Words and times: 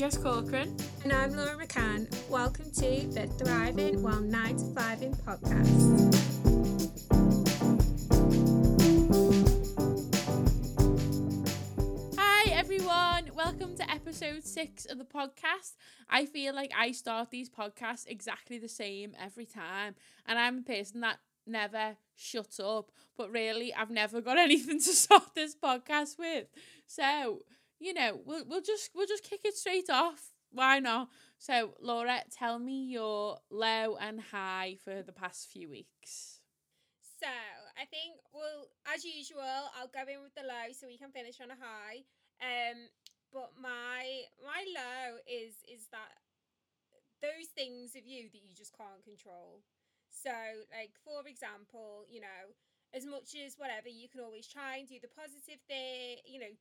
Jess 0.00 0.16
Corcoran. 0.16 0.74
And 1.04 1.12
I'm 1.12 1.36
Laura 1.36 1.58
McCann. 1.58 2.08
Welcome 2.30 2.70
to 2.70 3.06
the 3.08 3.26
Thriving 3.36 4.02
While 4.02 4.22
9 4.22 4.56
to 4.56 4.74
5 4.74 5.02
in 5.02 5.12
podcast. 5.12 6.16
Hi, 12.16 12.50
everyone. 12.50 13.30
Welcome 13.34 13.76
to 13.76 13.90
episode 13.90 14.42
six 14.42 14.86
of 14.86 14.96
the 14.96 15.04
podcast. 15.04 15.74
I 16.08 16.24
feel 16.24 16.54
like 16.54 16.72
I 16.74 16.92
start 16.92 17.30
these 17.30 17.50
podcasts 17.50 18.06
exactly 18.06 18.56
the 18.56 18.68
same 18.68 19.14
every 19.22 19.44
time. 19.44 19.96
And 20.24 20.38
I'm 20.38 20.60
a 20.60 20.62
person 20.62 21.02
that 21.02 21.18
never 21.46 21.96
shuts 22.16 22.58
up. 22.58 22.90
But 23.18 23.30
really, 23.32 23.74
I've 23.74 23.90
never 23.90 24.22
got 24.22 24.38
anything 24.48 24.78
to 24.78 24.92
start 24.94 25.34
this 25.34 25.54
podcast 25.54 26.18
with. 26.18 26.46
So, 26.86 27.42
you 27.80 27.94
know, 27.94 28.20
we'll 28.24 28.44
we'll 28.46 28.62
just 28.62 28.90
we'll 28.94 29.06
just 29.06 29.24
kick 29.24 29.40
it 29.44 29.56
straight 29.56 29.90
off. 29.90 30.32
Why 30.52 30.78
not? 30.80 31.08
So, 31.38 31.74
Laura, 31.80 32.20
tell 32.30 32.58
me 32.58 32.84
your 32.84 33.38
low 33.50 33.96
and 33.96 34.20
high 34.20 34.76
for 34.84 35.02
the 35.02 35.12
past 35.12 35.48
few 35.48 35.70
weeks. 35.70 36.40
So, 37.20 37.30
I 37.80 37.84
think, 37.86 38.18
well, 38.32 38.68
as 38.92 39.04
usual, 39.04 39.70
I'll 39.78 39.92
go 39.92 40.10
in 40.10 40.22
with 40.22 40.34
the 40.34 40.42
low 40.42 40.72
so 40.72 40.86
we 40.86 40.98
can 40.98 41.12
finish 41.12 41.40
on 41.40 41.50
a 41.50 41.58
high. 41.58 42.04
Um, 42.42 42.88
but 43.32 43.52
my 43.60 44.26
my 44.44 44.64
low 44.74 45.16
is 45.28 45.54
is 45.70 45.86
that 45.92 46.18
those 47.22 47.52
things 47.54 47.94
of 47.94 48.04
you 48.04 48.28
that 48.32 48.42
you 48.42 48.56
just 48.56 48.76
can't 48.76 49.04
control. 49.04 49.62
So, 50.10 50.32
like 50.74 50.92
for 51.04 51.22
example, 51.28 52.04
you 52.10 52.20
know, 52.20 52.42
as 52.92 53.06
much 53.06 53.36
as 53.38 53.54
whatever, 53.56 53.88
you 53.88 54.08
can 54.08 54.20
always 54.20 54.48
try 54.48 54.82
and 54.82 54.88
do 54.88 54.98
the 55.00 55.12
positive 55.12 55.62
thing, 55.68 56.18
you 56.26 56.40
know, 56.40 56.52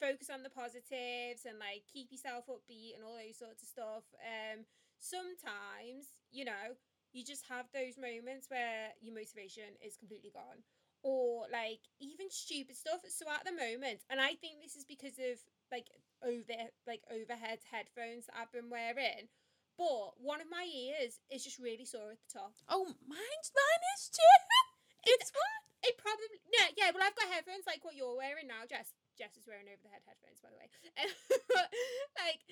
focus 0.00 0.30
on 0.30 0.42
the 0.42 0.52
positives 0.52 1.44
and 1.46 1.58
like 1.58 1.84
keep 1.90 2.10
yourself 2.10 2.46
upbeat 2.46 2.94
and 2.96 3.04
all 3.04 3.16
those 3.16 3.38
sorts 3.38 3.62
of 3.62 3.68
stuff. 3.68 4.04
Um, 4.20 4.64
sometimes, 4.98 6.16
you 6.30 6.44
know, 6.44 6.76
you 7.12 7.22
just 7.24 7.46
have 7.48 7.70
those 7.70 7.94
moments 7.96 8.50
where 8.50 8.90
your 9.00 9.14
motivation 9.14 9.78
is 9.80 9.96
completely 9.96 10.34
gone. 10.34 10.66
Or 11.04 11.44
like 11.52 11.84
even 12.00 12.32
stupid 12.32 12.76
stuff. 12.76 13.04
So 13.12 13.28
at 13.28 13.44
the 13.44 13.52
moment, 13.52 14.00
and 14.08 14.20
I 14.20 14.40
think 14.40 14.64
this 14.64 14.74
is 14.74 14.88
because 14.88 15.20
of 15.20 15.36
like 15.70 15.92
over 16.24 16.56
like 16.88 17.04
overhead 17.12 17.60
headphones 17.68 18.24
that 18.26 18.40
I've 18.40 18.52
been 18.56 18.72
wearing. 18.72 19.28
But 19.76 20.16
one 20.16 20.40
of 20.40 20.48
my 20.48 20.64
ears 20.64 21.20
is 21.28 21.44
just 21.44 21.58
really 21.60 21.84
sore 21.84 22.16
at 22.16 22.22
the 22.24 22.38
top. 22.40 22.56
Oh, 22.72 22.88
mine's 23.04 23.50
mine 23.52 23.84
is 23.96 24.08
too. 24.10 24.22
It's 25.06 25.28
what? 25.36 25.60
It 25.84 26.00
probably 26.00 26.40
yeah 26.48 26.72
yeah. 26.80 26.88
Well, 26.96 27.04
I've 27.04 27.12
got 27.16 27.28
headphones 27.28 27.68
like 27.68 27.84
what 27.84 27.94
you're 27.94 28.16
wearing 28.16 28.48
now, 28.48 28.64
Jess. 28.64 28.88
Jess 29.14 29.38
is 29.38 29.46
wearing 29.46 29.70
over 29.70 29.80
the 29.82 29.92
head 29.92 30.04
headphones, 30.04 30.42
by 30.42 30.50
the 30.50 30.58
way. 30.58 30.68
like, 32.22 32.42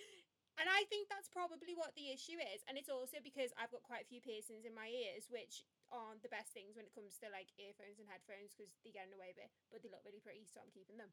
and 0.60 0.68
I 0.68 0.84
think 0.92 1.08
that's 1.08 1.32
probably 1.32 1.72
what 1.72 1.96
the 1.96 2.12
issue 2.12 2.36
is. 2.36 2.60
And 2.68 2.76
it's 2.76 2.92
also 2.92 3.18
because 3.24 3.50
I've 3.56 3.72
got 3.72 3.82
quite 3.82 4.04
a 4.04 4.10
few 4.10 4.20
piercings 4.20 4.68
in 4.68 4.76
my 4.76 4.90
ears, 4.92 5.32
which 5.32 5.64
aren't 5.88 6.24
the 6.24 6.32
best 6.32 6.52
things 6.52 6.76
when 6.76 6.88
it 6.88 6.94
comes 6.96 7.16
to 7.20 7.32
like 7.32 7.52
earphones 7.56 8.00
and 8.00 8.08
headphones 8.08 8.52
because 8.52 8.72
they 8.84 8.92
get 8.92 9.08
in 9.08 9.12
the 9.12 9.20
way 9.20 9.32
a 9.32 9.38
bit, 9.38 9.52
but 9.72 9.80
they 9.80 9.92
look 9.92 10.04
really 10.04 10.22
pretty, 10.22 10.44
so 10.48 10.60
I'm 10.60 10.72
keeping 10.72 11.00
them. 11.00 11.12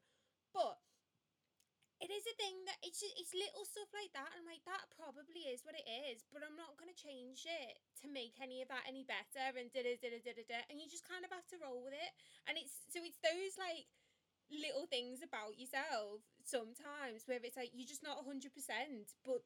But 0.52 0.80
it 2.00 2.08
is 2.08 2.24
a 2.24 2.36
thing 2.40 2.64
that 2.64 2.80
it's 2.80 2.96
just, 2.96 3.12
it's 3.20 3.36
little 3.36 3.68
stuff 3.68 3.92
like 3.92 4.08
that. 4.16 4.32
and 4.36 4.48
like, 4.48 4.64
that 4.64 4.88
probably 4.96 5.52
is 5.52 5.60
what 5.68 5.76
it 5.76 5.84
is, 5.84 6.24
but 6.32 6.40
I'm 6.40 6.56
not 6.56 6.80
gonna 6.80 6.96
change 6.96 7.44
it 7.44 7.76
to 8.00 8.08
make 8.08 8.40
any 8.40 8.64
of 8.64 8.72
that 8.72 8.88
any 8.88 9.04
better. 9.04 9.52
And 9.52 9.68
da 9.68 9.84
da 9.84 10.00
da 10.00 10.08
da 10.08 10.32
da 10.32 10.44
da. 10.48 10.60
And 10.72 10.80
you 10.80 10.88
just 10.88 11.04
kind 11.04 11.28
of 11.28 11.30
have 11.32 11.44
to 11.52 11.60
roll 11.60 11.84
with 11.84 11.92
it. 11.92 12.12
And 12.48 12.56
it's 12.56 12.72
so 12.88 13.04
it's 13.04 13.20
those 13.20 13.60
like 13.60 13.84
little 14.50 14.86
things 14.86 15.20
about 15.22 15.58
yourself 15.58 16.22
sometimes 16.44 17.24
where 17.26 17.38
it's 17.42 17.56
like 17.56 17.70
you're 17.72 17.88
just 17.88 18.02
not 18.02 18.26
100% 18.26 18.50
but 19.24 19.42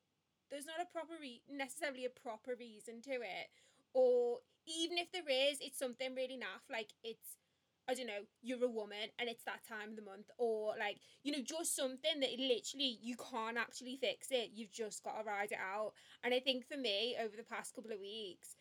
there's 0.50 0.66
not 0.66 0.80
a 0.80 0.92
proper 0.92 1.14
re- 1.20 1.44
necessarily 1.48 2.04
a 2.04 2.20
proper 2.20 2.56
reason 2.58 3.00
to 3.00 3.20
it 3.20 3.48
or 3.92 4.40
even 4.66 4.98
if 4.98 5.12
there 5.12 5.28
is 5.28 5.58
it's 5.60 5.78
something 5.78 6.14
really 6.14 6.40
naff 6.40 6.64
like 6.70 6.92
it's 7.02 7.36
I 7.86 7.92
don't 7.92 8.06
know, 8.06 8.24
you're 8.40 8.64
a 8.64 8.68
woman 8.68 9.12
and 9.18 9.28
it's 9.28 9.44
that 9.44 9.66
time 9.68 9.90
of 9.90 9.96
the 9.96 10.02
month, 10.02 10.30
or 10.38 10.74
like, 10.78 10.96
you 11.22 11.32
know, 11.32 11.44
just 11.44 11.76
something 11.76 12.20
that 12.20 12.30
literally 12.38 12.98
you 13.02 13.14
can't 13.30 13.58
actually 13.58 13.98
fix 14.00 14.28
it. 14.30 14.50
You've 14.54 14.72
just 14.72 15.04
got 15.04 15.18
to 15.18 15.24
ride 15.24 15.52
it 15.52 15.58
out. 15.60 15.92
And 16.22 16.32
I 16.32 16.40
think 16.40 16.66
for 16.66 16.78
me, 16.78 17.16
over 17.22 17.36
the 17.36 17.42
past 17.42 17.74
couple 17.74 17.92
of 17.92 18.00
weeks, 18.00 18.56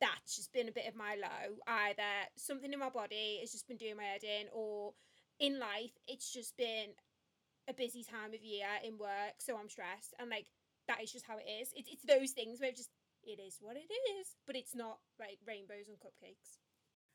that's 0.00 0.36
just 0.36 0.52
been 0.52 0.68
a 0.68 0.72
bit 0.72 0.88
of 0.88 0.96
my 0.96 1.16
low. 1.16 1.56
Either 1.66 2.02
something 2.36 2.72
in 2.72 2.78
my 2.78 2.88
body 2.88 3.38
has 3.40 3.52
just 3.52 3.68
been 3.68 3.76
doing 3.76 3.96
my 3.96 4.04
head 4.04 4.24
in, 4.24 4.46
or 4.52 4.94
in 5.40 5.58
life, 5.58 5.92
it's 6.06 6.32
just 6.32 6.56
been 6.56 6.90
a 7.68 7.74
busy 7.74 8.02
time 8.02 8.34
of 8.34 8.42
year 8.42 8.66
in 8.84 8.98
work, 8.98 9.38
so 9.38 9.56
I'm 9.56 9.68
stressed, 9.68 10.14
and 10.18 10.30
like 10.30 10.46
that 10.88 11.02
is 11.02 11.12
just 11.12 11.26
how 11.26 11.36
it 11.38 11.46
is. 11.60 11.72
It's 11.76 11.90
it's 11.90 12.04
those 12.04 12.32
things 12.32 12.60
where 12.60 12.72
just 12.72 12.90
it 13.24 13.40
is 13.40 13.58
what 13.60 13.76
it 13.76 13.92
is, 14.18 14.36
but 14.46 14.56
it's 14.56 14.74
not 14.74 14.98
like 15.18 15.38
rainbows 15.46 15.88
and 15.88 15.98
cupcakes. 15.98 16.58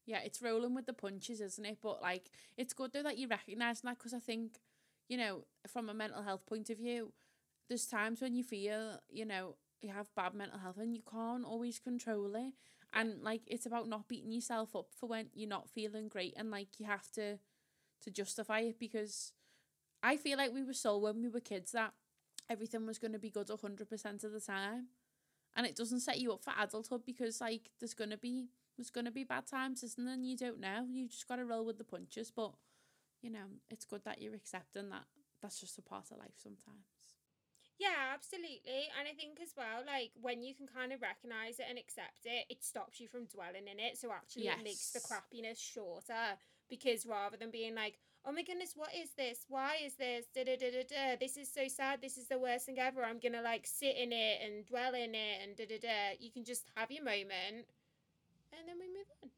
Yeah, 0.05 0.19
it's 0.19 0.41
rolling 0.41 0.75
with 0.75 0.85
the 0.85 0.93
punches, 0.93 1.39
isn't 1.41 1.65
it? 1.65 1.77
But 1.81 2.01
like, 2.01 2.29
it's 2.57 2.73
good 2.73 2.91
though 2.93 3.03
that 3.03 3.17
you 3.17 3.27
recognise 3.27 3.81
that 3.81 3.97
because 3.97 4.13
I 4.13 4.19
think, 4.19 4.59
you 5.07 5.17
know, 5.17 5.45
from 5.67 5.89
a 5.89 5.93
mental 5.93 6.21
health 6.23 6.45
point 6.45 6.69
of 6.69 6.77
view, 6.77 7.13
there's 7.69 7.85
times 7.87 8.21
when 8.21 8.35
you 8.35 8.43
feel, 8.43 8.99
you 9.09 9.25
know, 9.25 9.55
you 9.81 9.91
have 9.91 10.13
bad 10.15 10.33
mental 10.33 10.59
health 10.59 10.77
and 10.77 10.93
you 10.93 11.01
can't 11.09 11.45
always 11.45 11.79
control 11.79 12.35
it. 12.35 12.53
And 12.93 13.23
like, 13.23 13.41
it's 13.47 13.65
about 13.65 13.87
not 13.87 14.07
beating 14.07 14.31
yourself 14.31 14.75
up 14.75 14.87
for 14.91 15.07
when 15.07 15.27
you're 15.33 15.49
not 15.49 15.69
feeling 15.69 16.09
great 16.09 16.33
and 16.37 16.51
like 16.51 16.79
you 16.79 16.85
have 16.85 17.09
to 17.11 17.39
to 18.03 18.11
justify 18.11 18.59
it 18.59 18.79
because 18.79 19.33
I 20.01 20.17
feel 20.17 20.37
like 20.37 20.53
we 20.53 20.63
were 20.63 20.73
sold 20.73 21.03
when 21.03 21.21
we 21.21 21.29
were 21.29 21.39
kids 21.39 21.71
that 21.71 21.93
everything 22.49 22.85
was 22.85 22.99
going 22.99 23.13
to 23.13 23.19
be 23.19 23.29
good 23.29 23.47
100% 23.47 24.23
of 24.23 24.31
the 24.31 24.39
time. 24.39 24.87
And 25.55 25.65
it 25.65 25.75
doesn't 25.75 25.99
set 25.99 26.19
you 26.19 26.33
up 26.33 26.43
for 26.43 26.53
adulthood 26.59 27.05
because 27.05 27.39
like 27.39 27.69
there's 27.79 27.93
going 27.93 28.09
to 28.09 28.17
be 28.17 28.49
there's 28.75 28.89
going 28.89 29.05
to 29.05 29.11
be 29.11 29.23
bad 29.23 29.45
times, 29.45 29.83
isn't 29.83 30.03
there? 30.03 30.15
And 30.15 30.27
you 30.27 30.35
don't 30.35 30.59
know. 30.59 30.87
You 30.89 31.07
just 31.07 31.27
got 31.27 31.35
to 31.35 31.45
roll 31.45 31.63
with 31.63 31.77
the 31.77 31.83
punches, 31.83 32.31
but 32.35 32.53
you 33.21 33.29
know, 33.29 33.61
it's 33.69 33.85
good 33.85 34.03
that 34.03 34.19
you're 34.19 34.33
accepting 34.33 34.89
that 34.89 35.05
that's 35.41 35.59
just 35.59 35.77
a 35.77 35.81
part 35.81 36.09
of 36.11 36.17
life 36.17 36.35
sometimes. 36.41 36.85
Yeah, 37.79 38.13
absolutely. 38.13 38.89
And 38.97 39.07
I 39.09 39.13
think 39.13 39.39
as 39.41 39.53
well, 39.57 39.83
like 39.85 40.11
when 40.21 40.41
you 40.41 40.53
can 40.53 40.67
kind 40.67 40.93
of 40.93 41.01
recognize 41.01 41.59
it 41.59 41.65
and 41.69 41.77
accept 41.77 42.25
it, 42.25 42.45
it 42.49 42.63
stops 42.63 42.99
you 42.99 43.07
from 43.07 43.25
dwelling 43.25 43.67
in 43.67 43.79
it. 43.79 43.97
So 43.97 44.11
actually, 44.11 44.45
yes. 44.45 44.59
it 44.59 44.63
makes 44.63 44.91
the 44.91 45.01
crappiness 45.01 45.59
shorter 45.59 46.37
because 46.73 47.05
rather 47.05 47.37
than 47.37 47.51
being 47.51 47.75
like, 47.75 47.99
oh 48.25 48.31
my 48.31 48.41
goodness, 48.41 48.73
what 48.75 48.89
is 48.95 49.11
this? 49.15 49.45
Why 49.47 49.77
is 49.85 49.93
this? 49.95 50.25
Da 50.33 50.43
da 50.43 50.55
da 50.57 50.71
da 50.71 50.83
da. 50.89 51.15
This 51.19 51.37
is 51.37 51.51
so 51.51 51.67
sad. 51.67 52.01
This 52.01 52.17
is 52.17 52.27
the 52.27 52.39
worst 52.39 52.65
thing 52.65 52.79
ever. 52.79 53.03
I'm 53.03 53.19
gonna 53.19 53.43
like 53.43 53.67
sit 53.67 53.95
in 53.95 54.11
it 54.11 54.39
and 54.43 54.65
dwell 54.65 54.95
in 54.95 55.13
it 55.13 55.37
and 55.43 55.55
da 55.55 55.65
da 55.65 55.77
da. 55.77 56.17
You 56.19 56.31
can 56.31 56.43
just 56.43 56.63
have 56.75 56.89
your 56.89 57.03
moment, 57.03 57.67
and 58.51 58.67
then 58.67 58.77
we 58.79 58.87
move 58.87 59.09
on. 59.21 59.29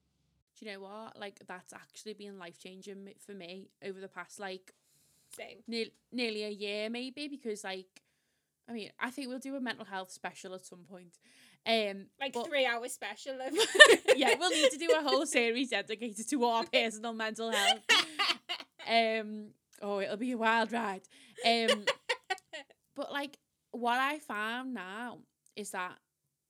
Do 0.58 0.66
you 0.66 0.72
know 0.72 0.80
what? 0.80 1.20
Like 1.20 1.40
that's 1.46 1.74
actually 1.74 2.14
been 2.14 2.40
life 2.40 2.58
changing 2.58 3.10
for 3.26 3.34
me 3.34 3.68
over 3.84 4.00
the 4.00 4.08
past 4.08 4.40
like 4.40 4.74
same 5.36 5.58
ne- 5.68 5.92
nearly 6.14 6.44
a 6.46 6.50
year 6.50 6.90
maybe 6.90 7.28
because 7.28 7.66
like 7.66 8.02
I 8.70 8.72
mean 8.72 8.92
I 9.00 9.10
think 9.10 9.28
we'll 9.28 9.40
do 9.40 9.56
a 9.58 9.60
mental 9.60 9.84
health 9.84 10.12
special 10.12 10.54
at 10.56 10.66
some 10.66 10.86
point. 10.90 11.18
Um, 11.68 12.06
like 12.20 12.34
but, 12.34 12.46
three 12.48 12.66
hour 12.66 12.88
special 12.88 13.42
of 13.42 13.52
yeah, 14.16 14.36
we'll 14.38 14.52
need 14.52 14.70
to 14.70 14.78
do 14.78 14.94
a 14.96 15.02
whole 15.02 15.26
series 15.26 15.72
dedicated 15.72 16.30
to 16.30 16.44
our 16.46 16.64
personal 16.64 17.14
mental 17.14 17.52
health. 17.52 17.80
Um, 18.88 19.48
oh, 19.82 20.00
it'll 20.00 20.18
be 20.18 20.34
a 20.34 20.38
wild 20.38 20.72
ride. 20.72 21.02
Um, 21.44 21.86
but 22.96 23.12
like 23.12 23.40
what 23.72 24.00
I 24.00 24.20
found 24.20 24.76
now 24.76 25.20
is 25.56 25.72
that 25.72 25.98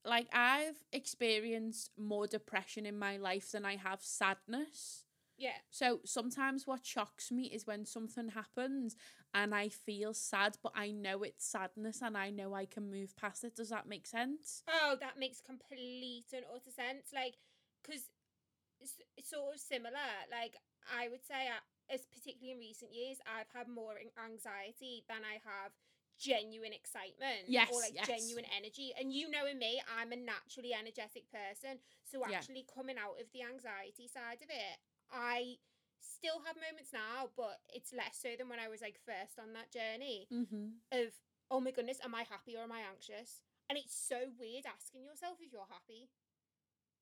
like 0.03 0.27
I've 0.33 0.83
experienced 0.91 1.91
more 1.97 2.27
depression 2.27 2.85
in 2.85 2.99
my 2.99 3.15
life 3.17 3.53
than 3.53 3.65
I 3.65 3.77
have 3.77 4.01
sadness. 4.01 5.04
Yeah. 5.37 5.57
So 5.69 5.99
sometimes 6.05 6.65
what 6.65 6.85
shocks 6.85 7.31
me 7.31 7.45
is 7.45 7.67
when 7.67 7.85
something 7.85 8.29
happens 8.29 8.95
and 9.33 9.53
I 9.53 9.69
feel 9.69 10.13
sad, 10.13 10.57
but 10.63 10.71
I 10.75 10.91
know 10.91 11.23
it's 11.23 11.45
sadness 11.45 12.01
and 12.01 12.17
I 12.17 12.29
know 12.29 12.53
I 12.53 12.65
can 12.65 12.89
move 12.89 13.15
past 13.15 13.43
it. 13.43 13.55
Does 13.55 13.69
that 13.69 13.87
make 13.87 14.07
sense? 14.07 14.63
Oh, 14.69 14.95
that 14.99 15.19
makes 15.19 15.41
complete 15.41 16.31
and 16.33 16.45
utter 16.49 16.71
sense. 16.71 17.11
Like, 17.13 17.35
because 17.83 18.03
it's, 18.79 18.93
it's 19.17 19.29
sort 19.29 19.55
of 19.55 19.59
similar. 19.59 20.09
Like, 20.31 20.55
I 20.87 21.09
would 21.09 21.25
say, 21.25 21.47
uh, 21.51 21.93
as 21.93 22.07
particularly 22.07 22.53
in 22.53 22.59
recent 22.59 22.93
years, 22.93 23.17
I've 23.27 23.51
had 23.53 23.67
more 23.67 23.99
anxiety 24.17 25.03
than 25.07 25.21
I 25.21 25.43
have 25.43 25.71
genuine 26.15 26.71
excitement 26.71 27.43
yes, 27.51 27.67
or 27.71 27.83
like 27.83 27.91
yes. 27.93 28.07
genuine 28.07 28.47
energy. 28.55 28.95
And 28.97 29.11
you 29.11 29.29
know, 29.29 29.45
in 29.45 29.59
me, 29.59 29.81
I'm 29.99 30.11
a 30.11 30.19
naturally 30.19 30.71
energetic 30.71 31.27
person. 31.27 31.83
So 32.07 32.23
actually 32.23 32.63
yeah. 32.63 32.73
coming 32.73 32.95
out 32.95 33.19
of 33.19 33.27
the 33.35 33.43
anxiety 33.43 34.07
side 34.07 34.39
of 34.39 34.49
it, 34.49 34.79
I 35.11 35.57
still 35.99 36.41
have 36.45 36.55
moments 36.55 36.93
now, 36.93 37.29
but 37.35 37.59
it's 37.73 37.93
less 37.93 38.17
so 38.17 38.29
than 38.37 38.49
when 38.49 38.59
I 38.59 38.67
was 38.67 38.81
like 38.81 38.99
first 39.05 39.37
on 39.39 39.53
that 39.53 39.71
journey 39.71 40.27
mm-hmm. 40.31 40.81
of 40.91 41.13
oh 41.51 41.59
my 41.59 41.71
goodness, 41.71 41.99
am 42.03 42.15
I 42.15 42.25
happy 42.29 42.55
or 42.55 42.63
am 42.63 42.71
I 42.71 42.81
anxious? 42.89 43.41
And 43.69 43.77
it's 43.77 43.95
so 43.95 44.33
weird 44.39 44.65
asking 44.65 45.03
yourself 45.05 45.37
if 45.39 45.51
you're 45.51 45.69
happy. 45.69 46.09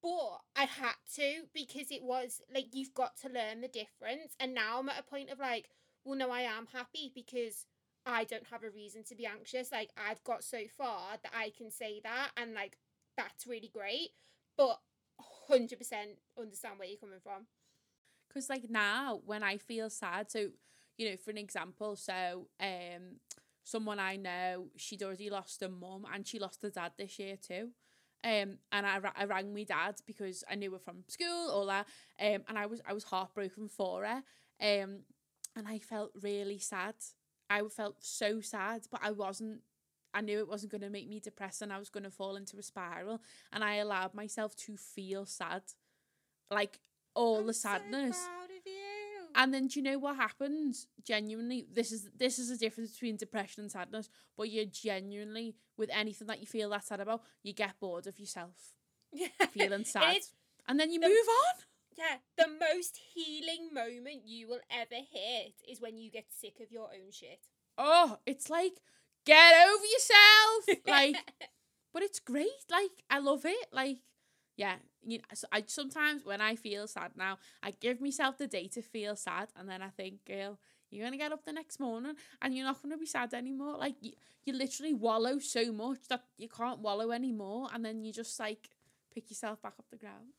But 0.01 0.41
I 0.55 0.65
had 0.65 0.99
to 1.15 1.47
because 1.53 1.91
it 1.91 2.03
was 2.03 2.41
like 2.53 2.67
you've 2.73 2.93
got 2.93 3.15
to 3.21 3.29
learn 3.29 3.61
the 3.61 3.67
difference. 3.67 4.35
And 4.39 4.53
now 4.53 4.79
I'm 4.79 4.89
at 4.89 4.99
a 4.99 5.03
point 5.03 5.29
of 5.29 5.39
like, 5.39 5.69
well, 6.03 6.17
no, 6.17 6.29
I 6.29 6.41
am 6.41 6.67
happy 6.73 7.11
because 7.13 7.65
I 8.05 8.25
don't 8.25 8.47
have 8.51 8.63
a 8.63 8.69
reason 8.69 9.03
to 9.05 9.15
be 9.15 9.25
anxious. 9.25 9.71
Like 9.71 9.91
I've 9.95 10.23
got 10.23 10.43
so 10.43 10.63
far 10.77 11.17
that 11.23 11.31
I 11.33 11.51
can 11.57 11.71
say 11.71 12.01
that 12.03 12.31
and 12.35 12.53
like 12.53 12.77
that's 13.15 13.47
really 13.47 13.71
great. 13.73 14.09
But 14.57 14.79
hundred 15.47 15.77
percent 15.77 16.19
understand 16.37 16.79
where 16.79 16.87
you're 16.87 16.97
coming 16.97 17.19
from. 17.23 17.47
Because 18.33 18.49
like 18.49 18.69
now 18.69 19.21
when 19.25 19.43
I 19.43 19.57
feel 19.57 19.89
sad, 19.89 20.31
so 20.31 20.49
you 20.97 21.09
know, 21.09 21.17
for 21.17 21.31
an 21.31 21.37
example, 21.37 21.95
so 21.95 22.47
um 22.59 23.19
someone 23.63 23.99
I 23.99 24.17
know, 24.17 24.67
she'd 24.75 25.03
already 25.03 25.29
lost 25.29 25.61
her 25.61 25.69
mum 25.69 26.05
and 26.13 26.27
she 26.27 26.39
lost 26.39 26.61
her 26.63 26.69
dad 26.69 26.93
this 26.97 27.17
year 27.19 27.37
too. 27.37 27.69
Um, 28.25 28.57
and 28.71 28.85
I, 28.85 28.99
I 29.15 29.25
rang 29.25 29.53
my 29.53 29.63
dad 29.63 29.95
because 30.05 30.43
I 30.49 30.55
knew 30.55 30.71
her 30.71 30.79
from 30.79 31.03
school, 31.07 31.49
all 31.51 31.65
that. 31.67 31.85
Um, 32.19 32.43
and 32.47 32.57
I 32.57 32.65
was 32.65 32.81
I 32.87 32.93
was 32.93 33.03
heartbroken 33.05 33.67
for 33.69 34.05
her. 34.05 34.23
Um, 34.61 34.99
and 35.55 35.67
I 35.67 35.79
felt 35.79 36.11
really 36.21 36.57
sad. 36.57 36.95
I 37.49 37.61
felt 37.69 37.97
so 37.99 38.41
sad, 38.41 38.87
but 38.91 39.01
I 39.03 39.11
wasn't. 39.11 39.61
I 40.15 40.21
knew 40.21 40.39
it 40.39 40.47
wasn't 40.47 40.71
going 40.71 40.81
to 40.81 40.89
make 40.89 41.09
me 41.09 41.19
depressed, 41.19 41.61
and 41.61 41.73
I 41.73 41.79
was 41.79 41.89
going 41.89 42.03
to 42.03 42.11
fall 42.11 42.35
into 42.35 42.57
a 42.57 42.63
spiral. 42.63 43.21
And 43.51 43.63
I 43.63 43.75
allowed 43.75 44.13
myself 44.13 44.55
to 44.57 44.77
feel 44.77 45.25
sad, 45.25 45.63
like 46.51 46.79
all 47.15 47.39
I'm 47.39 47.47
the 47.47 47.53
so 47.53 47.69
sadness. 47.69 48.17
you. 48.65 48.71
And 49.35 49.53
then 49.53 49.67
do 49.67 49.79
you 49.79 49.83
know 49.83 49.97
what 49.97 50.15
happens? 50.15 50.87
Genuinely, 51.03 51.65
this 51.71 51.91
is 51.91 52.09
this 52.15 52.37
is 52.37 52.49
the 52.49 52.57
difference 52.57 52.91
between 52.91 53.17
depression 53.17 53.63
and 53.63 53.71
sadness. 53.71 54.09
But 54.37 54.49
you're 54.49 54.65
genuinely 54.65 55.55
with 55.77 55.89
anything 55.91 56.27
that 56.27 56.39
you 56.39 56.45
feel 56.47 56.69
that 56.69 56.85
sad 56.85 56.99
about, 56.99 57.21
you 57.41 57.53
get 57.53 57.79
bored 57.79 58.05
of 58.07 58.19
yourself 58.19 58.73
yeah. 59.11 59.27
feeling 59.51 59.85
sad, 59.85 60.17
and 60.67 60.79
then 60.79 60.91
you 60.91 60.99
the- 60.99 61.07
move 61.07 61.15
on. 61.17 61.63
Yeah, 61.95 62.17
the 62.37 62.47
most 62.47 62.99
healing 63.13 63.71
moment 63.71 64.23
you 64.25 64.47
will 64.47 64.61
ever 64.71 64.95
hit 65.11 65.53
is 65.69 65.79
when 65.79 65.95
you 65.95 66.09
get 66.09 66.25
sick 66.31 66.55
of 66.59 66.71
your 66.71 66.85
own 66.85 67.11
shit. 67.11 67.39
Oh, 67.77 68.17
it's 68.25 68.49
like 68.49 68.81
get 69.25 69.53
over 69.67 69.85
yourself, 69.85 70.81
like. 70.87 71.15
But 71.93 72.01
it's 72.01 72.19
great. 72.19 72.49
Like 72.71 72.89
I 73.11 73.19
love 73.19 73.45
it. 73.45 73.67
Like 73.71 73.99
yeah, 74.55 74.75
you 75.05 75.17
know, 75.17 75.23
so 75.33 75.47
I 75.51 75.63
sometimes 75.67 76.23
when 76.25 76.41
I 76.41 76.55
feel 76.55 76.87
sad 76.87 77.11
now, 77.15 77.37
I 77.61 77.71
give 77.71 78.01
myself 78.01 78.37
the 78.37 78.47
day 78.47 78.67
to 78.69 78.81
feel 78.81 79.15
sad, 79.15 79.49
and 79.55 79.67
then 79.67 79.81
I 79.81 79.89
think, 79.89 80.25
girl, 80.25 80.59
you're 80.89 81.05
gonna 81.05 81.17
get 81.17 81.31
up 81.31 81.43
the 81.43 81.53
next 81.53 81.79
morning 81.79 82.13
and 82.41 82.55
you're 82.55 82.65
not 82.65 82.81
gonna 82.81 82.97
be 82.97 83.05
sad 83.07 83.33
anymore. 83.33 83.77
Like 83.77 83.95
you, 84.01 84.11
you 84.45 84.53
literally 84.53 84.93
wallow 84.93 85.39
so 85.39 85.71
much 85.71 86.07
that 86.09 86.23
you 86.37 86.47
can't 86.49 86.79
wallow 86.79 87.11
anymore, 87.11 87.69
and 87.73 87.83
then 87.83 88.03
you 88.03 88.13
just 88.13 88.39
like 88.39 88.69
pick 89.13 89.29
yourself 89.29 89.61
back 89.61 89.73
up 89.79 89.85
the 89.89 89.97
ground. 89.97 90.33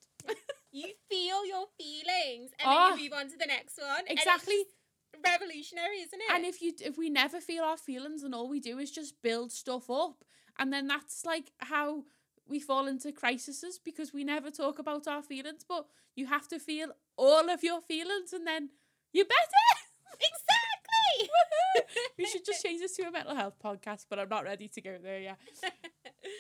you 0.73 0.89
feel 1.09 1.45
your 1.47 1.67
feelings 1.79 2.51
and 2.59 2.67
Oh. 2.67 2.91
then 2.91 2.99
you 2.99 3.11
ah. 3.11 3.17
move 3.17 3.21
on 3.25 3.31
to 3.31 3.37
the 3.37 3.47
next 3.47 3.79
one. 3.81 4.05
Exactly. 4.09 4.65
revolutionary, 5.25 5.99
isn't 6.01 6.21
it? 6.21 6.31
And 6.35 6.45
if 6.45 6.61
you 6.63 6.73
if 6.81 6.99
we 6.99 7.09
never 7.11 7.41
feel 7.41 7.65
our 7.65 7.77
feelings, 7.77 8.23
and 8.23 8.35
all 8.35 8.49
we 8.49 8.61
do 8.61 8.79
is 8.79 8.91
just 8.91 9.21
build 9.23 9.53
stuff 9.53 9.89
up, 9.91 10.25
and 10.59 10.73
then 10.73 10.87
that's 10.87 11.25
like 11.25 11.53
how 11.59 12.05
we 12.49 12.61
fall 12.61 12.87
into 12.87 13.13
crises 13.13 13.81
because 13.85 14.13
we 14.13 14.25
never 14.25 14.51
talk 14.51 14.79
about 14.79 15.07
our 15.07 15.23
feelings. 15.23 15.65
But 15.69 15.87
you 16.15 16.27
have 16.27 16.49
to 16.49 16.59
feel 16.59 16.89
all 17.17 17.51
of 17.51 17.63
your 17.63 17.81
feelings, 17.81 18.33
and 18.33 18.47
then 18.47 18.71
you're 19.13 19.27
better. 19.27 19.65
exactly. 20.21 21.31
we 22.19 22.27
should 22.27 22.45
just 22.45 22.63
change 22.63 22.81
this 22.81 22.97
to 22.97 23.03
a 23.05 23.11
mental 23.11 23.35
health 23.35 23.55
podcast, 23.63 24.07
but 24.09 24.19
I'm 24.19 24.29
not 24.29 24.45
ready 24.45 24.69
to 24.69 24.81
go 24.81 24.97
there 25.03 25.21
yet. 25.21 25.39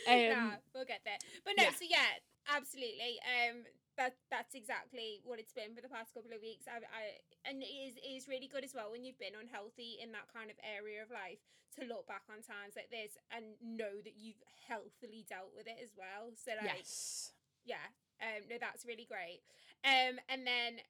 Um, 0.08 0.28
nah, 0.28 0.50
we'll 0.74 0.84
get 0.84 1.00
there. 1.04 1.18
But 1.44 1.54
no, 1.58 1.64
yeah. 1.64 1.70
so 1.70 1.84
yeah, 1.88 2.56
absolutely. 2.56 3.20
Um, 3.24 3.64
that 3.96 4.17
that's 4.31 4.55
exactly 4.55 5.20
what 5.23 5.38
it's 5.38 5.52
been 5.52 5.75
for 5.75 5.82
the 5.82 5.88
past 5.88 6.14
couple 6.14 6.32
of 6.35 6.43
weeks. 6.43 6.67
I, 6.67 6.82
I 6.82 7.02
and 7.46 7.62
it 7.62 7.70
is 7.70 7.94
it 7.96 8.11
is 8.11 8.29
really 8.29 8.49
good 8.50 8.64
as 8.64 8.75
well 8.75 8.91
when 8.91 9.05
you've 9.05 9.19
been 9.19 9.38
unhealthy 9.38 9.99
in 10.02 10.12
that 10.12 10.26
kind 10.32 10.50
of 10.50 10.56
area 10.62 11.02
of 11.02 11.11
life 11.11 11.43
to 11.79 11.87
look 11.87 12.06
back 12.06 12.23
on 12.31 12.43
times 12.43 12.79
like 12.79 12.91
this 12.91 13.19
and 13.35 13.58
know 13.62 13.99
that 14.02 14.14
you've 14.14 14.38
healthily 14.67 15.26
dealt 15.26 15.50
with 15.55 15.67
it 15.67 15.79
as 15.82 15.91
well. 15.99 16.31
So 16.38 16.55
like, 16.55 16.87
Yes. 16.87 17.32
yeah, 17.67 17.91
um, 18.23 18.46
no, 18.46 18.56
that's 18.61 18.87
really 18.87 19.06
great. 19.06 19.43
Um, 19.82 20.23
and 20.31 20.46
then 20.46 20.82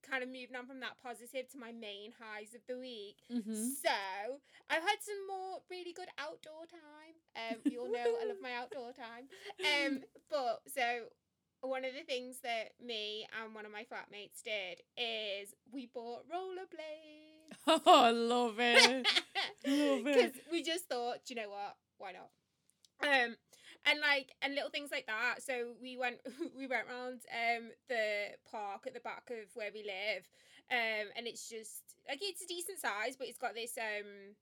kind 0.00 0.22
of 0.22 0.28
moving 0.28 0.56
on 0.56 0.66
from 0.66 0.80
that 0.80 0.96
positive 1.02 1.48
to 1.52 1.58
my 1.58 1.72
main 1.72 2.12
highs 2.16 2.56
of 2.56 2.64
the 2.66 2.78
week. 2.80 3.20
Mm-hmm. 3.28 3.76
So 3.76 4.40
I've 4.72 4.82
had 4.82 5.00
some 5.04 5.20
more 5.28 5.60
really 5.70 5.92
good 5.92 6.08
outdoor 6.16 6.64
time. 6.64 7.14
Um, 7.36 7.60
you 7.68 7.80
all 7.80 7.92
know 7.92 8.16
I 8.16 8.26
love 8.26 8.40
my 8.42 8.54
outdoor 8.56 8.92
time. 8.92 9.28
Um, 9.60 10.00
but 10.30 10.62
so 10.66 11.12
one 11.62 11.84
of 11.84 11.92
the 11.92 12.04
things 12.04 12.38
that 12.42 12.70
me 12.84 13.26
and 13.42 13.54
one 13.54 13.66
of 13.66 13.72
my 13.72 13.82
flatmates 13.82 14.42
did 14.44 14.80
is 14.96 15.54
we 15.72 15.86
bought 15.92 16.24
rollerblades. 16.28 17.56
Oh, 17.66 17.80
I 17.86 18.10
love 18.10 18.54
it. 18.58 19.06
Love 19.66 19.98
it. 19.98 20.04
Because 20.04 20.32
we 20.50 20.62
just 20.62 20.88
thought, 20.88 21.18
"Do 21.26 21.34
you 21.34 21.42
know 21.42 21.50
what? 21.50 21.76
Why 21.98 22.12
not? 22.12 22.30
Um, 23.02 23.36
and 23.86 24.00
like 24.00 24.32
and 24.42 24.54
little 24.54 24.70
things 24.70 24.90
like 24.90 25.06
that. 25.06 25.42
So 25.42 25.72
we 25.80 25.96
went 25.96 26.16
we 26.56 26.66
went 26.66 26.88
round 26.88 27.20
um 27.32 27.70
the 27.88 28.36
park 28.50 28.84
at 28.86 28.94
the 28.94 29.00
back 29.00 29.30
of 29.30 29.48
where 29.54 29.70
we 29.72 29.82
live, 29.82 30.28
um, 30.70 31.08
and 31.16 31.26
it's 31.26 31.48
just 31.48 31.82
like 32.08 32.20
it's 32.22 32.42
a 32.42 32.46
decent 32.48 32.78
size, 32.78 33.16
but 33.18 33.28
it's 33.28 33.38
got 33.38 33.54
this 33.54 33.76
um 33.76 34.34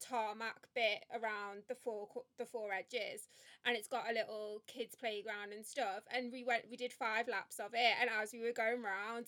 tarmac 0.00 0.68
bit 0.74 1.04
around 1.12 1.62
the 1.68 1.74
four 1.74 2.08
the 2.38 2.44
four 2.44 2.72
edges 2.72 3.28
and 3.64 3.76
it's 3.76 3.88
got 3.88 4.10
a 4.10 4.14
little 4.14 4.62
kids 4.66 4.94
playground 4.94 5.52
and 5.52 5.64
stuff 5.64 6.02
and 6.14 6.32
we 6.32 6.44
went 6.44 6.64
we 6.70 6.76
did 6.76 6.92
five 6.92 7.28
laps 7.28 7.58
of 7.58 7.72
it 7.74 7.94
and 8.00 8.10
as 8.22 8.32
we 8.32 8.40
were 8.40 8.52
going 8.52 8.82
round 8.82 9.26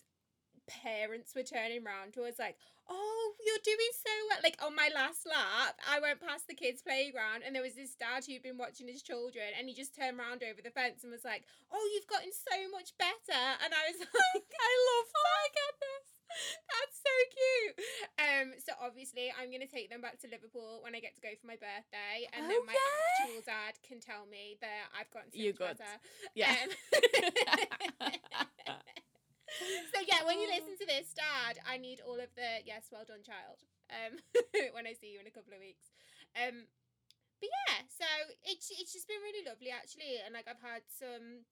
parents 0.69 1.33
were 1.35 1.43
turning 1.43 1.83
round 1.83 2.13
to 2.13 2.23
us 2.25 2.39
like 2.39 2.57
oh 2.89 3.33
you're 3.45 3.65
doing 3.65 3.93
so 3.97 4.13
well 4.29 4.39
like 4.45 4.57
on 4.61 4.77
my 4.77 4.89
last 4.95 5.25
lap 5.25 5.81
i 5.89 5.99
went 5.99 6.21
past 6.21 6.47
the 6.47 6.55
kids 6.55 6.83
playground 6.83 7.41
and 7.45 7.57
there 7.57 7.65
was 7.65 7.75
this 7.75 7.97
dad 7.97 8.23
who'd 8.25 8.45
been 8.45 8.61
watching 8.61 8.87
his 8.87 9.01
children 9.01 9.49
and 9.57 9.69
he 9.69 9.75
just 9.75 9.97
turned 9.97 10.19
round 10.21 10.45
over 10.45 10.61
the 10.61 10.71
fence 10.71 11.03
and 11.03 11.13
was 11.13 11.25
like 11.25 11.45
oh 11.73 11.85
you've 11.97 12.07
gotten 12.07 12.33
so 12.33 12.57
much 12.69 12.93
better 13.01 13.43
and 13.65 13.73
i 13.73 13.83
was 13.89 13.99
like 14.05 14.53
i 14.53 14.73
love 14.93 15.09
oh 15.09 15.25
my 15.25 15.49
goodness 15.57 16.18
that's 16.71 16.97
so 17.01 17.15
cute 17.35 17.77
um 18.21 18.47
so 18.61 18.73
obviously 18.81 19.33
i'm 19.41 19.51
gonna 19.51 19.67
take 19.67 19.89
them 19.91 20.01
back 20.01 20.19
to 20.21 20.29
liverpool 20.29 20.81
when 20.83 20.95
i 20.95 21.01
get 21.01 21.15
to 21.15 21.21
go 21.25 21.33
for 21.41 21.47
my 21.47 21.57
birthday 21.57 22.29
and 22.37 22.47
then 22.51 22.59
Oh, 22.61 22.67
my 22.67 22.75
yeah. 22.75 23.25
actual 23.25 23.43
dad 23.47 23.75
can 23.87 23.99
tell 24.01 24.27
me 24.27 24.57
that 24.61 24.89
i've 24.95 25.11
gotten 25.11 25.31
so 25.33 25.39
much 25.39 25.57
good. 25.57 25.77
better 25.79 25.97
Yeah. 26.35 26.53
um, 26.53 26.69
so 29.93 29.99
yeah, 30.07 30.23
when 30.29 30.39
you 30.39 30.47
listen 30.47 30.77
to 30.79 30.87
this, 30.87 31.11
Dad, 31.17 31.59
I 31.67 31.81
need 31.81 32.01
all 32.05 32.21
of 32.21 32.31
the 32.37 32.63
yes, 32.69 32.93
well 32.93 33.05
done, 33.09 33.25
child. 33.25 33.65
Um, 33.89 34.21
when 34.77 34.87
I 34.87 34.93
see 34.93 35.11
you 35.17 35.21
in 35.21 35.27
a 35.27 35.33
couple 35.35 35.57
of 35.57 35.61
weeks. 35.65 35.89
Um, 36.37 36.69
but 37.41 37.49
yeah, 37.49 37.81
so 37.89 38.07
it's 38.45 38.69
it's 38.71 38.93
just 38.93 39.09
been 39.09 39.23
really 39.25 39.43
lovely 39.47 39.73
actually, 39.73 40.21
and 40.21 40.35
like 40.37 40.47
I've 40.47 40.61
had 40.63 40.85
some 40.87 41.49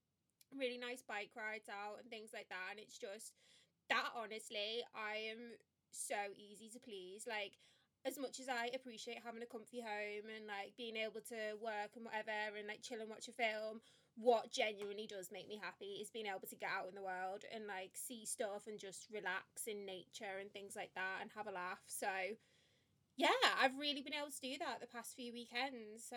really 0.55 0.79
nice 0.79 1.01
bike 1.03 1.33
rides 1.35 1.67
out 1.73 1.99
and 2.03 2.07
things 2.13 2.31
like 2.37 2.53
that, 2.53 2.77
and 2.77 2.79
it's 2.79 2.99
just 3.01 3.33
that 3.89 4.11
honestly, 4.17 4.83
I 4.95 5.31
am 5.31 5.57
so 5.91 6.17
easy 6.37 6.69
to 6.71 6.81
please. 6.81 7.27
Like 7.27 7.59
as 8.07 8.19
much 8.19 8.39
as 8.39 8.49
I 8.49 8.71
appreciate 8.75 9.19
having 9.25 9.43
a 9.43 9.51
comfy 9.51 9.81
home 9.81 10.31
and 10.31 10.47
like 10.47 10.79
being 10.79 10.97
able 10.97 11.21
to 11.29 11.59
work 11.59 11.97
and 11.97 12.05
whatever 12.05 12.55
and 12.57 12.69
like 12.69 12.83
chill 12.83 13.01
and 13.01 13.11
watch 13.11 13.27
a 13.29 13.33
film, 13.33 13.81
what 14.17 14.53
genuinely 14.53 15.07
does 15.07 15.29
make 15.33 15.49
me 15.49 15.61
happy 15.61 15.99
is 16.01 16.11
being 16.11 16.27
able 16.27 16.47
to 16.49 16.57
get 16.57 16.71
out 16.71 16.89
in 16.89 16.95
the 16.95 17.03
world 17.03 17.43
and 17.53 17.67
like 17.67 17.93
see 17.95 18.25
stuff 18.25 18.67
and 18.67 18.79
just 18.79 19.07
relax 19.13 19.67
in 19.67 19.85
nature 19.85 20.39
and 20.41 20.53
things 20.53 20.75
like 20.77 20.95
that 20.95 21.19
and 21.21 21.31
have 21.35 21.47
a 21.47 21.53
laugh. 21.53 21.83
So 21.87 22.09
yeah, 23.17 23.43
I've 23.61 23.79
really 23.79 24.03
been 24.03 24.15
able 24.15 24.31
to 24.31 24.41
do 24.41 24.57
that 24.61 24.81
the 24.81 24.87
past 24.87 25.17
few 25.17 25.33
weekends. 25.33 26.07
So 26.09 26.17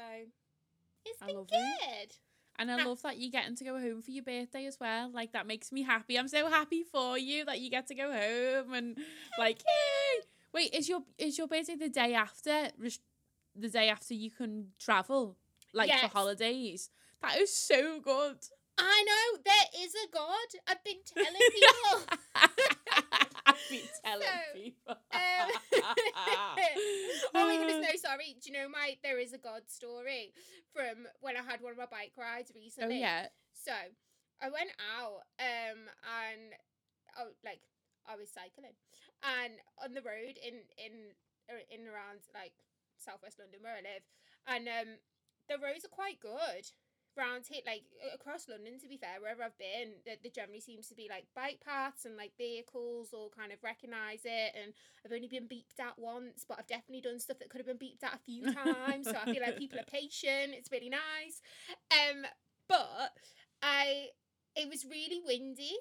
it's 1.06 1.22
I 1.22 1.28
been 1.28 1.36
love 1.36 1.48
it. 1.52 2.20
And 2.60 2.70
I 2.70 2.84
love 2.84 3.02
that 3.04 3.18
you're 3.18 3.32
getting 3.32 3.56
to 3.56 3.64
go 3.64 3.80
home 3.80 4.02
for 4.02 4.12
your 4.12 4.24
birthday 4.24 4.66
as 4.66 4.78
well. 4.80 5.10
Like 5.12 5.32
that 5.32 5.48
makes 5.48 5.72
me 5.72 5.82
happy. 5.82 6.20
I'm 6.20 6.28
so 6.28 6.50
happy 6.50 6.84
for 6.84 7.18
you 7.18 7.46
that 7.46 7.60
you 7.62 7.70
get 7.70 7.88
to 7.88 7.96
go 7.96 8.12
home 8.12 8.74
and 8.74 8.98
like 9.40 9.60
yay. 9.60 10.26
Wait, 10.54 10.74
is 10.76 10.90
your 10.90 11.02
is 11.18 11.38
your 11.38 11.48
birthday 11.48 11.76
the 11.76 11.88
day 11.90 12.14
after 12.14 12.68
the 13.56 13.70
day 13.70 13.88
after 13.90 14.14
you 14.14 14.30
can 14.30 14.68
travel 14.78 15.38
like 15.74 15.88
Yes. 15.88 16.02
for 16.02 16.08
holidays? 16.10 16.90
That 17.22 17.38
is 17.38 17.54
so 17.56 18.00
good. 18.02 18.38
I 18.78 19.04
know 19.06 19.40
there 19.46 19.84
is 19.86 19.94
a 19.96 20.08
God. 20.14 20.48
I've 20.68 20.84
been 20.84 21.00
telling 21.06 21.40
people. 21.52 22.18
I've 23.46 23.56
been 23.70 23.88
telling 24.06 24.28
So, 24.28 24.54
people. 24.54 24.96
Um, 25.12 25.50
oh 27.36 27.48
my 27.48 27.58
goodness, 27.58 27.86
no, 27.86 27.96
sorry. 27.98 28.36
Do 28.42 28.52
you 28.52 28.58
know 28.58 28.70
my 28.70 28.98
there 29.04 29.20
is 29.20 29.34
a 29.34 29.38
God 29.38 29.68
story 29.68 30.34
from 30.74 31.08
when 31.22 31.38
I 31.38 31.42
had 31.42 31.62
one 31.62 31.74
of 31.74 31.78
my 31.78 31.90
bike 31.90 32.14
rides 32.18 32.52
recently? 32.56 32.86
Oh 32.86 32.90
recently? 32.90 33.00
yeah. 33.02 33.28
So 33.54 33.74
I 34.42 34.50
went 34.50 34.72
out 34.80 35.24
um 35.40 35.80
and 36.24 36.54
oh 37.20 37.32
like 37.44 37.62
I 38.08 38.16
was 38.16 38.30
cycling 38.32 38.76
and 39.24 39.54
on 39.84 39.94
the 39.94 40.02
road 40.02 40.40
in 40.40 40.64
in 40.80 41.14
uh, 41.52 41.62
in 41.70 41.88
around 41.88 42.24
like 42.34 42.54
southwest 42.98 43.40
London 43.40 43.60
where 43.62 43.76
I 43.76 43.84
live 43.84 44.04
and 44.48 44.68
um 44.68 44.90
the 45.48 45.60
roads 45.60 45.84
are 45.86 45.92
quite 45.94 46.20
good 46.20 46.66
round 47.20 47.44
here, 47.48 47.62
like 47.68 47.84
across 48.16 48.48
London, 48.48 48.80
to 48.80 48.88
be 48.88 48.96
fair, 48.96 49.20
wherever 49.20 49.44
I've 49.44 49.58
been, 49.60 50.00
there, 50.06 50.16
there 50.24 50.32
generally 50.32 50.62
seems 50.62 50.88
to 50.88 50.96
be 50.96 51.08
like 51.10 51.26
bike 51.36 51.60
paths 51.60 52.06
and 52.06 52.16
like 52.16 52.32
vehicles 52.38 53.12
all 53.12 53.30
kind 53.30 53.52
of 53.52 53.60
recognise 53.62 54.24
it. 54.24 54.56
And 54.56 54.74
I've 55.04 55.12
only 55.12 55.28
been 55.28 55.52
beeped 55.52 55.84
at 55.84 56.00
once, 56.00 56.46
but 56.48 56.58
I've 56.58 56.72
definitely 56.72 57.02
done 57.02 57.20
stuff 57.20 57.40
that 57.40 57.50
could 57.50 57.60
have 57.60 57.68
been 57.68 57.78
beeped 57.78 58.04
at 58.04 58.16
a 58.16 58.24
few 58.26 58.48
times. 58.64 59.06
so 59.06 59.18
I 59.20 59.28
feel 59.28 59.44
like 59.44 59.60
people 59.60 59.80
are 59.80 59.92
patient. 59.92 60.56
It's 60.56 60.72
really 60.72 60.90
nice. 60.90 61.44
Um, 61.92 62.24
but 62.68 63.12
I, 63.62 64.16
it 64.56 64.70
was 64.70 64.86
really 64.86 65.20
windy. 65.26 65.76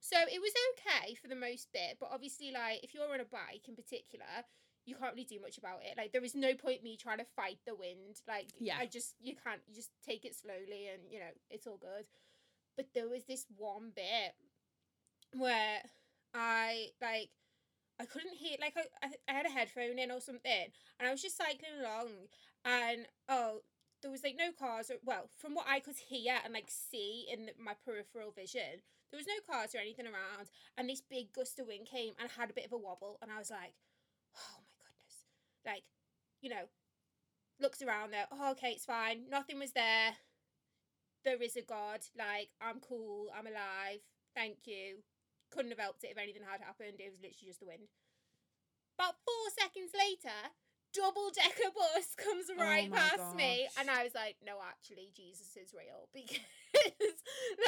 So 0.00 0.16
it 0.16 0.40
was 0.40 0.52
okay 0.72 1.14
for 1.14 1.28
the 1.28 1.34
most 1.34 1.68
bit, 1.72 1.98
but 1.98 2.10
obviously, 2.12 2.52
like 2.52 2.84
if 2.84 2.94
you're 2.94 3.12
on 3.12 3.20
a 3.20 3.24
bike 3.24 3.66
in 3.66 3.74
particular, 3.74 4.46
you 4.88 4.96
can't 4.96 5.12
really 5.14 5.24
do 5.28 5.40
much 5.40 5.58
about 5.58 5.80
it. 5.84 5.96
Like 5.96 6.12
there 6.12 6.24
is 6.24 6.34
no 6.34 6.54
point 6.54 6.82
me 6.82 6.96
trying 6.96 7.18
to 7.18 7.26
fight 7.36 7.58
the 7.66 7.74
wind. 7.74 8.20
Like 8.26 8.48
Yeah. 8.58 8.76
I 8.78 8.86
just 8.86 9.14
you 9.20 9.34
can't 9.44 9.60
you 9.68 9.74
just 9.74 9.90
take 10.04 10.24
it 10.24 10.34
slowly 10.34 10.88
and 10.92 11.02
you 11.10 11.20
know 11.20 11.32
it's 11.50 11.66
all 11.66 11.76
good. 11.78 12.06
But 12.76 12.86
there 12.94 13.08
was 13.08 13.24
this 13.24 13.46
one 13.56 13.92
bit 13.94 14.34
where 15.34 15.82
I 16.34 16.88
like 17.02 17.30
I 18.00 18.06
couldn't 18.06 18.34
hear 18.34 18.56
like 18.60 18.76
I, 18.76 19.06
I 19.06 19.10
I 19.28 19.32
had 19.32 19.46
a 19.46 19.50
headphone 19.50 19.98
in 19.98 20.10
or 20.10 20.20
something 20.20 20.66
and 20.98 21.08
I 21.08 21.10
was 21.10 21.22
just 21.22 21.36
cycling 21.36 21.80
along 21.80 22.08
and 22.64 23.06
oh 23.28 23.62
there 24.02 24.10
was 24.10 24.22
like 24.22 24.36
no 24.38 24.52
cars 24.52 24.90
or 24.90 24.96
well 25.04 25.28
from 25.36 25.54
what 25.54 25.66
I 25.68 25.80
could 25.80 25.96
hear 25.96 26.36
and 26.44 26.54
like 26.54 26.70
see 26.70 27.26
in 27.30 27.50
my 27.58 27.74
peripheral 27.84 28.30
vision 28.30 28.82
there 29.10 29.18
was 29.18 29.26
no 29.26 29.40
cars 29.50 29.74
or 29.74 29.78
anything 29.78 30.06
around 30.06 30.50
and 30.76 30.88
this 30.88 31.00
big 31.00 31.32
gust 31.32 31.58
of 31.58 31.66
wind 31.66 31.86
came 31.86 32.12
and 32.20 32.30
had 32.30 32.50
a 32.50 32.54
bit 32.54 32.66
of 32.66 32.72
a 32.72 32.78
wobble 32.78 33.18
and 33.22 33.30
I 33.32 33.38
was 33.38 33.50
like 33.50 33.74
like 35.68 35.84
you 36.40 36.48
know 36.48 36.66
looks 37.60 37.82
around 37.82 38.12
there 38.12 38.26
oh 38.32 38.52
okay 38.52 38.72
it's 38.72 38.84
fine. 38.84 39.28
Nothing 39.30 39.58
was 39.58 39.72
there. 39.72 40.16
There 41.24 41.42
is 41.42 41.56
a 41.56 41.62
god. 41.62 42.00
Like 42.16 42.48
i'm 42.60 42.80
cool. 42.80 43.28
I'm 43.36 43.46
alive. 43.46 44.00
Thank 44.34 44.64
you. 44.64 45.04
Couldn't 45.50 45.72
have 45.72 45.80
helped 45.80 46.04
it 46.04 46.12
if 46.12 46.18
anything 46.18 46.42
had 46.42 46.60
happened. 46.60 47.00
It 47.00 47.10
was 47.10 47.20
literally 47.20 47.48
just 47.52 47.60
the 47.60 47.66
wind. 47.66 47.88
About 48.98 49.14
four 49.24 49.44
seconds 49.54 49.92
later 49.94 50.56
double 50.94 51.28
decker 51.34 51.70
bus 51.76 52.16
comes 52.16 52.48
oh 52.48 52.56
right 52.56 52.88
Oh 52.88 52.96
past 52.96 53.36
me 53.36 53.68
and 53.76 53.92
i 53.92 54.02
was 54.02 54.16
like 54.16 54.40
no 54.40 54.56
actually 54.64 55.12
jesus 55.12 55.52
is 55.54 55.76
real 55.76 56.08
because 56.16 57.18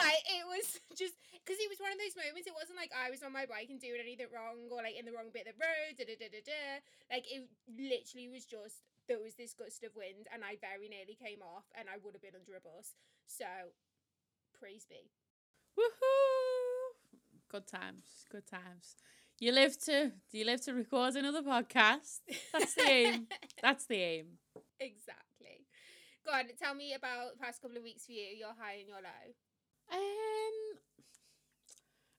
like 0.01 0.23
it 0.25 0.45
was 0.49 0.81
just 0.97 1.15
because 1.37 1.61
it 1.61 1.69
was 1.69 1.81
one 1.81 1.93
of 1.93 2.01
those 2.01 2.17
moments 2.17 2.49
it 2.49 2.57
wasn't 2.57 2.81
like 2.81 2.91
i 2.97 3.13
was 3.13 3.21
on 3.21 3.33
my 3.33 3.45
bike 3.45 3.69
and 3.69 3.81
doing 3.81 4.01
anything 4.01 4.31
wrong 4.33 4.73
or 4.73 4.81
like 4.81 4.97
in 4.97 5.05
the 5.05 5.13
wrong 5.13 5.29
bit 5.33 5.45
of 5.45 5.55
the 5.57 5.61
road 5.61 5.93
da, 6.01 6.05
da, 6.09 6.17
da, 6.17 6.29
da, 6.33 6.43
da. 6.43 6.65
like 7.13 7.27
it 7.29 7.45
literally 7.69 8.29
was 8.33 8.49
just 8.49 8.85
there 9.09 9.21
was 9.21 9.37
this 9.37 9.53
gust 9.53 9.85
of 9.85 9.93
wind 9.93 10.29
and 10.33 10.41
i 10.41 10.57
very 10.61 10.89
nearly 10.89 11.17
came 11.17 11.45
off 11.45 11.69
and 11.77 11.93
i 11.93 12.01
would 12.01 12.17
have 12.17 12.25
been 12.25 12.37
under 12.37 12.57
a 12.57 12.63
bus 12.63 12.97
so 13.29 13.49
praise 14.57 14.89
be 14.89 15.13
Woohoo! 15.79 16.99
Good 17.49 17.67
times, 17.67 18.27
good 18.31 18.47
times. 18.47 18.97
You 19.41 19.53
live 19.53 19.79
to 19.87 20.13
do 20.31 20.39
you 20.39 20.45
live 20.45 20.61
to 20.67 20.75
record 20.75 21.17
another 21.17 21.43
podcast? 21.43 22.21
That's 22.53 22.75
the 22.75 22.83
aim. 22.89 23.27
That's 23.63 23.87
the 23.87 23.97
aim. 23.97 24.27
exactly 24.79 25.67
go 26.25 26.33
on 26.33 26.45
tell 26.59 26.75
me 26.75 26.95
about 26.95 27.33
the 27.33 27.39
past 27.45 27.63
couple 27.63 27.77
of 27.77 27.83
weeks 27.83 28.07
for 28.07 28.13
you 28.13 28.37
your 28.39 28.55
high 28.59 28.75
and 28.81 28.89
your 28.89 28.99
low 28.99 29.27
Um 29.93 30.79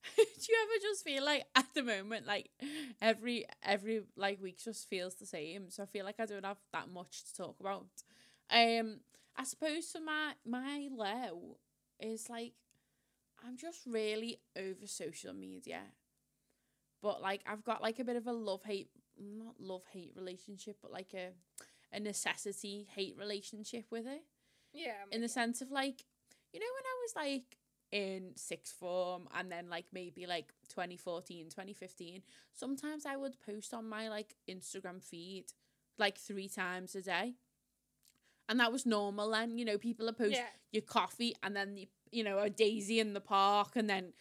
do 0.18 0.24
you 0.50 0.58
ever 0.64 0.82
just 0.82 1.04
feel 1.04 1.24
like 1.24 1.46
at 1.56 1.68
the 1.76 1.84
moment 1.84 2.26
like 2.26 2.50
every 3.02 3.46
every 3.64 4.02
like 4.16 4.42
week 4.42 4.58
just 4.64 4.90
feels 4.90 5.16
the 5.16 5.26
same 5.26 5.70
so 5.70 5.84
i 5.84 5.86
feel 5.86 6.06
like 6.06 6.20
i 6.20 6.26
don't 6.26 6.46
have 6.46 6.58
that 6.74 6.90
much 6.92 7.24
to 7.24 7.36
talk 7.36 7.60
about 7.60 7.86
um 8.52 9.00
i 9.38 9.44
suppose 9.44 9.86
for 9.92 10.02
my 10.02 10.34
my 10.46 10.90
low 10.92 11.58
is 12.00 12.30
like 12.30 12.54
i'm 13.46 13.58
just 13.58 13.82
really 13.86 14.40
over 14.58 14.88
social 14.88 15.34
media 15.34 15.82
but 17.02 17.22
like 17.22 17.42
i've 17.48 17.64
got 17.64 17.82
like 17.82 18.00
a 18.00 18.04
bit 18.04 18.16
of 18.16 18.28
a 18.28 18.32
love 18.32 18.64
hate 18.64 18.90
not 19.20 19.56
love 19.60 19.84
hate 19.92 20.12
relationship 20.16 20.78
but 20.82 20.92
like 20.92 21.14
a 21.14 21.30
a 21.94 22.00
necessity 22.00 22.88
hate 22.96 23.18
relationship 23.20 23.84
with 23.92 24.08
it. 24.08 24.24
Yeah 24.74 24.94
I'm 25.04 25.12
in 25.12 25.22
the 25.22 25.28
sense 25.28 25.62
of 25.62 25.72
like 25.72 26.06
you 26.54 26.60
know 26.60 26.66
when 26.66 26.86
i 26.86 26.96
was 27.04 27.16
like 27.30 27.58
in 27.92 28.32
sixth 28.38 28.74
form 28.74 29.28
and 29.38 29.52
then 29.52 29.70
like 29.70 29.88
maybe 29.92 30.26
like 30.26 30.54
2014 30.70 31.50
2015 31.50 32.22
sometimes 32.54 33.06
i 33.06 33.18
would 33.18 33.38
post 33.42 33.74
on 33.74 33.90
my 33.90 34.08
like 34.08 34.36
instagram 34.50 35.04
feed 35.04 35.48
like 36.02 36.18
three 36.18 36.50
times 36.50 36.96
a 36.96 37.02
day. 37.02 37.36
And 38.50 38.60
that 38.60 38.72
was 38.74 38.86
normal 38.86 39.32
then 39.32 39.58
you 39.58 39.64
know 39.64 39.78
people 39.78 40.08
are 40.08 40.10
you. 40.10 40.26
post 40.26 40.34
yeah. 40.34 40.48
your 40.74 40.82
coffee 40.82 41.34
and 41.42 41.56
then 41.56 41.76
the, 41.76 41.88
you 42.12 42.22
know 42.22 42.40
a 42.40 42.50
daisy 42.50 43.00
in 43.00 43.14
the 43.14 43.22
park 43.22 43.78
and 43.78 43.90
then 43.90 44.12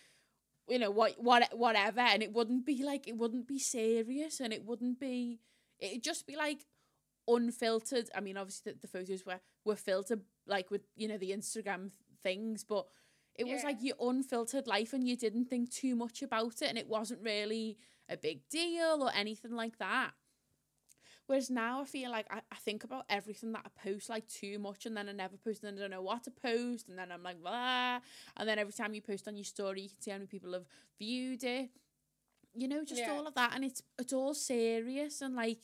you 0.71 0.79
know 0.79 0.91
what 0.91 1.15
what 1.19 1.49
whatever 1.53 2.01
and 2.01 2.23
it 2.23 2.33
wouldn't 2.33 2.65
be 2.65 2.83
like 2.83 3.07
it 3.09 3.17
wouldn't 3.17 3.47
be 3.47 3.59
serious 3.59 4.41
and 4.41 4.53
it 4.53 4.65
wouldn't 4.65 4.99
be 5.01 5.41
it'd 5.79 6.03
just 6.03 6.27
be 6.27 6.37
like 6.37 6.65
unfiltered 7.29 8.09
i 8.15 8.21
mean 8.21 8.37
obviously 8.37 8.73
the, 8.73 8.79
the 8.81 8.89
photos 8.89 9.25
were 9.27 9.41
were 9.65 9.77
filtered 9.77 10.23
like 10.47 10.71
with 10.71 10.83
you 10.97 11.07
know 11.07 11.19
the 11.19 11.31
instagram 11.31 11.91
things 12.23 12.65
but 12.65 12.87
it 13.37 13.45
was 13.45 13.61
Yeah. 13.63 13.69
like 13.69 13.79
your 13.83 13.97
unfiltered 14.01 14.67
life 14.67 14.93
and 14.93 15.07
you 15.07 15.17
didn't 15.17 15.47
think 15.47 15.71
too 15.71 15.95
much 15.97 16.23
about 16.23 16.61
it 16.63 16.69
and 16.69 16.79
it 16.79 16.89
wasn't 16.89 17.23
really 17.23 17.79
a 18.09 18.17
big 18.17 18.49
deal 18.49 18.99
or 19.03 19.11
anything 19.15 19.53
like 19.53 19.79
that 19.79 20.13
Whereas 21.31 21.49
now 21.49 21.83
I 21.83 21.85
feel 21.85 22.11
like 22.11 22.27
I, 22.29 22.41
I 22.51 22.57
think 22.57 22.83
about 22.83 23.05
everything 23.09 23.53
that 23.53 23.63
I 23.65 23.89
post 23.89 24.09
like 24.09 24.27
too 24.27 24.59
much 24.59 24.85
and 24.85 24.97
then 24.97 25.09
I 25.09 25.13
never 25.13 25.37
post 25.37 25.63
and 25.63 25.69
then 25.69 25.79
I 25.79 25.83
don't 25.83 25.93
know 25.93 26.03
what 26.03 26.25
to 26.25 26.33
post 26.33 26.89
and 26.89 26.99
then 26.99 27.13
I'm 27.13 27.23
like 27.23 27.41
blah 27.41 28.01
and 28.37 28.49
then 28.49 28.59
every 28.59 28.73
time 28.73 28.95
you 28.95 29.01
post 29.01 29.29
on 29.29 29.37
your 29.37 29.45
story 29.45 29.83
you 29.83 29.89
can 29.91 30.01
see 30.01 30.11
how 30.11 30.17
many 30.17 30.27
people 30.27 30.53
have 30.55 30.65
viewed 30.99 31.45
it. 31.45 31.71
You 32.53 32.67
know, 32.67 32.85
just 32.85 33.03
Yeah. 33.03 33.13
all 33.13 33.29
of 33.29 33.35
that 33.35 33.53
and 33.55 33.65
it's 33.65 33.81
it's 33.97 34.13
all 34.13 34.35
serious 34.35 35.21
and 35.21 35.37
like 35.37 35.61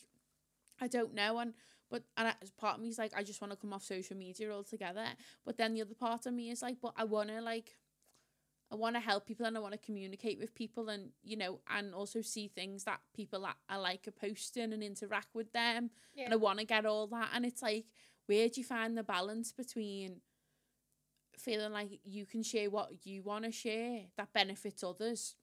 I 0.81 0.87
don't 0.87 1.15
know 1.15 1.39
and 1.41 1.53
but 1.91 2.05
and 2.17 2.29
I, 2.29 2.35
part 2.57 2.77
of 2.77 2.81
me 2.81 2.91
is 2.91 2.99
like 2.99 3.11
I 3.17 3.25
just 3.25 3.41
want 3.41 3.51
to 3.51 3.57
come 3.57 3.73
off 3.73 3.83
social 3.83 4.17
media 4.17 4.53
altogether. 4.53 5.07
But 5.45 5.57
then 5.57 5.75
the 5.75 5.83
other 5.83 5.97
part 5.97 6.27
of 6.27 6.33
me 6.33 6.53
is 6.53 6.63
like, 6.63 6.77
but 6.81 6.93
I 6.97 7.03
want 7.03 7.31
to 7.31 7.41
like 7.41 7.73
I 8.71 8.75
want 8.75 8.97
to 8.97 9.01
help 9.01 9.27
people 9.27 9.47
and 9.47 9.57
I 9.57 9.61
want 9.61 9.73
to 9.73 9.79
communicate 9.79 10.39
with 10.39 10.55
people 10.55 10.89
and 10.89 11.11
you 11.23 11.37
know 11.37 11.61
and 11.71 11.95
also 11.95 12.21
see 12.21 12.49
things 12.49 12.85
that 12.85 13.01
people 13.15 13.47
I 13.69 13.77
like 13.77 14.09
are 14.09 14.29
posting 14.29 14.73
and 14.73 14.83
interact 14.83 15.35
with 15.35 15.53
them. 15.53 15.91
Yeah 16.15 16.25
and 16.25 16.35
I 16.35 16.37
want 16.37 16.59
to 16.59 16.65
get 16.65 16.87
all 16.87 17.07
that. 17.09 17.31
And 17.35 17.47
it's 17.47 17.63
like 17.63 17.87
where 18.27 18.49
do 18.49 18.61
you 18.61 18.67
find 18.67 18.97
the 18.97 19.05
balance 19.05 19.53
between 19.53 20.21
feeling 21.39 21.73
like 21.73 22.01
you 22.03 22.27
can 22.27 22.43
share 22.43 22.71
what 22.71 23.07
you 23.07 23.23
want 23.23 23.45
to 23.45 23.53
share 23.53 24.01
that 24.17 24.33
benefits 24.33 24.83
others 24.83 25.37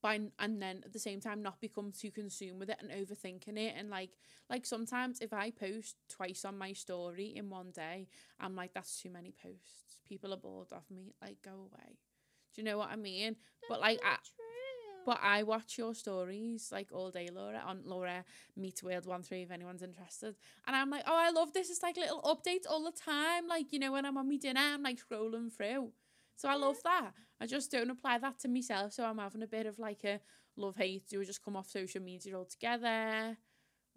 by 0.00 0.20
and 0.38 0.62
then 0.62 0.82
at 0.84 0.92
the 0.92 0.98
same 0.98 1.20
time 1.20 1.42
not 1.42 1.60
become 1.60 1.90
too 1.90 2.10
consumed 2.10 2.60
with 2.60 2.70
it 2.70 2.78
and 2.80 2.90
overthinking 2.90 3.58
it? 3.58 3.74
And 3.76 3.90
like 3.90 4.10
like 4.48 4.64
sometimes 4.64 5.20
if 5.20 5.34
I 5.34 5.50
post 5.50 5.96
twice 6.08 6.46
on 6.46 6.56
my 6.56 6.72
story 6.72 7.34
in 7.36 7.50
one 7.50 7.72
day 7.72 8.08
I'm 8.40 8.56
like 8.56 8.72
that's 8.72 9.02
too 9.02 9.10
many 9.10 9.34
posts. 9.42 9.98
People 10.08 10.32
are 10.32 10.38
bored 10.38 10.72
of 10.72 10.90
me. 10.90 11.14
Like 11.20 11.42
go 11.42 11.50
away 11.50 11.98
do 12.56 12.62
you 12.62 12.64
know 12.64 12.78
what 12.78 12.90
I 12.90 12.96
mean 12.96 13.36
but 13.68 13.80
like 13.80 14.00
I, 14.04 14.16
but 15.06 15.20
I 15.22 15.44
watch 15.44 15.78
your 15.78 15.94
stories 15.94 16.70
like 16.72 16.88
all 16.92 17.12
day, 17.12 17.28
Laura, 17.32 17.62
on 17.64 17.82
Laura 17.84 18.24
Meet 18.56 18.82
World 18.82 19.06
One 19.06 19.22
Three 19.22 19.42
if 19.42 19.52
anyone's 19.52 19.82
interested. 19.82 20.34
And 20.66 20.74
I'm 20.74 20.90
like, 20.90 21.04
oh, 21.06 21.16
I 21.16 21.30
love 21.30 21.52
this. 21.52 21.70
It's 21.70 21.82
like 21.82 21.96
little 21.96 22.20
updates 22.22 22.68
all 22.68 22.82
the 22.82 22.90
time. 22.90 23.46
Like 23.46 23.72
you 23.72 23.78
know, 23.78 23.92
when 23.92 24.04
I'm 24.04 24.18
on 24.18 24.28
my 24.28 24.36
dinner, 24.36 24.60
I'm 24.60 24.82
like 24.82 24.98
scrolling 24.98 25.52
through. 25.52 25.92
So 26.34 26.48
I 26.48 26.56
love 26.56 26.76
that. 26.82 27.12
I 27.40 27.46
just 27.46 27.70
don't 27.70 27.88
apply 27.88 28.18
that 28.18 28.40
to 28.40 28.48
myself. 28.48 28.92
So 28.94 29.04
I'm 29.04 29.18
having 29.18 29.42
a 29.42 29.46
bit 29.46 29.66
of 29.66 29.78
like 29.78 30.04
a 30.04 30.20
love 30.56 30.76
hate. 30.76 31.08
Do 31.08 31.20
I 31.20 31.24
just 31.24 31.42
come 31.44 31.56
off 31.56 31.70
social 31.70 32.02
media 32.02 32.34
altogether? 32.34 33.36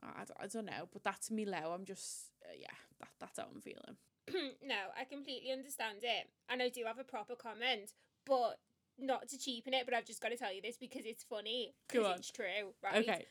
I, 0.01 0.23
I 0.39 0.47
don't 0.47 0.65
know, 0.65 0.87
but 0.93 1.03
that's 1.03 1.31
me 1.31 1.45
low. 1.45 1.73
I'm 1.73 1.85
just 1.85 2.29
uh, 2.45 2.53
yeah, 2.57 2.67
that 2.99 3.09
that's 3.19 3.39
how 3.39 3.47
I'm 3.53 3.61
feeling. 3.61 3.97
no, 4.63 4.75
I 4.95 5.05
completely 5.05 5.51
understand 5.51 5.99
it. 6.03 6.29
And 6.49 6.61
I 6.61 6.69
do 6.69 6.83
have 6.85 6.99
a 6.99 7.03
proper 7.03 7.35
comment, 7.35 7.93
but 8.29 8.59
not 8.99 9.27
to 9.29 9.37
cheapen 9.37 9.73
it, 9.73 9.85
but 9.85 9.93
I've 9.93 10.05
just 10.05 10.21
got 10.21 10.29
to 10.29 10.37
tell 10.37 10.53
you 10.53 10.61
this 10.61 10.77
because 10.77 11.01
it's 11.05 11.23
funny. 11.23 11.73
Because 11.89 12.19
it's 12.19 12.31
true, 12.31 12.73
right? 12.83 12.95
Okay, 12.97 13.25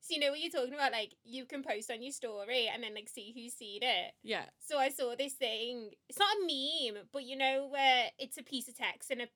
So, 0.00 0.14
you 0.14 0.20
know 0.20 0.30
what 0.30 0.40
you're 0.40 0.50
talking 0.50 0.74
about? 0.74 0.92
Like, 0.92 1.14
you 1.24 1.44
can 1.44 1.62
post 1.62 1.90
on 1.90 2.02
your 2.02 2.12
story 2.12 2.68
and 2.72 2.82
then, 2.82 2.94
like, 2.94 3.08
see 3.08 3.32
who's 3.34 3.52
seen 3.54 3.82
it. 3.82 4.12
yeah, 4.22 4.44
So, 4.58 4.78
I 4.78 4.88
saw 4.88 5.14
this 5.16 5.34
thing. 5.34 5.90
It's 6.08 6.18
not 6.18 6.28
a 6.36 6.40
meme, 6.92 7.04
but 7.12 7.24
you 7.24 7.36
know, 7.36 7.68
where 7.70 8.06
it's 8.18 8.38
a 8.38 8.42
piece 8.42 8.66
of 8.68 8.76
text 8.76 9.10
and 9.10 9.22
a 9.22 9.28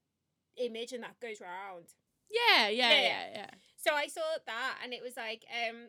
image 0.56 0.92
and 0.92 1.02
that 1.02 1.18
goes 1.20 1.40
round. 1.40 1.86
yeah, 2.30 2.68
yeah, 2.68 2.90
Yeah, 2.90 3.00
yeah, 3.00 3.00
yeah. 3.02 3.28
yeah. 3.34 3.50
So 3.76 3.92
I 3.94 4.06
saw 4.06 4.22
that 4.46 4.78
and 4.82 4.92
it 4.94 5.02
was 5.02 5.16
like 5.16 5.44
um 5.68 5.88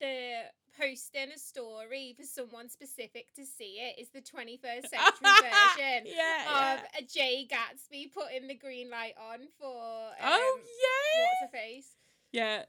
the 0.00 0.42
posting 0.78 1.30
a 1.34 1.38
story 1.38 2.14
for 2.18 2.24
someone 2.24 2.68
specific 2.68 3.32
to 3.34 3.44
see 3.44 3.78
it 3.80 4.00
is 4.00 4.08
the 4.10 4.20
21st 4.20 4.86
century 4.88 5.50
version 5.50 6.12
Yeah, 6.16 6.74
of 6.74 6.80
a 6.98 7.04
Jay 7.06 7.46
Gatsby 7.50 8.12
putting 8.12 8.46
the 8.48 8.54
green 8.54 8.90
light 8.90 9.14
on 9.18 9.40
for 9.58 9.76
um, 9.76 10.22
oh 10.22 10.58
yeah. 10.64 11.22
what's 11.22 11.52
her 11.52 11.58
face. 11.58 11.88
Yeah. 12.32 12.62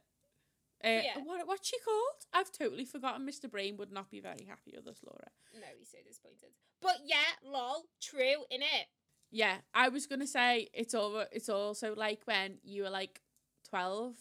Uh, 0.84 1.02
Yeah. 1.04 1.18
What 1.24 1.48
what's 1.48 1.68
she 1.68 1.78
called? 1.80 2.26
I've 2.34 2.52
totally 2.52 2.86
forgotten. 2.86 3.26
Mr. 3.28 3.50
Brain 3.50 3.78
would 3.78 3.92
not 3.92 4.12
be 4.12 4.20
very 4.20 4.46
happy 4.48 4.74
with 4.76 4.88
us, 4.88 5.00
Laura. 5.06 5.30
No, 5.54 5.68
he's 5.78 5.90
so 5.90 5.98
disappointed. 6.06 6.50
But 6.82 6.98
yeah, 7.06 7.16
lol, 7.44 7.86
true, 8.02 8.46
innit? 8.54 8.86
Yeah, 9.32 9.56
I 9.74 9.90
was 9.90 10.06
gonna 10.06 10.28
say 10.28 10.70
it's 10.74 10.94
all. 10.94 11.26
It's 11.32 11.50
also 11.50 11.96
like 11.96 12.22
when 12.26 12.60
you 12.64 12.84
were 12.84 12.90
like 12.90 13.22
twelve, 13.68 14.16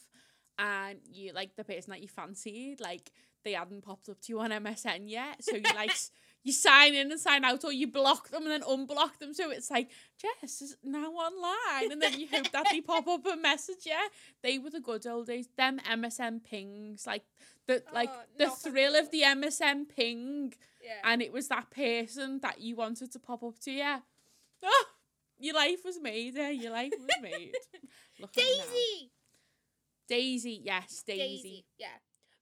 and 0.59 1.01
you 1.13 1.33
like 1.33 1.57
the 1.57 1.65
person 1.65 1.91
that 1.91 2.01
you 2.01 2.09
fancied, 2.09 2.81
like 2.81 3.13
they 3.45 3.53
hadn't 3.53 3.83
popped 3.85 4.09
up 4.09 4.21
to 4.23 4.33
you 4.33 4.41
on 4.41 4.51
MSN 4.51 5.09
yet, 5.09 5.43
so 5.45 5.57
you 5.57 5.63
like 5.75 5.93
you 6.45 6.53
sign 6.53 6.95
in 6.95 7.11
and 7.11 7.21
sign 7.21 7.45
out, 7.45 7.65
or 7.65 7.73
you 7.73 7.87
block 7.87 8.29
them 8.31 8.43
and 8.43 8.51
then 8.53 8.63
unblock 8.63 9.19
them. 9.19 9.33
So 9.35 9.51
it's 9.51 9.71
like 9.71 9.91
Jess 10.21 10.61
is 10.63 10.77
now 10.83 11.11
online, 11.13 11.93
and 11.93 12.03
then 12.03 12.19
you 12.19 12.27
hope 12.33 12.51
that 12.53 12.67
they 12.71 12.81
pop 12.81 13.07
up 13.09 13.25
a 13.27 13.37
message 13.37 13.87
Yeah, 13.87 14.09
They 14.43 14.59
were 14.59 14.71
the 14.71 14.81
good 14.81 15.07
old 15.07 15.27
days. 15.27 15.49
Them 15.57 15.79
MSN 15.91 16.45
pings, 16.45 17.07
like 17.07 17.25
the 17.67 17.83
like 17.93 18.11
Oh, 18.13 18.23
the 18.39 18.51
thrill 18.51 18.95
of 18.97 19.11
the 19.11 19.23
MSN 19.23 19.87
ping 19.95 20.53
Yeah. 20.83 21.01
and 21.05 21.23
it 21.23 21.33
was 21.33 21.49
that 21.49 21.71
person 21.71 22.41
that 22.41 22.61
you 22.61 22.77
wanted 22.77 23.13
to 23.13 23.19
pop 23.19 23.43
up 23.43 23.59
to 23.61 23.71
Yeah. 23.71 24.01
Oh, 24.63 24.85
your 25.39 25.55
life 25.55 25.85
was 25.85 25.99
made, 26.01 26.37
eh? 26.39 26.51
Your 26.51 26.73
life 26.73 26.93
was 26.99 27.09
made. 27.21 27.53
Look 28.21 28.37
at 28.37 28.45
me 28.45 28.59
now. 28.59 28.65
Daisy! 28.65 29.11
Daisy, 30.07 30.61
yes, 30.63 31.03
Daisy. 31.07 31.19
Daisy. 31.19 31.65
Yeah. 31.79 31.87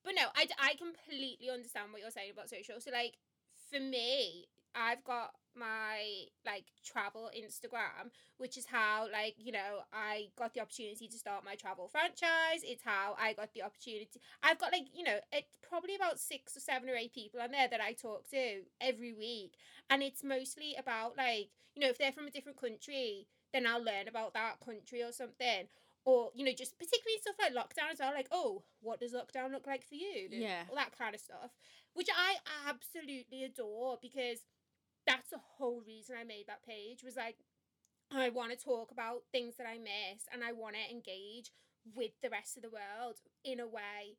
But 0.04 0.14
no, 0.16 0.26
I, 0.34 0.48
I 0.58 0.74
completely 0.74 1.50
understand 1.50 1.92
what 1.92 2.02
you're 2.02 2.10
saying 2.10 2.32
about 2.32 2.50
social. 2.50 2.80
So, 2.80 2.90
like, 2.90 3.18
for 3.70 3.80
me, 3.80 4.46
I've 4.74 5.04
got 5.04 5.32
my, 5.54 6.24
like, 6.44 6.64
travel 6.84 7.30
Instagram, 7.36 8.10
which 8.38 8.56
is 8.56 8.66
how, 8.66 9.06
like, 9.12 9.34
you 9.38 9.52
know, 9.52 9.84
I 9.92 10.28
got 10.36 10.54
the 10.54 10.60
opportunity 10.60 11.08
to 11.08 11.18
start 11.18 11.44
my 11.44 11.54
travel 11.54 11.88
franchise. 11.88 12.62
It's 12.64 12.82
how 12.82 13.16
I 13.20 13.34
got 13.34 13.52
the 13.52 13.62
opportunity. 13.62 14.20
I've 14.42 14.58
got, 14.58 14.72
like, 14.72 14.86
you 14.92 15.04
know, 15.04 15.18
it's 15.30 15.48
probably 15.68 15.94
about 15.94 16.18
six 16.18 16.56
or 16.56 16.60
seven 16.60 16.88
or 16.88 16.96
eight 16.96 17.14
people 17.14 17.40
on 17.40 17.52
there 17.52 17.68
that 17.68 17.80
I 17.80 17.92
talk 17.92 18.28
to 18.30 18.62
every 18.80 19.12
week. 19.12 19.54
And 19.90 20.02
it's 20.02 20.24
mostly 20.24 20.74
about, 20.78 21.16
like, 21.16 21.50
you 21.74 21.82
know, 21.82 21.88
if 21.88 21.98
they're 21.98 22.12
from 22.12 22.26
a 22.26 22.30
different 22.30 22.60
country, 22.60 23.26
then 23.52 23.66
I'll 23.66 23.84
learn 23.84 24.08
about 24.08 24.34
that 24.34 24.60
country 24.64 25.02
or 25.02 25.12
something 25.12 25.68
or 26.04 26.30
you 26.34 26.44
know 26.44 26.52
just 26.56 26.78
particularly 26.78 27.20
stuff 27.20 27.36
like 27.40 27.54
lockdown 27.54 27.92
as 27.92 27.98
well 28.00 28.12
like 28.14 28.28
oh 28.32 28.62
what 28.80 29.00
does 29.00 29.12
lockdown 29.12 29.52
look 29.52 29.66
like 29.66 29.86
for 29.86 29.94
you 29.94 30.28
And 30.32 30.42
Yeah. 30.42 30.62
all 30.68 30.76
that 30.76 30.96
kind 30.96 31.14
of 31.14 31.20
stuff 31.20 31.50
which 31.94 32.08
i 32.14 32.36
absolutely 32.68 33.44
adore 33.44 33.98
because 34.00 34.38
that's 35.06 35.30
the 35.30 35.40
whole 35.58 35.82
reason 35.86 36.16
i 36.18 36.24
made 36.24 36.46
that 36.48 36.64
page 36.66 37.02
was 37.04 37.16
like 37.16 37.36
i 38.10 38.28
want 38.28 38.50
to 38.50 38.56
talk 38.56 38.90
about 38.90 39.22
things 39.30 39.54
that 39.56 39.66
i 39.66 39.78
miss 39.78 40.26
and 40.32 40.42
i 40.44 40.52
want 40.52 40.74
to 40.74 40.90
engage 40.90 41.52
with 41.94 42.12
the 42.22 42.30
rest 42.30 42.56
of 42.56 42.62
the 42.62 42.70
world 42.70 43.16
in 43.44 43.60
a 43.60 43.66
way 43.66 44.18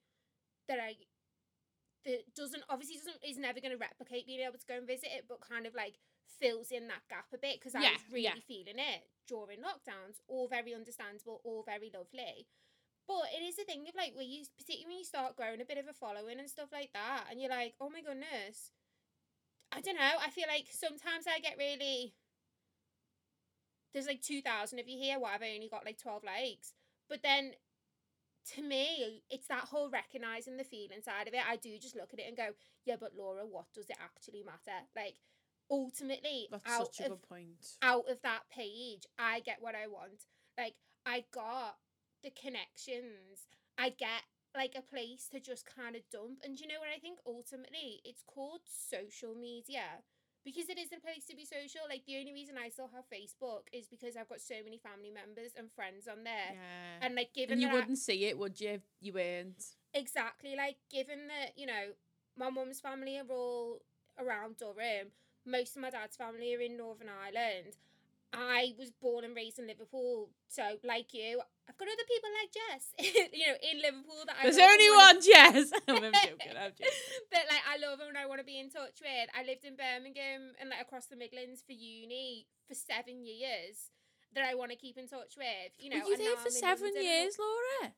that 0.67 0.79
i 0.79 0.95
that 2.05 2.35
doesn't 2.35 2.63
obviously 2.69 2.97
doesn't 2.97 3.23
is 3.25 3.37
never 3.37 3.59
going 3.59 3.71
to 3.71 3.77
replicate 3.77 4.27
being 4.27 4.41
able 4.41 4.59
to 4.59 4.67
go 4.67 4.75
and 4.75 4.87
visit 4.87 5.09
it 5.11 5.25
but 5.27 5.39
kind 5.39 5.65
of 5.65 5.73
like 5.73 5.95
fills 6.39 6.71
in 6.71 6.87
that 6.87 7.07
gap 7.09 7.27
a 7.33 7.37
bit 7.37 7.59
because 7.59 7.75
I 7.75 7.81
Yeah, 7.81 7.93
was 7.93 8.11
really 8.11 8.23
yeah. 8.23 8.47
feeling 8.47 8.79
it 8.79 9.03
during 9.27 9.59
lockdowns. 9.59 10.21
All 10.27 10.47
very 10.47 10.73
understandable, 10.73 11.41
all 11.43 11.63
very 11.63 11.91
lovely. 11.93 12.47
But 13.07 13.27
it 13.35 13.43
is 13.43 13.59
a 13.59 13.65
thing 13.65 13.87
of 13.87 13.95
like 13.95 14.15
where 14.15 14.23
you 14.25 14.45
particularly 14.57 14.87
when 14.87 14.97
you 14.99 15.05
start 15.05 15.35
growing 15.35 15.61
a 15.61 15.65
bit 15.65 15.77
of 15.77 15.87
a 15.87 15.93
following 15.93 16.39
and 16.39 16.49
stuff 16.49 16.69
like 16.71 16.91
that, 16.93 17.25
and 17.29 17.39
you're 17.41 17.49
like, 17.49 17.75
oh 17.81 17.89
my 17.89 18.01
goodness. 18.01 18.71
I 19.71 19.81
don't 19.81 19.97
know. 19.97 20.17
I 20.21 20.29
feel 20.29 20.45
like 20.47 20.67
sometimes 20.71 21.25
I 21.27 21.39
get 21.39 21.57
really. 21.57 22.13
There's 23.93 24.07
like 24.07 24.21
two 24.21 24.41
thousand 24.41 24.79
of 24.79 24.87
you 24.87 24.97
here. 24.97 25.19
Why 25.19 25.31
have 25.33 25.41
I've 25.41 25.53
only 25.53 25.69
got 25.69 25.85
like 25.85 25.97
twelve 25.97 26.23
likes, 26.23 26.73
but 27.09 27.21
then 27.23 27.53
to 28.55 28.61
me, 28.61 29.23
it's 29.29 29.47
that 29.47 29.65
whole 29.65 29.89
recognizing 29.89 30.57
the 30.57 30.63
feeling 30.63 31.01
side 31.01 31.27
of 31.27 31.33
it. 31.33 31.39
I 31.47 31.55
do 31.55 31.77
just 31.79 31.95
look 31.95 32.09
at 32.13 32.19
it 32.19 32.27
and 32.27 32.35
go, 32.35 32.49
yeah, 32.85 32.95
but 32.99 33.13
Laura, 33.17 33.45
what 33.45 33.65
does 33.73 33.89
it 33.89 33.95
actually 34.03 34.43
matter? 34.43 34.83
Like, 34.95 35.15
ultimately, 35.69 36.47
That's 36.51 36.69
out 36.69 36.95
such 36.95 36.99
a 37.01 37.11
of 37.11 37.21
good 37.21 37.29
point. 37.29 37.77
out 37.81 38.09
of 38.09 38.21
that 38.23 38.43
page, 38.51 39.05
I 39.17 39.39
get 39.41 39.57
what 39.61 39.75
I 39.75 39.87
want. 39.87 40.25
Like 40.57 40.75
I 41.05 41.25
got 41.33 41.77
the 42.23 42.31
connections. 42.31 43.47
I 43.77 43.89
get 43.89 44.23
like 44.55 44.75
a 44.77 44.81
place 44.81 45.27
to 45.31 45.39
just 45.39 45.65
kind 45.65 45.95
of 45.95 46.01
dump. 46.11 46.39
And 46.43 46.59
you 46.59 46.67
know 46.67 46.79
what 46.79 46.89
I 46.95 46.99
think? 46.99 47.19
Ultimately, 47.25 48.01
it's 48.05 48.23
called 48.27 48.61
social 48.67 49.33
media 49.33 50.03
because 50.45 50.69
it 50.69 50.77
is 50.77 50.89
a 50.91 50.99
place 51.01 51.25
to 51.29 51.35
be 51.35 51.43
social. 51.45 51.81
Like 51.89 52.05
the 52.05 52.17
only 52.19 52.33
reason 52.33 52.55
I 52.57 52.69
still 52.69 52.89
have 52.93 53.05
Facebook 53.09 53.65
is 53.71 53.87
because 53.87 54.15
I've 54.15 54.29
got 54.29 54.41
so 54.41 54.55
many 54.63 54.77
family 54.77 55.09
members 55.09 55.51
and 55.57 55.71
friends 55.71 56.07
on 56.07 56.23
there. 56.23 56.53
Yeah. 56.53 57.05
And 57.05 57.15
like 57.15 57.33
given 57.33 57.53
And 57.53 57.61
you 57.61 57.71
wouldn't 57.71 57.97
see 57.97 58.25
it, 58.25 58.37
would 58.37 58.59
you? 58.61 58.81
You 59.01 59.13
weren't. 59.13 59.63
Exactly. 59.95 60.55
Like, 60.55 60.77
given 60.91 61.27
that, 61.27 61.51
you 61.55 61.65
know, 61.67 61.93
my 62.37 62.49
mum's 62.49 62.79
family 62.79 63.17
are 63.19 63.31
all 63.31 63.79
around 64.19 64.57
Durham, 64.57 65.09
most 65.45 65.75
of 65.75 65.81
my 65.81 65.89
dad's 65.89 66.15
family 66.15 66.55
are 66.55 66.61
in 66.61 66.77
Northern 66.77 67.09
Ireland. 67.09 67.75
I 68.33 68.73
was 68.79 68.89
born 68.89 69.23
and 69.23 69.35
raised 69.35 69.59
in 69.59 69.67
Liverpool. 69.67 70.29
So, 70.47 70.63
like 70.83 71.13
you, 71.13 71.39
I've 71.69 71.77
got 71.77 71.87
other 71.87 72.07
people 72.09 72.29
like 72.33 72.49
Jess, 72.49 72.83
you 73.31 73.45
know, 73.45 73.55
in 73.61 73.77
Liverpool 73.81 74.25
that 74.25 74.35
I 74.41 74.43
There's 74.43 74.57
only 74.57 74.89
one 74.89 75.17
Jess. 75.21 75.71
I'm 75.87 76.11
joking. 76.11 76.57
I'm 76.57 76.73
joking. 76.73 76.97
that 77.31 77.45
like 77.47 77.63
I 77.69 77.77
love 77.77 77.99
and 78.01 78.17
I 78.17 78.25
want 78.25 78.39
to 78.39 78.45
be 78.45 78.59
in 78.59 78.69
touch 78.69 78.99
with. 78.99 79.29
I 79.37 79.45
lived 79.45 79.65
in 79.65 79.77
Birmingham 79.77 80.57
and 80.59 80.69
like 80.69 80.81
across 80.81 81.05
the 81.05 81.15
Midlands 81.15 81.61
for 81.61 81.73
uni 81.73 82.47
for 82.67 82.73
seven 82.73 83.25
years 83.25 83.93
that 84.33 84.43
I 84.43 84.55
want 84.55 84.71
to 84.71 84.77
keep 84.77 84.97
in 84.97 85.07
touch 85.07 85.37
with. 85.37 85.71
You 85.77 85.91
know, 85.91 86.01
Were 86.03 86.11
you 86.11 86.17
there 86.17 86.37
for 86.37 86.49
seven 86.49 86.91
years, 86.97 87.37
Laura? 87.37 87.93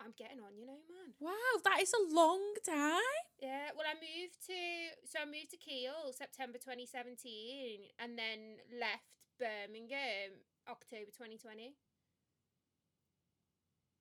I'm 0.00 0.12
getting 0.18 0.40
on, 0.40 0.56
you 0.58 0.66
know, 0.66 0.80
man. 0.90 1.14
Wow, 1.20 1.54
that 1.64 1.80
is 1.80 1.92
a 1.94 2.14
long 2.14 2.42
time. 2.66 3.22
Yeah, 3.40 3.70
well, 3.76 3.86
I 3.86 3.94
moved 3.94 4.38
to 4.46 4.58
so 5.06 5.22
I 5.22 5.26
moved 5.26 5.50
to 5.50 5.58
Keele 5.58 6.12
September 6.12 6.58
2017, 6.58 7.90
and 7.98 8.18
then 8.18 8.58
left 8.74 9.06
Birmingham 9.38 10.42
October 10.68 11.10
2020. 11.14 11.74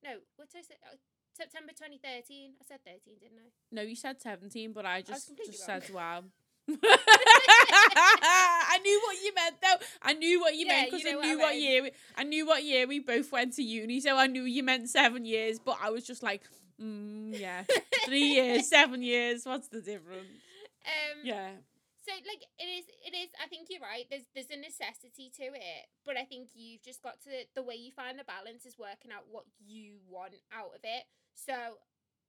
No, 0.03 0.19
what 0.35 0.51
did 0.51 0.59
I 0.59 0.61
say? 0.63 0.75
Uh, 0.83 0.97
September 1.33 1.71
2013. 1.71 2.53
I 2.59 2.63
said 2.67 2.79
13, 2.85 3.15
didn't 3.19 3.39
I? 3.39 3.49
No, 3.71 3.81
you 3.81 3.95
said 3.95 4.21
17, 4.21 4.73
but 4.73 4.85
I 4.85 5.01
just, 5.01 5.27
completely 5.27 5.53
just 5.53 5.67
wrong. 5.67 5.81
said 5.81 5.93
wow. 5.93 6.23
I 7.47 8.79
knew 8.83 9.01
what 9.05 9.17
you 9.23 9.33
meant 9.35 9.55
though. 9.61 9.85
I 10.01 10.13
knew 10.13 10.39
what 10.41 10.55
you 10.55 10.65
Yeah, 10.65 10.73
meant 10.81 10.91
you 10.91 10.97
because 10.97 11.05
know 11.05 11.11
I 11.11 11.15
what 11.15 11.25
knew 11.27 11.39
I 11.39 11.41
what 11.43 11.55
year 11.55 11.83
we, 11.83 11.91
I 12.15 12.23
knew 12.23 12.45
what 12.47 12.63
year 12.63 12.87
we 12.87 12.99
both 12.99 13.31
went 13.31 13.53
to 13.53 13.63
uni, 13.63 13.99
so 13.99 14.17
I 14.17 14.27
knew 14.27 14.43
you 14.43 14.63
meant 14.63 14.89
seven 14.89 15.25
years. 15.25 15.59
But 15.59 15.77
I 15.81 15.89
was 15.89 16.05
just 16.05 16.23
like, 16.23 16.43
mm, 16.81 17.37
yeah, 17.39 17.63
three 18.05 18.21
years, 18.33 18.67
seven 18.77 19.01
years. 19.01 19.45
What's 19.45 19.67
the 19.67 19.81
difference? 19.81 20.27
Um, 20.85 21.19
Yeah, 21.23 21.49
So 22.05 22.11
like 22.27 22.43
it 22.59 22.65
is, 22.65 22.85
it 23.05 23.15
is. 23.15 23.29
I 23.43 23.47
think 23.47 23.67
you're 23.69 23.81
right. 23.81 24.05
There's 24.09 24.23
there's 24.33 24.49
a 24.51 24.57
necessity 24.59 25.31
to 25.37 25.43
it, 25.43 25.85
but 26.05 26.17
I 26.17 26.23
think 26.25 26.49
you've 26.53 26.83
just 26.83 27.01
got 27.01 27.21
to 27.23 27.29
the 27.55 27.63
way 27.63 27.75
you 27.75 27.91
find 27.91 28.17
the 28.19 28.23
balance 28.23 28.65
is 28.65 28.77
working 28.77 29.11
out 29.11 29.23
what 29.31 29.45
you 29.65 29.97
want 30.09 30.33
out 30.51 30.75
of 30.75 30.81
it. 30.83 31.03
So 31.35 31.53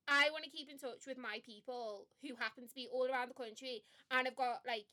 I 0.07 0.29
want 0.31 0.45
to 0.45 0.51
keep 0.51 0.69
in 0.71 0.79
touch 0.79 1.07
with 1.07 1.17
my 1.19 1.41
people 1.45 2.07
who 2.23 2.35
happen 2.37 2.69
to 2.69 2.75
be 2.75 2.87
all 2.93 3.09
around 3.11 3.31
the 3.31 3.35
country, 3.35 3.83
and 4.11 4.29
I've 4.29 4.37
got 4.37 4.61
like 4.67 4.87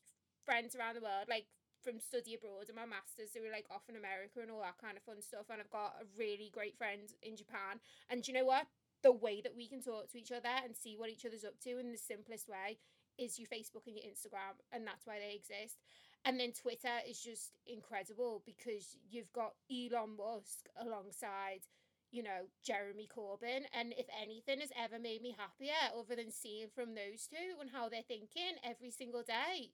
friends 0.45 0.75
around 0.75 0.95
the 0.95 1.06
world, 1.06 1.30
like 1.30 1.45
from 1.82 1.99
study 1.99 2.36
abroad 2.38 2.69
and 2.69 2.77
my 2.77 2.86
masters 2.86 3.34
who 3.34 3.41
are 3.41 3.51
like 3.51 3.65
off 3.73 3.89
in 3.89 3.97
America 3.97 4.38
and 4.41 4.51
all 4.51 4.62
that 4.62 4.77
kind 4.77 4.97
of 4.97 5.04
fun 5.04 5.21
stuff. 5.21 5.49
And 5.49 5.60
I've 5.60 5.73
got 5.73 5.97
a 6.01 6.06
really 6.17 6.51
great 6.54 6.77
friend 6.77 7.10
in 7.21 7.36
Japan. 7.36 7.82
And 8.10 8.27
you 8.27 8.34
know 8.34 8.45
what? 8.45 8.67
The 9.01 9.12
way 9.12 9.41
that 9.41 9.58
we 9.58 9.67
can 9.67 9.82
talk 9.82 10.12
to 10.12 10.19
each 10.19 10.32
other 10.32 10.54
and 10.63 10.77
see 10.77 10.93
what 10.95 11.10
each 11.10 11.25
other's 11.25 11.43
up 11.43 11.58
to 11.65 11.80
in 11.80 11.91
the 11.91 11.97
simplest 11.97 12.47
way 12.47 12.77
is 13.17 13.39
your 13.39 13.47
Facebook 13.47 13.88
and 13.88 13.95
your 13.95 14.06
Instagram, 14.06 14.58
and 14.71 14.86
that's 14.86 15.06
why 15.06 15.19
they 15.19 15.36
exist. 15.36 15.77
And 16.23 16.39
then 16.39 16.51
Twitter 16.51 17.01
is 17.08 17.19
just 17.19 17.58
incredible 17.65 18.43
because 18.45 18.95
you've 19.10 19.32
got 19.34 19.54
Elon 19.71 20.17
Musk 20.17 20.69
alongside, 20.80 21.65
you 22.12 22.21
know, 22.21 22.45
Jeremy 22.63 23.10
Corbyn. 23.10 23.65
And 23.73 23.93
if 23.97 24.06
anything 24.21 24.60
has 24.60 24.69
ever 24.77 24.99
made 24.99 25.21
me 25.21 25.36
happier, 25.38 25.97
other 25.97 26.15
than 26.15 26.32
seeing 26.32 26.67
from 26.73 26.93
those 26.93 27.27
two 27.27 27.60
and 27.60 27.71
how 27.71 27.89
they're 27.89 28.06
thinking 28.08 28.62
every 28.63 28.91
single 28.91 29.23
day, 29.23 29.71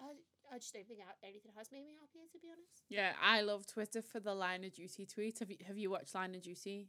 I, 0.00 0.54
I 0.54 0.58
just 0.58 0.72
don't 0.72 0.86
think 0.86 1.00
anything 1.22 1.50
has 1.56 1.70
made 1.72 1.84
me 1.84 1.92
happier, 2.00 2.22
to 2.32 2.38
be 2.38 2.48
honest. 2.48 2.82
yeah. 2.88 3.12
I 3.22 3.40
love 3.42 3.66
Twitter 3.66 4.02
for 4.02 4.20
the 4.20 4.34
Line 4.34 4.64
of 4.64 4.72
Duty 4.74 5.06
tweet. 5.06 5.38
Have 5.40 5.50
you 5.50 5.56
Have 5.66 5.78
you 5.78 5.90
watched 5.90 6.14
Line 6.14 6.34
of 6.34 6.42
Duty? 6.42 6.88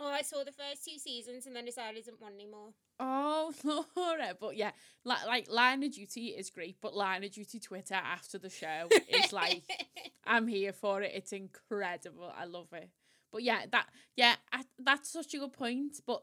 Oh, 0.00 0.06
I 0.08 0.22
saw 0.22 0.44
the 0.44 0.52
first 0.52 0.84
two 0.84 0.96
seasons 0.96 1.46
and 1.46 1.56
then 1.56 1.64
decided 1.64 1.98
I 1.98 2.02
didn't 2.02 2.20
want 2.20 2.34
any 2.34 2.46
more. 2.46 2.68
Oh, 3.00 3.52
Laura. 3.96 4.36
But 4.40 4.56
yeah, 4.56 4.70
like, 5.04 5.26
like 5.26 5.50
Line 5.50 5.82
of 5.82 5.92
Duty 5.92 6.26
is 6.28 6.50
great, 6.50 6.76
but 6.80 6.94
Line 6.94 7.24
of 7.24 7.32
Duty 7.32 7.58
Twitter 7.58 7.94
after 7.94 8.38
the 8.38 8.48
show 8.50 8.88
is 9.08 9.32
like, 9.32 9.62
I'm 10.24 10.46
here 10.46 10.72
for 10.72 11.02
it. 11.02 11.10
It's 11.14 11.32
incredible. 11.32 12.32
I 12.36 12.44
love 12.44 12.68
it. 12.72 12.90
But 13.32 13.42
yeah, 13.42 13.62
that 13.72 13.86
yeah, 14.16 14.36
I, 14.52 14.62
that's 14.78 15.10
such 15.12 15.34
a 15.34 15.38
good 15.38 15.52
point. 15.52 16.00
But 16.06 16.22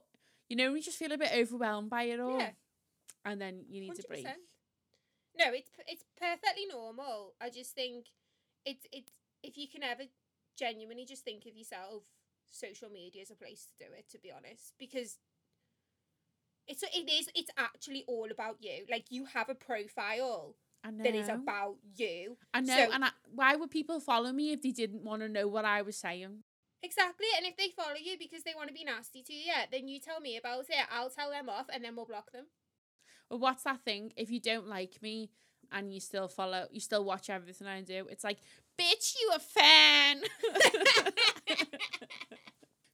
you 0.50 0.56
know, 0.56 0.74
you 0.74 0.82
just 0.82 0.98
feel 0.98 1.12
a 1.12 1.18
bit 1.18 1.32
overwhelmed 1.36 1.90
by 1.90 2.04
it 2.04 2.20
all, 2.20 2.40
Yeah. 2.40 2.52
and 3.26 3.42
then 3.42 3.66
you 3.68 3.82
need 3.82 3.96
to 3.96 4.04
breathe. 4.08 4.26
100%. 4.26 4.30
No, 5.38 5.46
it's 5.54 5.70
it's 5.88 6.04
perfectly 6.20 6.66
normal. 6.72 7.34
I 7.42 7.50
just 7.50 7.76
think 7.76 8.08
it's 8.66 8.86
it's 8.92 9.12
if 9.44 9.58
you 9.58 9.68
can 9.68 9.84
ever 9.84 10.04
genuinely 10.58 11.06
just 11.06 11.24
think 11.24 11.46
of 11.46 11.56
yourself, 11.56 12.04
social 12.50 12.90
media 12.90 13.22
is 13.22 13.32
a 13.32 13.36
place 13.36 13.66
to 13.66 13.86
do 13.86 13.92
it. 13.98 14.10
To 14.12 14.18
be 14.20 14.32
honest, 14.32 14.74
because 14.80 15.18
It's 16.68 16.82
it 16.84 17.10
is 17.10 17.30
it's 17.36 17.52
actually 17.58 18.04
all 18.08 18.30
about 18.32 18.58
you. 18.60 18.86
Like 18.90 19.06
you 19.12 19.26
have 19.26 19.50
a 19.50 19.56
profile 19.56 20.56
that 21.04 21.14
is 21.16 21.28
about 21.30 21.76
you. 21.96 22.38
I 22.54 22.62
know. 22.62 22.76
so- 22.88 22.92
and 22.94 23.06
I, 23.06 23.10
why 23.30 23.56
would 23.56 23.70
people 23.70 24.00
follow 24.00 24.32
me 24.32 24.52
if 24.52 24.62
they 24.62 24.72
didn't 24.72 25.04
want 25.04 25.22
to 25.22 25.30
know 25.30 25.48
what 25.48 25.66
I 25.66 25.82
was 25.84 25.98
saying? 25.98 26.44
Exactly. 26.82 27.28
And 27.38 27.46
if 27.46 27.58
they 27.58 27.70
follow 27.76 27.96
you 28.02 28.18
because 28.18 28.44
they 28.44 28.54
want 28.56 28.68
to 28.70 28.74
be 28.74 28.84
nasty 28.84 29.22
to 29.24 29.34
you, 29.34 29.42
yeah, 29.46 29.66
then 29.72 29.88
you 29.88 30.00
tell 30.00 30.20
me 30.20 30.38
about 30.38 30.66
it. 30.70 30.86
I'll 30.92 31.10
tell 31.10 31.30
them 31.32 31.50
off 31.50 31.66
and 31.74 31.84
then 31.84 31.96
we'll 31.96 32.06
block 32.06 32.32
them. 32.32 32.46
What's 33.38 33.64
that 33.64 33.82
thing? 33.82 34.14
If 34.16 34.30
you 34.32 34.40
don't 34.40 34.68
like 34.68 35.02
me 35.02 35.30
and 35.72 35.94
you 35.94 36.00
still 36.00 36.28
follow, 36.28 36.68
you 36.72 36.80
still 36.80 37.04
watch 37.04 37.30
everything 37.30 37.68
I 37.68 37.82
do, 37.82 38.08
it's 38.10 38.24
like, 38.24 38.38
bitch, 38.80 39.16
you 39.20 39.32
a 39.36 39.40
fan. 39.40 40.22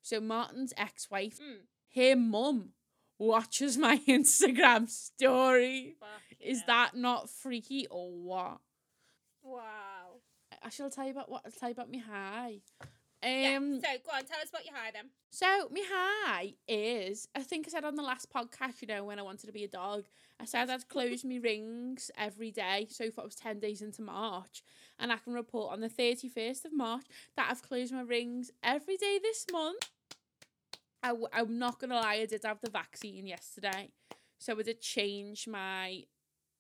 so 0.02 0.20
Martin's 0.20 0.74
ex-wife, 0.78 1.40
Mm. 1.40 1.58
her 1.96 2.16
mum, 2.16 2.70
watches 3.18 3.78
my 3.78 3.98
Instagram 4.08 4.90
story. 4.90 5.96
Fucking 6.00 6.38
Is 6.48 6.60
hell. 6.60 6.66
that 6.68 6.96
not 6.96 7.30
freaky 7.30 7.88
or 7.90 8.12
what? 8.12 8.60
Wow. 9.44 10.22
I 10.64 10.70
shall 10.70 10.90
tell 10.90 11.06
you 11.06 11.12
about 11.12 11.30
what 11.30 11.42
I'll 11.46 11.52
tell 11.52 11.70
you 11.70 11.74
about 11.74 11.90
me 11.90 12.00
high. 12.00 12.62
Yeah. 13.24 13.58
Um 13.58 13.80
So 13.80 13.88
go 14.06 14.12
on, 14.18 14.26
tell 14.26 14.40
us 14.42 14.50
about 14.50 14.66
your 14.66 14.76
high 14.76 14.92
then. 14.92 15.10
So 15.30 15.46
my 15.72 15.84
high 15.88 16.54
is 16.68 17.28
I 17.36 17.44
think 17.44 17.68
I 17.68 17.72
said 17.72 17.86
on 17.86 17.96
the 17.96 18.02
last 18.04 18.32
podcast, 18.32 18.82
you 18.82 18.88
know, 18.88 19.04
when 19.04 19.20
I 19.20 19.22
wanted 19.22 19.46
to 19.48 19.52
be 19.54 19.64
a 19.64 19.68
dog, 19.68 20.06
I 20.40 20.46
said 20.46 20.70
I'd 20.70 20.88
close 20.90 21.24
my 21.24 21.38
rings 21.38 22.10
every 22.18 22.52
day. 22.52 22.88
So 22.90 23.10
far 23.12 23.24
it 23.24 23.28
was 23.28 23.36
ten 23.36 23.60
days 23.60 23.82
into 23.82 24.02
March. 24.02 24.64
And 25.00 25.12
I 25.12 25.18
can 25.18 25.34
report 25.34 25.74
on 25.74 25.82
the 25.82 25.90
thirty 25.90 26.30
first 26.30 26.66
of 26.66 26.74
March 26.74 27.06
that 27.36 27.48
I've 27.50 27.62
closed 27.62 27.94
my 27.94 28.02
rings 28.02 28.52
every 28.64 28.98
day 28.98 29.20
this 29.22 29.46
month. 29.52 29.90
I 31.04 31.10
w- 31.10 31.28
I'm 31.34 31.58
not 31.58 31.80
gonna 31.80 31.96
lie, 31.96 32.16
I 32.16 32.26
did 32.26 32.44
have 32.44 32.62
the 32.62 32.70
vaccine 32.70 33.26
yesterday. 33.26 33.90
So 34.40 34.58
I 34.58 34.64
did 34.64 34.82
change 34.82 35.48
my 35.48 36.04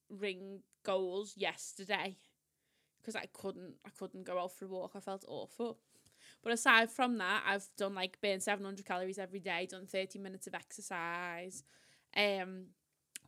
ring 0.09 0.61
goals 0.83 1.33
yesterday. 1.37 2.17
Because 3.01 3.15
I 3.15 3.27
couldn't 3.33 3.75
I 3.85 3.89
couldn't 3.97 4.25
go 4.25 4.39
out 4.39 4.53
for 4.53 4.65
a 4.65 4.67
walk. 4.69 4.91
I 4.95 4.99
felt 4.99 5.25
awful. 5.27 5.79
But 6.43 6.53
aside 6.53 6.89
from 6.89 7.17
that, 7.19 7.43
I've 7.45 7.67
done 7.77 7.93
like 7.95 8.19
burn 8.21 8.39
700 8.39 8.85
calories 8.85 9.19
every 9.19 9.39
day, 9.39 9.67
done 9.69 9.85
30 9.85 10.19
minutes 10.19 10.47
of 10.47 10.55
exercise. 10.55 11.63
Um 12.15 12.67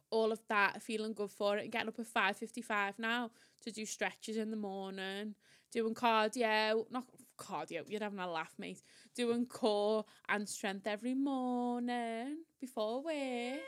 all 0.09 0.31
of 0.31 0.39
that, 0.47 0.79
feeling 0.81 1.13
good 1.13 1.31
for 1.31 1.57
it, 1.57 1.63
and 1.63 1.71
getting 1.71 1.87
up 1.87 1.97
at 1.97 2.05
5.55 2.05 2.99
now 2.99 3.31
to 3.63 3.71
do 3.71 3.83
stretches 3.83 4.37
in 4.37 4.51
the 4.51 4.57
morning, 4.57 5.33
doing 5.71 5.95
cardio, 5.95 6.85
not 6.91 7.05
cardio, 7.35 7.83
you're 7.87 7.99
having 7.99 8.19
a 8.19 8.29
laugh, 8.29 8.53
mate, 8.59 8.83
doing 9.15 9.47
core 9.47 10.05
and 10.29 10.47
strength 10.47 10.85
every 10.85 11.15
morning 11.15 12.37
before 12.61 13.03
work. 13.03 13.59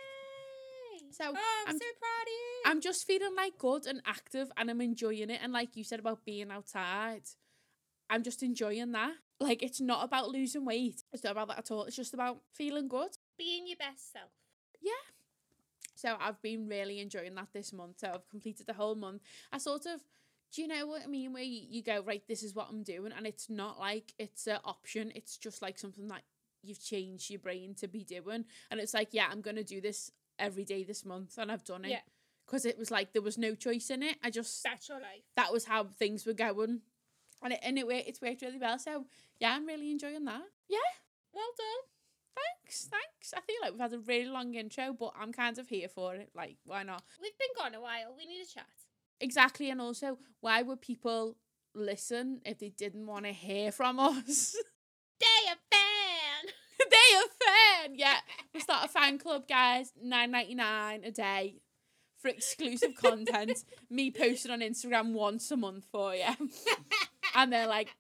So 1.12 1.24
oh, 1.26 1.30
I'm, 1.30 1.68
I'm- 1.68 1.80
so 1.80 1.86
proud 2.00 2.24
of 2.24 2.28
you. 2.28 2.62
I'm 2.66 2.82
just 2.82 3.06
feeling 3.08 3.36
like 3.36 3.58
good 3.58 3.86
and 3.86 4.02
active 4.06 4.52
and 4.58 4.70
I'm 4.70 4.82
enjoying 4.82 5.30
it. 5.30 5.40
And 5.42 5.54
like 5.54 5.76
you 5.76 5.84
said 5.84 6.00
about 6.00 6.26
being 6.26 6.52
outside, 6.52 7.24
I'm 8.10 8.24
just 8.24 8.44
enjoying 8.44 8.92
that. 8.94 9.14
Like 9.40 9.62
it's 9.64 9.82
not 9.82 10.04
about 10.04 10.30
losing 10.30 10.66
weight. 10.66 11.04
It's 11.12 11.24
not 11.24 11.32
about 11.32 11.50
that 11.50 11.58
at 11.60 11.72
all. 11.72 11.84
It's 11.84 11.96
just 11.96 12.14
about 12.14 12.38
feeling 12.54 12.88
good. 12.88 13.12
being 13.38 13.68
your 13.68 13.78
best 13.78 14.14
self. 14.14 14.30
Yeah. 14.82 14.92
So 15.96 16.16
I've 16.20 16.42
been 16.42 16.68
really 16.68 17.00
enjoying 17.00 17.36
that 17.36 17.48
this 17.54 17.74
month. 17.74 18.00
So 18.00 18.12
I've 18.14 18.30
completed 18.30 18.68
the 18.68 18.74
whole 18.74 18.96
month. 18.96 19.22
I 19.52 19.58
sort 19.58 19.86
of, 19.86 20.02
do 20.54 20.62
you 20.62 20.68
know 20.68 20.86
what 20.88 21.04
I 21.04 21.08
mean? 21.08 21.34
Where 21.34 21.44
you, 21.44 21.62
you 21.70 21.84
go, 21.84 22.02
right, 22.06 22.22
this 22.28 22.44
is 22.44 22.54
what 22.54 22.68
I'm 22.70 22.84
doing. 22.84 23.12
And 23.16 23.26
it's 23.26 23.50
not 23.50 23.80
like 23.80 24.14
it's 24.20 24.48
an 24.48 24.60
option. 24.64 25.12
It's 25.16 25.38
just 25.38 25.62
like 25.62 25.78
something 25.80 26.08
that 26.10 26.22
you've 26.62 26.84
changed 26.84 27.30
your 27.30 27.40
brain 27.40 27.76
to 27.76 27.88
be 27.88 28.04
doing. 28.04 28.46
And 28.72 28.80
it's 28.80 28.94
like, 28.94 29.10
yeah, 29.12 29.28
I'm 29.32 29.42
going 29.42 29.56
to 29.56 29.64
do 29.64 29.82
this 29.82 30.12
every 30.38 30.66
day 30.66 30.84
this 30.84 31.06
month. 31.06 31.38
And 31.38 31.52
I've 31.52 31.64
done 31.64 31.86
it. 31.86 31.92
Yeah. 31.92 32.00
Because 32.46 32.66
it 32.66 32.78
was 32.78 32.92
like 32.92 33.14
there 33.14 33.22
was 33.22 33.38
no 33.38 33.56
choice 33.56 33.90
in 33.90 34.04
it. 34.04 34.18
I 34.24 34.30
just 34.30 34.64
That's 34.64 34.88
your 34.88 35.00
life. 35.00 35.24
that 35.36 35.52
was 35.52 35.66
how 35.66 35.86
things 35.86 36.26
were 36.26 36.34
going. 36.34 36.82
And 37.44 37.54
it, 37.54 37.60
and 37.64 37.78
it, 37.78 37.86
it's 37.90 38.22
worked 38.22 38.42
really 38.42 38.58
well. 38.60 38.80
So, 38.80 39.06
yeah, 39.40 39.54
I'm 39.56 39.66
really 39.66 39.92
enjoying 39.92 40.26
that. 40.26 40.42
Yeah, 40.70 40.78
Well 41.34 41.44
done. 41.58 41.86
thanks, 42.36 42.88
thanks. 42.90 43.34
I 43.36 43.42
feel 43.42 43.56
like 43.62 43.72
we've 43.72 43.82
had 43.82 43.94
a 43.94 44.00
really 44.00 44.30
long 44.30 44.54
intro, 44.56 44.94
but 44.98 45.14
I'm 45.20 45.32
kind 45.32 45.58
of 45.60 45.68
here 45.68 45.88
for 45.88 46.16
it. 46.16 46.30
Like, 46.36 46.58
why 46.66 46.84
not? 46.84 47.04
We've 47.22 47.38
been 47.38 47.50
gone 47.58 47.76
a 47.76 47.82
while. 47.82 48.16
We 48.18 48.26
need 48.26 48.42
a 48.42 48.48
chat. 48.54 48.66
Exactly. 49.20 49.70
And 49.70 49.80
also, 49.80 50.18
why 50.42 50.62
would 50.62 50.82
people 50.82 51.38
listen 51.74 52.42
if 52.46 52.60
they 52.60 52.70
didn't 52.70 53.06
want 53.06 53.26
to 53.26 53.32
hear 53.32 53.72
from 53.72 54.00
us? 54.00 54.56
Day 55.20 55.26
a 55.52 55.76
fan. 55.76 56.52
they 56.80 56.96
a 57.18 57.90
fan. 57.90 57.96
Yeah, 57.98 58.18
we'll 58.54 58.62
start 58.64 58.86
a 58.86 58.90
fan 58.90 59.18
club, 59.18 59.48
guys. 59.48 59.94
Nine 60.02 60.32
ninety 60.32 60.56
nine 60.56 61.04
a 61.06 61.12
day 61.12 61.62
for 62.18 62.28
exclusive 62.28 62.96
content. 62.96 63.60
Me 63.90 64.12
posting 64.12 64.52
on 64.52 64.60
Instagram 64.60 65.14
once 65.14 65.50
a 65.52 65.58
month 65.58 65.86
for 65.92 66.14
you. 66.16 66.26
And 67.36 67.52
then 67.54 67.68
like 67.68 67.96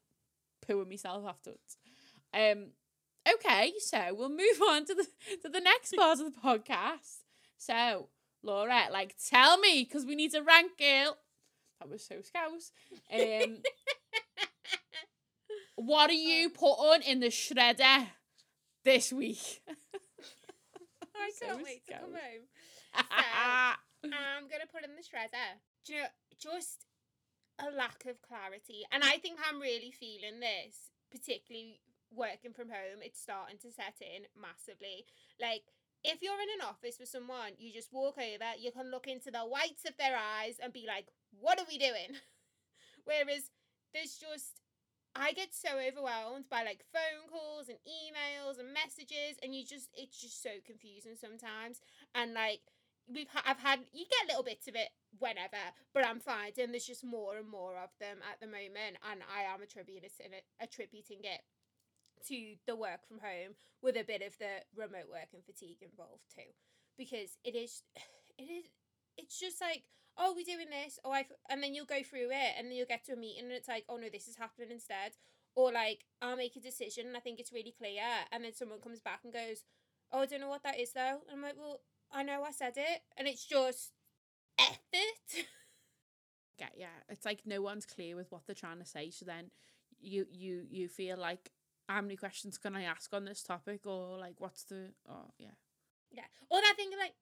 pooing 0.68 0.90
myself 0.90 1.26
afterwards. 1.28 1.78
Um, 2.34 2.72
okay, 3.32 3.74
so 3.80 4.14
we'll 4.14 4.30
move 4.30 4.62
on 4.70 4.86
to 4.86 4.96
the 4.96 5.08
to 5.44 5.50
the 5.50 5.60
next 5.62 5.96
part 5.96 6.20
of 6.20 6.34
the 6.34 6.40
podcast. 6.40 7.20
So, 7.58 8.10
Laura, 8.44 8.84
like, 8.92 9.16
tell 9.30 9.58
me 9.58 9.84
because 9.84 10.06
we 10.06 10.16
need 10.16 10.32
to 10.32 10.42
rank 10.42 10.72
it. 10.80 11.14
That 11.80 11.90
was 11.90 12.04
so 12.04 12.22
scouse. 12.22 12.72
Um, 13.14 13.58
what 15.76 16.10
are 16.10 16.14
you 16.14 16.50
putting 16.50 17.08
in 17.10 17.20
the 17.20 17.28
shredder 17.28 18.08
this 18.84 19.12
week? 19.12 19.62
I 21.16 21.32
So 21.40 21.48
can't 21.48 21.64
wait 21.64 21.86
to 21.88 21.94
come 21.94 22.12
home. 22.12 22.48
I'm 24.04 24.48
gonna 24.48 24.68
put 24.72 24.84
in 24.84 24.96
the 24.96 25.02
shredder. 25.02 25.60
Do 25.86 25.94
you 25.94 26.02
know, 26.02 26.08
just 26.40 26.85
a 27.60 27.72
lack 27.72 28.06
of 28.06 28.22
clarity, 28.22 28.84
and 28.92 29.04
I 29.04 29.18
think 29.18 29.40
I'm 29.40 29.62
really 29.62 29.92
feeling 29.92 30.40
this, 30.40 30.92
particularly 31.12 31.80
working 32.12 32.54
from 32.54 32.70
home. 32.70 33.02
It's 33.02 33.22
starting 33.22 33.58
to 33.64 33.72
set 33.72 33.96
in 34.02 34.28
massively. 34.40 35.06
Like 35.40 35.64
if 36.04 36.22
you're 36.22 36.42
in 36.42 36.62
an 36.62 36.68
office 36.68 36.98
with 37.00 37.10
someone, 37.10 37.58
you 37.58 37.74
just 37.74 37.94
walk 37.94 38.18
over, 38.18 38.50
you 38.60 38.72
can 38.72 38.92
look 38.92 39.08
into 39.08 39.32
the 39.32 39.48
whites 39.48 39.86
of 39.86 39.98
their 39.98 40.16
eyes 40.16 40.60
and 40.62 40.74
be 40.74 40.86
like, 40.88 41.08
"What 41.40 41.60
are 41.60 41.68
we 41.68 41.78
doing?" 41.78 42.20
Whereas 43.06 43.52
there's 43.94 44.18
just 44.18 44.62
I 45.16 45.32
get 45.32 45.56
so 45.56 45.80
overwhelmed 45.80 46.50
by 46.50 46.64
like 46.64 46.84
phone 46.92 47.32
calls 47.32 47.70
and 47.70 47.80
emails 47.88 48.60
and 48.60 48.74
messages, 48.74 49.40
and 49.42 49.56
you 49.56 49.64
just 49.66 49.90
it's 49.96 50.20
just 50.20 50.44
so 50.44 50.60
confusing 50.66 51.16
sometimes. 51.16 51.82
And 52.14 52.34
like 52.34 52.62
we've 53.08 53.30
I've 53.46 53.60
had 53.60 53.80
you 53.94 54.06
get 54.06 54.28
little 54.28 54.44
bits 54.44 54.68
of 54.68 54.76
it 54.76 54.90
whenever, 55.20 55.62
but 55.94 56.06
I'm 56.06 56.20
finding 56.20 56.72
there's 56.72 56.86
just 56.86 57.04
more 57.04 57.38
and 57.38 57.50
more 57.50 57.78
of 57.78 57.90
them 58.00 58.18
at 58.30 58.40
the 58.40 58.48
moment, 58.48 58.98
and 59.12 59.22
I 59.26 59.54
am 59.54 59.62
attributing 59.62 60.10
it 60.34 60.46
attributing 60.62 61.20
it 61.24 61.42
to 62.28 62.56
the 62.66 62.76
work 62.76 63.08
from 63.08 63.20
home 63.20 63.54
with 63.82 63.96
a 63.98 64.04
bit 64.04 64.22
of 64.22 64.38
the 64.40 64.66
remote 64.76 65.10
working 65.12 65.42
fatigue 65.46 65.82
involved 65.82 66.24
too, 66.34 66.52
because 66.98 67.38
it 67.44 67.56
is 67.56 67.84
it 68.38 68.50
is 68.50 68.66
it's 69.18 69.40
just 69.40 69.62
like 69.62 69.84
oh 70.18 70.34
we're 70.36 70.46
doing 70.46 70.70
this 70.70 71.00
oh 71.04 71.12
I 71.12 71.26
and 71.50 71.62
then 71.62 71.74
you'll 71.74 71.86
go 71.86 72.04
through 72.04 72.32
it 72.32 72.54
and 72.58 72.68
then 72.68 72.76
you'll 72.76 72.88
get 72.88 73.06
to 73.06 73.14
a 73.14 73.18
meeting 73.18 73.46
and 73.46 73.54
it's 73.54 73.68
like 73.68 73.86
oh 73.90 73.98
no 73.98 74.08
this 74.12 74.28
is 74.28 74.38
happening 74.38 74.72
instead 74.72 75.12
or 75.56 75.72
like 75.72 76.06
I'll 76.22 76.38
make 76.38 76.56
a 76.56 76.60
decision 76.62 77.08
and 77.08 77.18
I 77.18 77.20
think 77.20 77.40
it's 77.40 77.54
really 77.54 77.74
clear 77.78 78.04
and 78.32 78.44
then 78.44 78.54
someone 78.54 78.80
comes 78.80 79.00
back 79.00 79.22
and 79.24 79.34
goes 79.34 79.64
oh 80.12 80.22
I 80.22 80.26
don't 80.26 80.42
know 80.42 80.50
what 80.50 80.64
that 80.64 80.80
is 80.80 80.94
though 80.94 81.20
and 81.28 81.38
I'm 81.38 81.42
like 81.42 81.58
well 81.58 81.82
I 82.12 82.24
know 82.24 82.44
I 82.44 82.52
said 82.52 82.74
it 82.78 83.02
and 83.18 83.28
it's 83.28 83.46
just 83.46 83.92
F 84.60 84.80
it 84.94 85.46
yeah 86.76 86.88
it's 87.10 87.26
like 87.26 87.42
no 87.46 87.62
one's 87.62 87.86
clear 87.86 88.16
with 88.16 88.32
what 88.32 88.46
they're 88.46 88.56
trying 88.56 88.80
to 88.80 88.86
say 88.86 89.10
so 89.10 89.26
then 89.26 89.52
you 90.00 90.26
you 90.32 90.66
you 90.70 90.88
feel 90.88 91.18
like 91.18 91.52
how 91.90 92.02
many 92.02 92.16
questions 92.16 92.58
can 92.58 92.76
i 92.76 92.84
ask 92.84 93.14
on 93.14 93.26
this 93.26 93.44
topic 93.44 93.86
or 93.86 94.18
like 94.18 94.36
what's 94.40 94.64
the 94.64 94.92
oh 95.10 95.30
yeah 95.38 95.56
Yeah. 96.12 96.28
Or 96.50 96.62
that 96.62 96.76
thing 96.78 96.90
like, 97.00 97.14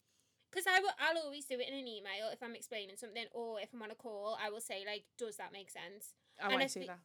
because 0.51 0.67
I 0.67 0.79
will, 0.79 0.93
I'll 0.99 1.23
always 1.25 1.45
do 1.45 1.59
it 1.59 1.67
in 1.67 1.73
an 1.73 1.87
email 1.87 2.29
if 2.31 2.43
I'm 2.43 2.55
explaining 2.55 2.95
something, 2.97 3.25
or 3.33 3.59
if 3.59 3.69
I'm 3.73 3.81
on 3.81 3.91
a 3.91 3.95
call, 3.95 4.37
I 4.41 4.49
will 4.51 4.61
say 4.61 4.85
like, 4.85 5.05
"Does 5.17 5.37
that 5.37 5.51
make 5.53 5.69
sense?" 5.71 6.13
oh 6.41 6.49
And 6.51 6.61
i 6.61 6.63
I 6.63 6.67
see 6.67 6.85
that 6.85 6.99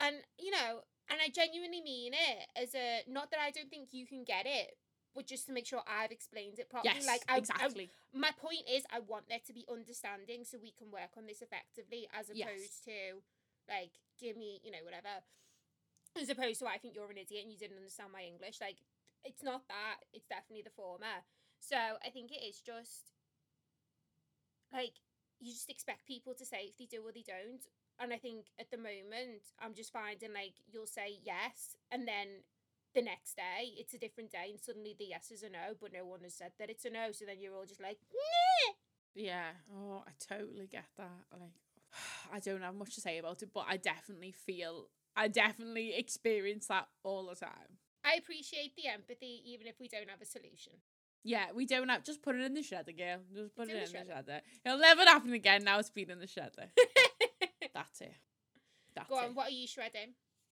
And 0.00 0.16
you 0.38 0.50
know, 0.50 0.82
and 1.10 1.20
I 1.20 1.28
genuinely 1.28 1.80
mean 1.82 2.12
it 2.14 2.48
as 2.56 2.74
a 2.74 3.02
not 3.08 3.30
that 3.30 3.40
I 3.40 3.50
don't 3.50 3.70
think 3.70 3.92
you 3.92 4.06
can 4.06 4.24
get 4.24 4.46
it, 4.46 4.76
but 5.14 5.26
just 5.26 5.46
to 5.46 5.52
make 5.52 5.66
sure 5.66 5.82
I've 5.86 6.10
explained 6.12 6.58
it 6.58 6.70
properly. 6.70 6.94
yes 6.94 7.06
like 7.06 7.22
I, 7.28 7.34
I- 7.34 7.38
exactly 7.38 7.90
my 8.14 8.30
point 8.38 8.66
is, 8.68 8.82
I 8.90 8.98
want 9.00 9.28
there 9.28 9.38
to 9.46 9.52
be 9.52 9.64
understanding 9.70 10.42
so 10.44 10.58
we 10.60 10.72
can 10.74 10.90
work 10.90 11.14
on 11.16 11.26
this 11.26 11.42
effectively, 11.42 12.08
as 12.10 12.26
Yes. 12.34 12.48
opposed 12.50 12.84
to 12.90 13.22
like, 13.70 13.92
give 14.18 14.36
me, 14.36 14.58
you 14.64 14.70
know, 14.72 14.82
whatever. 14.82 15.22
As 16.18 16.28
opposed 16.28 16.58
to 16.58 16.66
I 16.66 16.78
think 16.78 16.94
you're 16.98 17.10
an 17.10 17.18
idiot 17.22 17.44
and 17.46 17.52
you 17.52 17.58
didn't 17.58 17.76
understand 17.78 18.10
my 18.12 18.22
English. 18.26 18.58
Like, 18.60 18.82
it's 19.22 19.42
not 19.44 19.62
that. 19.68 20.02
It's 20.12 20.26
definitely 20.26 20.62
the 20.66 20.74
former. 20.74 21.22
So 21.60 21.76
I 21.76 22.10
think 22.10 22.32
it 22.32 22.42
is 22.42 22.58
just 22.58 23.14
like 24.72 24.94
you 25.40 25.52
just 25.52 25.70
expect 25.70 26.06
people 26.06 26.34
to 26.34 26.44
say 26.44 26.68
if 26.70 26.76
they 26.78 26.86
do 26.86 27.02
or 27.06 27.12
they 27.12 27.24
don't. 27.26 27.62
And 27.98 28.12
I 28.12 28.16
think 28.18 28.46
at 28.58 28.70
the 28.70 28.78
moment 28.78 29.54
I'm 29.60 29.74
just 29.74 29.92
finding 29.92 30.32
like 30.32 30.54
you'll 30.66 30.86
say 30.90 31.18
yes 31.22 31.76
and 31.92 32.08
then 32.08 32.42
the 32.94 33.02
next 33.02 33.36
day 33.36 33.72
it's 33.78 33.94
a 33.94 33.98
different 33.98 34.30
day 34.32 34.48
and 34.50 34.60
suddenly 34.60 34.94
the 34.98 35.06
yes 35.06 35.30
is 35.30 35.42
a 35.42 35.48
no, 35.48 35.74
but 35.80 35.92
no 35.92 36.04
one 36.04 36.20
has 36.22 36.34
said 36.34 36.52
that 36.58 36.70
it's 36.70 36.84
a 36.84 36.90
no. 36.90 37.12
So 37.12 37.24
then 37.26 37.36
you're 37.40 37.54
all 37.54 37.66
just 37.66 37.80
like, 37.80 37.98
nah. 38.12 38.74
Yeah. 39.14 39.50
Oh, 39.74 40.02
I 40.06 40.10
totally 40.18 40.66
get 40.66 40.84
that. 40.96 41.24
Like, 41.32 41.50
I 42.32 42.38
don't 42.40 42.62
have 42.62 42.74
much 42.74 42.94
to 42.94 43.00
say 43.00 43.18
about 43.18 43.42
it, 43.42 43.50
but 43.52 43.64
I 43.68 43.76
definitely 43.76 44.32
feel, 44.32 44.86
I 45.16 45.28
definitely 45.28 45.94
experience 45.96 46.66
that 46.68 46.88
all 47.02 47.26
the 47.26 47.34
time. 47.34 47.78
I 48.04 48.14
appreciate 48.14 48.74
the 48.76 48.88
empathy, 48.88 49.42
even 49.46 49.66
if 49.66 49.74
we 49.78 49.88
don't 49.88 50.08
have 50.08 50.22
a 50.22 50.26
solution. 50.26 50.72
Yeah, 51.22 51.46
we 51.54 51.66
don't 51.66 51.88
have. 51.90 52.02
Just 52.02 52.22
put 52.22 52.34
it 52.34 52.40
in 52.40 52.54
the 52.54 52.62
shredder, 52.62 52.96
girl. 52.96 53.18
Just 53.34 53.54
put 53.54 53.68
It's 53.68 53.92
it 53.92 53.96
in 53.96 54.02
in 54.02 54.08
the 54.08 54.14
the 54.14 54.32
shredder. 54.32 54.40
It'll 54.64 54.78
never 54.78 55.02
happen 55.02 55.32
again. 55.34 55.64
Now 55.64 55.78
it's 55.78 55.90
been 55.90 56.10
in 56.10 56.18
the 56.18 56.26
shredder. 56.26 56.68
That's 57.74 58.00
it. 58.00 58.14
That's 58.96 59.10
Go 59.10 59.20
it. 59.20 59.24
on, 59.26 59.34
what 59.34 59.48
are 59.48 59.52
you 59.52 59.66
shredding? 59.66 60.14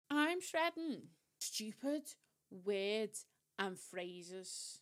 I'm 0.08 0.40
shredding 0.40 1.02
stupid 1.42 2.02
words 2.50 3.26
and 3.59 3.78
phrases 3.78 4.81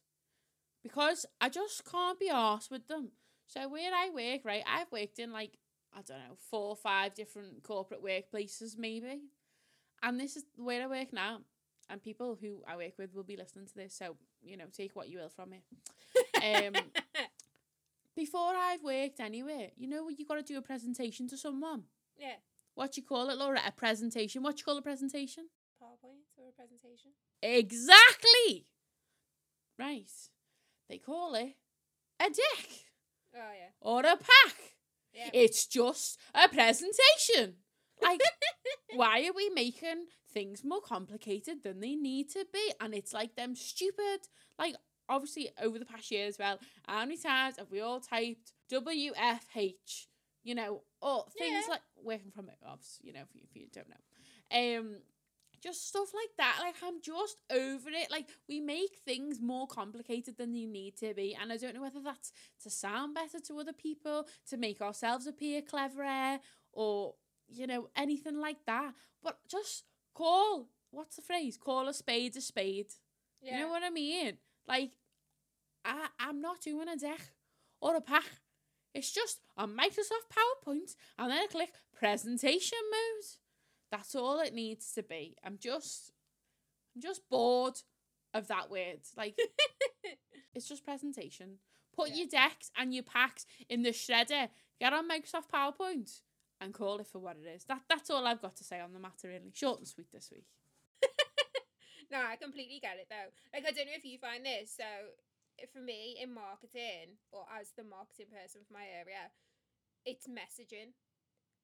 because 0.82 1.26
I 1.40 1.48
just 1.48 1.84
can't 1.90 2.18
be 2.18 2.30
arsed 2.30 2.70
with 2.70 2.88
them. 2.88 3.10
So 3.46 3.68
where 3.68 3.92
I 3.92 4.10
work, 4.10 4.44
right, 4.44 4.62
I've 4.66 4.90
worked 4.92 5.18
in 5.18 5.32
like 5.32 5.58
I 5.92 6.02
don't 6.02 6.18
know 6.18 6.36
four 6.50 6.68
or 6.70 6.76
five 6.76 7.14
different 7.14 7.62
corporate 7.64 8.02
workplaces 8.04 8.78
maybe, 8.78 9.20
and 10.02 10.20
this 10.20 10.36
is 10.36 10.44
where 10.56 10.82
I 10.82 10.86
work 10.86 11.12
now. 11.12 11.38
And 11.88 12.00
people 12.00 12.38
who 12.40 12.62
I 12.68 12.76
work 12.76 12.92
with 12.98 13.12
will 13.14 13.24
be 13.24 13.36
listening 13.36 13.66
to 13.66 13.74
this, 13.74 13.96
so 13.96 14.16
you 14.42 14.56
know, 14.56 14.66
take 14.72 14.94
what 14.94 15.08
you 15.08 15.18
will 15.18 15.28
from 15.28 15.52
it. 15.52 16.74
Um, 16.76 16.82
Before 18.16 18.52
I've 18.54 18.82
worked 18.82 19.20
anywhere, 19.20 19.68
you 19.76 19.88
know, 19.88 20.04
when 20.04 20.16
you 20.18 20.26
got 20.26 20.36
to 20.36 20.42
do 20.42 20.58
a 20.58 20.62
presentation 20.62 21.26
to 21.28 21.36
someone. 21.36 21.84
yeah, 22.18 22.34
What 22.74 22.96
you 22.96 23.02
call 23.02 23.30
it, 23.30 23.38
Laura? 23.38 23.60
A 23.66 23.72
presentation. 23.72 24.42
What 24.42 24.58
you 24.58 24.64
call 24.64 24.76
a 24.78 24.82
presentation? 24.82 25.48
Or 26.36 26.48
a 26.48 26.52
presentation. 26.52 27.10
Exactly. 27.42 28.66
Right. 29.78 30.10
They 30.88 30.98
call 30.98 31.34
it 31.34 31.54
a 32.20 32.24
deck 32.24 32.68
Oh 33.34 33.38
yeah, 33.38 33.70
or 33.80 34.00
a 34.00 34.16
pack. 34.16 34.56
yeah. 35.14 35.30
It's 35.32 35.66
just 35.66 36.18
a 36.34 36.48
presentation. 36.48 37.54
Like, 38.02 38.20
why 38.94 39.26
are 39.26 39.32
we 39.34 39.50
making 39.50 40.06
things 40.32 40.64
more 40.64 40.80
complicated 40.80 41.62
than 41.62 41.80
they 41.80 41.94
need 41.94 42.30
to 42.30 42.44
be? 42.52 42.72
And 42.80 42.94
it's 42.94 43.12
like 43.12 43.36
them 43.36 43.54
stupid. 43.54 44.20
Like, 44.58 44.74
obviously, 45.08 45.50
over 45.62 45.78
the 45.78 45.84
past 45.84 46.10
year 46.10 46.26
as 46.26 46.38
well, 46.38 46.58
how 46.88 47.00
many 47.00 47.16
times 47.18 47.56
have 47.58 47.70
we 47.70 47.80
all 47.80 48.00
typed 48.00 48.52
WFH? 48.72 50.06
You 50.42 50.54
know, 50.54 50.82
or 51.02 51.26
things 51.38 51.64
Yeah. 51.66 51.70
like 51.72 51.82
working 52.02 52.30
from 52.30 52.48
it, 52.48 52.56
obviously, 52.66 53.08
you 53.08 53.12
know, 53.12 53.20
if 53.20 53.34
you, 53.34 53.42
if 53.44 53.54
you 53.54 53.66
don't 53.72 53.88
know. 53.88 54.78
Um, 54.80 54.96
just 55.62 55.88
stuff 55.88 56.08
like 56.14 56.30
that. 56.38 56.58
Like, 56.60 56.76
I'm 56.84 57.00
just 57.02 57.36
over 57.50 57.90
it. 57.90 58.10
Like, 58.10 58.28
we 58.48 58.60
make 58.60 58.98
things 59.04 59.40
more 59.40 59.66
complicated 59.66 60.36
than 60.36 60.52
they 60.52 60.64
need 60.66 60.96
to 60.98 61.14
be. 61.14 61.36
And 61.40 61.52
I 61.52 61.56
don't 61.56 61.74
know 61.74 61.82
whether 61.82 62.00
that's 62.02 62.32
to 62.62 62.70
sound 62.70 63.14
better 63.14 63.40
to 63.40 63.58
other 63.58 63.72
people, 63.72 64.26
to 64.48 64.56
make 64.56 64.80
ourselves 64.80 65.26
appear 65.26 65.62
cleverer, 65.62 66.38
or, 66.72 67.14
you 67.48 67.66
know, 67.66 67.88
anything 67.96 68.38
like 68.38 68.64
that. 68.66 68.92
But 69.22 69.38
just 69.48 69.84
call, 70.14 70.68
what's 70.90 71.16
the 71.16 71.22
phrase? 71.22 71.56
Call 71.56 71.88
a 71.88 71.94
spade 71.94 72.36
a 72.36 72.40
spade. 72.40 72.92
yeah. 73.42 73.54
You 73.54 73.60
know 73.64 73.68
what 73.68 73.82
I 73.82 73.90
mean? 73.90 74.38
Like, 74.66 74.92
I, 75.84 76.06
I'm 76.18 76.40
not 76.40 76.60
doing 76.60 76.88
a 76.88 76.96
deck 76.96 77.20
or 77.80 77.96
a 77.96 78.00
pack. 78.00 78.24
It's 78.94 79.12
just 79.12 79.40
a 79.56 79.66
Microsoft 79.68 80.28
PowerPoint 80.34 80.96
and 81.18 81.30
then 81.30 81.38
I 81.38 81.46
click 81.50 81.70
presentation 81.94 82.78
mode. 82.90 83.24
That's 83.90 84.14
all 84.14 84.40
it 84.40 84.54
needs 84.54 84.92
to 84.92 85.02
be. 85.02 85.36
I'm 85.44 85.58
just, 85.58 86.12
I'm 86.94 87.02
just 87.02 87.28
bored 87.28 87.74
of 88.32 88.46
that 88.48 88.70
word. 88.70 89.00
Like, 89.16 89.36
it's 90.54 90.68
just 90.68 90.84
presentation. 90.84 91.58
Put 91.94 92.10
Yeah. 92.10 92.16
your 92.16 92.26
decks 92.28 92.70
and 92.76 92.94
your 92.94 93.02
packs 93.02 93.46
in 93.68 93.82
the 93.82 93.90
shredder. 93.90 94.48
Get 94.80 94.92
on 94.92 95.08
Microsoft 95.08 95.50
PowerPoint 95.52 96.20
and 96.60 96.72
call 96.72 96.98
it 97.00 97.06
for 97.08 97.18
what 97.18 97.36
it 97.36 97.48
is. 97.48 97.64
That 97.64 97.82
that's 97.88 98.10
all 98.10 98.26
I've 98.26 98.40
got 98.40 98.56
to 98.56 98.64
say 98.64 98.80
on 98.80 98.92
the 98.92 99.00
matter. 99.00 99.28
Really 99.28 99.50
short 99.52 99.78
and 99.78 99.88
sweet 99.88 100.10
this 100.12 100.30
week. 100.32 100.46
No, 102.10 102.18
I 102.18 102.34
completely 102.34 102.80
get 102.82 102.98
it 102.98 103.06
though. 103.08 103.30
Like 103.54 103.62
I 103.66 103.70
don't 103.70 103.86
know 103.86 103.94
if 103.94 104.04
you 104.04 104.18
find 104.18 104.44
this. 104.44 104.74
So 104.76 104.82
eh, 105.62 105.66
for 105.72 105.78
me 105.78 106.18
in 106.20 106.34
marketing 106.34 107.22
or 107.30 107.46
as 107.54 107.70
the 107.78 107.84
marketing 107.84 108.26
person 108.34 108.62
for 108.66 108.72
my 108.74 108.82
area, 108.82 109.30
it's 110.04 110.26
messaging. 110.26 110.90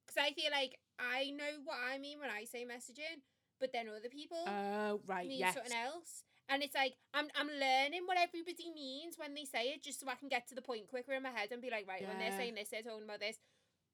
Because 0.06 0.22
I 0.22 0.32
feel 0.32 0.50
like 0.52 0.78
I 0.98 1.30
know 1.30 1.60
what 1.64 1.78
I 1.92 1.98
mean 1.98 2.20
when 2.20 2.30
I 2.30 2.44
say 2.44 2.64
messaging, 2.64 3.20
but 3.60 3.72
then 3.72 3.88
other 3.88 4.08
people 4.08 4.38
Oh 4.46 5.00
right, 5.06 5.26
mean 5.26 5.40
yes. 5.40 5.54
something 5.54 5.72
else. 5.72 6.22
And 6.48 6.62
it's 6.62 6.74
like 6.74 6.94
I'm 7.12 7.26
I'm 7.34 7.48
learning 7.48 8.02
what 8.06 8.16
everybody 8.18 8.70
means 8.72 9.16
when 9.18 9.34
they 9.34 9.44
say 9.44 9.68
it 9.74 9.82
just 9.82 10.00
so 10.00 10.08
I 10.08 10.14
can 10.14 10.28
get 10.28 10.46
to 10.48 10.54
the 10.54 10.62
point 10.62 10.86
quicker 10.88 11.12
in 11.12 11.22
my 11.22 11.30
head 11.30 11.50
and 11.50 11.60
be 11.60 11.70
like, 11.70 11.88
right, 11.88 12.06
when 12.06 12.18
they're 12.18 12.38
saying 12.38 12.54
this, 12.54 12.68
they're 12.70 12.82
talking 12.82 13.04
about 13.04 13.20
this. 13.20 13.38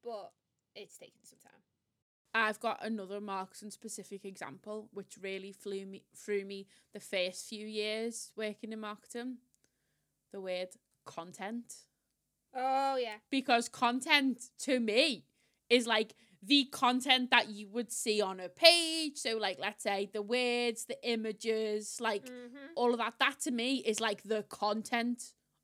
But 0.05 0.33
it's 0.75 0.99
taking 0.99 1.23
some 1.25 1.39
time. 1.43 1.63
I've 2.35 2.61
got 2.61 2.85
another 2.85 3.21
marketing 3.21 3.71
specific 3.71 4.25
example 4.25 4.89
which 4.93 5.19
really 5.21 5.53
flew 5.53 5.85
me 5.87 6.05
through 6.17 6.45
me 6.45 6.67
the 6.93 7.01
first 7.01 7.47
few 7.49 7.67
years 7.67 8.33
working 8.37 8.73
in 8.73 8.81
marketing. 8.81 9.39
The 10.33 10.41
word 10.41 10.69
content. 11.05 11.75
Oh 12.55 12.97
yeah. 12.97 13.17
Because 13.31 13.69
content 13.69 14.51
to 14.61 14.81
me 14.81 15.25
is 15.77 15.87
like 15.87 16.15
the 16.43 16.65
content 16.73 17.31
that 17.31 17.49
you 17.49 17.69
would 17.69 17.91
see 17.93 18.21
on 18.21 18.41
a 18.41 18.49
page. 18.49 19.17
So 19.17 19.37
like 19.47 19.59
let's 19.61 19.83
say 19.83 20.11
the 20.13 20.23
words, 20.23 20.85
the 20.87 20.99
images, 21.09 21.99
like 22.01 22.25
Mm-hmm. 22.27 22.73
all 22.77 22.93
of 22.93 22.99
that. 22.99 23.15
That 23.19 23.41
to 23.47 23.51
me 23.51 23.77
is 23.91 24.01
like 24.01 24.23
the 24.25 24.43
content 24.65 25.21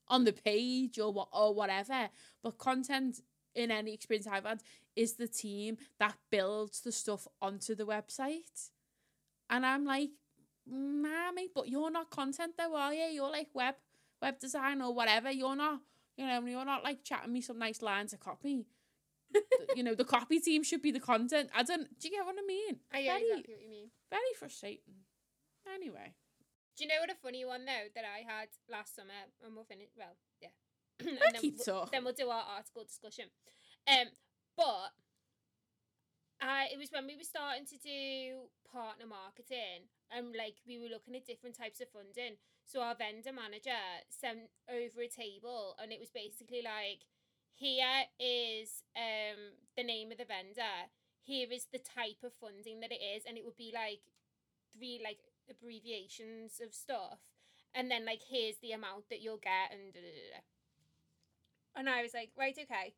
on 0.09 0.25
the 0.25 0.33
page 0.33 0.99
or 0.99 1.13
what 1.13 1.29
or 1.33 1.55
whatever. 1.55 2.09
But 2.43 2.59
content 2.59 3.21
in 3.55 3.71
any 3.71 3.93
experience 3.95 4.27
I've 4.27 4.45
had 4.47 4.63
is 4.95 5.15
the 5.15 5.29
team 5.29 5.77
that 5.99 6.17
builds 6.31 6.81
the 6.81 6.93
stuff 6.93 7.27
onto 7.43 7.75
the 7.75 7.85
website. 7.87 8.71
And 9.51 9.65
I'm 9.67 9.85
like, 9.85 10.11
nah, 10.67 11.33
mate, 11.33 11.51
but 11.55 11.69
you're 11.69 11.91
not 11.91 12.11
content 12.11 12.53
though, 12.59 12.75
are 12.77 12.95
you? 12.95 13.07
You're 13.17 13.31
like 13.31 13.49
web 13.55 13.75
web 14.23 14.39
design 14.39 14.81
or 14.83 14.93
whatever. 14.95 15.31
You're 15.31 15.57
not, 15.57 15.81
you 16.17 16.27
know, 16.27 16.45
you're 16.47 16.65
not 16.65 16.85
like 16.85 17.03
chatting 17.05 17.33
me 17.33 17.41
some 17.41 17.59
nice 17.59 17.83
lines 17.83 18.13
of 18.13 18.21
copy. 18.21 18.67
You 19.77 19.83
know, 19.83 19.95
the 19.95 20.05
copy 20.05 20.41
team 20.41 20.63
should 20.65 20.83
be 20.83 20.91
the 20.91 21.01
content. 21.01 21.51
I 21.55 21.63
don't 21.63 21.87
do 22.01 22.09
you 22.09 22.17
get 22.17 22.25
what 22.25 22.37
I 22.39 22.47
mean? 22.47 22.81
I 22.93 23.03
get 23.03 23.19
Very- 23.19 23.31
exactly 23.31 23.55
what 23.55 23.63
you 23.63 23.71
mean. 23.71 23.91
Very 24.11 24.35
frustrating. 24.39 25.05
Anyway. 25.75 26.15
Do 26.77 26.85
you 26.85 26.89
know 26.89 27.01
what 27.01 27.11
a 27.11 27.15
funny 27.15 27.45
one 27.45 27.65
though 27.65 27.91
that 27.95 28.05
I 28.05 28.23
had 28.23 28.49
last 28.71 28.95
summer 28.97 29.27
and 29.45 29.55
we'll 29.55 29.65
finish 29.65 29.91
well, 29.97 30.17
yeah. 30.41 30.55
and 31.01 31.19
then 31.19 31.41
keep 31.41 31.59
we'll, 31.59 31.65
talking. 31.65 31.91
then 31.93 32.05
we'll 32.05 32.15
do 32.15 32.29
our 32.31 32.45
article 32.57 32.85
discussion. 32.85 33.27
Um 33.87 34.07
but 34.57 34.95
I 36.41 36.69
it 36.73 36.79
was 36.79 36.91
when 36.91 37.07
we 37.07 37.17
were 37.17 37.27
starting 37.27 37.67
to 37.67 37.79
do 37.79 38.47
partner 38.71 39.07
marketing 39.07 39.91
and 40.11 40.35
like 40.37 40.57
we 40.67 40.79
were 40.79 40.89
looking 40.89 41.17
at 41.17 41.27
different 41.27 41.59
types 41.59 41.81
of 41.81 41.91
funding. 41.91 42.39
So 42.65 42.81
our 42.81 42.95
vendor 42.95 43.33
manager 43.33 43.81
sent 44.09 44.51
over 44.71 45.03
a 45.03 45.09
table 45.09 45.75
and 45.83 45.91
it 45.93 45.99
was 46.01 46.11
basically 46.11 46.63
like 46.63 47.05
here 47.59 48.07
is 48.21 48.85
um 48.95 49.59
the 49.77 49.83
name 49.83 50.13
of 50.13 50.19
the 50.19 50.25
vendor. 50.25 50.87
Here 51.23 51.49
is 51.51 51.67
the 51.71 51.79
type 51.79 52.23
of 52.25 52.33
funding 52.33 52.81
that 52.81 52.93
it 52.93 53.03
is 53.03 53.25
and 53.27 53.37
it 53.37 53.45
would 53.45 53.57
be 53.57 53.73
like 53.75 54.01
three 54.73 55.01
like 55.03 55.19
abbreviations 55.51 56.61
of 56.65 56.73
stuff. 56.73 57.19
And 57.75 57.91
then 57.91 58.07
like 58.07 58.23
here's 58.31 58.59
the 58.59 58.73
amount 58.73 59.11
that 59.11 59.21
you'll 59.21 59.43
get 59.43 59.73
and 59.73 59.93
da, 59.93 60.01
da, 60.01 60.07
da, 60.07 60.41
and 61.77 61.89
I 61.89 62.03
was 62.03 62.15
like 62.15 62.31
right 62.39 62.57
okay. 62.57 62.95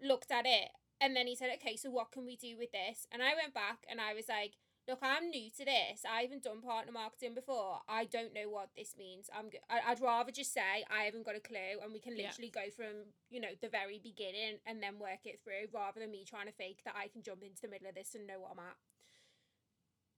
Looked 0.00 0.30
at 0.30 0.44
it 0.46 0.68
and 1.00 1.16
then 1.16 1.26
he 1.26 1.34
said 1.34 1.50
okay 1.56 1.76
so 1.76 1.90
what 1.90 2.12
can 2.12 2.26
we 2.26 2.36
do 2.36 2.56
with 2.58 2.72
this? 2.72 3.06
And 3.10 3.22
I 3.22 3.34
went 3.34 3.54
back 3.54 3.86
and 3.88 4.00
I 4.00 4.12
was 4.12 4.28
like 4.28 4.52
look 4.86 4.98
I'm 5.02 5.30
new 5.30 5.50
to 5.58 5.64
this 5.64 6.04
I 6.08 6.22
haven't 6.22 6.42
done 6.44 6.60
partner 6.60 6.92
marketing 6.92 7.34
before 7.34 7.80
I 7.88 8.04
don't 8.04 8.34
know 8.34 8.48
what 8.50 8.70
this 8.76 8.94
means 8.98 9.30
I'm 9.36 9.50
g- 9.50 9.58
I- 9.70 9.80
I'd 9.90 10.00
rather 10.00 10.30
just 10.30 10.52
say 10.52 10.84
I 10.90 11.04
haven't 11.04 11.24
got 11.24 11.36
a 11.36 11.40
clue 11.40 11.80
and 11.82 11.92
we 11.92 12.00
can 12.00 12.16
Yeah. 12.16 12.28
literally 12.28 12.50
go 12.50 12.70
from 12.70 13.12
you 13.30 13.40
know 13.40 13.54
the 13.60 13.68
very 13.68 13.98
beginning 13.98 14.58
and 14.66 14.82
then 14.82 14.98
work 14.98 15.24
it 15.24 15.40
through 15.42 15.68
rather 15.72 16.00
than 16.00 16.10
me 16.10 16.24
trying 16.24 16.46
to 16.46 16.52
fake 16.52 16.82
that 16.84 16.96
I 16.96 17.08
can 17.08 17.22
jump 17.22 17.42
into 17.42 17.62
the 17.62 17.68
middle 17.68 17.88
of 17.88 17.94
this 17.94 18.14
and 18.14 18.26
know 18.26 18.40
what 18.40 18.52
I'm 18.52 18.58
at 18.60 18.76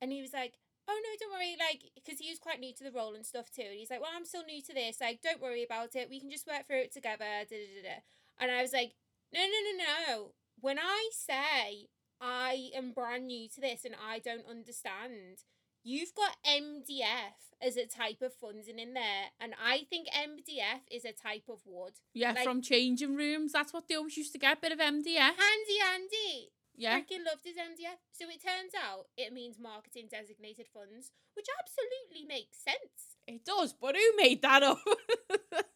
and 0.00 0.12
he 0.12 0.20
was 0.20 0.32
like, 0.32 0.58
"Oh 0.88 1.00
no, 1.02 1.10
don't 1.18 1.32
worry." 1.32 1.56
Like, 1.58 1.90
because 1.94 2.18
he 2.18 2.28
was 2.30 2.38
quite 2.38 2.60
new 2.60 2.72
to 2.74 2.84
the 2.84 2.92
role 2.92 3.14
and 3.14 3.24
stuff 3.24 3.50
too. 3.50 3.62
And 3.62 3.74
he's 3.78 3.90
like, 3.90 4.00
"Well, 4.00 4.10
I'm 4.14 4.26
still 4.26 4.44
new 4.44 4.60
to 4.62 4.74
this. 4.74 5.00
Like, 5.00 5.22
don't 5.22 5.40
worry 5.40 5.64
about 5.64 5.96
it. 5.96 6.10
We 6.10 6.20
can 6.20 6.30
just 6.30 6.46
work 6.46 6.66
through 6.66 6.80
it 6.80 6.92
together." 6.92 7.24
Da, 7.24 7.56
da, 7.56 7.82
da, 7.82 7.88
da. 7.88 8.00
And 8.38 8.50
I 8.50 8.62
was 8.62 8.72
like, 8.72 8.94
"No, 9.32 9.40
no, 9.40 9.46
no, 9.48 9.84
no. 10.06 10.34
When 10.60 10.78
I 10.78 11.08
say 11.12 11.88
I 12.20 12.70
am 12.74 12.92
brand 12.92 13.26
new 13.26 13.48
to 13.50 13.60
this 13.60 13.84
and 13.84 13.94
I 13.94 14.18
don't 14.18 14.46
understand, 14.48 15.44
you've 15.82 16.14
got 16.14 16.36
MDF 16.46 17.54
as 17.62 17.76
a 17.76 17.86
type 17.86 18.20
of 18.20 18.34
funding 18.34 18.78
in 18.78 18.92
there, 18.92 19.30
and 19.40 19.54
I 19.62 19.86
think 19.88 20.08
MDF 20.08 20.82
is 20.90 21.04
a 21.06 21.12
type 21.12 21.44
of 21.48 21.60
wood. 21.64 21.94
Yeah, 22.12 22.32
Like- 22.32 22.44
from 22.44 22.60
changing 22.60 23.16
rooms. 23.16 23.52
That's 23.52 23.72
what 23.72 23.88
they 23.88 23.94
always 23.94 24.16
used 24.16 24.32
to 24.32 24.38
get. 24.38 24.58
a 24.58 24.60
bit 24.60 24.72
of 24.72 24.78
MDF. 24.80 25.36
Handy 25.36 25.78
Andy." 25.82 26.52
Yeah. 26.78 27.00
Freaking 27.00 27.24
loved 27.24 27.44
his 27.44 27.56
MDF. 27.56 27.96
So 28.12 28.28
it 28.28 28.42
turns 28.42 28.72
out 28.74 29.06
it 29.16 29.32
means 29.32 29.58
marketing 29.58 30.08
designated 30.10 30.66
funds, 30.68 31.10
which 31.34 31.46
absolutely 31.58 32.26
makes 32.26 32.58
sense. 32.58 33.16
It 33.26 33.46
does, 33.46 33.72
but 33.72 33.96
who 33.96 34.16
made 34.16 34.42
that 34.42 34.62
up? 34.62 34.78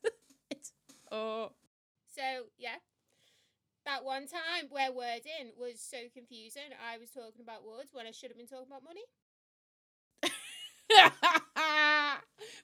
oh. 1.11 1.53
So 2.15 2.51
yeah. 2.59 2.77
That 3.87 4.05
one 4.05 4.27
time 4.27 4.69
where 4.71 4.93
wording 4.93 5.53
was 5.59 5.81
so 5.81 5.97
confusing, 6.13 6.71
I 6.79 6.99
was 6.99 7.11
talking 7.11 7.41
about 7.43 7.65
words 7.67 7.91
when 7.93 8.07
I 8.07 8.11
should 8.11 8.31
have 8.31 8.37
been 8.37 8.47
talking 8.47 8.67
about 8.69 8.85
money. 8.85 9.05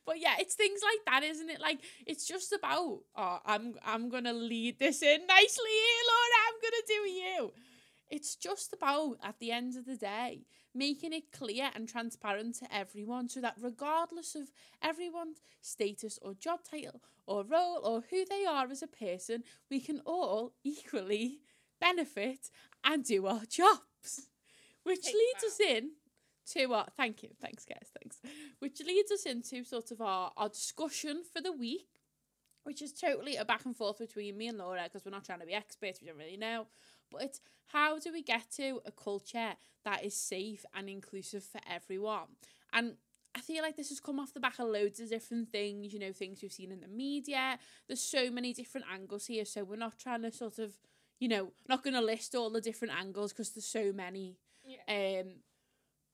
but 0.07 0.21
yeah, 0.21 0.37
it's 0.39 0.55
things 0.55 0.81
like 0.83 1.01
that, 1.07 1.23
isn't 1.25 1.51
it? 1.51 1.61
Like 1.61 1.81
it's 2.07 2.27
just 2.27 2.53
about 2.53 3.01
oh, 3.17 3.41
I'm 3.45 3.75
I'm 3.85 4.09
gonna 4.09 4.33
lead 4.33 4.79
this 4.79 5.03
in 5.03 5.27
nicely 5.27 5.71
here, 5.71 6.05
Laura. 6.11 6.39
I'm 6.49 6.59
gonna 6.63 6.87
do 6.87 7.11
you. 7.11 7.53
It's 8.09 8.37
just 8.37 8.73
about 8.73 9.17
at 9.23 9.39
the 9.41 9.51
end 9.53 9.77
of 9.77 9.85
the 9.87 9.97
day 9.97 10.47
making 10.77 11.13
it 11.13 11.33
clear 11.33 11.71
and 11.75 11.89
transparent 11.89 12.57
to 12.57 12.75
everyone 12.75 13.29
so 13.29 13.41
that 13.41 13.57
regardless 13.61 14.35
of 14.35 14.51
everyone's 14.83 15.41
status 15.61 16.19
or 16.23 16.35
job 16.35 16.61
title 16.69 17.03
or 17.27 17.45
role 17.45 17.81
or 17.83 18.05
who 18.11 18.25
they 18.25 18.45
are 18.45 18.69
as 18.71 18.83
a 18.83 18.87
person, 18.87 19.43
we 19.71 19.81
can 19.81 20.01
all 20.05 20.53
equally 20.65 21.41
benefit 21.81 22.51
and 22.85 23.05
do 23.05 23.27
our 23.27 23.45
jobs. 23.49 24.29
Which 24.85 25.03
Take 25.03 25.15
leads 25.15 25.45
us 25.45 25.61
in 25.61 25.91
to 26.53 26.73
our 26.73 26.87
thank 26.97 27.23
you, 27.23 27.31
thanks 27.41 27.65
guys, 27.65 27.89
thanks. 28.01 28.19
Which 28.61 28.81
leads 28.87 29.11
us 29.11 29.25
into 29.27 29.65
sort 29.65 29.91
of 29.91 30.01
our, 30.01 30.31
our 30.37 30.49
discussion 30.49 31.23
for 31.33 31.41
the 31.41 31.53
week, 31.53 31.89
which 32.63 32.83
is 32.83 32.93
totally 32.93 33.37
a 33.37 33.45
back 33.45 33.65
and 33.65 33.77
forth 33.77 33.99
between 33.99 34.37
me 34.37 34.49
and 34.49 34.59
Laura 34.59 34.83
because 34.85 35.05
we're 35.05 35.11
not 35.11 35.25
trying 35.25 35.41
to 35.41 35.47
be 35.47 35.55
experts, 35.55 36.01
we 36.01 36.07
don't 36.07 36.19
really 36.19 36.37
know. 36.37 36.67
But 37.11 37.23
it's 37.23 37.41
how 37.69 37.99
do 37.99 38.13
we 38.13 38.23
get 38.23 38.51
to 38.57 38.81
a 38.85 38.93
culture 38.93 39.55
that 39.85 40.05
is 40.05 40.15
safe 40.15 40.65
and 40.75 40.89
inclusive 40.89 41.45
for 41.45 41.61
everyone? 41.69 42.37
And 42.73 42.97
I 43.37 43.41
feel 43.41 43.63
like 43.63 43.77
this 43.77 43.91
has 43.91 44.01
come 44.01 44.19
off 44.19 44.33
the 44.33 44.41
back 44.41 44.59
of 44.59 44.69
loads 44.69 44.99
of 44.99 45.11
different 45.11 45.51
things, 45.51 45.93
you 45.93 45.99
know, 45.99 46.13
things 46.13 46.41
we've 46.41 46.53
seen 46.53 46.73
in 46.73 46.81
the 46.81 46.89
media. 46.89 47.59
There's 47.87 48.01
so 48.01 48.31
many 48.31 48.55
different 48.55 48.87
angles 48.93 49.27
here, 49.27 49.45
so 49.45 49.63
we're 49.63 49.77
not 49.77 49.99
trying 49.99 50.23
to 50.23 50.33
sort 50.33 50.59
of, 50.59 50.73
you 51.21 51.29
know, 51.29 51.53
not 51.69 51.85
going 51.85 51.95
to 51.95 52.01
list 52.01 52.35
all 52.35 52.49
the 52.49 52.63
different 52.63 52.95
angles 52.99 53.33
because 53.33 53.51
there's 53.51 53.67
so 53.67 53.93
many. 53.93 54.39
Yeah. 54.65 55.21
Um, 55.21 55.27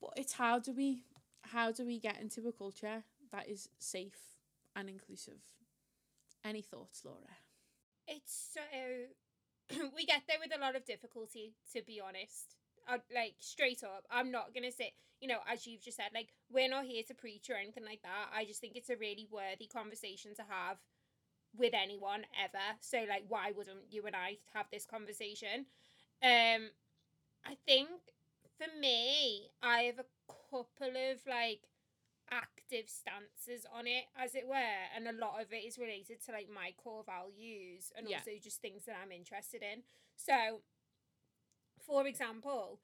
but 0.01 0.11
it's 0.17 0.33
how 0.33 0.59
do 0.59 0.73
we 0.73 1.05
how 1.43 1.71
do 1.71 1.87
we 1.87 2.01
get 2.01 2.21
into 2.21 2.47
a 2.49 2.53
culture 2.53 3.05
that 3.31 3.49
is 3.49 3.69
safe 3.79 4.37
and 4.75 4.89
inclusive? 4.89 5.41
Any 6.45 6.63
thoughts, 6.63 7.05
Laura? 7.05 7.37
It's 8.09 8.51
so 8.53 8.61
we 9.97 10.05
get 10.05 10.23
there 10.29 10.39
with 10.41 10.57
a 10.57 10.61
lot 10.61 10.77
of 10.77 10.85
difficulty, 10.85 11.55
to 11.75 11.83
be 11.83 12.01
honest. 12.01 12.57
I, 12.89 12.99
like 13.15 13.35
straight 13.39 13.83
up, 13.85 14.05
I'm 14.11 14.31
not 14.31 14.55
gonna 14.55 14.73
say, 14.73 14.93
you 15.21 15.29
know, 15.29 15.39
as 15.51 15.67
you've 15.67 15.83
just 15.83 15.97
said, 15.97 16.11
like 16.15 16.29
we're 16.51 16.69
not 16.69 16.85
here 16.85 17.03
to 17.09 17.15
preach 17.15 17.49
or 17.49 17.55
anything 17.55 17.85
like 17.85 18.03
that. 18.03 18.31
I 18.35 18.45
just 18.45 18.61
think 18.61 18.77
it's 18.77 18.91
a 18.91 18.97
really 18.97 19.27
worthy 19.31 19.67
conversation 19.67 20.35
to 20.37 20.43
have 20.49 20.79
with 21.57 21.75
anyone 21.75 22.25
ever. 22.43 22.79
So 22.81 23.05
like, 23.09 23.25
why 23.29 23.53
wouldn't 23.57 23.91
you 23.91 24.05
and 24.07 24.17
I 24.17 24.39
have 24.55 24.67
this 24.73 24.85
conversation? 24.85 25.67
Um, 26.23 26.71
I 27.45 27.57
think 27.67 27.89
for 28.59 28.67
me, 28.81 29.51
I 29.63 29.83
have 29.83 29.99
a 29.99 30.33
couple 30.51 30.89
of 30.89 31.19
like 31.29 31.61
active 32.73 32.89
stances 32.89 33.67
on 33.73 33.87
it, 33.87 34.05
as 34.17 34.35
it 34.35 34.47
were, 34.47 34.81
and 34.97 35.07
a 35.09 35.13
lot 35.13 35.41
of 35.41 35.53
it 35.53 35.65
is 35.65 35.79
related 35.79 36.25
to 36.25 36.33
like 36.33 36.49
my 36.49 36.73
core 36.83 37.05
values 37.05 37.93
and 37.97 38.07
Yeah. 38.07 38.19
also 38.19 38.31
just 38.43 38.61
things 38.61 38.85
that 38.87 38.97
I'm 39.03 39.13
interested 39.13 39.63
in. 39.63 39.83
So, 40.17 40.63
for 41.87 42.07
example, 42.07 42.81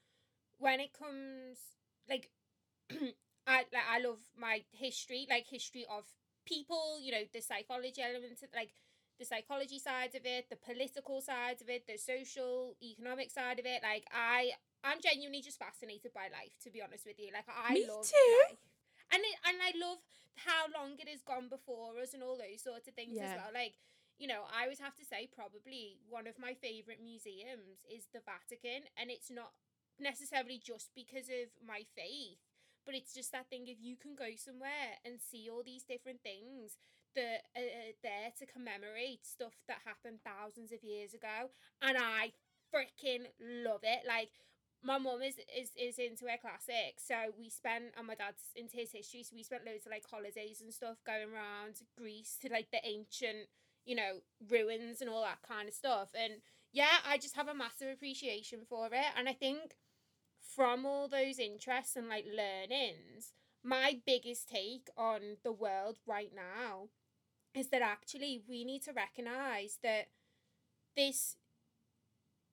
when 0.59 0.81
it 0.81 0.93
comes 0.93 1.59
like, 2.09 2.31
I 3.47 3.65
like 3.73 3.89
I 3.91 4.01
love 4.01 4.21
my 4.39 4.63
history, 4.73 5.27
like 5.31 5.47
history 5.49 5.87
of 5.91 6.05
people, 6.47 6.99
you 7.01 7.13
know, 7.13 7.25
the 7.33 7.41
psychology 7.41 8.03
elements, 8.03 8.43
of, 8.43 8.51
like 8.55 8.71
the 9.19 9.25
psychology 9.25 9.79
side 9.79 10.15
of 10.15 10.23
it, 10.25 10.47
the 10.51 10.57
political 10.57 11.21
side 11.21 11.61
of 11.61 11.69
it, 11.69 11.87
the 11.87 11.99
social, 11.99 12.77
economic 12.83 13.31
side 13.31 13.59
of 13.59 13.67
it. 13.67 13.83
Like 13.83 14.07
I, 14.13 14.53
I'm 14.85 15.01
genuinely 15.03 15.43
just 15.43 15.59
fascinated 15.59 16.13
by 16.15 16.25
life, 16.33 16.55
to 16.65 16.71
be 16.71 16.83
honest 16.83 17.07
with 17.07 17.19
you. 17.19 17.31
Like 17.33 17.47
I 17.49 17.75
Me 17.75 17.87
love 17.89 18.11
too. 18.11 18.45
life. 18.51 18.59
And 19.13 19.23
it, 19.25 19.37
and 19.47 19.59
I 19.63 19.73
love 19.79 19.99
how 20.45 20.69
long 20.71 20.97
it 20.99 21.09
has 21.09 21.23
gone 21.23 21.49
before 21.49 21.99
us 22.01 22.15
and 22.15 22.23
all 22.23 22.37
those 22.39 22.63
sorts 22.63 22.87
of 22.89 22.95
things 22.95 23.17
as 23.19 23.35
well. 23.35 23.51
Like, 23.53 23.75
you 24.19 24.27
know, 24.27 24.45
I 24.51 24.69
would 24.69 24.79
have 24.79 24.95
to 24.97 25.05
say 25.07 25.29
probably 25.31 25.99
one 26.09 26.27
of 26.27 26.39
my 26.39 26.55
favourite 26.55 27.03
museums 27.03 27.87
is 27.87 28.07
the 28.13 28.21
Vatican, 28.21 28.87
and 28.99 29.11
it's 29.11 29.31
not 29.31 29.53
necessarily 29.99 30.61
just 30.63 30.91
because 30.95 31.29
of 31.29 31.51
my 31.65 31.83
faith, 31.97 32.39
but 32.85 32.95
it's 32.95 33.15
just 33.15 33.33
that 33.33 33.49
thing 33.51 33.67
if 33.67 33.79
you 33.81 33.97
can 33.97 34.15
go 34.15 34.35
somewhere 34.37 34.99
and 35.05 35.21
see 35.21 35.49
all 35.51 35.63
these 35.65 35.83
different 35.83 36.23
things 36.23 36.79
that 37.15 37.47
are 37.57 37.63
are 37.63 37.95
there 38.03 38.31
to 38.39 38.47
commemorate 38.47 39.27
stuff 39.27 39.55
that 39.67 39.83
happened 39.85 40.21
thousands 40.23 40.73
of 40.73 40.85
years 40.85 41.15
ago, 41.15 41.51
and 41.83 41.97
I 41.99 42.33
freaking 42.75 43.27
love 43.41 43.81
it. 43.83 44.07
Like, 44.07 44.31
my 44.83 44.99
mum 44.99 45.23
is, 45.23 45.35
is 45.57 45.73
is 45.77 45.99
into 45.99 46.27
her 46.27 46.39
classics, 46.41 47.05
so 47.07 47.33
we 47.39 47.51
spent 47.51 47.95
and 47.97 48.07
my 48.07 48.15
dad's 48.15 48.53
into 48.55 48.77
his 48.77 48.93
history, 48.93 49.23
so 49.23 49.35
we 49.35 49.43
spent 49.43 49.67
loads 49.67 49.87
of 49.87 49.93
like 49.93 50.05
holidays 50.09 50.61
and 50.61 50.73
stuff 50.73 50.99
going 51.05 51.33
around 51.35 51.83
Greece 51.97 52.39
to 52.43 52.49
like 52.49 52.71
the 52.71 52.81
ancient, 52.85 53.49
you 53.85 53.97
know, 53.97 54.23
ruins 54.49 55.01
and 55.01 55.11
all 55.11 55.23
that 55.23 55.43
kind 55.47 55.69
of 55.69 55.75
stuff. 55.75 56.11
And 56.15 56.41
yeah, 56.73 57.03
I 57.07 57.19
just 57.19 57.37
have 57.37 57.49
a 57.49 57.55
massive 57.55 57.89
appreciation 57.93 58.61
for 58.69 58.87
it. 58.87 59.13
And 59.17 59.29
I 59.29 59.33
think 59.33 59.75
from 60.41 60.87
all 60.87 61.09
those 61.09 61.39
interests 61.39 61.97
and 61.97 62.09
like 62.09 62.27
learnings, 62.27 63.33
my 63.65 63.99
biggest 64.07 64.49
take 64.49 64.89
on 64.97 65.39
the 65.43 65.53
world 65.53 65.99
right 66.07 66.33
now 66.35 66.89
is 67.55 67.69
that 67.69 67.83
actually 67.83 68.43
we 68.49 68.65
need 68.65 68.83
to 68.83 68.93
recognize 68.93 69.79
that 69.83 70.09
this 70.97 71.37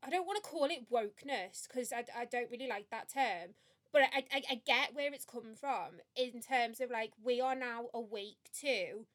I 0.06 0.10
don't 0.10 0.28
want 0.28 0.44
to 0.44 0.50
call 0.50 0.65
it 0.65 0.91
wokeness 0.91 1.68
because 1.68 1.91
I, 1.91 2.06
I 2.15 2.26
don't 2.26 2.52
really 2.52 2.68
like 2.68 2.89
that 2.91 3.10
term, 3.10 3.56
but 3.91 4.04
I, 4.04 4.24
I, 4.32 4.41
I 4.52 4.62
get 4.65 4.94
where 4.94 5.12
it's 5.12 5.26
come 5.26 5.56
from 5.60 6.00
in 6.15 6.41
terms 6.41 6.80
of 6.80 6.91
like 6.91 7.12
we 7.24 7.41
are 7.41 7.56
now 7.56 7.86
awake 7.94 8.52
to 8.62 9.06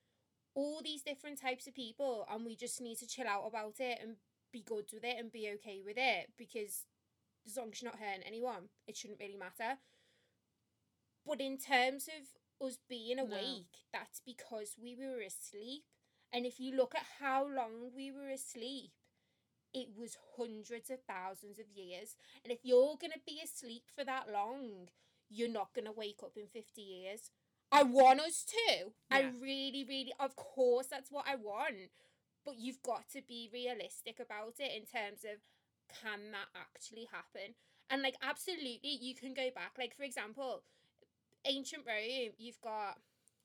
all 0.55 0.81
these 0.83 1.03
different 1.03 1.40
types 1.40 1.66
of 1.68 1.74
people 1.74 2.26
and 2.31 2.44
we 2.44 2.57
just 2.57 2.81
need 2.81 2.98
to 2.98 3.07
chill 3.07 3.29
out 3.29 3.44
about 3.46 3.74
it 3.79 3.98
and 4.03 4.16
be 4.53 4.62
good 4.62 4.87
with 4.92 5.05
it 5.05 5.16
and 5.18 5.31
be 5.31 5.48
okay 5.55 5.81
with 5.85 5.96
it 5.96 6.33
because 6.37 6.87
as 7.46 7.57
long 7.57 7.70
as 7.72 7.81
you're 7.81 7.90
not 7.90 8.00
hurting 8.00 8.24
anyone, 8.26 8.68
it 8.87 8.96
shouldn't 8.96 9.20
really 9.20 9.37
matter. 9.37 9.79
But 11.24 11.40
in 11.40 11.59
terms 11.59 12.09
of 12.09 12.66
us 12.66 12.79
being 12.88 13.16
No. 13.16 13.24
awake, 13.24 13.87
that's 13.92 14.20
because 14.24 14.76
we 14.81 14.96
were 14.96 15.20
asleep. 15.20 15.85
And 16.33 16.46
if 16.46 16.59
you 16.61 16.74
look 16.76 16.94
at 16.94 17.07
how 17.20 17.46
long 17.46 17.92
we 17.94 18.11
were 18.11 18.29
asleep, 18.29 18.92
it 19.72 19.88
was 19.96 20.16
hundreds 20.37 20.90
of 20.90 20.98
thousands 21.09 21.59
of 21.59 21.66
years. 21.74 22.16
And 22.44 22.52
if 22.52 22.61
you're 22.62 22.96
going 23.00 23.12
to 23.12 23.20
be 23.26 23.40
asleep 23.42 23.85
for 23.96 24.04
that 24.04 24.26
long, 24.33 24.88
you're 25.28 25.48
not 25.48 25.74
going 25.74 25.85
to 25.87 25.92
wake 25.92 26.20
up 26.24 26.33
in 26.37 26.46
50 26.46 26.80
years. 26.80 27.30
I 27.72 27.85
want 27.85 28.20
us 28.20 28.44
to. 28.44 28.90
I 29.11 29.30
really, 29.40 29.85
really, 29.88 30.12
of 30.18 30.35
course, 30.35 30.87
that's 30.88 31.11
what 31.12 31.24
I 31.28 31.37
want. 31.37 31.90
But 32.44 32.59
you've 32.59 32.83
got 32.83 33.09
to 33.12 33.22
be 33.26 33.48
realistic 33.52 34.18
about 34.18 34.54
it 34.59 34.72
in 34.76 34.87
terms 34.87 35.24
of 35.24 35.38
can 36.02 36.33
that 36.33 36.48
actually 36.59 37.06
happen? 37.12 37.54
And 37.90 38.02
like, 38.02 38.16
absolutely, 38.22 38.80
you 38.83 39.14
can 39.14 39.35
go 39.35 39.50
back. 39.54 39.72
Like, 39.78 39.96
for 39.96 40.02
example, 40.02 40.62
ancient 41.44 41.83
Rome, 41.87 42.33
you've 42.38 42.61
got, 42.61 42.98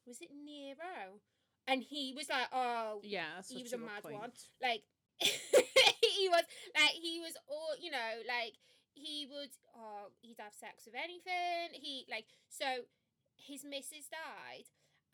was 0.08 0.22
it 0.22 0.30
Nero? 0.34 1.20
And 1.68 1.84
he 1.84 2.14
was 2.16 2.30
like, 2.30 2.48
oh, 2.54 3.02
Yeah, 3.04 3.42
He 3.48 3.62
was 3.64 3.74
a 3.74 3.76
a 3.76 3.80
mad 3.80 4.04
point. 4.04 4.16
one. 4.16 4.32
like 4.62 4.84
he 6.16 6.30
was 6.30 6.44
like 6.74 6.96
he 6.96 7.20
was 7.20 7.36
all 7.48 7.76
you 7.80 7.92
know 7.92 8.24
like 8.28 8.56
he 8.96 9.28
would 9.30 9.52
oh 9.76 10.10
he'd 10.22 10.40
have 10.40 10.54
sex 10.56 10.86
with 10.86 10.96
anything. 10.96 11.76
He 11.76 12.06
like 12.10 12.26
so 12.50 12.88
his 13.36 13.64
missus 13.68 14.08
died 14.08 14.66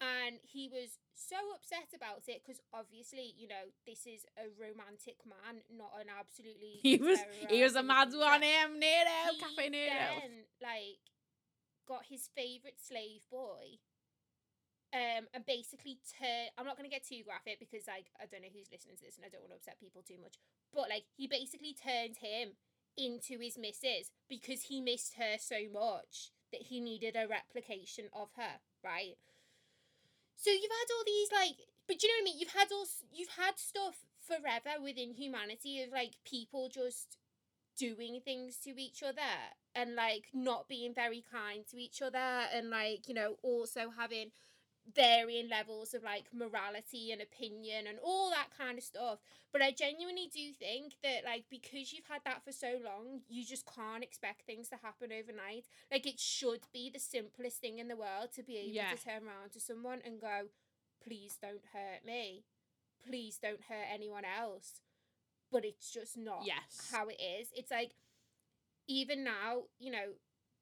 and 0.01 0.41
he 0.41 0.67
was 0.67 0.97
so 1.13 1.37
upset 1.53 1.93
about 1.93 2.25
it 2.27 2.41
because 2.41 2.61
obviously 2.73 3.33
you 3.37 3.47
know 3.47 3.69
this 3.85 4.05
is 4.09 4.25
a 4.37 4.49
romantic 4.57 5.21
man 5.25 5.61
not 5.69 5.93
an 6.01 6.09
absolutely 6.09 6.79
He 6.83 6.97
was 6.97 7.19
he 7.49 7.61
was 7.61 7.75
a 7.75 7.83
mad 7.83 8.09
one, 8.13 8.41
him 8.41 8.79
Nero, 8.79 9.37
Caffè 9.37 9.69
Nero. 9.69 9.93
then 10.21 10.49
like 10.61 11.01
got 11.87 12.05
his 12.09 12.29
favorite 12.35 12.81
slave 12.81 13.21
boy 13.29 13.77
um 14.93 15.27
and 15.33 15.45
basically 15.45 15.99
turn 16.19 16.51
I'm 16.57 16.65
not 16.65 16.75
gonna 16.75 16.91
get 16.91 17.07
too 17.07 17.23
graphic 17.23 17.59
because 17.59 17.87
like 17.87 18.11
I 18.19 18.25
don't 18.27 18.43
know 18.43 18.53
who's 18.53 18.71
listening 18.71 18.97
to 18.97 19.03
this 19.03 19.15
and 19.15 19.25
I 19.25 19.29
don't 19.29 19.41
want 19.41 19.55
to 19.55 19.59
upset 19.59 19.79
people 19.79 20.03
too 20.03 20.19
much 20.21 20.35
but 20.73 20.89
like 20.89 21.07
he 21.15 21.27
basically 21.27 21.75
turned 21.75 22.17
him 22.19 22.59
into 22.97 23.39
his 23.39 23.57
missus 23.57 24.11
because 24.27 24.67
he 24.67 24.81
missed 24.81 25.15
her 25.15 25.39
so 25.39 25.63
much 25.71 26.35
that 26.51 26.67
he 26.67 26.81
needed 26.81 27.15
a 27.15 27.27
replication 27.27 28.11
of 28.11 28.35
her 28.35 28.59
right? 28.83 29.15
So 30.35 30.51
you've 30.51 30.73
had 30.73 30.91
all 30.91 31.05
these 31.05 31.31
like 31.31 31.57
but 31.87 32.01
you 32.03 32.09
know 32.09 32.19
what 32.19 32.23
I 32.23 32.27
mean? 32.31 32.39
You've 32.39 32.55
had 32.55 32.71
all 32.71 32.87
you've 33.11 33.35
had 33.39 33.57
stuff 33.57 34.05
forever 34.19 34.81
within 34.81 35.13
humanity 35.13 35.81
of 35.81 35.91
like 35.91 36.13
people 36.25 36.69
just 36.69 37.17
doing 37.77 38.19
things 38.23 38.57
to 38.57 38.79
each 38.79 39.01
other 39.01 39.55
and 39.73 39.95
like 39.95 40.25
not 40.33 40.67
being 40.67 40.93
very 40.93 41.23
kind 41.31 41.65
to 41.67 41.77
each 41.77 42.01
other 42.01 42.45
and 42.53 42.69
like 42.69 43.07
you 43.07 43.13
know 43.13 43.35
also 43.41 43.91
having 43.97 44.31
varying 44.95 45.47
levels 45.47 45.93
of 45.93 46.03
like 46.03 46.25
morality 46.33 47.11
and 47.11 47.21
opinion 47.21 47.85
and 47.87 47.97
all 48.03 48.29
that 48.31 48.47
kind 48.57 48.77
of 48.77 48.83
stuff 48.83 49.19
but 49.53 49.61
i 49.61 49.71
genuinely 49.71 50.27
do 50.33 50.51
think 50.53 50.93
that 51.03 51.23
like 51.23 51.45
because 51.49 51.93
you've 51.93 52.07
had 52.09 52.19
that 52.25 52.43
for 52.43 52.51
so 52.51 52.77
long 52.83 53.21
you 53.29 53.45
just 53.45 53.63
can't 53.73 54.03
expect 54.03 54.41
things 54.45 54.67
to 54.67 54.75
happen 54.83 55.11
overnight 55.11 55.65
like 55.91 56.05
it 56.07 56.19
should 56.19 56.61
be 56.73 56.89
the 56.91 56.99
simplest 56.99 57.57
thing 57.61 57.77
in 57.79 57.87
the 57.87 57.95
world 57.95 58.29
to 58.35 58.41
be 58.43 58.57
able 58.57 58.73
Yeah. 58.73 58.91
to 58.95 59.01
turn 59.03 59.23
around 59.27 59.51
to 59.53 59.59
someone 59.59 59.99
and 60.03 60.19
go 60.19 60.47
please 61.03 61.37
don't 61.41 61.61
hurt 61.73 62.03
me 62.05 62.43
please 63.07 63.37
don't 63.41 63.61
hurt 63.69 63.85
anyone 63.93 64.23
else 64.25 64.81
but 65.51 65.63
it's 65.63 65.91
just 65.91 66.17
not 66.17 66.41
Yes. 66.43 66.89
how 66.91 67.07
it 67.07 67.21
is 67.21 67.49
it's 67.55 67.71
like 67.71 67.91
even 68.87 69.23
now 69.23 69.63
you 69.79 69.91
know 69.91 70.13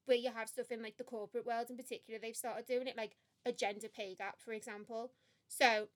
where 0.04 0.16
you 0.16 0.30
have 0.30 0.48
stuff 0.48 0.70
in 0.70 0.82
like 0.82 0.96
the 0.98 1.04
corporate 1.04 1.46
world 1.46 1.70
in 1.70 1.76
particular 1.76 2.18
they've 2.20 2.36
started 2.36 2.66
doing 2.66 2.86
it 2.86 2.96
like 2.96 3.16
a 3.46 3.52
gender 3.52 3.88
pay 3.88 4.14
gap 4.14 4.36
for 4.38 4.52
example. 4.52 5.12
So 5.48 5.88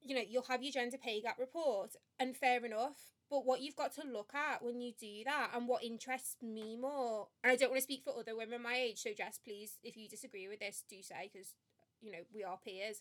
you 0.00 0.14
know 0.14 0.22
you'll 0.28 0.42
have 0.44 0.62
your 0.62 0.72
gender 0.72 0.98
pay 0.98 1.20
gap 1.20 1.38
report 1.38 1.90
and 2.18 2.36
fair 2.36 2.64
enough 2.64 3.12
but 3.30 3.46
what 3.46 3.62
you've 3.62 3.76
got 3.76 3.94
to 3.94 4.02
look 4.06 4.32
at 4.34 4.62
when 4.62 4.80
you 4.80 4.92
do 5.00 5.22
that 5.24 5.50
and 5.54 5.68
what 5.68 5.84
interests 5.84 6.36
me 6.42 6.76
more 6.76 7.28
and 7.44 7.52
i 7.52 7.56
don't 7.56 7.70
want 7.70 7.78
to 7.78 7.84
speak 7.84 8.02
for 8.02 8.18
other 8.18 8.36
women 8.36 8.60
my 8.60 8.74
age 8.74 8.98
so 9.00 9.10
jess 9.16 9.38
please 9.38 9.78
if 9.84 9.96
you 9.96 10.08
disagree 10.08 10.48
with 10.48 10.58
this 10.58 10.82
do 10.90 11.00
say 11.02 11.30
because 11.32 11.54
you 12.02 12.10
know 12.10 12.24
we 12.34 12.42
are 12.42 12.58
peers. 12.62 13.00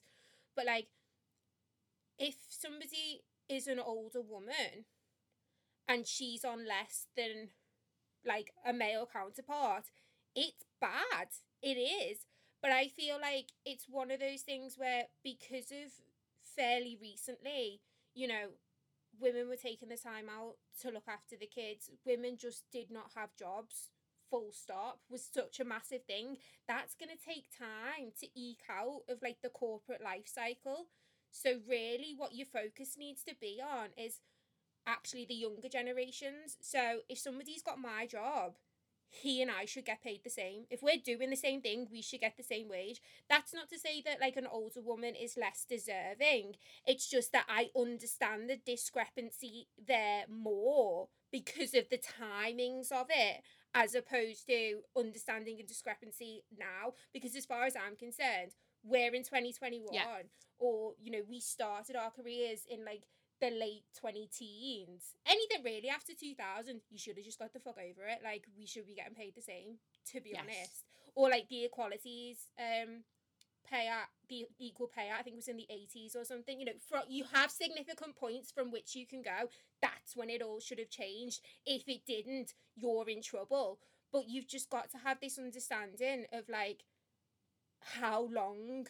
But 0.56 0.66
like 0.66 0.88
if 2.18 2.36
somebody 2.49 3.24
is 3.49 3.68
an 3.68 3.80
older 3.80 4.22
woman 4.22 4.86
and 5.88 6.08
she's 6.08 6.45
on 6.45 6.68
less 6.68 7.08
than 7.18 7.49
like 8.26 8.52
a 8.66 8.72
male 8.72 9.10
counterpart 9.12 9.86
it's 10.34 10.64
bad. 10.80 11.28
It 11.62 11.78
is 11.78 12.20
but 12.62 12.72
i 12.72 12.88
feel 12.88 13.20
like 13.22 13.47
it's 13.66 13.88
one 13.89 14.12
of 14.12 14.20
those 14.20 14.41
things 14.41 14.76
where 14.78 15.03
because 15.24 15.72
of 15.72 15.91
fairly 16.55 16.97
recently 17.01 17.82
you 18.14 18.28
know 18.28 18.49
women 19.20 19.47
were 19.47 19.55
taking 19.57 19.89
the 19.89 19.97
time 19.97 20.26
out 20.30 20.55
to 20.82 20.89
look 20.89 21.07
after 21.07 21.36
the 21.38 21.45
kids. 21.47 21.89
Women 22.05 22.38
just 22.38 22.64
did 22.72 22.89
not 22.91 23.12
have 23.16 23.36
jobs 23.36 23.89
full 24.30 24.51
stop 24.53 24.99
was 25.09 25.24
such 25.32 25.59
a 25.59 25.66
massive 25.66 26.03
thing. 26.05 26.38
That's 26.68 26.95
going 26.95 27.09
to 27.09 27.24
take 27.26 27.47
time 27.57 28.12
to 28.22 28.28
eke 28.39 28.64
out 28.70 29.01
of 29.09 29.22
like 29.22 29.38
the 29.43 29.49
corporate 29.49 30.01
life 30.03 30.28
cycle. 30.28 30.88
So 31.32 31.59
really 31.68 32.14
what 32.16 32.34
your 32.34 32.45
focus 32.45 32.95
needs 32.97 33.24
to 33.26 33.36
be 33.39 33.62
on 33.62 33.89
is 33.97 34.22
actually 34.88 35.26
the 35.26 35.36
younger 35.36 35.70
generations. 35.70 36.57
So 36.62 36.99
if 37.09 37.20
somebody's 37.20 37.62
got 37.62 37.80
my 37.80 38.05
job, 38.05 38.53
he 39.14 39.41
and 39.41 39.51
I 39.51 39.66
should 39.66 39.86
get 39.86 40.01
paid 40.01 40.22
the 40.24 40.30
same. 40.30 40.64
If 40.70 40.82
we're 40.82 40.95
doing 41.03 41.30
the 41.30 41.36
same 41.36 41.62
thing, 41.62 41.88
we 41.91 42.01
should 42.01 42.22
get 42.22 42.38
the 42.38 42.43
same 42.43 42.70
wage. 42.70 43.01
That's 43.30 43.53
not 43.53 43.70
to 43.70 43.78
say 43.78 44.01
that 44.05 44.22
like 44.22 44.38
an 44.38 44.47
older 44.49 44.82
woman 44.82 45.16
is 45.16 45.38
less 45.38 45.66
deserving. 45.70 46.55
It's 46.88 47.09
just 47.09 47.34
that 47.34 47.45
I 47.49 47.70
understand 47.78 48.49
the 48.49 48.55
discrepancy 48.66 49.68
there 49.86 50.24
more 50.30 51.09
because 51.32 51.74
of 51.74 51.89
the 51.89 51.99
timings 51.99 52.91
of 52.91 53.07
it 53.09 53.41
as 53.76 53.95
opposed 53.95 54.47
to 54.47 54.82
understanding 54.97 55.59
a 55.59 55.64
discrepancy 55.64 56.43
now 56.57 56.93
because 57.14 57.36
as 57.36 57.45
far 57.45 57.66
as 57.66 57.76
I'm 57.76 57.95
concerned, 57.97 58.55
we're 58.84 59.14
in 59.14 59.24
2021 59.24 59.93
Yeah. 59.93 60.22
or 60.57 60.93
you 61.01 61.12
know, 61.12 61.22
we 61.30 61.39
started 61.41 61.95
our 61.97 62.12
careers 62.12 62.62
in 62.70 62.86
like 62.86 63.03
the 63.42 63.50
late 63.50 63.84
20 64.00 64.28
teens. 64.32 65.16
Anything 65.26 65.64
really 65.64 65.89
after 65.89 66.14
2000, 66.14 66.82
you 66.89 66.98
should 66.98 67.18
have 67.18 67.26
just 67.26 67.39
got 67.39 67.52
the 67.54 67.60
fuck 67.60 67.78
over 67.78 68.08
it. 68.08 68.20
Like, 68.24 68.46
we 68.58 68.66
should 68.66 68.86
be 68.88 68.96
getting 68.96 69.16
paid 69.16 69.36
the 69.36 69.42
same, 69.42 69.80
to 70.12 70.22
be 70.22 70.32
Yes. 70.34 70.42
honest. 70.44 70.86
Or 71.16 71.30
like 71.30 71.50
the 71.50 71.66
equalities 71.66 72.38
um, 72.60 73.04
pay 73.70 73.88
at 73.88 74.08
the 74.30 74.46
equal 74.60 74.88
pay 74.88 75.10
out, 75.10 75.20
I 75.20 75.24
think 75.24 75.34
it 75.34 75.38
was 75.44 75.48
in 75.48 75.58
the 75.58 75.68
80s 75.70 76.16
or 76.16 76.24
something. 76.24 76.60
You 76.60 76.66
know, 76.66 76.72
for, 76.88 77.02
you 77.10 77.26
have 77.34 77.52
significant 77.52 78.16
points 78.16 78.52
from 78.52 78.72
which 78.72 78.96
you 78.96 79.06
can 79.06 79.22
go. 79.22 79.50
That's 79.82 80.16
when 80.16 80.30
it 80.30 80.42
all 80.42 80.60
should 80.60 80.80
have 80.80 80.89
changed. 80.89 81.42
If 81.66 81.88
it 81.88 82.06
didn't, 82.06 82.54
you're 82.76 83.10
in 83.10 83.22
trouble. 83.22 83.80
But 84.14 84.30
you've 84.30 84.48
just 84.48 84.70
got 84.70 84.89
to 84.92 84.98
have 85.00 85.20
this 85.20 85.38
understanding 85.39 86.26
of 86.32 86.48
like 86.50 86.84
how 87.80 88.24
long 88.32 88.88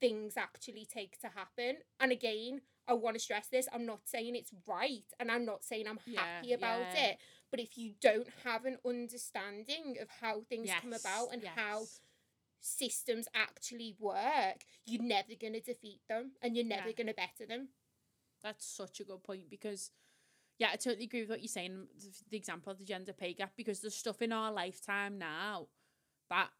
things 0.00 0.36
actually 0.36 0.86
take 0.92 1.18
to 1.20 1.28
happen. 1.28 1.76
And 2.00 2.12
again, 2.12 2.60
I 2.88 2.92
want 2.94 3.16
to 3.16 3.20
stress 3.20 3.48
this 3.48 3.68
I'm 3.72 3.86
not 3.86 4.00
saying 4.06 4.36
it's 4.36 4.52
right 4.66 5.04
and 5.18 5.30
I'm 5.30 5.44
not 5.44 5.64
saying 5.64 5.86
I'm 5.88 5.98
Yeah, 6.06 6.20
happy 6.20 6.52
about 6.52 6.80
yeah. 6.94 7.10
it. 7.10 7.18
But 7.50 7.60
if 7.60 7.78
you 7.78 7.92
don't 8.00 8.28
have 8.44 8.64
an 8.64 8.78
understanding 8.86 9.96
of 10.00 10.08
how 10.20 10.42
things 10.42 10.70
come 10.80 10.92
about 10.92 11.28
and 11.32 11.42
how 11.44 11.84
systems 12.60 13.28
actually 13.34 13.94
work, 13.98 14.64
you're 14.86 15.02
never 15.02 15.32
going 15.40 15.52
to 15.54 15.60
defeat 15.60 16.00
them 16.08 16.32
and 16.42 16.56
you're 16.56 16.64
never 16.64 16.88
Yeah. 16.88 16.94
going 16.94 17.06
to 17.08 17.14
better 17.14 17.46
them. 17.46 17.68
That's 18.42 18.66
such 18.66 19.00
a 19.00 19.04
good 19.04 19.22
point 19.22 19.48
because, 19.50 19.90
yeah, 20.58 20.68
I 20.72 20.76
totally 20.76 21.04
agree 21.04 21.20
with 21.22 21.30
what 21.30 21.40
you're 21.42 21.48
saying. 21.48 21.72
Um, 21.72 21.88
th- 22.00 22.24
The 22.30 22.36
example 22.36 22.72
of 22.72 22.78
the 22.78 22.84
gender 22.84 23.12
pay 23.12 23.34
gap 23.34 23.52
because 23.56 23.80
there's 23.80 23.94
stuff 23.96 24.22
in 24.22 24.32
our 24.32 24.52
lifetime 24.52 25.18
now 25.18 25.68
that 26.30 26.50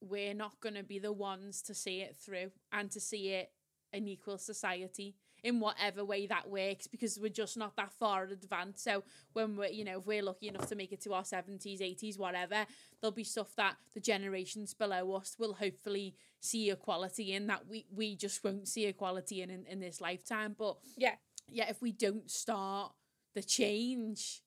we're 0.00 0.34
not 0.34 0.60
going 0.60 0.74
to 0.74 0.82
be 0.82 0.98
the 0.98 1.12
ones 1.12 1.62
to 1.62 1.74
see 1.74 2.00
it 2.00 2.16
through 2.16 2.52
and 2.72 2.90
to 2.92 3.00
see 3.00 3.28
it 3.30 3.52
an 3.92 4.06
equal 4.08 4.38
society 4.38 5.16
in 5.46 5.60
whatever 5.60 6.04
way 6.04 6.26
that 6.26 6.50
works 6.50 6.88
because 6.88 7.20
we're 7.20 7.28
just 7.28 7.56
not 7.56 7.76
that 7.76 7.92
far 7.92 8.24
advanced. 8.24 8.82
So 8.82 9.04
when 9.32 9.56
we're, 9.56 9.68
you 9.68 9.84
know, 9.84 9.98
if 9.98 10.06
we're 10.06 10.22
lucky 10.22 10.48
enough 10.48 10.68
to 10.70 10.74
make 10.74 10.90
it 10.90 11.00
to 11.02 11.12
our 11.14 11.22
70s, 11.22 11.80
80s, 11.80 12.18
whatever, 12.18 12.66
there'll 13.00 13.14
be 13.14 13.22
stuff 13.22 13.54
that 13.56 13.76
the 13.94 14.00
generations 14.00 14.74
below 14.74 15.14
us 15.14 15.36
will 15.38 15.54
hopefully 15.54 16.16
see 16.40 16.70
equality 16.70 17.32
in 17.32 17.46
that 17.46 17.68
we, 17.68 17.86
we 17.94 18.16
just 18.16 18.42
won't 18.42 18.66
see 18.66 18.86
equality 18.86 19.40
in, 19.40 19.50
in, 19.50 19.64
in 19.66 19.78
this 19.78 20.00
lifetime. 20.00 20.56
But 20.58 20.78
Yeah. 20.96 21.14
yeah, 21.48 21.70
if 21.70 21.80
we 21.80 21.92
don't 21.92 22.28
start 22.28 22.92
the 23.36 23.42
change 23.42 24.42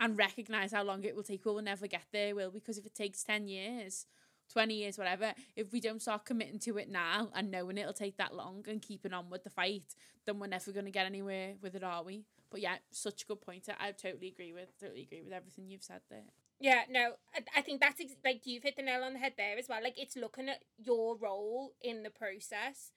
and 0.00 0.18
recognize 0.18 0.72
how 0.72 0.82
long 0.82 1.04
it 1.04 1.14
will 1.14 1.22
take, 1.22 1.44
we'll 1.44 1.62
never 1.62 1.86
get 1.86 2.06
there, 2.12 2.34
will 2.34 2.50
we? 2.50 2.58
Because 2.58 2.78
if 2.78 2.86
it 2.86 2.94
takes 2.96 3.22
10 3.22 3.46
years, 3.46 4.06
20 4.52 4.74
years, 4.74 4.98
whatever, 4.98 5.34
if 5.56 5.72
we 5.72 5.80
don't 5.80 6.00
start 6.00 6.24
committing 6.24 6.58
to 6.60 6.78
it 6.78 6.88
now 6.88 7.28
and 7.34 7.50
knowing 7.50 7.78
it'll 7.78 7.92
take 7.92 8.16
that 8.16 8.34
long 8.34 8.64
and 8.68 8.82
keeping 8.82 9.12
on 9.12 9.30
with 9.30 9.44
the 9.44 9.50
fight, 9.50 9.94
then 10.26 10.38
we're 10.38 10.46
never 10.46 10.72
going 10.72 10.86
to 10.86 10.90
get 10.90 11.06
anywhere 11.06 11.54
with 11.60 11.74
it, 11.74 11.84
are 11.84 12.02
we? 12.02 12.24
But 12.50 12.60
yeah, 12.60 12.76
such 12.90 13.22
a 13.22 13.26
good 13.26 13.40
point. 13.40 13.68
I 13.78 13.92
totally 13.92 14.28
agree 14.28 14.52
with, 14.52 14.78
totally 14.80 15.02
agree 15.02 15.22
with 15.22 15.32
everything 15.32 15.68
you've 15.68 15.82
said 15.82 16.00
there. 16.10 16.24
Yeah, 16.60 16.82
no, 16.90 17.12
I, 17.34 17.58
I 17.58 17.62
think 17.62 17.80
that's 17.80 18.00
ex- 18.00 18.16
like 18.24 18.42
you've 18.44 18.64
hit 18.64 18.76
the 18.76 18.82
nail 18.82 19.02
on 19.04 19.12
the 19.12 19.18
head 19.18 19.34
there 19.36 19.56
as 19.58 19.68
well. 19.68 19.82
Like 19.82 19.98
it's 19.98 20.16
looking 20.16 20.48
at 20.48 20.62
your 20.76 21.16
role 21.16 21.74
in 21.80 22.02
the 22.02 22.10
process. 22.10 22.92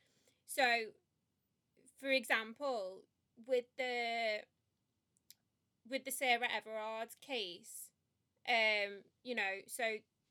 So, 0.47 0.63
for 1.99 2.09
example, 2.09 3.01
with 3.45 3.65
the 3.77 4.39
with 5.89 6.05
the 6.05 6.11
Sarah 6.11 6.47
Everard 6.55 7.09
case, 7.25 7.89
um, 8.47 9.01
you 9.23 9.35
know, 9.35 9.61
so 9.67 9.83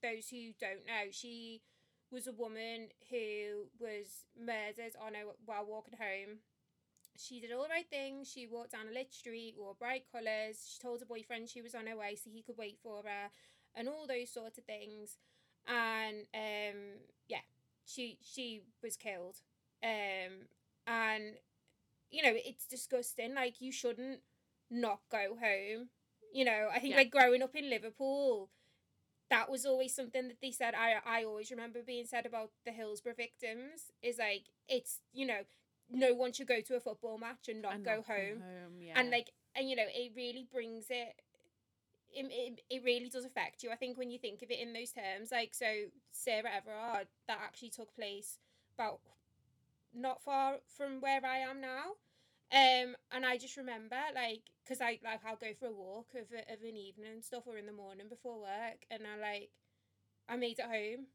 those 0.02 0.28
who 0.28 0.52
don't 0.60 0.86
know, 0.86 1.10
she 1.10 1.62
was 2.10 2.26
a 2.26 2.32
woman 2.32 2.88
who 3.10 3.66
was 3.78 4.24
murdered 4.38 4.96
on 5.00 5.14
a 5.14 5.22
while 5.44 5.66
walking 5.66 5.98
home. 5.98 6.38
She 7.18 7.40
did 7.40 7.52
all 7.52 7.64
the 7.64 7.68
right 7.68 7.88
things. 7.88 8.30
She 8.30 8.46
walked 8.46 8.72
down 8.72 8.88
a 8.88 8.92
lit 8.94 9.12
street, 9.12 9.54
wore 9.58 9.74
bright 9.74 10.04
colours. 10.10 10.66
She 10.72 10.80
told 10.80 11.00
her 11.00 11.06
boyfriend 11.06 11.48
she 11.48 11.62
was 11.62 11.74
on 11.74 11.86
her 11.86 11.96
way 11.96 12.16
so 12.16 12.30
he 12.30 12.42
could 12.42 12.56
wait 12.56 12.78
for 12.82 13.02
her, 13.04 13.30
and 13.74 13.88
all 13.88 14.06
those 14.06 14.30
sort 14.30 14.56
of 14.58 14.64
things. 14.64 15.18
And 15.66 16.26
um, 16.34 16.80
yeah, 17.28 17.44
she 17.84 18.18
she 18.22 18.62
was 18.82 18.96
killed. 18.96 19.36
Um, 19.82 20.46
and 20.86 21.34
you 22.10 22.22
know 22.22 22.32
it's 22.34 22.66
disgusting. 22.66 23.34
Like 23.34 23.60
you 23.60 23.72
shouldn't 23.72 24.20
not 24.70 25.00
go 25.10 25.36
home. 25.40 25.88
You 26.32 26.44
know, 26.44 26.68
I 26.72 26.78
think 26.80 26.92
Yeah. 26.92 26.98
like 26.98 27.10
growing 27.10 27.42
up 27.42 27.54
in 27.56 27.70
Liverpool, 27.70 28.50
that 29.30 29.48
was 29.50 29.64
always 29.64 29.94
something 29.94 30.28
that 30.28 30.40
they 30.42 30.50
said. 30.50 30.74
I 30.74 30.96
I 31.06 31.24
always 31.24 31.50
remember 31.50 31.80
being 31.86 32.06
said 32.06 32.26
about 32.26 32.50
the 32.64 32.72
Hillsborough 32.72 33.14
victims 33.16 33.92
is 34.02 34.18
like 34.18 34.44
it's 34.68 35.00
you 35.12 35.26
know 35.26 35.42
no 35.92 36.14
one 36.14 36.32
should 36.32 36.46
go 36.46 36.60
to 36.60 36.76
a 36.76 36.80
football 36.80 37.18
match 37.18 37.48
and 37.48 37.62
not 37.62 37.74
And 37.74 37.84
go 37.84 37.96
not 37.96 38.06
come 38.06 38.16
home 38.16 38.42
yeah. 38.80 38.92
and 38.96 39.10
like 39.10 39.30
and 39.56 39.68
you 39.68 39.76
know 39.76 39.86
it 39.88 40.12
really 40.14 40.46
brings 40.52 40.86
it 40.90 41.14
it, 42.12 42.26
it, 42.30 42.60
it 42.68 42.84
really 42.84 43.08
does 43.08 43.24
affect 43.24 43.62
you 43.62 43.70
i 43.70 43.76
think 43.76 43.96
when 43.96 44.10
you 44.10 44.18
think 44.18 44.42
of 44.42 44.50
it 44.50 44.58
in 44.60 44.72
those 44.72 44.92
terms 44.92 45.30
like 45.30 45.54
so 45.54 45.66
sarah 46.10 46.50
everard 46.56 47.06
that 47.28 47.38
actually 47.42 47.70
took 47.70 47.94
place 47.94 48.38
about 48.76 49.00
not 49.94 50.22
far 50.22 50.56
from 50.76 51.00
where 51.00 51.20
i 51.24 51.38
am 51.38 51.60
now 51.60 51.92
um 52.52 52.96
and 53.12 53.24
i 53.24 53.36
just 53.36 53.56
remember 53.56 53.96
like 54.14 54.42
because 54.70 54.80
i 54.80 54.98
like 55.04 55.20
i'll 55.26 55.36
go 55.36 55.52
for 55.58 55.66
a 55.66 55.72
walk 55.72 56.14
of, 56.14 56.30
of 56.30 56.62
an 56.62 56.76
evening 56.78 57.10
and 57.12 57.24
stuff 57.24 57.42
or 57.46 57.58
in 57.58 57.66
the 57.66 57.72
morning 57.72 58.06
before 58.08 58.40
work 58.40 58.86
and 58.90 59.02
i 59.02 59.18
like 59.20 59.50
i 60.28 60.36
made 60.36 60.60
it 60.60 60.66
home 60.66 61.06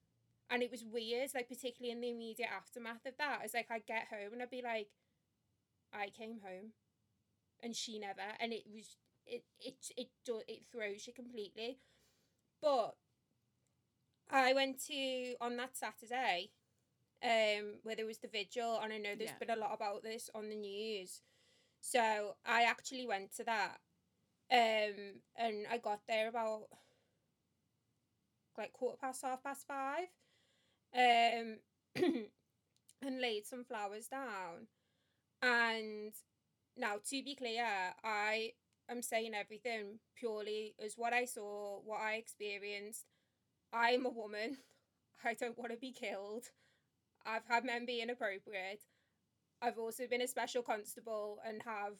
and 0.51 0.62
it 0.62 0.72
was 0.72 0.84
weird 0.84 1.30
like 1.34 1.47
particularly 1.47 1.91
in 1.91 2.01
the 2.01 2.10
immediate 2.12 2.49
aftermath 2.56 3.06
of 3.06 3.18
that 3.18 3.39
it's 3.45 3.53
like 3.53 3.72
i'd 3.72 3.88
get 3.88 4.08
home 4.12 4.34
and 4.34 4.41
i'd 4.43 4.51
be 4.51 4.62
like 4.62 4.89
i 5.93 6.10
came 6.10 6.39
home 6.43 6.74
and 7.64 7.76
she 7.76 7.97
never 7.97 8.36
and 8.39 8.53
it 8.53 8.64
was 8.72 8.97
it 9.26 9.43
it 9.60 9.91
it 9.97 10.10
do, 10.26 10.41
it 10.47 10.64
throws 10.72 11.08
you 11.08 11.14
completely. 11.14 11.80
But 12.62 12.95
I 14.30 14.53
went 14.53 14.84
to 14.88 15.36
on 15.41 15.58
that 15.58 15.76
Saturday, 15.78 16.51
um, 17.24 17.80
where 17.84 17.95
there 17.95 18.06
was 18.06 18.20
the 18.20 18.28
vigil, 18.28 18.80
and 18.82 18.93
I 18.93 18.97
know 18.97 19.16
there's 19.16 19.32
Yeah. 19.32 19.39
been 19.39 19.49
a 19.49 19.56
lot 19.56 19.74
about 19.74 20.03
this 20.03 20.30
on 20.36 20.49
the 20.49 20.56
news. 20.56 21.22
So 21.88 22.36
I 22.43 22.63
actually 22.63 23.05
went 23.05 23.36
to 23.36 23.43
that, 23.43 23.77
um, 24.51 25.21
and 25.38 25.67
I 25.71 25.77
got 25.77 25.99
there 26.07 26.27
about 26.27 26.63
like 28.57 28.73
quarter 28.73 28.97
past 28.99 29.21
half 29.21 29.43
past 29.43 29.67
five, 29.67 30.07
um, 30.95 31.57
and 31.95 33.21
laid 33.21 33.45
some 33.45 33.63
flowers 33.63 34.07
down. 34.07 34.65
And 35.43 36.11
now, 36.75 36.95
to 37.07 37.23
be 37.23 37.36
clear, 37.36 37.67
I 38.03 38.53
am 38.89 39.03
saying 39.03 39.36
everything 39.36 39.99
purely 40.15 40.73
as 40.83 40.95
what 40.97 41.13
I 41.13 41.25
saw, 41.25 41.81
what 41.86 42.01
I 42.01 42.13
experienced. 42.15 43.05
I'm 43.71 44.07
a 44.07 44.09
woman. 44.09 44.57
I 45.23 45.36
don't 45.36 45.57
want 45.59 45.71
to 45.71 45.77
be 45.77 45.91
killed. 45.91 46.45
I've 47.27 47.45
had 47.47 47.63
men 47.63 47.86
be 47.86 48.01
inappropriate. 48.01 48.81
I've 49.66 49.80
also 49.80 50.05
been 50.07 50.22
a 50.22 50.28
special 50.28 50.61
constable 50.61 51.39
and 51.43 51.63
have 51.63 51.93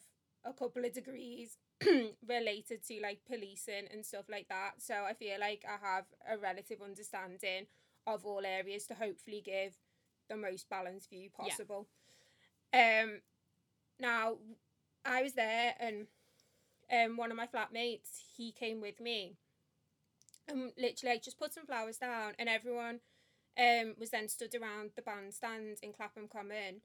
a 0.44 0.52
couple 0.52 0.84
of 0.84 0.92
degrees 0.92 1.58
related 2.28 2.86
to 2.86 3.00
like 3.02 3.20
policing 3.26 3.88
and 3.92 4.06
stuff 4.06 4.26
like 4.30 4.48
that. 4.48 4.74
So 4.78 4.94
I 5.04 5.14
feel 5.14 5.40
like 5.40 5.64
I 5.68 5.84
have 5.84 6.04
a 6.30 6.38
relative 6.38 6.80
understanding 6.80 7.66
of 8.06 8.24
all 8.24 8.46
areas 8.46 8.86
to 8.86 8.94
hopefully 8.94 9.42
give 9.44 9.74
the 10.28 10.36
most 10.36 10.68
balanced 10.70 11.10
view 11.10 11.28
Yeah. 11.38 11.44
possible. 11.50 11.88
Um 12.72 13.22
now 13.98 14.36
I 15.04 15.22
was 15.24 15.32
there 15.34 15.74
and 15.80 16.06
um 16.92 17.16
one 17.16 17.32
of 17.32 17.36
my 17.36 17.48
flatmates, 17.48 18.10
he 18.36 18.52
came 18.52 18.80
with 18.80 19.00
me. 19.00 19.38
And 20.46 20.70
literally 20.78 21.16
I 21.16 21.18
just 21.18 21.38
put 21.38 21.52
some 21.52 21.66
flowers 21.66 21.98
down 21.98 22.34
and 22.38 22.48
everyone 22.48 23.00
um 23.58 23.96
was 23.98 24.10
then 24.10 24.28
stood 24.28 24.54
around 24.54 24.90
the 24.94 25.02
bandstand 25.02 25.78
in 25.82 25.92
Clapham 25.92 26.28
Common. 26.28 26.82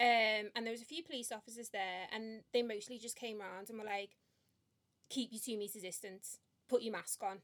Um 0.00 0.50
and 0.54 0.64
there 0.64 0.72
was 0.72 0.82
a 0.82 0.86
few 0.86 1.02
police 1.02 1.32
officers 1.32 1.70
there 1.70 2.06
and 2.12 2.42
they 2.52 2.62
mostly 2.62 2.98
just 2.98 3.16
came 3.16 3.40
around 3.40 3.68
and 3.68 3.78
were 3.78 3.84
like, 3.84 4.10
Keep 5.10 5.32
your 5.32 5.40
two 5.44 5.58
meters 5.58 5.82
distance, 5.82 6.38
put 6.68 6.82
your 6.82 6.92
mask 6.92 7.22
on. 7.22 7.38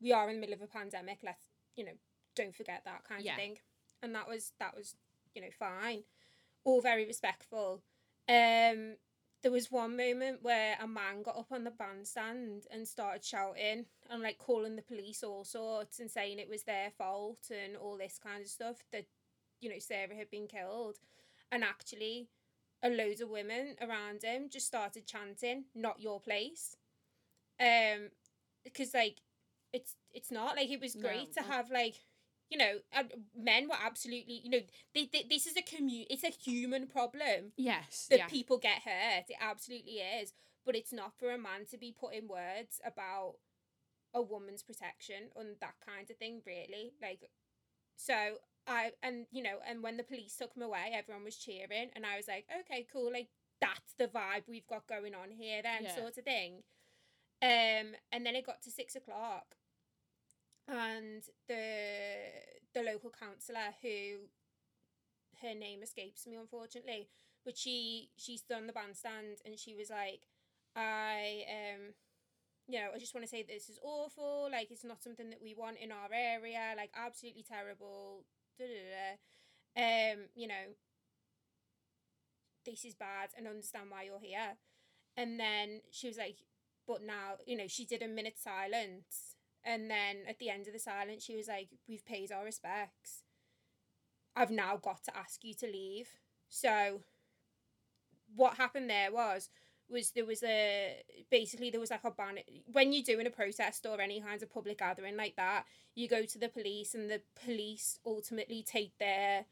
We 0.00 0.12
are 0.12 0.28
in 0.28 0.36
the 0.36 0.40
middle 0.40 0.54
of 0.54 0.62
a 0.62 0.66
pandemic, 0.66 1.18
let's 1.22 1.46
you 1.76 1.84
know, 1.84 1.92
don't 2.34 2.54
forget 2.54 2.82
that 2.84 3.04
kind 3.08 3.22
Yeah. 3.24 3.32
of 3.32 3.38
thing. 3.38 3.58
And 4.02 4.14
that 4.14 4.28
was 4.28 4.52
that 4.58 4.76
was, 4.76 4.96
you 5.34 5.42
know, 5.42 5.50
fine. 5.56 6.04
All 6.64 6.80
very 6.80 7.04
respectful. 7.06 7.82
Um 8.28 8.96
there 9.42 9.52
was 9.52 9.70
one 9.70 9.96
moment 9.96 10.42
where 10.42 10.76
a 10.82 10.86
man 10.86 11.22
got 11.22 11.38
up 11.38 11.50
on 11.50 11.64
the 11.64 11.70
bandstand 11.70 12.66
and 12.70 12.86
started 12.86 13.24
shouting 13.24 13.86
and 14.10 14.22
like 14.22 14.36
calling 14.36 14.76
the 14.76 14.82
police 14.82 15.22
all 15.22 15.44
sorts 15.44 15.98
and 15.98 16.10
saying 16.10 16.38
it 16.38 16.48
was 16.48 16.64
their 16.64 16.90
fault 16.90 17.50
and 17.50 17.74
all 17.74 17.96
this 17.96 18.18
kind 18.22 18.42
of 18.42 18.48
stuff 18.48 18.84
that 18.92 19.06
you 19.60 19.70
know 19.70 19.78
Sarah 19.78 20.14
had 20.14 20.28
been 20.30 20.46
killed 20.46 20.98
and 21.52 21.64
actually 21.64 22.28
a 22.82 22.88
load 22.88 23.20
of 23.20 23.28
women 23.28 23.76
around 23.80 24.22
him 24.22 24.48
just 24.50 24.66
started 24.66 25.06
chanting 25.06 25.64
not 25.74 26.00
your 26.00 26.20
place 26.20 26.76
um 27.60 28.08
because 28.64 28.94
like 28.94 29.20
it's 29.72 29.96
it's 30.12 30.30
not 30.30 30.56
like 30.56 30.70
it 30.70 30.80
was 30.80 30.94
No, 30.96 31.02
great 31.02 31.32
to 31.34 31.40
well- 31.42 31.50
have 31.50 31.70
like 31.70 31.96
you 32.50 32.58
know 32.58 32.78
uh, 32.96 33.04
men 33.36 33.68
were 33.68 33.76
absolutely 33.84 34.40
you 34.42 34.50
know 34.50 34.60
they, 34.94 35.08
they, 35.12 35.24
this 35.28 35.46
is 35.46 35.56
a 35.56 35.62
commu 35.62 36.04
it's 36.10 36.24
a 36.24 36.30
human 36.30 36.86
problem 36.86 37.52
Yes. 37.56 38.06
that 38.10 38.18
yeah. 38.18 38.26
people 38.26 38.58
get 38.58 38.82
hurt. 38.82 39.24
It 39.28 39.36
absolutely 39.40 39.98
is. 40.20 40.32
But 40.66 40.74
it's 40.76 40.92
not 40.92 41.12
for 41.18 41.30
a 41.32 41.38
man 41.38 41.64
to 41.70 41.78
be 41.78 41.94
putting 41.98 42.28
words 42.28 42.80
about 42.84 43.34
a 44.12 44.20
woman's 44.20 44.62
protection 44.62 45.30
and 45.36 45.56
that 45.60 45.74
kind 45.86 46.10
of 46.10 46.16
thing, 46.18 46.42
really. 46.46 46.92
Like, 47.00 47.30
so 47.96 48.36
I, 48.70 48.92
and 49.02 49.26
you 49.32 49.42
know, 49.42 49.58
and 49.68 49.82
when 49.82 49.96
the 49.96 50.04
police 50.04 50.36
took 50.36 50.54
him 50.54 50.62
away, 50.62 50.92
everyone 50.94 51.24
was 51.24 51.36
cheering, 51.36 51.90
and 51.94 52.06
I 52.06 52.16
was 52.16 52.28
like, 52.28 52.46
okay, 52.60 52.86
cool. 52.90 53.12
Like, 53.12 53.28
that's 53.60 53.94
the 53.98 54.06
vibe 54.06 54.44
we've 54.48 54.66
got 54.66 54.86
going 54.86 55.14
on 55.14 55.30
here, 55.30 55.60
then, 55.62 55.82
Yeah. 55.84 55.94
sort 55.96 56.16
of 56.16 56.24
thing. 56.24 56.62
Um, 57.42 57.96
and 58.12 58.24
then 58.24 58.36
it 58.36 58.46
got 58.46 58.62
to 58.62 58.70
six 58.70 58.94
o'clock, 58.96 59.56
and 60.68 61.22
the 61.48 61.64
the 62.72 62.82
local 62.82 63.10
councillor 63.10 63.74
who 63.82 64.28
her 65.42 65.54
name 65.54 65.82
escapes 65.82 66.26
me 66.26 66.36
unfortunately 66.36 67.08
but 67.44 67.56
she 67.56 68.10
she 68.16 68.36
stood 68.36 68.56
on 68.58 68.66
the 68.66 68.72
bandstand 68.72 69.38
and 69.44 69.58
she 69.58 69.74
was 69.74 69.90
like 69.90 70.28
i 70.76 71.42
um 71.48 71.94
you 72.68 72.78
know 72.78 72.88
i 72.94 72.98
just 72.98 73.14
want 73.14 73.24
to 73.24 73.28
say 73.30 73.42
this 73.42 73.68
is 73.68 73.80
awful 73.82 74.48
like 74.52 74.70
it's 74.70 74.84
not 74.84 75.02
something 75.02 75.30
that 75.30 75.42
we 75.42 75.54
want 75.54 75.78
in 75.78 75.90
our 75.90 76.10
area 76.12 76.74
like 76.76 76.90
absolutely 76.94 77.42
terrible 77.42 78.24
da, 78.60 78.66
da, 78.66 78.84
da, 78.94 80.12
um 80.12 80.28
you 80.34 80.46
know 80.46 80.74
this 82.66 82.84
is 82.84 82.94
bad 82.94 83.30
and 83.36 83.46
understand 83.46 83.86
why 83.90 84.02
you're 84.04 84.20
here. 84.20 84.56
And 85.16 85.40
then 85.40 85.80
she 85.90 86.08
was 86.08 86.18
like 86.18 86.36
but 86.86 87.02
now 87.02 87.36
you 87.46 87.56
know 87.56 87.66
she 87.66 87.84
did 87.84 88.02
a 88.02 88.08
minute 88.08 88.38
silence. 88.38 89.36
And 89.64 89.90
then 89.90 90.24
at 90.28 90.38
the 90.38 90.50
end 90.50 90.66
of 90.66 90.72
the 90.72 90.78
silence 90.78 91.24
she 91.24 91.36
was 91.36 91.48
like 91.48 91.68
we've 91.88 92.04
paid 92.04 92.32
our 92.32 92.44
respects. 92.44 93.24
I've 94.36 94.50
now 94.50 94.76
got 94.76 95.04
to 95.04 95.16
ask 95.16 95.42
you 95.42 95.54
to 95.54 95.66
leave. 95.66 96.08
So 96.48 97.00
what 98.34 98.56
happened 98.56 98.88
there 98.88 99.12
was 99.12 99.48
was 99.90 100.10
there 100.12 100.24
was 100.24 100.42
a 100.42 101.02
basically 101.30 101.70
there 101.70 101.80
was 101.80 101.90
like 101.90 102.04
a 102.04 102.10
ban 102.10 102.38
when 102.72 102.92
you're 102.92 103.02
doing 103.02 103.26
a 103.26 103.30
protest 103.30 103.86
or 103.86 104.00
any 104.00 104.20
kind 104.20 104.42
of 104.42 104.52
public 104.52 104.78
gathering 104.78 105.16
like 105.16 105.36
that, 105.36 105.64
you 105.94 106.08
go 106.08 106.24
to 106.24 106.38
the 106.38 106.48
police 106.48 106.94
and 106.94 107.10
the 107.10 107.20
police 107.44 107.98
ultimately 108.04 108.62
take 108.62 108.96
their 108.98 109.46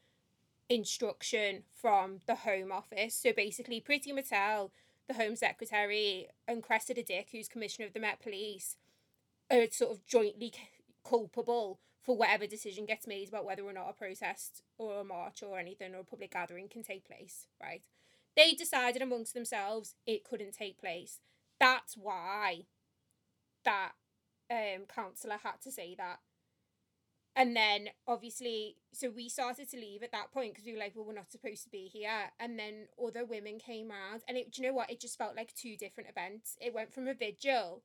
instruction 0.69 1.63
from 1.73 2.21
the 2.27 2.35
Home 2.37 2.73
Office. 2.73 3.15
So 3.15 3.33
basically 3.33 3.81
Priti 3.81 4.15
Patel, 4.15 4.71
the 5.07 5.15
Home 5.15 5.37
Secretary, 5.37 6.29
and 6.47 6.63
Cressida 6.63 7.03
Dick, 7.03 7.29
who's 7.33 7.49
Commissioner 7.49 7.87
of 7.87 7.95
the 7.95 8.01
Met 8.01 8.21
Police, 8.21 8.77
are 9.51 9.67
sort 9.71 9.93
of 9.93 10.05
jointly 10.07 10.53
culpable 11.05 11.81
for 12.03 12.17
whatever 12.17 12.47
decision 12.47 12.87
gets 12.87 13.07
made 13.07 13.29
about 13.29 13.45
whether 13.45 13.63
or 13.63 13.73
not 13.73 13.91
a 13.91 13.93
protest 13.93 14.63
or 14.79 15.01
a 15.01 15.05
march 15.05 15.43
or 15.43 15.59
anything 15.59 15.95
or 15.95 16.01
a 16.01 16.05
public 16.05 16.33
gathering 16.33 16.69
can 16.69 16.83
take 16.83 17.07
place, 17.07 17.47
right? 17.63 17.83
They 18.39 18.53
decided 18.53 19.03
amongst 19.03 19.35
themselves 19.35 19.97
it 20.07 20.23
couldn't 20.23 20.53
take 20.53 20.79
place. 20.79 21.19
That's 21.59 21.97
why 21.97 22.67
that 23.65 23.93
um 24.49 24.87
councillor 24.87 25.39
had 25.43 25.61
to 25.65 25.73
say 25.73 25.97
that. 25.99 26.21
And 27.35 27.57
then 27.57 27.89
obviously, 28.07 28.77
so 28.93 29.11
we 29.11 29.29
started 29.29 29.69
to 29.71 29.77
leave 29.77 30.05
at 30.05 30.13
that 30.13 30.31
point 30.33 30.53
because 30.53 30.67
we 30.67 30.73
were 30.73 30.79
like, 30.79 30.93
well, 30.95 31.05
we're 31.05 31.15
not 31.15 31.33
supposed 31.33 31.65
to 31.65 31.71
be 31.71 31.91
here. 31.93 32.31
And 32.39 32.57
then 32.57 32.87
other 33.05 33.25
women 33.25 33.59
came 33.59 33.91
around, 33.91 34.23
and 34.29 34.37
it, 34.37 34.53
do 34.53 34.63
you 34.63 34.69
know 34.69 34.75
what? 34.75 34.91
It 34.91 35.01
just 35.01 35.19
felt 35.19 35.37
like 35.37 35.55
two 35.55 35.77
different 35.77 36.11
events. 36.11 36.57
It 36.61 36.75
went 36.75 36.93
from 36.93 37.07
a 37.07 37.15
vigil 37.15 37.83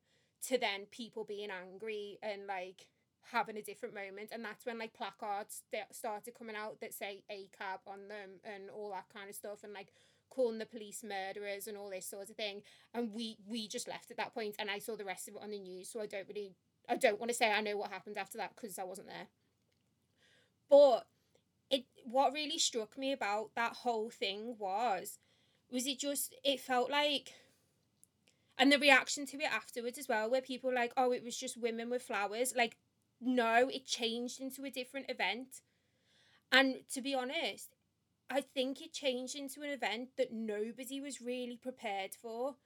to 0.48 0.58
then 0.58 0.86
people 0.90 1.24
being 1.24 1.50
angry 1.50 2.18
and 2.22 2.46
like 2.46 2.86
having 3.32 3.56
a 3.56 3.62
different 3.62 3.94
moment 3.94 4.28
and 4.32 4.44
that's 4.44 4.66
when 4.66 4.78
like 4.78 4.92
placards 4.92 5.62
st- 5.72 5.94
started 5.94 6.34
coming 6.34 6.56
out 6.56 6.78
that 6.80 6.92
say 6.92 7.22
a 7.30 7.48
cab 7.58 7.80
on 7.86 8.08
them 8.08 8.40
and 8.44 8.68
all 8.68 8.90
that 8.90 9.06
kind 9.12 9.30
of 9.30 9.34
stuff 9.34 9.64
and 9.64 9.72
like 9.72 9.92
calling 10.34 10.58
the 10.58 10.66
police 10.66 11.04
murderers 11.04 11.66
and 11.66 11.76
all 11.76 11.90
this 11.90 12.06
sort 12.06 12.28
of 12.28 12.36
thing 12.36 12.62
and 12.92 13.12
we 13.12 13.36
we 13.46 13.68
just 13.68 13.88
left 13.88 14.10
at 14.10 14.16
that 14.16 14.34
point 14.34 14.56
and 14.58 14.70
I 14.70 14.78
saw 14.78 14.96
the 14.96 15.04
rest 15.04 15.28
of 15.28 15.34
it 15.34 15.42
on 15.42 15.50
the 15.50 15.58
news 15.58 15.90
so 15.90 16.00
I 16.00 16.06
don't 16.06 16.28
really 16.28 16.54
I 16.88 16.96
don't 16.96 17.18
want 17.18 17.30
to 17.30 17.36
say 17.36 17.50
I 17.50 17.60
know 17.60 17.76
what 17.76 17.90
happened 17.90 18.18
after 18.18 18.38
that 18.38 18.54
because 18.54 18.78
I 18.78 18.84
wasn't 18.84 19.08
there. 19.08 19.28
But 20.68 21.06
it 21.70 21.84
what 22.04 22.32
really 22.32 22.58
struck 22.58 22.98
me 22.98 23.12
about 23.12 23.50
that 23.56 23.72
whole 23.76 24.10
thing 24.10 24.56
was 24.58 25.18
was 25.70 25.86
it 25.86 25.98
just 25.98 26.34
it 26.44 26.60
felt 26.60 26.90
like 26.90 27.34
and 28.58 28.70
the 28.70 28.78
reaction 28.78 29.26
to 29.26 29.38
it 29.38 29.52
afterwards 29.52 29.98
as 29.98 30.08
well 30.08 30.30
where 30.30 30.40
people 30.40 30.70
were 30.70 30.76
like 30.76 30.92
oh 30.96 31.12
it 31.12 31.24
was 31.24 31.36
just 31.36 31.60
women 31.60 31.90
with 31.90 32.02
flowers. 32.02 32.54
Like 32.56 32.76
no 33.20 33.68
it 33.68 33.86
changed 33.86 34.40
into 34.40 34.64
a 34.64 34.70
different 34.70 35.10
event. 35.10 35.62
And 36.52 36.76
to 36.92 37.00
be 37.00 37.14
honest 37.14 37.73
i 38.34 38.40
think 38.40 38.80
it 38.82 38.92
changed 38.92 39.34
into 39.36 39.62
an 39.62 39.70
event 39.70 40.08
that 40.18 40.32
nobody 40.32 41.00
was 41.00 41.20
really 41.20 41.56
prepared 41.56 42.12
for 42.20 42.56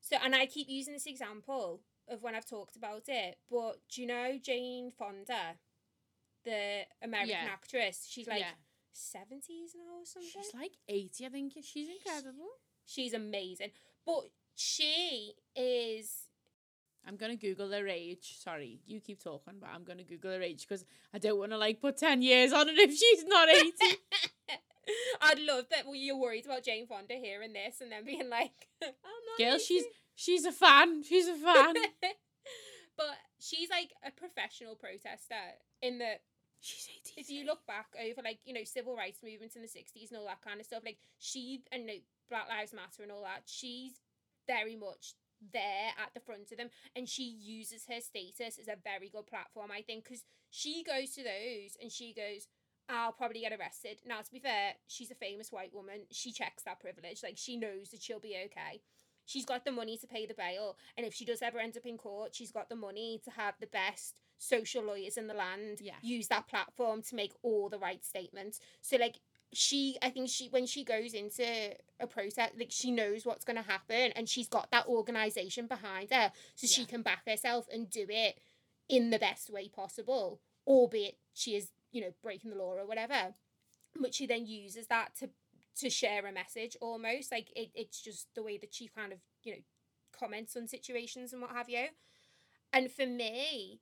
so 0.00 0.16
and 0.24 0.34
i 0.34 0.46
keep 0.46 0.68
using 0.68 0.94
this 0.94 1.06
example 1.06 1.80
of 2.08 2.22
when 2.22 2.34
i've 2.34 2.48
talked 2.48 2.76
about 2.76 3.02
it 3.08 3.38
but 3.50 3.74
do 3.90 4.00
you 4.02 4.06
know 4.06 4.38
jane 4.42 4.90
fonda 4.98 5.56
the 6.44 6.82
american 7.02 7.30
Yeah. 7.44 7.50
actress 7.52 8.06
she's 8.08 8.28
like 8.28 8.40
yeah. 8.40 8.52
70s 8.94 9.74
now 9.76 9.98
or 10.00 10.06
something 10.06 10.30
She's 10.32 10.54
like 10.54 10.72
80, 10.88 11.26
I 11.26 11.28
think. 11.28 11.52
She's 11.62 11.88
incredible. 11.96 12.48
she's 12.86 13.12
amazing 13.12 13.72
but 14.06 14.22
she 14.54 15.34
is 15.54 16.10
I'm 17.06 17.16
going 17.16 17.38
to 17.38 17.46
Google 17.46 17.70
her 17.70 17.86
age. 17.86 18.36
Sorry, 18.42 18.80
you 18.84 18.98
keep 19.00 19.22
talking, 19.22 19.54
but 19.60 19.68
I'm 19.72 19.84
going 19.84 19.98
to 19.98 20.02
Google 20.04 20.32
her 20.32 20.42
age 20.42 20.66
because 20.66 20.84
I 21.14 21.18
don't 21.18 21.38
want 21.38 21.52
to 21.52 21.58
like 21.58 21.80
put 21.80 21.98
10 21.98 22.20
years 22.20 22.52
on 22.52 22.68
it 22.68 22.76
if 22.78 22.90
she's 22.98 23.24
not 23.24 23.48
80. 23.48 23.70
I'd 25.20 25.38
love 25.38 25.66
that 25.70 25.86
well, 25.86 25.94
you're 25.94 26.16
worried 26.16 26.46
about 26.46 26.64
Jane 26.64 26.86
Fonda 26.86 27.14
hearing 27.14 27.52
this 27.52 27.80
and 27.80 27.92
then 27.92 28.04
being 28.04 28.28
like, 28.28 28.68
I'm 28.82 28.90
not 28.92 29.38
Girl, 29.38 29.54
80." 29.54 29.64
she's 29.64 29.84
She's 30.16 30.46
a 30.46 30.52
fan. 30.52 31.02
She's 31.02 31.28
a 31.28 31.34
fan. 31.34 31.74
but 32.96 33.16
she's 33.38 33.68
like 33.70 33.92
a 34.04 34.10
professional 34.10 34.74
protester 34.74 35.34
in 35.82 35.98
the. 35.98 36.16
She's 36.58 36.88
80. 37.06 37.20
if 37.20 37.30
you 37.30 37.44
look 37.44 37.64
back 37.66 37.88
over 38.02 38.22
like 38.24 38.38
you 38.44 38.54
know 38.54 38.64
civil 38.64 38.96
rights 38.96 39.20
movements 39.22 39.54
in 39.54 39.62
the 39.62 39.68
60s 39.68 40.08
and 40.08 40.18
all 40.18 40.26
that 40.26 40.40
kind 40.40 40.58
of 40.58 40.66
stuff 40.66 40.82
like 40.84 40.96
she 41.18 41.62
and 41.70 41.86
know, 41.86 42.00
black 42.30 42.48
lives 42.48 42.72
matter 42.72 43.02
and 43.02 43.12
all 43.12 43.22
that 43.22 43.42
she's 43.44 44.00
very 44.48 44.74
much 44.74 45.14
there 45.52 45.92
at 46.02 46.14
the 46.14 46.20
front 46.20 46.50
of 46.50 46.56
them 46.56 46.70
and 46.96 47.10
she 47.10 47.24
uses 47.24 47.84
her 47.86 48.00
status 48.00 48.58
as 48.58 48.68
a 48.68 48.80
very 48.82 49.10
good 49.10 49.26
platform 49.26 49.70
i 49.70 49.82
think 49.82 50.02
because 50.04 50.24
she 50.50 50.82
goes 50.82 51.10
to 51.10 51.22
those 51.22 51.76
and 51.80 51.92
she 51.92 52.14
goes 52.14 52.48
i'll 52.88 53.12
probably 53.12 53.40
get 53.40 53.52
arrested. 53.52 54.00
Now 54.06 54.20
to 54.20 54.30
be 54.32 54.38
fair 54.38 54.74
she's 54.86 55.10
a 55.10 55.14
famous 55.14 55.50
white 55.52 55.74
woman. 55.74 56.02
She 56.10 56.32
checks 56.32 56.62
that 56.64 56.80
privilege. 56.80 57.22
Like 57.22 57.36
she 57.36 57.56
knows 57.56 57.90
that 57.90 58.02
she'll 58.02 58.20
be 58.20 58.36
okay. 58.46 58.80
She's 59.24 59.44
got 59.44 59.64
the 59.64 59.72
money 59.72 59.96
to 59.98 60.06
pay 60.06 60.24
the 60.26 60.34
bail 60.34 60.76
and 60.96 61.04
if 61.06 61.12
she 61.14 61.24
does 61.24 61.42
ever 61.42 61.58
end 61.58 61.76
up 61.76 61.84
in 61.86 61.98
court 61.98 62.34
she's 62.34 62.52
got 62.52 62.68
the 62.68 62.76
money 62.76 63.20
to 63.24 63.30
have 63.32 63.54
the 63.60 63.66
best 63.66 64.14
social 64.38 64.84
lawyers 64.84 65.16
in 65.16 65.26
the 65.26 65.34
land 65.34 65.78
Yeah. 65.80 65.94
use 66.02 66.28
that 66.28 66.46
platform 66.46 67.02
to 67.02 67.14
make 67.16 67.32
all 67.42 67.68
the 67.68 67.78
right 67.78 68.04
statements. 68.04 68.60
So 68.82 68.96
like 68.96 69.20
she 69.52 69.96
i 70.02 70.10
think 70.10 70.28
she 70.28 70.48
when 70.48 70.66
she 70.66 70.82
goes 70.84 71.14
into 71.14 71.44
a 72.00 72.06
protest 72.06 72.52
like 72.58 72.70
she 72.70 72.90
knows 72.90 73.24
what's 73.24 73.44
going 73.44 73.56
to 73.56 73.62
happen 73.62 74.10
and 74.16 74.28
she's 74.28 74.48
got 74.48 74.70
that 74.72 74.86
organization 74.88 75.66
behind 75.68 76.10
her 76.10 76.32
so 76.56 76.66
she 76.66 76.84
can 76.84 77.00
back 77.00 77.22
herself 77.26 77.66
and 77.72 77.88
do 77.88 78.06
it 78.08 78.38
in 78.88 79.10
the 79.10 79.18
best 79.20 79.48
way 79.48 79.68
possible 79.68 80.40
albeit 80.66 81.16
she 81.32 81.54
is 81.54 81.70
you 81.92 82.00
know 82.00 82.12
breaking 82.22 82.50
the 82.50 82.56
law 82.56 82.74
or 82.74 82.86
whatever 82.86 83.34
but 84.00 84.14
she 84.14 84.26
then 84.26 84.46
uses 84.46 84.86
that 84.88 85.14
to 85.18 85.30
to 85.78 85.90
share 85.90 86.26
a 86.26 86.32
message 86.32 86.76
almost. 86.80 87.30
Like 87.30 87.52
it, 87.54 87.70
it's 87.74 88.00
just 88.00 88.28
the 88.34 88.42
way 88.42 88.58
that 88.58 88.74
she 88.74 88.88
kind 88.88 89.12
of 89.12 89.18
you 89.44 89.52
know 89.52 89.58
comments 90.18 90.56
on 90.56 90.66
situations 90.66 91.32
and 91.32 91.42
what 91.42 91.50
have 91.52 91.68
you. 91.68 91.86
And 92.72 92.90
for 92.90 93.06
me 93.06 93.80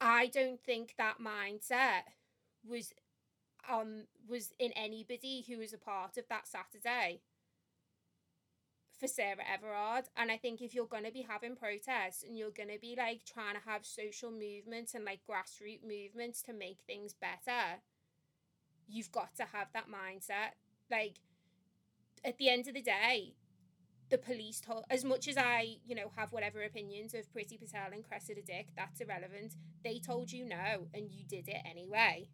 i 0.00 0.26
don't 0.26 0.60
think 0.60 0.94
that 0.96 1.16
mindset 1.20 2.02
was 2.66 2.92
um 3.68 4.04
was 4.28 4.52
in 4.58 4.72
anybody 4.72 5.44
who 5.48 5.58
was 5.58 5.72
a 5.72 5.78
part 5.78 6.16
of 6.16 6.24
that 6.28 6.46
saturday 6.46 7.20
for 8.98 9.06
Sarah 9.06 9.44
Everard. 9.52 10.04
And 10.16 10.30
I 10.30 10.36
think 10.36 10.60
if 10.60 10.74
you're 10.74 10.86
going 10.86 11.04
to 11.04 11.12
be 11.12 11.26
having 11.28 11.56
protests 11.56 12.24
and 12.26 12.36
you're 12.36 12.50
going 12.50 12.70
to 12.70 12.78
be 12.80 12.94
like 12.96 13.24
trying 13.24 13.54
to 13.54 13.68
have 13.68 13.86
social 13.86 14.30
movements 14.30 14.94
and 14.94 15.04
like 15.04 15.20
grassroots 15.28 15.86
movements 15.86 16.42
to 16.42 16.52
make 16.52 16.78
things 16.86 17.14
better, 17.14 17.80
you've 18.88 19.12
got 19.12 19.34
to 19.36 19.44
have 19.44 19.68
that 19.72 19.86
mindset. 19.88 20.56
Like, 20.90 21.16
at 22.24 22.38
the 22.38 22.48
end 22.48 22.66
of 22.66 22.74
the 22.74 22.82
day, 22.82 23.34
the 24.10 24.18
police 24.18 24.60
told, 24.60 24.84
as 24.90 25.04
much 25.04 25.28
as 25.28 25.36
I, 25.36 25.76
you 25.86 25.94
know, 25.94 26.10
have 26.16 26.32
whatever 26.32 26.62
opinions 26.62 27.14
of 27.14 27.30
Priti 27.32 27.58
Patel 27.60 27.92
and 27.92 28.02
Cressida 28.02 28.42
Dick, 28.42 28.68
that's 28.76 29.00
irrelevant. 29.00 29.54
They 29.84 29.98
told 29.98 30.32
you 30.32 30.44
no 30.44 30.88
and 30.94 31.10
you 31.10 31.24
did 31.28 31.48
it 31.48 31.62
anyway. 31.68 32.30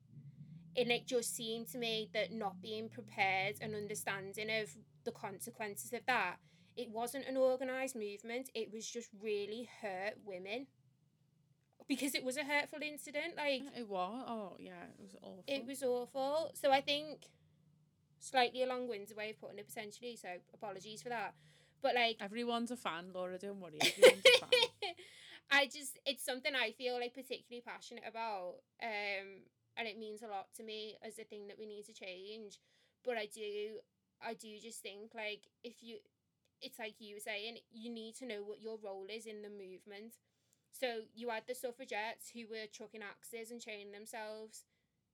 And 0.77 0.91
it 0.91 1.07
just 1.07 1.37
seemed 1.37 1.69
to 1.69 1.79
me 1.79 2.09
that 2.15 2.33
not 2.33 2.62
being 2.62 2.89
prepared 2.89 3.57
and 3.61 3.75
understanding 3.75 4.51
of 4.51 4.71
the 5.05 5.12
consequences 5.12 5.93
of 5.93 6.01
that 6.07 6.37
it 6.77 6.91
wasn't 6.91 7.27
an 7.27 7.37
organized 7.37 7.95
movement 7.97 8.51
it 8.55 8.72
was 8.72 8.87
just 8.89 9.09
really 9.22 9.68
hurt 9.83 10.14
women 10.25 10.66
because 11.89 12.14
it 12.14 12.25
was 12.25 12.37
a 12.37 12.45
hurtful 12.45 12.79
incident 12.83 13.37
like 13.37 13.62
It 13.77 13.89
was. 13.89 14.25
Oh, 14.27 14.57
yeah. 14.59 14.85
It 14.99 15.03
was 15.03 15.14
awful. 15.22 15.45
it 15.47 15.66
was 15.66 15.83
awful 15.83 16.51
so 16.55 16.70
i 16.72 16.81
think 16.81 17.27
slightly 18.18 18.62
a 18.62 18.66
long-winded 18.66 19.16
way 19.16 19.31
of 19.31 19.41
putting 19.41 19.59
it 19.59 19.68
potentially 19.68 20.16
so 20.16 20.29
apologies 20.55 21.03
for 21.03 21.11
that 21.11 21.35
but 21.83 21.95
like 21.95 22.16
Everyone's 22.22 22.70
a 22.70 22.77
fan, 22.79 23.11
Laura. 23.14 23.37
Don't 23.37 23.61
worry. 23.61 23.77
Everyone's 23.79 24.25
a 24.25 24.39
fan. 24.39 24.95
I 25.51 25.66
just 25.66 25.99
it's 26.07 26.25
something 26.25 26.55
I 26.55 26.70
feel 26.72 26.95
like 26.99 27.12
particularly 27.12 27.61
passionate 27.62 28.05
about. 28.09 28.55
Um 28.83 29.45
and 29.77 29.87
it 29.87 29.99
means 29.99 30.22
a 30.22 30.29
lot 30.29 30.47
to 30.57 30.62
me 30.62 30.97
as 31.07 31.18
a 31.18 31.25
thing 31.25 31.47
that 31.49 31.59
we 31.59 31.66
need 31.66 31.85
to 31.85 31.93
change. 31.93 32.59
But 33.05 33.18
I 33.18 33.27
do 33.27 33.81
I 34.27 34.33
do 34.33 34.49
just 34.62 34.81
think 34.81 35.11
like 35.14 35.43
if 35.62 35.83
you 35.83 35.99
it's 36.61 36.78
like 36.78 36.94
you 36.98 37.16
were 37.16 37.20
saying, 37.20 37.59
you 37.72 37.90
need 37.90 38.14
to 38.16 38.26
know 38.26 38.42
what 38.42 38.61
your 38.62 38.78
role 38.82 39.07
is 39.09 39.26
in 39.26 39.42
the 39.42 39.48
movement. 39.48 40.14
So 40.72 41.02
you 41.14 41.28
had 41.30 41.44
the 41.46 41.55
suffragettes 41.55 42.30
who 42.34 42.46
were 42.50 42.66
chucking 42.70 43.02
axes 43.02 43.50
and 43.50 43.61
chaining 43.61 43.92
themselves 43.92 44.64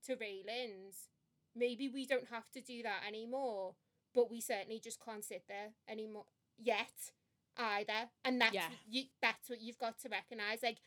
to 0.07 0.17
railings. 0.17 1.09
Maybe 1.55 1.89
we 1.89 2.07
don't 2.07 2.29
have 2.31 2.51
to 2.53 2.61
do 2.61 2.83
that 2.83 3.03
anymore, 3.07 3.75
but 4.15 4.31
we 4.31 4.41
certainly 4.41 4.81
just 4.83 5.05
can't 5.05 5.25
sit 5.25 5.45
there 5.49 5.71
anymore 5.89 6.25
yet 6.59 7.13
either. 7.57 8.11
And 8.25 8.41
that's 8.41 8.55
Yeah. 8.55 8.71
you 8.89 9.05
that's 9.21 9.49
what 9.51 9.61
you've 9.61 9.79
got 9.79 9.99
to 10.01 10.09
recognise. 10.09 10.63
Like 10.63 10.79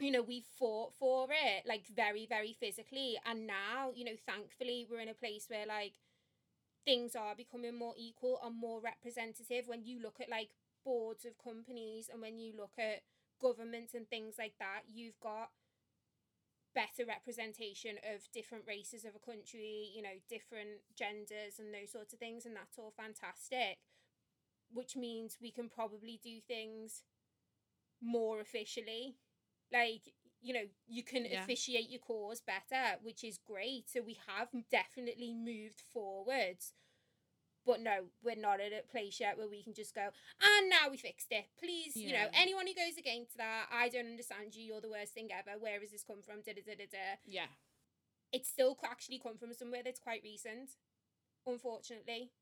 you 0.00 0.10
know, 0.10 0.22
we 0.22 0.44
fought 0.58 0.92
for 0.94 1.28
it 1.30 1.66
like 1.66 1.86
very, 1.86 2.26
very 2.26 2.52
physically. 2.58 3.16
And 3.24 3.46
now, 3.46 3.92
you 3.94 4.04
know, 4.04 4.16
thankfully 4.26 4.86
we're 4.90 5.00
in 5.00 5.08
a 5.08 5.14
place 5.14 5.46
where 5.48 5.66
like 5.66 5.92
things 6.84 7.16
are 7.16 7.34
becoming 7.34 7.76
more 7.78 7.94
equal 7.96 8.38
and 8.44 8.56
more 8.58 8.80
representative 8.80 9.66
when 9.66 9.84
you 9.84 10.00
look 10.02 10.20
at 10.20 10.28
like 10.30 10.50
boards 10.84 11.24
of 11.24 11.38
companies 11.42 12.08
and 12.12 12.20
when 12.20 12.38
you 12.38 12.52
look 12.56 12.72
at 12.78 13.00
governments 13.40 13.94
and 13.94 14.08
things 14.08 14.34
like 14.38 14.54
that, 14.58 14.82
you've 14.92 15.18
got 15.20 15.50
better 16.74 17.06
representation 17.06 17.96
of 18.12 18.26
different 18.32 18.64
races 18.66 19.04
of 19.04 19.12
a 19.14 19.18
country, 19.24 19.90
you 19.94 20.02
know, 20.02 20.18
different 20.28 20.82
genders 20.96 21.58
and 21.58 21.72
those 21.72 21.92
sorts 21.92 22.12
of 22.12 22.18
things, 22.18 22.44
and 22.44 22.56
that's 22.56 22.78
all 22.78 22.92
fantastic. 22.96 23.78
Which 24.72 24.96
means 24.96 25.38
we 25.40 25.50
can 25.52 25.68
probably 25.68 26.20
do 26.22 26.40
things 26.46 27.02
more 28.00 28.40
officially. 28.40 29.16
Like, 29.72 30.14
you 30.44 30.52
know, 30.52 30.68
you 30.86 31.02
can 31.02 31.24
Yeah. 31.24 31.42
officiate 31.42 31.88
your 31.88 32.00
cause 32.00 32.40
better, 32.40 32.98
which 33.02 33.24
is 33.24 33.38
great. 33.38 33.88
So 33.88 34.02
we 34.02 34.14
have 34.26 34.48
definitely 34.70 35.32
moved 35.32 35.80
forwards. 35.80 36.74
But 37.64 37.80
no, 37.80 38.10
we're 38.22 38.36
not 38.36 38.60
at 38.60 38.74
a 38.74 38.82
place 38.82 39.18
yet 39.18 39.38
where 39.38 39.48
we 39.48 39.62
can 39.62 39.72
just 39.72 39.94
go, 39.94 40.10
and 40.42 40.68
now 40.68 40.90
we 40.90 40.98
fixed 40.98 41.32
it. 41.32 41.46
Please, 41.58 41.96
you 41.96 42.12
know, 42.12 42.28
anyone 42.34 42.66
who 42.66 42.74
goes 42.74 42.98
against 42.98 43.38
that, 43.38 43.68
I 43.72 43.88
don't 43.88 44.06
understand 44.06 44.54
you, 44.54 44.62
you're 44.62 44.82
the 44.82 44.90
worst 44.90 45.14
thing 45.14 45.30
ever. 45.32 45.58
Where 45.58 45.80
has 45.80 45.90
this 45.90 46.04
come 46.04 46.20
from? 46.20 46.42
Da 46.42 46.52
da 46.52 46.60
da 46.60 46.74
da 46.74 46.84
da. 46.92 47.16
Yeah. 47.24 47.48
It's 48.32 48.50
still 48.50 48.78
actually 48.84 49.18
come 49.18 49.38
from 49.38 49.54
somewhere 49.54 49.82
that's 49.82 49.98
quite 49.98 50.22
recent, 50.22 50.76
unfortunately. 51.46 52.32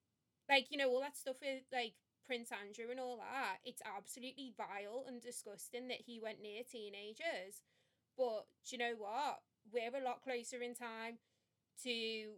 Like, 0.48 0.72
you 0.72 0.76
know, 0.76 0.90
all 0.90 1.00
that 1.02 1.16
stuff 1.16 1.36
with 1.40 1.62
like 1.72 1.94
Prince 2.26 2.50
Andrew 2.50 2.90
and 2.90 2.98
all 2.98 3.16
that, 3.18 3.58
it's 3.64 3.82
absolutely 3.84 4.52
vile 4.56 5.04
and 5.06 5.20
disgusting 5.22 5.86
that 5.86 6.00
he 6.06 6.18
went 6.18 6.40
near 6.42 6.62
teenagers. 6.64 7.62
But 8.16 8.46
do 8.68 8.76
you 8.76 8.78
know 8.78 8.94
what? 8.98 9.40
We're 9.72 9.96
a 10.00 10.04
lot 10.04 10.22
closer 10.22 10.60
in 10.60 10.74
time 10.74 11.18
to 11.84 12.32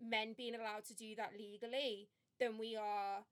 men 0.00 0.34
being 0.36 0.54
allowed 0.54 0.84
to 0.86 0.94
do 0.94 1.14
that 1.16 1.32
legally 1.38 2.08
than 2.38 2.58
we 2.58 2.76
are 2.76 3.24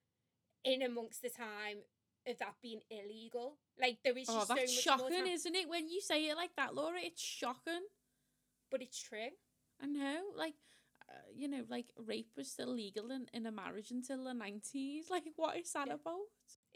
in 0.65 0.83
amongst 0.83 1.23
the 1.23 1.29
time 1.31 1.79
of 2.27 2.39
that 2.39 2.55
being 2.63 2.81
illegal. 2.91 3.59
Like 3.81 3.99
there 4.05 4.17
is 4.17 4.29
Oh, 4.29 4.35
just 4.39 4.49
that's 4.49 4.87
so 4.87 4.93
much 4.93 4.99
more 4.99 5.11
shocking, 5.11 5.33
isn't 5.33 5.55
it? 5.55 5.69
When 5.69 5.89
you 5.89 6.01
say 6.01 6.25
it 6.29 6.37
like 6.37 6.57
that, 6.57 6.75
Laura, 6.75 6.99
it's 7.03 7.23
shocking. 7.23 7.83
but 8.71 8.83
it's 8.83 9.01
true. 9.01 9.29
I 9.83 9.87
know, 9.87 10.21
like, 10.37 10.55
uh, 11.09 11.29
you 11.35 11.49
know, 11.49 11.65
like 11.69 11.87
rape 11.99 12.31
was 12.37 12.51
still 12.51 12.69
legal 12.73 13.11
in, 13.11 13.27
in 13.35 13.47
a 13.47 13.53
marriage 13.53 13.91
until 13.91 14.25
the 14.25 14.35
nineties. 14.35 15.07
Like, 15.11 15.25
what 15.37 15.57
is 15.57 15.73
that 15.73 15.89
Yeah. 15.89 15.95
about? 15.95 16.27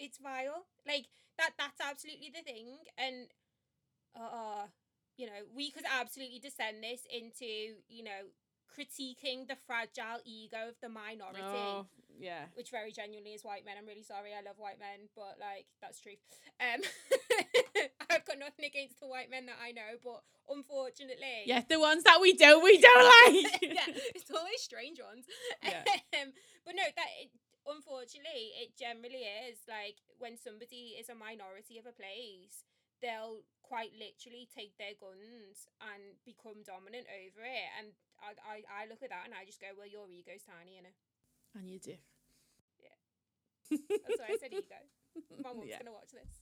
it's 0.01 0.19
vile 0.19 0.65
like 0.87 1.07
that 1.39 1.51
that's 1.59 1.81
absolutely 1.81 2.31
the 2.33 2.41
thing 2.43 2.69
and 2.97 3.27
uh 4.15 4.65
you 5.19 5.27
know 5.27 5.45
we 5.55 5.71
could 5.71 5.85
absolutely 5.85 6.39
descend 6.39 6.83
this 6.83 7.03
into 7.13 7.77
you 7.89 8.03
know 8.03 8.33
critiquing 8.73 9.49
the 9.49 9.57
fragile 9.67 10.21
ego 10.25 10.69
of 10.69 10.77
the 10.81 10.89
minority 10.89 11.43
Oh, 11.43 11.87
yeah. 12.19 12.45
which 12.55 12.71
very 12.71 12.93
genuinely 12.93 13.33
is 13.33 13.43
white 13.43 13.65
men 13.65 13.75
i'm 13.79 13.87
really 13.87 14.03
sorry 14.03 14.31
i 14.33 14.41
love 14.47 14.57
white 14.59 14.79
men 14.79 15.09
but 15.17 15.37
like 15.41 15.67
that's 15.83 16.01
truth 16.01 16.19
um 16.61 16.81
i've 18.11 18.25
got 18.25 18.39
nothing 18.39 18.65
against 18.67 19.01
the 19.01 19.07
white 19.09 19.31
men 19.31 19.47
that 19.47 19.57
i 19.63 19.73
know 19.73 19.97
but 20.05 20.23
unfortunately 20.49 21.45
Yeah, 21.47 21.63
the 21.69 21.81
ones 21.81 22.05
that 22.05 22.21
we 22.21 22.33
don't, 22.35 22.63
we 22.65 22.79
don't 22.81 23.05
like. 23.35 23.59
yeah, 23.63 23.85
it's 24.17 24.31
always 24.31 24.61
strange 24.63 24.99
ones. 25.01 25.27
Yeah. 25.63 25.85
Um, 26.17 26.33
but 26.65 26.73
no, 26.75 26.85
that 26.97 27.11
it, 27.21 27.29
unfortunately, 27.69 28.57
it 28.57 28.73
generally 28.79 29.29
is 29.49 29.59
like 29.69 29.97
when 30.19 30.39
somebody 30.41 30.97
is 30.99 31.09
a 31.11 31.15
minority 31.15 31.77
of 31.77 31.85
a 31.85 31.93
place, 31.93 32.65
they'll 33.05 33.45
quite 33.69 33.93
literally 33.93 34.49
take 34.49 34.73
their 34.81 34.97
guns 34.97 35.69
and 35.93 36.17
become 36.25 36.65
dominant 36.65 37.05
over 37.13 37.45
it. 37.45 37.69
And 37.79 37.93
I, 38.19 38.33
I, 38.41 38.57
I 38.73 38.83
look 38.89 39.05
at 39.05 39.13
that 39.13 39.29
and 39.29 39.37
I 39.37 39.45
just 39.45 39.61
go, 39.61 39.69
well, 39.77 39.87
your 39.87 40.09
ego's 40.09 40.43
tiny, 40.49 40.81
you 40.81 40.85
know. 40.89 40.97
and 41.61 41.69
you 41.69 41.79
do. 41.79 41.95
Yeah. 42.81 42.97
That's 43.71 44.19
why 44.21 44.33
I 44.33 44.39
said 44.41 44.53
ego. 44.57 44.81
My 45.45 45.53
mum's 45.53 45.69
Yeah. 45.69 45.79
gonna 45.85 45.93
watch 45.93 46.11
this. 46.17 46.33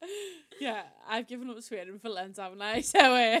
yeah, 0.60 0.82
I've 1.08 1.26
given 1.26 1.50
up 1.50 1.60
swearing 1.62 1.98
for 1.98 2.08
Lent, 2.08 2.36
haven't 2.36 2.62
I? 2.62 2.80
So, 2.82 2.98
uh, 3.00 3.40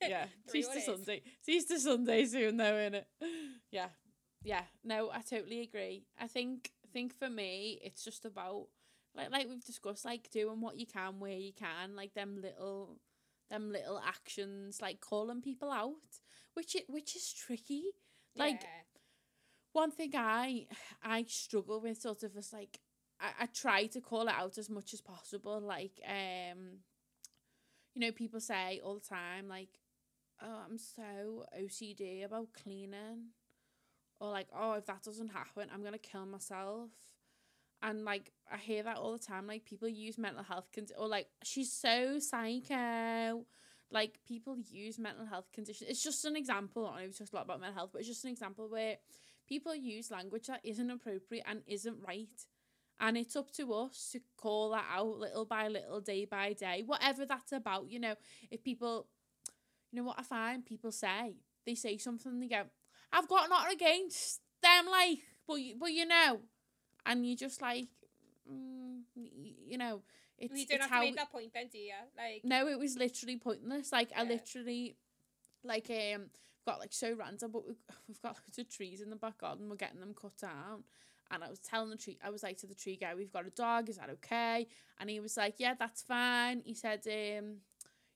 yeah, 0.00 0.26
it's 0.44 0.54
Easter. 0.54 0.80
Sunday. 0.80 1.22
It's 1.40 1.48
Easter 1.48 1.78
Sunday 1.78 2.24
soon, 2.26 2.56
though, 2.56 2.74
innit? 2.74 3.04
Yeah, 3.70 3.88
yeah. 4.44 4.62
No, 4.84 5.10
I 5.10 5.20
totally 5.22 5.60
agree. 5.60 6.04
I 6.20 6.26
think 6.28 6.70
think 6.92 7.14
for 7.18 7.28
me, 7.30 7.80
it's 7.82 8.04
just 8.04 8.24
about 8.24 8.66
like 9.14 9.30
like 9.30 9.48
we've 9.48 9.64
discussed, 9.64 10.04
like 10.04 10.30
doing 10.30 10.60
what 10.60 10.78
you 10.78 10.86
can 10.86 11.18
where 11.18 11.36
you 11.36 11.52
can, 11.52 11.96
like 11.96 12.14
them 12.14 12.40
little 12.40 12.98
them 13.50 13.70
little 13.70 14.00
actions, 14.00 14.80
like 14.80 15.00
calling 15.00 15.42
people 15.42 15.70
out, 15.70 15.92
which 16.54 16.74
it 16.74 16.84
which 16.88 17.16
is 17.16 17.32
tricky. 17.32 17.84
Like 18.36 18.62
yeah. 18.62 18.68
one 19.72 19.90
thing 19.90 20.12
I 20.14 20.66
I 21.02 21.24
struggle 21.28 21.80
with 21.80 22.00
sort 22.00 22.22
of 22.22 22.36
is 22.36 22.52
like 22.52 22.78
I, 23.20 23.44
I 23.44 23.46
try 23.46 23.86
to 23.86 24.00
call 24.00 24.28
it 24.28 24.34
out 24.34 24.58
as 24.58 24.70
much 24.70 24.94
as 24.94 25.00
possible. 25.00 25.60
Like 25.60 26.00
um 26.08 26.78
you 27.94 28.00
know, 28.00 28.12
people 28.12 28.40
say 28.40 28.80
all 28.82 28.94
the 28.94 29.00
time, 29.00 29.48
like, 29.48 29.68
Oh, 30.44 30.62
I'm 30.68 30.78
so 30.78 31.44
OCD 31.56 32.24
about 32.24 32.48
cleaning 32.52 33.28
or 34.20 34.30
like, 34.30 34.48
oh, 34.56 34.72
if 34.74 34.86
that 34.86 35.02
doesn't 35.02 35.28
happen, 35.28 35.68
I'm 35.72 35.84
gonna 35.84 35.98
kill 35.98 36.26
myself. 36.26 36.90
And 37.82 38.04
like 38.04 38.32
I 38.50 38.56
hear 38.58 38.82
that 38.84 38.96
all 38.96 39.12
the 39.12 39.24
time. 39.24 39.46
Like 39.46 39.64
people 39.64 39.88
use 39.88 40.18
mental 40.18 40.44
health 40.44 40.68
con- 40.74 40.86
or 40.98 41.08
like 41.08 41.26
she's 41.42 41.72
so 41.72 42.18
psycho. 42.18 43.44
Like 43.90 44.18
people 44.26 44.56
use 44.70 44.98
mental 44.98 45.26
health 45.26 45.50
conditions. 45.52 45.90
It's 45.90 46.02
just 46.02 46.24
an 46.24 46.36
example. 46.36 46.86
I 46.86 47.00
know 47.00 47.06
we 47.08 47.12
talked 47.12 47.32
a 47.32 47.36
lot 47.36 47.44
about 47.44 47.60
mental 47.60 47.76
health, 47.76 47.90
but 47.92 48.00
it's 48.00 48.08
just 48.08 48.24
an 48.24 48.30
example 48.30 48.68
where 48.68 48.96
people 49.48 49.74
use 49.74 50.10
language 50.10 50.46
that 50.46 50.60
isn't 50.64 50.90
appropriate 50.90 51.44
and 51.46 51.62
isn't 51.66 51.98
right. 52.06 52.28
And 53.00 53.16
it's 53.16 53.36
up 53.36 53.50
to 53.52 53.72
us 53.74 54.10
to 54.12 54.20
call 54.36 54.70
that 54.70 54.84
out 54.90 55.18
little 55.18 55.44
by 55.44 55.68
little, 55.68 56.00
day 56.00 56.24
by 56.24 56.52
day, 56.52 56.84
whatever 56.86 57.26
that's 57.26 57.52
about. 57.52 57.90
You 57.90 57.98
know, 57.98 58.14
if 58.50 58.62
people, 58.62 59.08
you 59.90 59.98
know 59.98 60.04
what 60.06 60.18
I 60.18 60.22
find 60.22 60.64
people 60.64 60.92
say, 60.92 61.34
they 61.66 61.74
say 61.74 61.98
something, 61.98 62.38
they 62.38 62.46
go, 62.46 62.62
I've 63.12 63.28
got 63.28 63.50
nothing 63.50 63.72
against 63.74 64.40
them, 64.62 64.86
like, 64.90 65.18
but 65.46 65.58
but 65.78 65.92
you 65.92 66.06
know, 66.06 66.40
and 67.06 67.26
you 67.26 67.36
just 67.36 67.60
like, 67.60 67.88
mm, 68.50 69.00
you 69.66 69.78
know, 69.78 70.02
it's, 70.38 70.58
you 70.58 70.66
don't 70.66 70.76
it's 70.76 70.84
have 70.84 70.90
how 70.90 71.00
to 71.00 71.06
make 71.06 71.16
that 71.16 71.32
point 71.32 71.52
then, 71.54 71.68
do 71.70 71.78
you? 71.78 71.92
Like, 72.16 72.42
no, 72.44 72.68
it 72.68 72.78
was 72.78 72.96
literally 72.96 73.36
pointless. 73.36 73.92
Like 73.92 74.10
I 74.16 74.24
literally, 74.24 74.96
like 75.64 75.90
um, 75.90 76.26
got 76.66 76.80
like 76.80 76.92
so 76.92 77.14
random, 77.14 77.50
but 77.52 77.66
we've, 77.66 77.76
we've 78.08 78.22
got 78.22 78.36
loads 78.36 78.58
of 78.58 78.68
trees 78.68 79.00
in 79.00 79.10
the 79.10 79.16
back 79.16 79.38
garden. 79.38 79.68
We're 79.68 79.76
getting 79.76 80.00
them 80.00 80.14
cut 80.20 80.36
down, 80.38 80.84
and 81.30 81.44
I 81.44 81.48
was 81.48 81.60
telling 81.60 81.90
the 81.90 81.96
tree, 81.96 82.18
I 82.24 82.30
was 82.30 82.42
like 82.42 82.58
to 82.58 82.66
the 82.66 82.74
tree 82.74 82.96
guy, 82.96 83.14
"We've 83.14 83.32
got 83.32 83.46
a 83.46 83.50
dog. 83.50 83.88
Is 83.88 83.98
that 83.98 84.10
okay?" 84.10 84.66
And 85.00 85.08
he 85.08 85.20
was 85.20 85.36
like, 85.36 85.54
"Yeah, 85.58 85.74
that's 85.78 86.02
fine." 86.02 86.62
He 86.64 86.74
said, 86.74 87.00
um, 87.06 87.56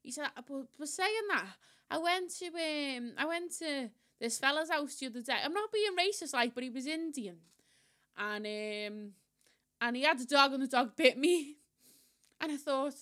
he 0.02 0.10
said, 0.10 0.28
"I 0.36 0.42
was 0.48 0.66
was 0.78 0.92
saying 0.92 1.28
that 1.28 1.46
I 1.90 1.98
went 1.98 2.34
to 2.38 2.46
um, 2.46 3.12
I 3.16 3.26
went 3.26 3.56
to 3.58 3.90
this 4.20 4.38
fella's 4.38 4.70
house 4.70 4.96
the 4.96 5.06
other 5.06 5.22
day. 5.22 5.36
I'm 5.44 5.52
not 5.52 5.72
being 5.72 5.94
racist, 5.96 6.32
like, 6.32 6.54
but 6.54 6.64
he 6.64 6.70
was 6.70 6.86
Indian, 6.86 7.36
and 8.18 8.46
um, 8.46 9.10
and 9.80 9.96
he 9.96 10.02
had 10.02 10.20
a 10.20 10.24
dog, 10.26 10.52
and 10.52 10.62
the 10.62 10.66
dog 10.68 10.96
bit 10.96 11.18
me." 11.18 11.56
And 12.38 12.52
I 12.52 12.58
thought, 12.58 12.92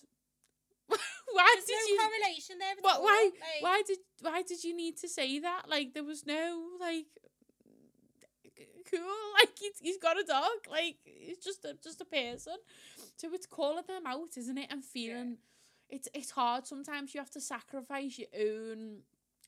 why 0.87 1.55
did 1.67 1.69
no 1.69 1.93
you? 1.93 1.99
correlation 1.99 2.57
there. 2.61 2.75
What? 2.81 2.99
all, 2.99 3.03
Why? 3.03 3.31
like- 3.33 3.63
Why 3.63 3.83
did? 3.85 3.99
Why 4.21 4.43
did 4.43 4.63
you 4.63 4.77
need 4.77 4.97
to 4.99 5.09
say 5.09 5.41
that? 5.41 5.63
Like 5.69 5.93
there 5.93 6.05
was 6.05 6.25
no 6.25 6.63
like. 6.81 7.07
Cool, 8.91 9.01
like 9.41 9.59
he's, 9.59 9.79
he's 9.81 9.99
got 9.99 10.19
a 10.21 10.23
dog, 10.25 10.51
like 10.71 10.97
he's 11.05 11.39
just 11.39 11.65
a 11.65 11.75
just 11.83 12.01
a 12.01 12.05
person, 12.05 12.55
so 13.17 13.29
it's 13.33 13.47
calling 13.47 13.83
them 13.89 14.07
out, 14.07 14.37
isn't 14.37 14.59
it? 14.59 14.69
And 14.71 14.85
feeling, 14.85 15.39
it's 15.89 16.09
it's 16.15 16.31
hard. 16.31 16.67
Sometimes 16.67 17.15
you 17.15 17.21
have 17.21 17.31
to 17.31 17.41
sacrifice 17.41 18.19
your 18.19 18.29
own 18.39 18.99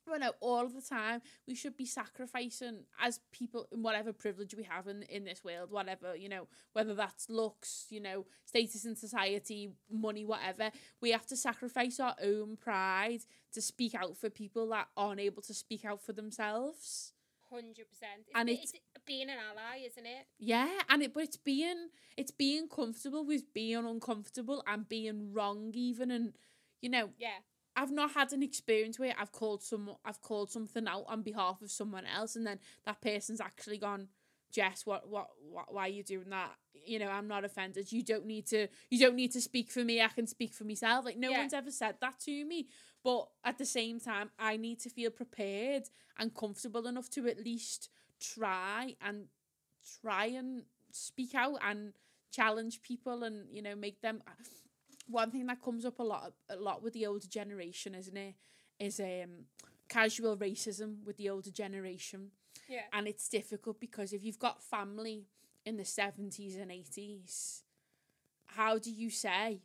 well, 0.07 0.19
no, 0.21 0.33
all 0.41 0.69
the 0.69 0.81
time 0.83 1.21
we 1.47 1.55
should 1.55 1.77
be 1.77 1.87
sacrificing 1.87 2.85
as 3.01 3.21
people 3.33 3.67
in 3.73 3.83
whatever 3.83 4.13
privilege 4.13 4.55
we 4.55 4.63
have 4.65 4.87
in 4.87 5.03
in 5.05 5.25
this 5.25 5.43
world, 5.45 5.71
whatever 5.71 6.15
you 6.17 6.29
know, 6.29 6.47
whether 6.73 6.95
that's 6.95 7.29
looks, 7.29 7.87
you 7.91 8.01
know, 8.01 8.27
status 8.45 8.85
in 8.85 8.97
society, 8.97 9.71
money, 9.91 10.25
whatever. 10.25 10.71
We 11.01 11.11
have 11.11 11.27
to 11.27 11.37
sacrifice 11.37 12.01
our 12.01 12.15
own 12.23 12.57
pride 12.57 13.23
to 13.53 13.61
speak 13.63 13.95
out 13.95 14.17
for 14.17 14.31
people 14.31 14.69
that 14.71 14.89
aren't 14.97 15.21
able 15.21 15.43
to 15.43 15.55
speak 15.55 15.85
out 15.85 16.03
for 16.03 16.13
themselves. 16.13 17.13
Hundred 17.51 17.89
percent. 17.89 18.27
And 18.35 18.49
it's- 18.51 18.73
it's 18.73 19.05
being 19.05 19.31
an 19.31 19.39
ally, 19.39 19.85
isn't 19.87 20.05
it? 20.05 20.27
Yeah, 20.39 20.83
and 20.89 21.03
it 21.03 21.15
but 21.15 21.23
it's 21.23 21.37
being 21.37 21.91
it's 22.17 22.33
being 22.33 22.69
comfortable 22.69 23.25
with 23.25 23.53
being 23.53 23.85
uncomfortable 23.87 24.63
and 24.67 24.89
being 24.89 25.33
wrong 25.33 25.71
even 25.75 26.11
and 26.11 26.37
you 26.81 26.89
know 26.91 27.11
Yeah. 27.19 27.39
I've 27.77 27.93
not 27.93 28.13
had 28.13 28.33
an 28.33 28.43
experience 28.43 28.99
where 28.99 29.15
I've 29.19 29.33
called 29.33 29.63
some 29.63 29.91
I've 30.05 30.21
called 30.23 30.51
something 30.51 30.89
out 30.89 31.05
on 31.09 31.23
behalf 31.23 31.61
of 31.63 31.71
someone 31.71 32.05
else 32.07 32.35
and 32.35 32.47
then 32.47 32.59
that 32.87 33.01
person's 33.01 33.41
actually 33.41 33.79
gone 33.79 34.09
Jess 34.53 34.87
what 34.87 35.09
what, 35.09 35.29
what 35.51 35.73
why 35.75 35.83
are 35.83 35.89
you 35.91 36.03
doing 36.03 36.31
that? 36.31 36.53
You 36.87 36.99
know 36.99 37.09
I'm 37.09 37.29
not 37.29 37.45
offended. 37.45 37.93
You 37.93 38.03
don't 38.03 38.27
need 38.27 38.47
to 38.49 38.69
you 38.91 38.99
don't 38.99 39.17
need 39.17 39.33
to 39.33 39.41
speak 39.41 39.71
for 39.71 39.85
me. 39.85 40.01
I 40.01 40.09
can 40.09 40.27
speak 40.27 40.55
for 40.55 40.65
myself. 40.65 41.05
Like 41.05 41.19
no 41.19 41.31
Yeah. 41.31 41.39
one's 41.41 41.53
ever 41.53 41.71
said 41.71 41.97
that 42.01 42.19
to 42.21 42.45
me. 42.45 42.69
But 43.05 43.29
at 43.45 43.59
the 43.59 43.67
same 43.67 44.01
time 44.01 44.31
I 44.39 44.57
need 44.57 44.81
to 44.81 44.89
feel 44.91 45.11
prepared 45.11 45.85
and 46.19 46.35
comfortable 46.35 46.87
enough 46.87 47.11
to 47.11 47.29
at 47.29 47.45
least 47.45 47.91
try 48.21 48.95
and 49.03 49.27
try 50.01 50.27
and 50.27 50.63
speak 50.91 51.35
out 51.35 51.59
and 51.63 51.93
challenge 52.31 52.83
people 52.83 53.23
and 53.25 53.49
you 53.51 53.63
know 53.63 53.75
make 53.75 54.01
them 54.01 54.23
one 55.09 55.31
thing 55.31 55.47
that 55.47 55.63
comes 55.63 55.85
up 55.85 55.99
a 55.99 56.03
lot 56.03 56.33
a 56.49 56.57
lot 56.57 56.83
with 56.83 56.93
the 56.93 57.07
older 57.07 57.27
generation 57.29 57.95
isn't 57.95 58.17
it? 58.17 58.35
Is 58.79 59.01
um 59.01 59.47
casual 59.89 60.37
racism 60.37 61.05
with 61.05 61.17
the 61.17 61.31
older 61.31 61.51
generation. 61.51 62.31
Yeah. 62.69 62.81
and 62.93 63.07
it's 63.07 63.29
difficult 63.29 63.79
because 63.79 64.13
if 64.13 64.25
you've 64.25 64.41
got 64.41 64.61
family 64.61 65.27
in 65.65 65.77
the 65.77 65.85
70s 65.85 66.61
and 66.61 66.73
80s 66.73 67.63
how 68.47 68.79
do 68.79 68.91
you 68.91 69.09
say 69.09 69.61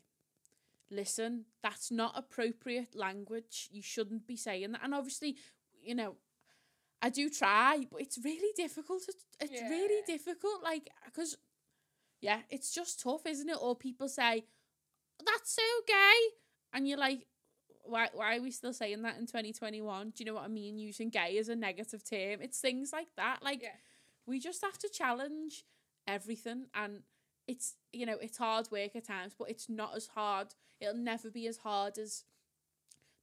listen 0.92 1.46
that's 1.64 1.90
not 1.90 2.14
appropriate 2.16 2.96
language. 2.96 3.70
You 3.72 3.82
shouldn't 3.82 4.28
be 4.28 4.36
saying 4.36 4.74
that. 4.74 4.82
And 4.84 4.94
obviously 4.94 5.38
you 5.82 5.96
know 5.96 6.16
I 7.02 7.10
do 7.10 7.30
try 7.30 7.88
but 7.92 8.02
it's 8.02 8.20
really 8.24 8.54
difficult. 8.56 9.02
It's, 9.08 9.26
it's 9.40 9.62
really 9.62 10.02
difficult 10.06 10.62
like 10.64 10.90
because 11.06 11.38
yeah 12.20 12.42
it's 12.52 12.72
just 12.72 13.02
tough 13.02 13.26
isn't 13.26 13.50
it? 13.50 13.58
Or 13.60 13.76
people 13.76 14.10
say 14.10 14.44
that's 15.26 15.56
so 15.56 15.62
gay 15.88 16.20
and 16.74 16.88
you're 16.88 16.98
like 16.98 17.26
why 17.84 18.10
why 18.14 18.38
are 18.38 18.42
we 18.42 18.52
still 18.52 18.74
saying 18.74 19.02
that 19.02 19.18
in 19.18 19.26
2021 19.26 20.12
do 20.12 20.24
you 20.24 20.26
know 20.26 20.36
what 20.36 20.44
i 20.44 20.48
mean? 20.48 20.78
Using 20.78 21.10
gay 21.10 21.38
as 21.38 21.50
a 21.50 21.56
negative 21.56 22.04
term. 22.04 22.40
It's 22.42 22.60
things 22.60 22.92
like 22.94 23.08
that. 23.18 23.40
Like 23.42 23.62
Yeah. 23.64 23.70
we 24.26 24.40
just 24.40 24.62
have 24.62 24.78
to 24.80 24.90
challenge 24.90 25.66
everything 26.08 26.66
and 26.74 27.02
it's 27.48 27.76
you 27.92 28.06
know 28.06 28.18
it's 28.22 28.38
hard 28.38 28.70
work 28.72 28.96
at 28.96 29.06
times 29.06 29.34
but 29.38 29.50
it's 29.50 29.68
not 29.70 29.96
as 29.96 30.08
hard. 30.08 30.50
It'll 30.80 30.96
never 30.96 31.30
be 31.30 31.48
as 31.48 31.58
hard 31.58 31.98
as 31.98 32.24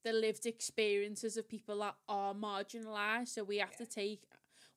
the 0.04 0.12
lived 0.12 0.46
experiences 0.46 1.36
of 1.36 1.48
people 1.48 1.78
that 1.80 1.94
are 2.08 2.34
marginalized. 2.34 3.28
So 3.28 3.44
we 3.44 3.58
have 3.58 3.76
to 3.76 3.86
take 3.86 4.22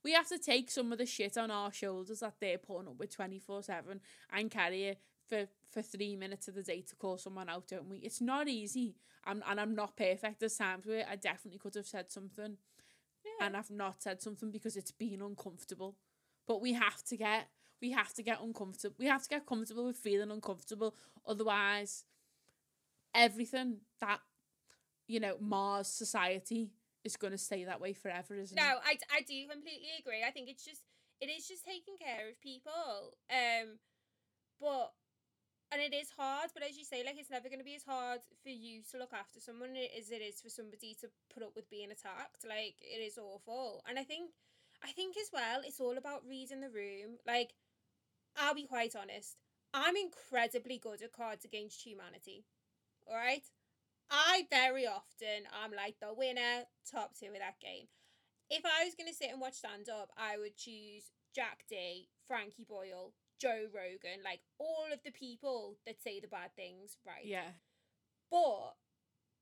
we 0.04 0.14
have 0.14 0.28
to 0.30 0.38
take 0.38 0.72
some 0.72 0.92
of 0.92 0.98
the 0.98 1.06
shit 1.06 1.38
on 1.38 1.52
our 1.52 1.72
shoulders 1.72 2.22
that 2.22 2.36
they're 2.40 2.58
putting 2.58 2.88
up 2.88 2.98
with 3.00 3.16
24 3.16 3.64
7 3.64 4.00
and 4.32 4.52
carry 4.52 4.84
it 4.86 5.00
for, 5.32 5.48
for 5.72 5.82
three 5.82 6.16
minutes 6.18 6.48
of 6.50 6.56
the 6.56 6.64
day 6.64 6.82
to 6.82 6.96
call 6.96 7.18
someone 7.18 7.48
out, 7.50 7.68
don't 7.68 7.90
we? 7.90 7.98
It's 8.00 8.20
not 8.22 8.48
easy. 8.50 8.96
I'm, 9.24 9.42
and 9.50 9.60
I'm 9.60 9.74
not 9.76 9.96
perfect. 9.96 10.40
There's 10.40 10.58
times 10.58 10.86
where 10.86 11.06
I 11.10 11.16
definitely 11.16 11.60
could 11.60 11.76
have 11.76 11.88
said 11.88 12.12
something 12.12 12.58
Yeah. 13.24 13.46
and 13.46 13.56
I've 13.58 13.72
not 13.72 14.02
said 14.04 14.22
something 14.22 14.52
because 14.52 14.76
it's 14.76 14.92
been 14.92 15.22
uncomfortable. 15.22 15.96
But 16.48 16.62
we 16.62 16.74
have 16.74 17.04
to 17.06 17.18
get 17.18 17.48
we 17.82 17.92
have 17.92 18.14
to 18.16 18.24
get 18.24 18.42
uncomfortable. 18.42 18.96
We 19.00 19.08
have 19.08 19.24
to 19.24 19.30
get 19.30 19.46
comfortable 19.46 19.86
with 19.86 19.98
feeling 19.98 20.32
uncomfortable. 20.32 20.96
Otherwise, 21.26 22.06
everything 23.14 23.78
that 24.00 24.20
you 25.08 25.20
know 25.20 25.36
mars 25.40 25.88
society 25.88 26.72
is 27.04 27.18
going 27.18 27.32
to 27.32 27.38
stay 27.38 27.64
that 27.64 27.82
way 27.82 27.94
forever, 27.94 28.36
isn't 28.36 28.56
No, 28.56 28.64
it? 28.64 29.00
I, 29.12 29.18
I 29.18 29.22
do 29.22 29.48
completely 29.50 29.90
agree. 30.00 30.24
I 30.28 30.32
think 30.32 30.50
it's 30.50 30.64
just 30.66 30.82
it 31.20 31.28
is 31.28 31.48
just 31.48 31.66
taking 31.66 31.96
care 32.00 32.30
of 32.30 32.40
people. 32.42 33.16
Um, 33.30 33.80
but 34.60 34.92
and 35.72 35.82
it 35.82 35.94
is 35.94 36.12
hard. 36.18 36.50
But 36.54 36.64
as 36.64 36.78
you 36.78 36.84
say, 36.84 37.04
like 37.06 37.16
it's 37.18 37.32
never 37.32 37.48
going 37.48 37.60
to 37.60 37.66
be 37.66 37.76
as 37.76 37.84
hard 37.84 38.20
for 38.44 38.50
you 38.50 38.82
to 38.92 38.98
look 38.98 39.14
after 39.14 39.40
someone 39.40 39.76
as 39.98 40.12
it 40.12 40.22
is 40.22 40.42
for 40.42 40.50
somebody 40.50 40.96
to 41.02 41.08
put 41.34 41.44
up 41.44 41.56
with 41.56 41.70
being 41.70 41.92
attacked. 41.92 42.46
Like 42.48 42.76
it 42.82 43.02
is 43.02 43.18
awful. 43.18 43.82
And 43.88 43.98
I 43.98 44.04
think 44.04 44.32
I 44.84 44.92
think 44.92 45.16
as 45.18 45.30
well, 45.32 45.62
it's 45.64 45.80
all 45.80 45.98
about 45.98 46.28
reading 46.28 46.62
the 46.62 46.70
room. 46.70 47.18
Like 47.26 47.54
I'll 48.38 48.56
be 48.56 48.66
quite 48.66 48.96
honest. 48.96 49.38
I'm 49.74 49.96
incredibly 49.96 50.78
good 50.78 51.02
at 51.02 51.14
Cards 51.14 51.46
Against 51.46 51.86
Humanity. 51.86 52.44
All 53.10 53.16
right. 53.16 53.44
I 54.10 54.46
very 54.50 54.86
often 54.86 55.48
I'm 55.64 55.72
like 55.72 55.96
the 56.02 56.14
winner, 56.14 56.68
top 56.92 57.12
two 57.18 57.28
of 57.28 57.40
that 57.40 57.62
game. 57.62 57.88
If 58.50 58.66
I 58.66 58.84
was 58.84 58.96
gonna 58.96 59.14
sit 59.14 59.32
and 59.32 59.40
watch 59.40 59.54
stand 59.54 59.88
up, 59.88 60.10
I 60.18 60.38
would 60.38 60.58
choose 60.58 61.12
Jack 61.34 61.64
Dee, 61.70 62.10
Frankie 62.28 62.66
Boyle, 62.68 63.14
Joe 63.42 63.66
Rogan, 63.74 64.22
like 64.24 64.42
all 64.60 64.94
of 64.94 65.02
the 65.04 65.12
people 65.12 65.78
that 65.88 66.02
say 66.02 66.20
the 66.20 66.30
bad 66.30 66.54
things, 66.56 66.98
right? 67.02 67.26
Yeah. 67.26 67.58
But 68.30 68.78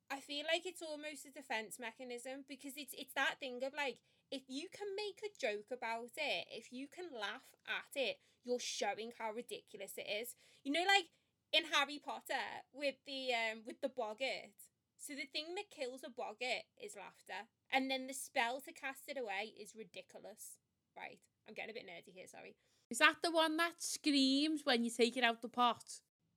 I 0.09 0.21
feel 0.21 0.45
like 0.47 0.65
it's 0.65 0.81
almost 0.81 1.27
a 1.27 1.35
defense 1.35 1.77
mechanism 1.77 2.47
because 2.47 2.73
it's 2.77 2.95
it's 2.95 3.13
that 3.13 3.35
thing 3.39 3.59
of 3.61 3.75
like 3.75 3.99
if 4.31 4.43
you 4.47 4.69
can 4.71 4.87
make 4.95 5.19
a 5.19 5.35
joke 5.35 5.67
about 5.73 6.15
it, 6.15 6.47
if 6.47 6.71
you 6.71 6.87
can 6.87 7.11
laugh 7.11 7.51
at 7.67 7.91
it, 7.99 8.17
you're 8.45 8.63
showing 8.63 9.11
how 9.19 9.33
ridiculous 9.35 9.93
it 9.97 10.07
is. 10.07 10.35
You 10.63 10.71
know, 10.71 10.87
like 10.87 11.11
in 11.51 11.67
Harry 11.73 11.99
Potter 11.99 12.63
with 12.71 12.95
the 13.05 13.35
um 13.35 13.67
with 13.67 13.81
the 13.81 13.91
boggart. 13.91 14.55
So 14.97 15.13
the 15.13 15.27
thing 15.27 15.55
that 15.55 15.71
kills 15.71 16.03
a 16.03 16.09
boggart 16.09 16.67
is 16.79 16.95
laughter, 16.95 17.47
and 17.71 17.91
then 17.91 18.07
the 18.07 18.13
spell 18.13 18.59
to 18.61 18.71
cast 18.71 19.07
it 19.07 19.17
away 19.19 19.55
is 19.59 19.75
ridiculous. 19.75 20.55
Right, 20.95 21.19
I'm 21.47 21.53
getting 21.53 21.71
a 21.71 21.73
bit 21.73 21.87
nerdy 21.87 22.15
here. 22.15 22.27
Sorry. 22.27 22.55
Is 22.89 22.97
that 22.99 23.15
the 23.23 23.31
one 23.31 23.57
that 23.57 23.73
screams 23.77 24.61
when 24.63 24.83
you 24.83 24.89
take 24.89 25.15
it 25.17 25.23
out 25.23 25.41
the 25.41 25.49
pot? 25.49 25.83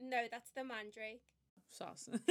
No, 0.01 0.25
that's 0.31 0.51
the 0.51 0.65
mandrake. 0.65 1.23
Sauce. 1.69 2.11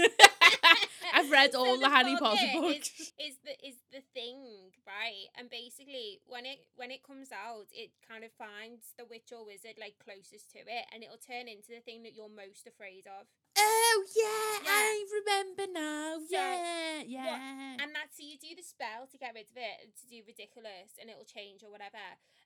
I've 1.14 1.32
read 1.32 1.52
So 1.58 1.66
all 1.66 1.80
the 1.80 1.90
Harry 1.90 2.16
Potter 2.18 2.46
books. 2.54 2.94
Is, 3.00 3.14
is 3.20 3.36
the 3.44 3.54
is 3.66 3.78
the 3.92 4.06
thing 4.14 4.70
right? 4.86 5.26
And 5.38 5.50
basically, 5.50 6.22
when 6.28 6.46
it 6.46 6.62
when 6.76 6.92
it 6.92 7.02
comes 7.02 7.32
out, 7.32 7.66
it 7.74 7.90
kind 8.06 8.24
of 8.24 8.32
finds 8.38 8.94
the 8.98 9.06
witch 9.10 9.34
or 9.34 9.46
wizard 9.46 9.82
like 9.82 9.98
closest 9.98 10.52
to 10.54 10.60
it, 10.60 10.86
and 10.94 11.02
it'll 11.04 11.22
turn 11.22 11.50
into 11.50 11.74
the 11.74 11.82
thing 11.82 12.04
that 12.04 12.14
you're 12.14 12.30
most 12.30 12.68
afraid 12.68 13.10
of. 13.10 13.26
Oh 13.58 13.98
yeah, 14.16 14.62
Yeah. 14.64 14.78
I 14.78 15.06
remember 15.10 15.66
now. 15.74 16.22
So, 16.22 16.38
yeah, 16.38 17.02
yeah. 17.04 17.82
And 17.82 17.92
that's 17.98 18.18
so 18.18 18.24
you 18.24 18.38
do 18.38 18.56
the 18.56 18.64
spell 18.64 19.10
to 19.10 19.18
get 19.18 19.34
rid 19.34 19.50
of 19.50 19.58
it, 19.58 19.92
to 20.00 20.06
do 20.08 20.22
Riddikulus, 20.24 21.02
and 21.02 21.10
it'll 21.10 21.28
change 21.28 21.64
or 21.66 21.72
whatever. 21.72 22.00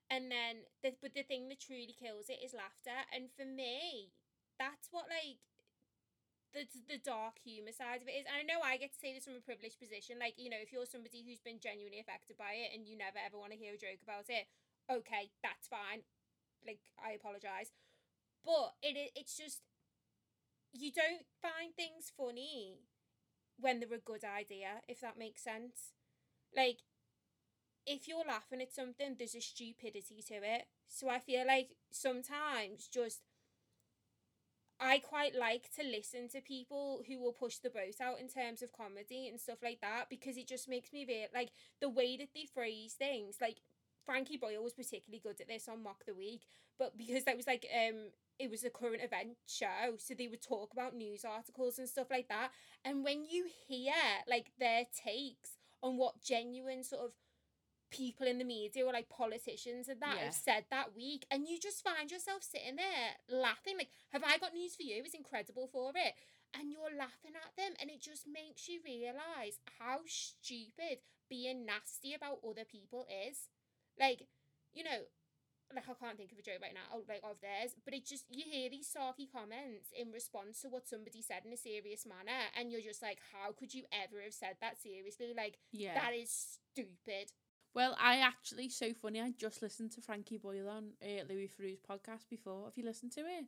And 0.10 0.32
then, 0.32 0.70
the, 0.84 0.93
but 1.01 1.14
the 1.14 1.24
thing 1.24 1.49
that 1.49 1.60
truly 1.60 1.95
kills 1.97 2.30
it 2.30 2.39
is 2.43 2.53
laughter. 2.53 3.06
And 3.14 3.30
for 3.34 3.45
me, 3.45 4.12
that's 4.60 4.88
what 4.91 5.06
like 5.10 5.41
the 6.53 6.64
the 6.88 6.97
dark 7.01 7.38
humor 7.43 7.74
side 7.76 8.01
of 8.01 8.08
it 8.08 8.16
is. 8.16 8.26
And 8.26 8.38
I 8.39 8.43
know 8.47 8.64
I 8.64 8.78
get 8.78 8.93
to 8.93 8.99
say 9.01 9.14
this 9.14 9.26
from 9.26 9.36
a 9.38 9.43
privileged 9.43 9.80
position. 9.80 10.18
Like 10.20 10.36
you 10.38 10.49
know, 10.49 10.62
if 10.62 10.72
you're 10.72 10.88
somebody 10.88 11.22
who's 11.26 11.43
been 11.43 11.60
genuinely 11.60 11.99
affected 11.99 12.38
by 12.38 12.56
it 12.56 12.72
and 12.74 12.88
you 12.88 12.95
never 12.97 13.20
ever 13.20 13.38
want 13.38 13.51
to 13.51 13.60
hear 13.60 13.76
a 13.76 13.82
joke 13.82 13.99
about 14.01 14.30
it, 14.32 14.47
okay, 14.88 15.32
that's 15.43 15.68
fine. 15.68 16.08
Like 16.66 16.82
I 17.01 17.14
apologize, 17.14 17.72
but 18.45 18.76
it 18.84 19.12
it's 19.16 19.38
just 19.38 19.62
you 20.74 20.91
don't 20.91 21.26
find 21.41 21.74
things 21.76 22.12
funny 22.16 22.80
when 23.60 23.80
they're 23.80 23.93
a 23.97 23.99
good 23.99 24.24
idea, 24.26 24.82
if 24.88 25.01
that 25.01 25.18
makes 25.18 25.43
sense. 25.43 25.93
Like, 26.56 26.80
if 27.86 28.08
you're 28.08 28.26
laughing 28.28 28.62
at 28.62 28.74
something, 28.74 29.16
there's 29.18 29.36
a 29.36 29.42
stupidity 29.42 30.24
to 30.28 30.36
it. 30.36 30.64
So 30.88 31.10
I 31.10 31.20
feel 31.20 31.46
like 31.46 31.76
sometimes 31.92 32.88
just 32.88 33.22
I 34.80 35.00
quite 35.00 35.36
like 35.36 35.70
to 35.78 35.84
listen 35.84 36.28
to 36.30 36.42
people 36.42 37.02
who 37.08 37.20
will 37.20 37.32
push 37.32 37.58
the 37.58 37.70
boat 37.70 38.02
out 38.02 38.20
in 38.20 38.28
terms 38.28 38.62
of 38.62 38.74
comedy 38.74 39.28
and 39.28 39.40
stuff 39.40 39.60
like 39.64 39.80
that 39.82 40.10
because 40.10 40.36
it 40.36 40.48
just 40.48 40.68
makes 40.68 40.92
me 40.92 41.06
feel 41.06 41.28
like 41.34 41.52
the 41.80 41.90
way 41.90 42.18
that 42.18 42.30
they 42.36 42.46
phrase 42.54 42.94
things, 42.94 43.38
like 43.40 43.58
Frankie 44.06 44.38
Boyle 44.38 44.64
was 44.64 44.74
particularly 44.74 45.22
good 45.24 45.40
at 45.40 45.48
this 45.48 45.70
on 45.70 45.82
Mock 45.82 46.06
the 46.06 46.14
Week, 46.14 46.42
but 46.78 46.98
because 46.98 47.24
that 47.24 47.38
was 47.38 47.48
like 47.48 47.66
um 47.74 48.12
it 48.38 48.52
was 48.52 48.66
a 48.66 48.70
current 48.70 49.02
event 49.02 49.38
show, 49.48 49.96
so 49.98 50.14
they 50.14 50.28
would 50.28 50.42
talk 50.42 50.74
about 50.74 50.94
news 50.94 51.24
articles 51.24 51.80
and 51.80 51.88
stuff 51.88 52.08
like 52.12 52.28
that. 52.28 52.52
And 52.84 53.04
when 53.04 53.24
you 53.24 53.48
hear 53.68 53.94
like 54.28 54.52
their 54.60 54.84
takes 55.06 55.52
on 55.82 55.98
what 55.98 56.22
genuine 56.22 56.84
sort 56.84 57.04
of 57.04 57.12
people 57.92 58.28
in 58.28 58.38
the 58.38 58.46
media 58.46 58.86
or 58.86 58.94
like 58.94 59.10
politicians 59.10 59.88
and 59.88 60.02
that 60.02 60.18
Yeah. 60.18 60.26
have 60.26 60.34
said 60.34 60.66
that 60.70 60.96
week, 60.96 61.26
and 61.32 61.48
you 61.48 61.60
just 61.60 61.84
find 61.84 62.12
yourself 62.12 62.44
sitting 62.44 62.76
there 62.76 63.18
laughing, 63.30 63.78
like, 63.78 63.90
have 64.12 64.24
I 64.24 64.38
got 64.38 64.54
news 64.54 64.76
for 64.76 64.84
you? 64.84 65.04
It's 65.04 65.14
incredible 65.14 65.68
for 65.68 65.92
it. 65.96 66.16
And 66.54 66.72
you're 66.72 66.96
laughing 66.96 67.36
at 67.36 67.56
them, 67.58 67.74
and 67.82 67.90
it 67.90 68.02
just 68.02 68.28
makes 68.28 68.68
you 68.70 68.80
realise 68.84 69.60
how 69.80 70.00
stupid 70.06 71.00
being 71.30 71.66
nasty 71.66 72.14
about 72.14 72.40
other 72.48 72.64
people 72.64 73.06
is. 73.28 73.50
Like, 74.00 74.28
you 74.74 74.84
know, 74.84 75.08
like 75.74 75.90
I 75.90 75.94
can't 75.94 76.18
think 76.18 76.32
of 76.32 76.38
a 76.38 76.42
joke 76.46 76.62
right 76.62 76.74
now, 76.74 77.02
like 77.10 77.24
of 77.24 77.42
theirs, 77.42 77.74
but 77.84 77.94
it 77.94 78.06
just 78.06 78.26
you 78.30 78.44
hear 78.46 78.70
these 78.70 78.88
sarky 78.88 79.26
comments 79.30 79.90
in 79.98 80.12
response 80.12 80.62
to 80.62 80.70
what 80.70 80.88
somebody 80.88 81.22
said 81.22 81.42
in 81.46 81.54
a 81.54 81.58
serious 81.58 82.06
manner, 82.06 82.52
and 82.58 82.72
you're 82.72 82.86
just 82.86 83.02
like, 83.02 83.20
how 83.34 83.52
could 83.52 83.74
you 83.74 83.84
ever 83.92 84.22
have 84.22 84.34
said 84.34 84.58
that 84.62 84.80
seriously? 84.82 85.34
Like 85.36 85.58
yeah. 85.72 85.96
that 85.96 86.14
is 86.14 86.60
stupid. 86.72 87.34
Well, 87.76 87.95
I 87.99 88.19
actually 88.19 88.69
so 88.69 88.93
funny. 88.93 89.19
I 89.21 89.32
just 89.38 89.61
listened 89.61 89.91
to 89.91 90.01
Frankie 90.01 90.38
Boyle 90.38 90.69
on 90.69 90.91
uh, 91.03 91.23
Louis 91.30 91.49
Theroux's 91.49 91.80
podcast 91.88 92.30
before. 92.30 92.65
Have 92.65 92.78
you 92.78 92.86
listened 92.86 93.11
to 93.13 93.21
it? 93.21 93.45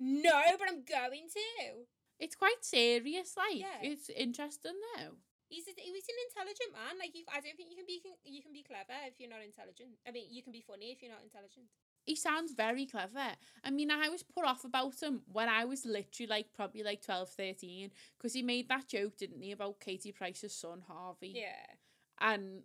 No, 0.00 0.40
but 0.58 0.68
I'm 0.68 0.82
going 0.84 1.28
to. 1.32 1.84
It's 2.18 2.34
quite 2.34 2.62
serious. 2.64 3.34
Like 3.36 3.60
Yeah. 3.60 3.82
it's 3.82 4.08
interesting 4.08 4.72
though. 4.96 5.12
He's 5.48 5.68
a, 5.68 5.72
he's 5.76 6.08
an 6.08 6.16
intelligent 6.28 6.72
man. 6.72 6.98
Like 6.98 7.14
you, 7.14 7.22
I 7.30 7.40
don't 7.40 7.56
think 7.56 7.70
you 7.70 7.76
can 7.76 7.86
be 7.86 8.00
you 8.24 8.42
can 8.42 8.52
be 8.52 8.62
clever 8.64 8.96
if 9.06 9.14
you're 9.20 9.30
not 9.30 9.44
intelligent. 9.44 9.90
I 10.08 10.10
mean, 10.10 10.24
you 10.30 10.42
can 10.42 10.52
be 10.52 10.64
funny 10.66 10.86
if 10.90 11.02
you're 11.02 11.12
not 11.12 11.22
intelligent. 11.22 11.66
He 12.04 12.16
sounds 12.16 12.52
very 12.52 12.86
clever. 12.86 13.36
I 13.64 13.70
mean, 13.70 13.90
I 13.90 14.08
was 14.08 14.22
put 14.22 14.44
off 14.44 14.64
about 14.64 15.00
him 15.02 15.22
when 15.30 15.48
I 15.48 15.64
was 15.66 15.84
literally 15.84 16.28
like 16.28 16.46
probably 16.54 16.82
like 16.82 17.02
12, 17.02 17.28
13 17.30 17.90
because 18.16 18.32
he 18.32 18.42
made 18.42 18.68
that 18.68 18.88
joke, 18.88 19.18
didn't 19.18 19.42
he, 19.42 19.52
about 19.52 19.80
Katie 19.80 20.12
Price's 20.12 20.54
son 20.54 20.82
Harvey. 20.88 21.34
Yeah. 21.36 21.66
And 22.20 22.62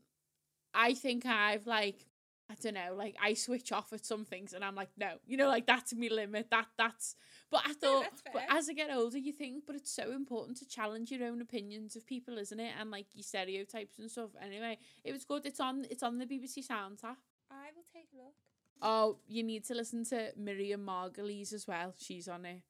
I 0.74 0.94
think 0.94 1.26
I've 1.26 1.68
like 1.68 2.06
I 2.52 2.56
don't 2.62 2.74
know, 2.74 2.94
like 2.98 3.16
I 3.22 3.34
switch 3.34 3.72
off 3.72 3.94
at 3.94 4.06
some 4.06 4.26
things 4.26 4.52
and 4.52 4.64
I'm 4.64 4.76
like, 4.76 4.90
no, 4.98 5.12
you 5.26 5.38
know, 5.38 5.48
like 5.48 5.66
that's 5.66 5.94
me 5.94 6.10
limit. 6.10 6.50
That 6.52 6.68
that's 6.78 7.16
but 7.50 7.62
I 7.66 7.74
thought 7.74 8.04
that's 8.04 8.22
but 8.34 8.44
as 8.50 8.68
I 8.70 8.74
get 8.74 8.92
older 8.92 9.18
you 9.18 9.32
think, 9.32 9.64
but 9.66 9.76
it's 9.76 9.92
so 9.92 10.12
important 10.12 10.58
to 10.58 10.68
challenge 10.68 11.12
your 11.12 11.26
own 11.26 11.42
opinions 11.42 11.96
of 11.96 12.06
people, 12.06 12.38
isn't 12.38 12.60
it? 12.60 12.74
And 12.80 12.92
like 12.92 13.06
your 13.14 13.24
stereotypes 13.24 14.00
and 14.00 14.12
stuff. 14.12 14.32
Anyway, 14.44 14.78
it 15.06 15.14
was 15.14 15.24
good. 15.24 15.46
It's 15.46 15.62
on 15.62 15.86
it's 15.90 16.04
on 16.04 16.18
the 16.18 16.26
BBC 16.26 16.64
Sounds 16.64 17.04
app. 17.06 17.20
I 17.50 17.70
will 17.74 17.86
take 17.94 18.10
a 18.14 18.18
look. 18.18 18.34
Oh, 18.82 19.18
you 19.28 19.44
need 19.44 19.64
to 19.66 19.74
listen 19.74 20.04
to 20.06 20.32
Miriam 20.36 20.86
Margolyes 20.86 21.54
as 21.54 21.68
well. 21.68 21.94
She's 21.98 22.28
on 22.28 22.46
it. 22.46 22.64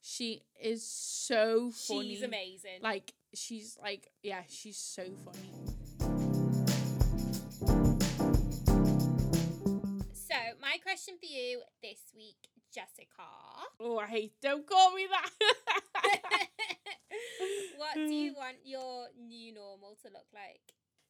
She 0.00 0.42
is 0.62 0.82
so 0.86 1.70
funny. 1.72 2.14
She's 2.14 2.22
amazing. 2.22 2.80
Like 2.82 3.12
she's 3.34 3.76
like 3.82 4.10
yeah, 4.22 4.42
she's 4.48 4.78
so 4.78 5.04
funny. 5.24 5.79
Question 11.00 11.18
for 11.18 11.26
you 11.32 11.60
this 11.82 12.00
week, 12.14 12.48
Jessica. 12.74 13.22
Oh, 13.80 13.98
I 13.98 14.06
hate. 14.06 14.34
Don't 14.42 14.66
call 14.66 14.94
me 14.94 15.06
that. 15.10 15.30
what 17.76 17.94
do 17.94 18.02
you 18.02 18.34
want 18.36 18.56
your 18.64 19.06
new 19.18 19.54
normal 19.54 19.96
to 20.02 20.08
look 20.08 20.26
like? 20.34 20.60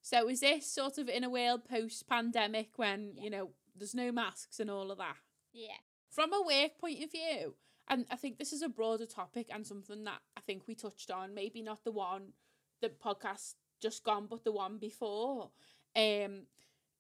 so 0.03 0.29
is 0.29 0.41
this 0.41 0.67
sort 0.67 0.97
of 0.99 1.09
in 1.09 1.25
a 1.25 1.31
world 1.31 1.65
post 1.69 2.09
pandemic 2.09 2.71
when 2.77 3.13
Yeah. 3.17 3.25
you 3.25 3.31
know 3.31 3.51
there's 3.77 3.95
no 3.95 4.13
masks 4.13 4.61
and 4.61 4.71
all 4.71 4.91
of 4.93 4.99
that? 4.99 5.17
Yeah. 5.53 5.79
From 6.11 6.33
a 6.33 6.43
work 6.43 6.79
point 6.81 7.03
of 7.03 7.11
view, 7.11 7.55
and 7.89 8.07
I 8.11 8.17
think 8.17 8.39
this 8.39 8.53
is 8.53 8.63
a 8.63 8.69
broader 8.69 9.07
topic 9.07 9.49
and 9.53 9.67
something 9.67 10.05
that 10.05 10.21
I 10.37 10.41
think 10.41 10.69
we 10.69 10.75
touched 10.75 11.11
on. 11.11 11.35
Maybe 11.35 11.63
not 11.63 11.83
the 11.85 11.93
one, 11.93 12.33
the 12.81 12.91
podcast 12.91 13.55
just 13.83 14.05
gone, 14.05 14.27
but 14.31 14.45
the 14.45 14.53
one 14.53 14.79
before. 14.79 15.51
Um, 15.97 16.47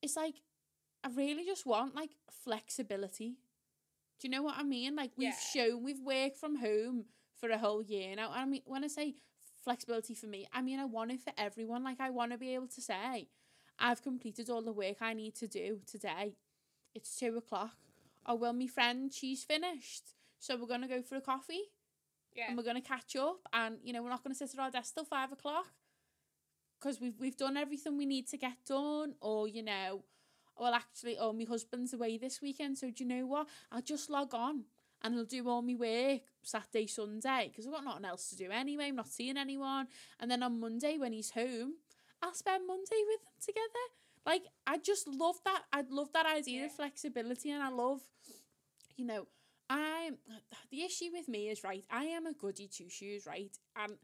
it's 0.02 0.16
like 0.16 0.36
I 1.02 1.08
really 1.08 1.44
just 1.44 1.66
want 1.66 1.94
like 1.94 2.10
flexibility. 2.44 3.36
Do 4.18 4.28
you 4.28 4.30
know 4.30 4.42
what 4.42 4.56
I 4.58 4.62
mean? 4.62 4.96
Like 4.96 5.12
we've 5.16 5.28
Yeah. 5.28 5.38
shown 5.52 5.82
we've 5.82 6.00
worked 6.00 6.36
from 6.36 6.56
home 6.56 7.06
for 7.36 7.48
a 7.50 7.58
whole 7.58 7.82
year 7.82 8.14
now. 8.16 8.30
I 8.30 8.44
mean, 8.44 8.62
when 8.66 8.84
I 8.84 8.88
say 8.88 9.14
flexibility 9.64 10.14
for 10.14 10.26
me, 10.26 10.46
I 10.52 10.60
mean 10.62 10.78
I 10.78 10.84
want 10.84 11.12
it 11.12 11.20
for 11.20 11.32
everyone. 11.38 11.82
Like 11.84 12.00
I 12.00 12.10
want 12.10 12.32
to 12.32 12.38
be 12.38 12.54
able 12.54 12.68
to 12.68 12.80
say, 12.82 13.28
I've 13.78 14.02
completed 14.02 14.50
all 14.50 14.62
the 14.62 14.72
work 14.72 14.96
I 15.00 15.14
need 15.14 15.34
to 15.36 15.48
do 15.48 15.80
today. 15.86 16.34
It's 16.94 17.16
two 17.18 17.36
o'clock. 17.36 17.76
Oh 18.26 18.34
well, 18.34 18.52
my 18.52 18.66
friend, 18.66 19.10
she's 19.12 19.42
finished. 19.44 20.14
So 20.38 20.56
we're 20.56 20.66
gonna 20.66 20.88
go 20.88 21.00
for 21.02 21.16
a 21.16 21.20
coffee 21.22 21.72
Yeah. 22.34 22.48
and 22.48 22.58
we're 22.58 22.64
gonna 22.64 22.82
catch 22.82 23.16
up. 23.16 23.40
And 23.54 23.78
you 23.82 23.94
know, 23.94 24.02
we're 24.02 24.10
not 24.10 24.22
gonna 24.22 24.34
sit 24.34 24.52
at 24.52 24.58
our 24.60 24.70
desk 24.70 24.94
till 24.94 25.04
five 25.06 25.32
o'clock 25.32 25.72
because 26.78 27.00
we've 27.00 27.18
we've 27.18 27.36
done 27.38 27.56
everything 27.56 27.96
we 27.96 28.04
need 28.06 28.28
to 28.28 28.36
get 28.36 28.62
done. 28.66 29.14
Or 29.22 29.48
you 29.48 29.62
know, 29.62 30.04
well, 30.60 30.74
actually, 30.74 31.16
oh, 31.18 31.32
my 31.32 31.44
husband's 31.44 31.94
away 31.94 32.18
this 32.18 32.42
weekend, 32.42 32.76
so 32.76 32.90
do 32.90 33.02
you 33.02 33.08
know 33.08 33.26
what? 33.26 33.48
I'll 33.72 33.80
just 33.80 34.10
log 34.10 34.34
on 34.34 34.64
and 35.02 35.14
I'll 35.14 35.24
do 35.24 35.48
all 35.48 35.62
my 35.62 35.74
work 35.74 36.20
Saturday, 36.42 36.86
Sunday 36.86 37.48
because 37.48 37.66
I've 37.66 37.72
got 37.72 37.84
nothing 37.84 38.04
else 38.04 38.28
to 38.28 38.36
do 38.36 38.50
anyway. 38.50 38.88
I'm 38.88 38.96
not 38.96 39.08
seeing 39.08 39.38
anyone. 39.38 39.88
And 40.20 40.30
then 40.30 40.42
on 40.42 40.60
Monday 40.60 40.98
when 40.98 41.14
he's 41.14 41.30
home, 41.30 41.76
I'll 42.22 42.34
spend 42.34 42.66
Monday 42.66 43.02
with 43.08 43.20
him 43.20 43.40
together. 43.40 43.86
Like 44.26 44.42
I 44.66 44.76
just 44.76 45.08
love 45.08 45.36
that. 45.46 45.62
I 45.72 45.82
love 45.88 46.12
that 46.12 46.26
idea 46.26 46.66
of 46.66 46.72
flexibility, 46.72 47.50
and 47.50 47.62
I 47.62 47.70
love, 47.70 48.02
you 48.96 49.06
know, 49.06 49.28
I'm 49.70 50.18
the 50.70 50.82
issue 50.82 51.10
with 51.10 51.26
me 51.26 51.48
is 51.48 51.64
right. 51.64 51.84
I 51.90 52.04
am 52.04 52.26
a 52.26 52.34
goody 52.34 52.68
two 52.68 52.90
shoes, 52.90 53.24
right, 53.26 53.56
and 53.82 53.94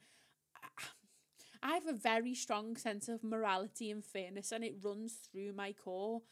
I 1.62 1.74
have 1.74 1.86
a 1.86 1.92
very 1.92 2.34
strong 2.34 2.76
sense 2.76 3.08
of 3.08 3.22
morality 3.22 3.90
and 3.90 4.02
fairness, 4.02 4.52
and 4.52 4.64
it 4.64 4.76
runs 4.82 5.18
through 5.30 5.52
my 5.52 5.72
core. 5.72 6.22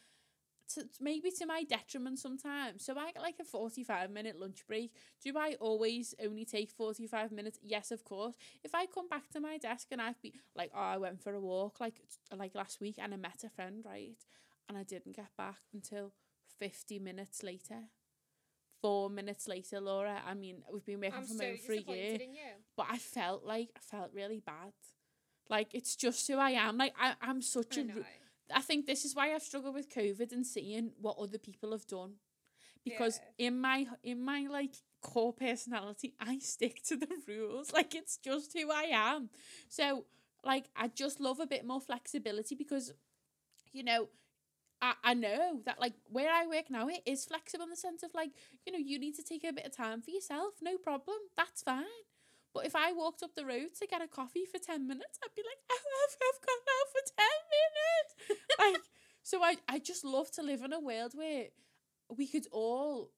To, 0.74 0.84
maybe 1.00 1.30
to 1.32 1.46
my 1.46 1.62
detriment 1.62 2.18
sometimes. 2.18 2.84
So 2.84 2.96
I 2.98 3.12
get 3.12 3.22
like 3.22 3.36
a 3.40 3.44
45 3.44 4.10
minute 4.10 4.40
lunch 4.40 4.66
break. 4.66 4.92
Do 5.22 5.36
I 5.36 5.56
always 5.60 6.14
only 6.24 6.44
take 6.44 6.70
45 6.70 7.32
minutes? 7.32 7.58
Yes, 7.62 7.90
of 7.90 8.02
course. 8.04 8.34
If 8.64 8.74
I 8.74 8.86
come 8.86 9.08
back 9.08 9.28
to 9.32 9.40
my 9.40 9.58
desk 9.58 9.88
and 9.92 10.00
I've 10.00 10.20
been 10.22 10.32
like, 10.56 10.70
oh, 10.74 10.80
I 10.80 10.96
went 10.96 11.22
for 11.22 11.34
a 11.34 11.40
walk 11.40 11.80
like 11.80 12.00
like 12.34 12.54
last 12.54 12.80
week 12.80 12.96
and 12.98 13.12
I 13.12 13.16
met 13.18 13.44
a 13.44 13.50
friend, 13.50 13.84
right? 13.84 14.16
and 14.68 14.78
I 14.78 14.82
didn't 14.82 15.14
get 15.14 15.28
back 15.36 15.58
until 15.74 16.12
50 16.58 16.98
minutes 16.98 17.42
later. 17.42 17.80
Four 18.80 19.08
minutes 19.08 19.48
later, 19.48 19.80
Laura. 19.80 20.20
I 20.26 20.34
mean, 20.34 20.62
we've 20.72 20.84
been 20.84 21.00
working 21.00 21.14
I'm 21.18 21.24
from 21.26 21.36
so 21.38 21.44
home 21.44 21.56
for 21.58 21.72
a 21.72 21.76
year, 21.76 21.84
disappointed 21.84 22.20
in 22.20 22.34
you. 22.34 22.50
but 22.76 22.86
I 22.90 22.98
felt 22.98 23.44
like 23.44 23.70
I 23.76 23.80
felt 23.80 24.10
really 24.12 24.40
bad. 24.40 24.72
Like 25.48 25.74
it's 25.74 25.96
just 25.96 26.26
who 26.28 26.36
I 26.38 26.50
am. 26.50 26.76
Like 26.78 26.94
I, 27.00 27.14
I'm 27.20 27.40
such 27.42 27.78
I 27.78 27.82
a. 27.82 27.84
know. 27.84 27.94
I 28.52 28.60
think 28.60 28.86
this 28.86 29.04
is 29.04 29.14
why 29.14 29.34
I've 29.34 29.42
struggled 29.42 29.74
with 29.74 29.94
COVID 29.94 30.32
and 30.32 30.46
seeing 30.46 30.92
what 31.00 31.16
other 31.18 31.38
people 31.38 31.72
have 31.72 31.86
done, 31.86 32.14
because 32.84 33.20
in 33.38 33.60
my 33.60 33.86
in 34.02 34.22
my 34.22 34.46
like 34.50 34.74
core 35.00 35.32
personality, 35.32 36.14
I 36.20 36.38
stick 36.38 36.82
to 36.84 36.96
the 36.96 37.08
rules. 37.28 37.72
Like 37.74 37.94
it's 37.94 38.16
just 38.16 38.52
who 38.52 38.70
I 38.70 38.90
am. 38.92 39.30
So 39.68 40.04
like 40.44 40.66
I 40.76 40.88
just 40.88 41.20
love 41.20 41.40
a 41.40 41.46
bit 41.46 41.66
more 41.66 41.80
flexibility 41.80 42.54
because, 42.54 42.92
you 43.72 43.84
know. 43.84 44.08
I, 44.82 44.94
I 45.04 45.14
know 45.14 45.60
that 45.66 45.80
like 45.80 45.94
where 46.10 46.30
I 46.30 46.46
work 46.46 46.68
now 46.68 46.88
it 46.88 47.00
is 47.06 47.24
flexible 47.24 47.62
in 47.62 47.70
the 47.70 47.76
sense 47.76 48.02
of 48.02 48.12
like 48.12 48.30
you 48.66 48.72
know 48.72 48.78
you 48.78 48.98
need 48.98 49.14
to 49.14 49.22
take 49.22 49.44
a 49.44 49.52
bit 49.52 49.64
of 49.64 49.74
time 49.74 50.02
for 50.02 50.10
yourself 50.10 50.54
no 50.60 50.76
problem 50.76 51.16
that's 51.36 51.62
fine 51.62 51.84
but 52.54 52.64
if 52.64 52.76
I 52.76 52.92
walked 52.92 53.22
up 53.22 53.34
the 53.34 53.44
road 53.44 53.74
to 53.80 53.86
get 53.86 54.00
a 54.00 54.06
coffee 54.06 54.44
for 54.50 54.58
10 54.58 54.86
minutes, 54.86 55.18
I'd 55.22 55.34
be 55.34 55.42
like, 55.42 55.58
oh, 55.72 55.76
I've, 56.04 56.16
I've 56.22 56.40
gone 56.46 56.64
out 56.78 56.88
for 56.92 57.02
10 57.18 57.26
minutes. 58.30 58.42
like, 58.58 58.82
so 59.24 59.42
I, 59.42 59.56
I 59.68 59.78
just 59.80 60.04
love 60.04 60.30
to 60.32 60.42
live 60.42 60.62
in 60.62 60.72
a 60.72 60.80
world 60.80 61.12
where 61.14 61.46
we 62.16 62.28
could 62.28 62.46
all, 62.52 63.10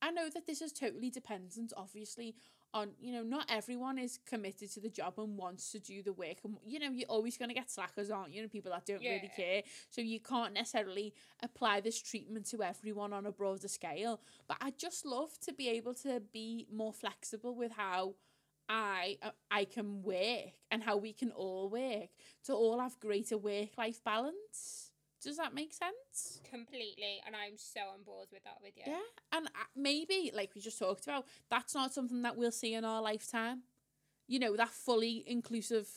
I 0.00 0.12
know 0.12 0.28
that 0.32 0.46
this 0.46 0.62
is 0.62 0.72
totally 0.72 1.10
dependent, 1.10 1.72
obviously, 1.76 2.36
on, 2.72 2.90
you 3.00 3.12
know, 3.12 3.22
not 3.22 3.46
everyone 3.48 3.98
is 3.98 4.18
committed 4.28 4.70
to 4.72 4.80
the 4.80 4.88
job 4.88 5.14
and 5.18 5.36
wants 5.36 5.70
to 5.72 5.78
do 5.78 6.02
the 6.02 6.12
work. 6.12 6.38
And, 6.44 6.56
you 6.66 6.78
know, 6.78 6.90
you're 6.90 7.08
always 7.08 7.38
going 7.38 7.48
to 7.48 7.54
get 7.54 7.70
slackers, 7.70 8.10
aren't 8.10 8.32
you? 8.32 8.42
And 8.42 8.50
people 8.50 8.72
that 8.72 8.84
don't 8.84 9.00
really 9.00 9.30
care. 9.34 9.62
So 9.90 10.02
you 10.02 10.20
can't 10.20 10.52
necessarily 10.52 11.14
apply 11.42 11.80
this 11.80 12.02
treatment 12.02 12.46
to 12.50 12.62
everyone 12.62 13.12
on 13.12 13.26
a 13.26 13.32
broader 13.32 13.68
scale. 13.68 14.20
But 14.48 14.58
I 14.60 14.72
just 14.76 15.06
love 15.06 15.30
to 15.46 15.52
be 15.52 15.68
able 15.68 15.94
to 15.94 16.20
be 16.32 16.66
more 16.72 16.92
flexible 16.92 17.54
with 17.54 17.72
how 17.72 18.14
I 18.68 19.18
uh, 19.22 19.30
I 19.50 19.64
can 19.64 20.02
work 20.02 20.52
and 20.70 20.82
how 20.82 20.96
we 20.96 21.12
can 21.12 21.30
all 21.32 21.68
work 21.68 22.08
to 22.44 22.54
all 22.54 22.80
have 22.80 22.98
greater 23.00 23.36
work 23.36 23.76
life 23.76 24.02
balance. 24.04 24.90
Does 25.22 25.36
that 25.38 25.54
make 25.54 25.72
sense? 25.72 26.40
Completely, 26.48 27.20
and 27.26 27.34
I'm 27.34 27.56
so 27.56 27.80
on 27.94 28.02
board 28.02 28.28
with 28.32 28.44
that 28.44 28.58
with 28.62 28.76
you. 28.76 28.82
Yeah, 28.86 29.00
and 29.32 29.46
uh, 29.46 29.50
maybe 29.74 30.30
like 30.34 30.52
we 30.54 30.60
just 30.60 30.78
talked 30.78 31.04
about, 31.04 31.26
that's 31.50 31.74
not 31.74 31.94
something 31.94 32.22
that 32.22 32.36
we'll 32.36 32.50
see 32.50 32.74
in 32.74 32.84
our 32.84 33.00
lifetime. 33.00 33.62
You 34.26 34.38
know 34.38 34.56
that 34.56 34.70
fully 34.70 35.24
inclusive, 35.26 35.88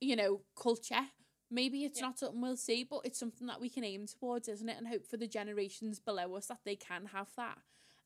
you 0.00 0.16
know, 0.16 0.42
culture. 0.60 1.08
Maybe 1.50 1.84
it's 1.84 2.00
Yeah. 2.00 2.06
not 2.06 2.18
something 2.18 2.40
we'll 2.40 2.56
see, 2.56 2.84
but 2.84 3.00
it's 3.04 3.18
something 3.18 3.46
that 3.48 3.60
we 3.60 3.68
can 3.68 3.84
aim 3.84 4.06
towards, 4.06 4.48
isn't 4.48 4.68
it? 4.68 4.78
And 4.78 4.86
hope 4.86 5.04
for 5.06 5.16
the 5.16 5.26
generations 5.26 5.98
below 5.98 6.34
us 6.36 6.46
that 6.46 6.60
they 6.64 6.76
can 6.76 7.06
have 7.06 7.34
that. 7.36 7.58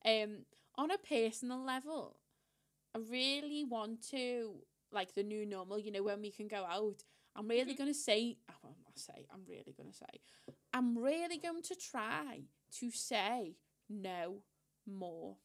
Um, 0.04 0.46
on 0.76 0.90
a 0.90 0.98
personal 0.98 1.62
level, 1.62 2.16
I 2.94 2.98
really 3.10 3.64
want 3.64 4.02
to 4.10 4.54
like 4.92 5.14
the 5.14 5.22
new 5.22 5.44
normal. 5.44 5.78
You 5.78 5.90
know, 5.90 6.02
when 6.02 6.20
we 6.20 6.30
can 6.30 6.48
go 6.48 6.64
out. 6.64 7.02
I'm 7.36 7.48
really 7.48 7.74
Mhm. 7.74 7.78
gonna 7.78 7.94
say. 7.94 8.38
I 8.48 8.52
will 8.62 8.76
not 8.84 8.96
say. 8.98 9.26
I'm 9.30 9.44
really 9.44 9.72
gonna 9.72 9.92
say. 9.92 10.20
I'm 10.72 10.96
really 10.96 11.38
going 11.38 11.62
to 11.62 11.74
try 11.74 12.44
to 12.78 12.90
say 12.92 13.56
no 13.88 14.44
more. 14.86 15.38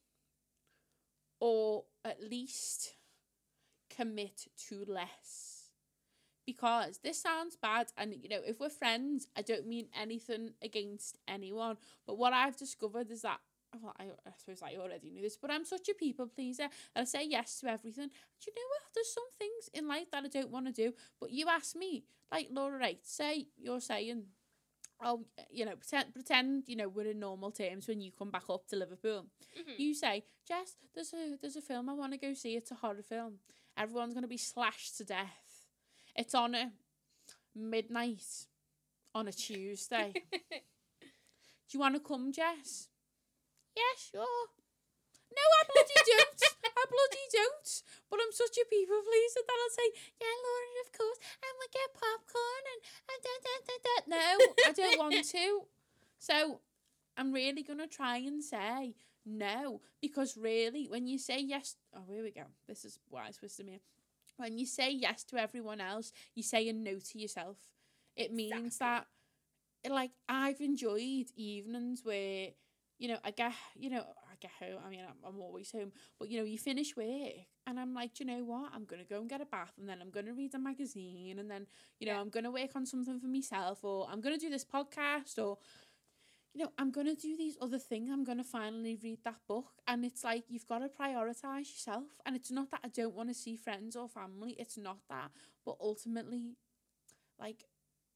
Or 1.40 1.86
at 2.06 2.22
least 2.22 2.96
commit 3.90 4.48
to 4.68 4.86
less. 4.86 5.72
Because 6.46 7.00
this 7.00 7.20
sounds 7.22 7.56
bad, 7.56 7.92
and 7.96 8.16
you 8.16 8.28
know, 8.30 8.42
if 8.42 8.60
we're 8.60 8.70
friends, 8.70 9.28
I 9.36 9.42
don't 9.42 9.68
mean 9.68 9.90
anything 9.94 10.56
against 10.62 11.18
anyone. 11.28 11.78
But 12.06 12.18
what 12.18 12.34
I've 12.34 12.56
discovered 12.58 13.12
is 13.12 13.22
that, 13.22 13.40
well, 13.82 13.94
I, 14.00 14.06
I 14.06 14.32
suppose 14.38 14.62
I 14.64 14.78
already 14.78 15.10
knew 15.12 15.22
this, 15.22 15.38
but 15.38 15.52
I'm 15.52 15.66
such 15.66 15.90
a 15.90 15.94
people 15.94 16.28
pleaser. 16.28 16.68
I 16.96 17.04
say 17.04 17.26
yes 17.28 17.60
to 17.62 17.68
everything. 17.70 18.04
And 18.06 18.12
you 18.46 18.54
know 18.56 18.68
what? 18.70 18.82
There's 18.96 19.14
some 19.14 19.30
things 19.38 19.70
in 19.74 19.88
life 19.88 20.10
that 20.12 20.24
I 20.24 20.28
don't 20.28 20.50
want 20.52 20.66
to 20.68 20.72
do. 20.72 20.94
But 21.20 21.32
you 21.32 21.48
ask 21.48 21.76
me, 21.76 22.04
like 22.32 22.48
Laura, 22.52 22.78
right? 22.80 23.00
Say 23.04 23.48
you're 23.58 23.80
saying, 23.82 24.24
oh, 25.04 25.26
you 25.52 25.66
know, 25.66 25.76
pretend, 25.76 26.14
pretend, 26.14 26.64
you 26.68 26.76
know, 26.76 26.90
we're 26.90 27.12
in 27.12 27.20
normal 27.20 27.52
terms 27.52 27.88
when 27.88 28.02
you 28.02 28.12
come 28.12 28.32
back 28.32 28.50
up 28.50 28.68
to 28.68 28.76
Liverpool. 28.76 29.28
Mhm. 29.58 29.78
You 29.80 29.94
say, 29.94 30.24
Jess, 30.48 30.76
there's 30.94 31.14
a 31.14 31.38
there's 31.40 31.56
a 31.56 31.62
film 31.62 31.90
I 31.90 31.94
want 31.94 32.14
to 32.14 32.18
go 32.20 32.34
see. 32.34 32.56
It's 32.56 32.72
a 32.72 32.76
horror 32.76 33.04
film. 33.04 33.40
Everyone's 33.78 34.14
gonna 34.14 34.28
be 34.28 34.38
slashed 34.38 34.98
to 34.98 35.06
death. 35.06 35.68
It's 36.16 36.34
on 36.36 36.56
a 36.56 36.72
midnight 37.56 38.48
on 39.16 39.28
a 39.28 39.32
Tuesday. 39.48 40.14
Do 40.52 41.78
you 41.78 41.80
want 41.80 41.96
to 41.96 42.00
come, 42.02 42.32
Jess? 42.32 42.88
Yeah, 43.80 43.94
sure. 43.96 44.46
No, 45.32 45.46
I 45.60 45.64
bloody 45.72 46.00
don't. 46.12 46.42
I 46.80 46.84
bloody 46.90 47.26
don't. 47.32 47.70
But 48.10 48.20
I'm 48.24 48.34
such 48.34 48.58
a 48.58 48.66
people 48.68 49.00
pleaser 49.06 49.44
that 49.46 49.60
I'll 49.62 49.76
say, 49.78 49.90
yeah, 50.20 50.36
Laura, 50.44 50.70
of 50.86 50.90
course, 50.92 51.20
and 51.46 51.54
we 51.62 51.68
get 51.72 51.90
popcorn 51.94 52.64
and, 52.74 52.82
and 53.12 53.20
da, 53.26 53.36
da, 53.46 53.56
da, 53.68 53.76
da. 53.86 53.96
No, 54.10 54.28
I 54.68 54.72
don't 54.74 55.00
want 55.00 55.24
to. 55.38 55.46
So 56.20 56.62
I'm 57.18 57.32
really 57.32 57.64
going 57.64 57.80
to 57.80 57.88
try 57.88 58.18
and 58.18 58.44
say 58.44 58.96
no 59.26 59.82
because 60.02 60.38
really, 60.38 60.88
when 60.88 61.08
you 61.08 61.20
say 61.20 61.40
yes, 61.40 61.76
oh, 61.96 62.04
here 62.10 62.24
we 62.24 62.32
go. 62.32 62.46
This 62.68 62.84
is 62.86 63.00
wise 63.10 63.40
wisdom 63.42 63.68
here. 63.68 63.80
When 64.38 64.58
you 64.58 64.66
say 64.66 64.92
yes 64.92 65.24
to 65.26 65.38
everyone 65.38 65.82
else, 65.82 66.12
you 66.36 66.44
say 66.44 66.68
a 66.70 66.74
no 66.74 66.98
to 67.00 67.20
yourself. 67.20 67.58
It 68.16 68.34
means 68.34 68.76
Exactly. 68.76 69.08
that, 69.84 69.92
like, 69.94 70.12
I've 70.28 70.62
enjoyed 70.62 71.28
evenings 71.36 72.02
where, 72.04 72.50
you 73.00 73.08
know, 73.08 73.18
I 73.24 73.32
get, 73.32 73.54
you 73.76 73.90
know, 73.90 74.02
I 74.02 74.36
get 74.42 74.52
home. 74.60 74.80
I 74.86 74.90
mean, 74.90 75.02
I'm, 75.08 75.16
I'm 75.28 75.42
always 75.42 75.72
home, 75.72 75.92
but 76.20 76.30
you 76.30 76.40
know, 76.40 76.46
you 76.46 76.58
finish 76.60 76.96
work, 76.98 77.34
and 77.66 77.80
I'm 77.80 77.94
like, 77.94 78.14
"Do 78.14 78.24
you 78.24 78.30
know 78.30 78.44
what? 78.44 78.72
I'm 78.76 78.86
gonna 78.86 79.06
go 79.06 79.20
and 79.22 79.30
get 79.30 79.42
a 79.42 79.46
bath, 79.46 79.74
and 79.80 79.88
then 79.90 80.02
I'm 80.02 80.12
gonna 80.12 80.34
read 80.34 80.54
a 80.56 80.60
magazine, 80.60 81.40
and 81.40 81.50
then, 81.50 81.68
you 82.00 82.08
know, 82.08 82.14
Yeah. 82.14 82.22
I'm 82.22 82.30
gonna 82.30 82.52
work 82.52 82.76
on 82.76 82.86
something 82.86 83.20
for 83.20 83.28
myself, 83.28 83.84
or 83.84 84.08
I'm 84.10 84.22
gonna 84.22 84.38
do 84.38 84.50
this 84.50 84.66
podcast, 84.66 85.40
or 85.44 85.58
you 86.54 86.64
know, 86.66 86.72
I'm 86.78 86.92
gonna 86.92 87.16
do 87.16 87.38
these 87.38 87.58
other 87.62 87.80
things. 87.80 88.10
I'm 88.12 88.24
gonna 88.24 88.44
finally 88.44 88.98
read 89.02 89.20
that 89.24 89.40
book. 89.48 89.68
And 89.88 90.04
it's 90.04 90.24
like 90.24 90.46
you've 90.50 90.68
got 90.68 90.80
to 90.80 90.90
prioritize 90.90 91.72
yourself. 91.72 92.06
And 92.26 92.36
it's 92.36 92.52
not 92.52 92.72
that 92.72 92.82
I 92.84 92.88
don't 92.90 93.16
want 93.16 93.30
to 93.30 93.36
see 93.36 93.56
friends 93.56 93.96
or 93.96 94.10
family. 94.10 94.56
It's 94.60 94.78
not 94.78 94.98
that. 95.10 95.32
But 95.66 95.78
ultimately, 95.80 96.58
like 97.40 97.66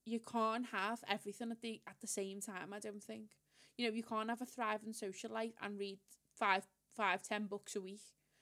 you 0.06 0.20
can't 0.20 0.68
have 0.68 1.04
everything 1.10 1.52
at 1.52 1.62
the 1.62 1.82
at 1.88 2.00
the 2.02 2.08
same 2.08 2.42
time, 2.42 2.74
I 2.74 2.80
don't 2.80 3.04
think. 3.04 3.32
You 3.78 3.88
know, 3.88 3.94
you 3.96 4.04
can't 4.04 4.30
have 4.30 4.42
a 4.42 4.46
thriving 4.46 4.94
social 4.94 5.32
life 5.32 5.54
and 5.62 5.80
read 5.80 5.98
five, 6.36 6.66
five, 6.96 7.22
ten 7.24 7.46
books 7.46 7.76
a 7.76 7.82
week 7.82 8.02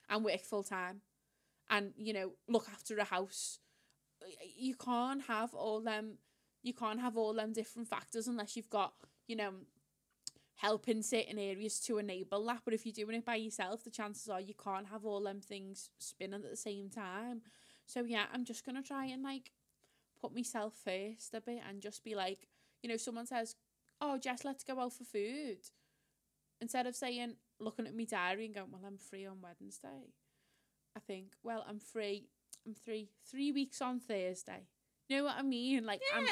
and 0.09 0.25
work 0.25 0.41
full 0.41 0.63
time 0.63 1.01
and, 1.69 1.93
you 1.97 2.13
know, 2.13 2.33
look 2.47 2.67
after 2.71 2.97
a 2.97 3.03
house. 3.05 3.59
You 4.55 4.75
can't 4.75 5.23
have 5.23 5.53
all 5.53 5.81
them 5.81 6.17
you 6.63 6.73
can't 6.73 6.99
have 6.99 7.17
all 7.17 7.33
them 7.33 7.53
different 7.53 7.87
factors 7.87 8.27
unless 8.27 8.55
you've 8.55 8.69
got, 8.69 8.93
you 9.27 9.35
know, 9.35 9.51
help 10.55 10.87
in 10.87 11.01
certain 11.01 11.39
areas 11.39 11.79
to 11.79 11.97
enable 11.97 12.45
that. 12.45 12.61
But 12.63 12.75
if 12.75 12.85
you're 12.85 12.93
doing 12.93 13.17
it 13.17 13.25
by 13.25 13.35
yourself, 13.35 13.83
the 13.83 13.89
chances 13.89 14.29
are 14.29 14.39
you 14.39 14.53
can't 14.53 14.87
have 14.87 15.05
all 15.05 15.21
them 15.21 15.41
things 15.41 15.89
spinning 15.97 16.43
at 16.43 16.49
the 16.51 16.57
same 16.57 16.89
time. 16.89 17.41
So 17.87 18.03
yeah, 18.03 18.25
I'm 18.31 18.45
just 18.45 18.65
gonna 18.65 18.83
try 18.83 19.05
and 19.07 19.23
like 19.23 19.51
put 20.21 20.35
myself 20.35 20.73
first 20.83 21.33
a 21.33 21.41
bit 21.41 21.61
and 21.67 21.81
just 21.81 22.03
be 22.03 22.13
like, 22.13 22.47
you 22.83 22.89
know, 22.89 22.97
someone 22.97 23.25
says, 23.25 23.55
Oh, 24.01 24.17
Jess, 24.17 24.43
let's 24.43 24.63
go 24.63 24.79
out 24.79 24.93
for 24.93 25.03
food. 25.03 25.59
Instead 26.59 26.87
of 26.87 26.95
saying, 26.95 27.35
looking 27.59 27.87
at 27.87 27.95
my 27.95 28.03
diary 28.05 28.45
and 28.45 28.55
going, 28.55 28.71
Well, 28.71 28.81
I'm 28.85 28.97
free 28.97 29.25
on 29.25 29.37
Wednesday. 29.41 30.09
I 30.95 30.99
think, 30.99 31.33
well, 31.43 31.63
I'm 31.67 31.79
free. 31.79 32.27
I'm 32.65 32.73
three 32.75 33.09
three 33.29 33.51
weeks 33.51 33.81
on 33.81 33.99
Thursday. 33.99 34.67
You 35.07 35.17
know 35.17 35.23
what 35.25 35.35
I 35.37 35.41
mean? 35.41 35.85
Like 35.85 36.01
I'm. 36.15 36.25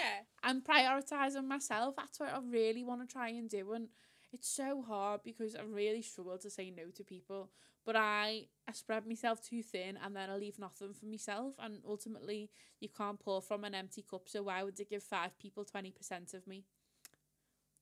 I'm 0.43 0.61
prioritizing 0.61 1.45
myself. 1.45 1.95
That's 1.97 2.19
what 2.19 2.29
I 2.33 2.39
really 2.47 2.83
want 2.83 3.01
to 3.07 3.11
try 3.11 3.29
and 3.29 3.49
do. 3.49 3.73
And 3.73 3.89
it's 4.31 4.47
so 4.47 4.81
hard 4.81 5.21
because 5.23 5.55
I 5.55 5.63
really 5.63 6.01
struggle 6.01 6.37
to 6.37 6.49
say 6.49 6.71
no 6.71 6.89
to 6.95 7.03
people. 7.03 7.49
But 7.85 7.95
I, 7.95 8.45
I 8.67 8.71
spread 8.73 9.07
myself 9.07 9.41
too 9.41 9.63
thin 9.63 9.97
and 10.03 10.15
then 10.15 10.29
I 10.29 10.35
leave 10.37 10.59
nothing 10.59 10.93
for 10.93 11.05
myself. 11.05 11.55
And 11.59 11.79
ultimately, 11.87 12.51
you 12.79 12.89
can't 12.89 13.19
pour 13.19 13.41
from 13.41 13.63
an 13.63 13.73
empty 13.73 14.05
cup. 14.09 14.23
So 14.27 14.43
why 14.43 14.63
would 14.63 14.79
I 14.79 14.83
give 14.83 15.03
five 15.03 15.37
people 15.39 15.65
20% 15.65 16.33
of 16.33 16.45
me? 16.47 16.65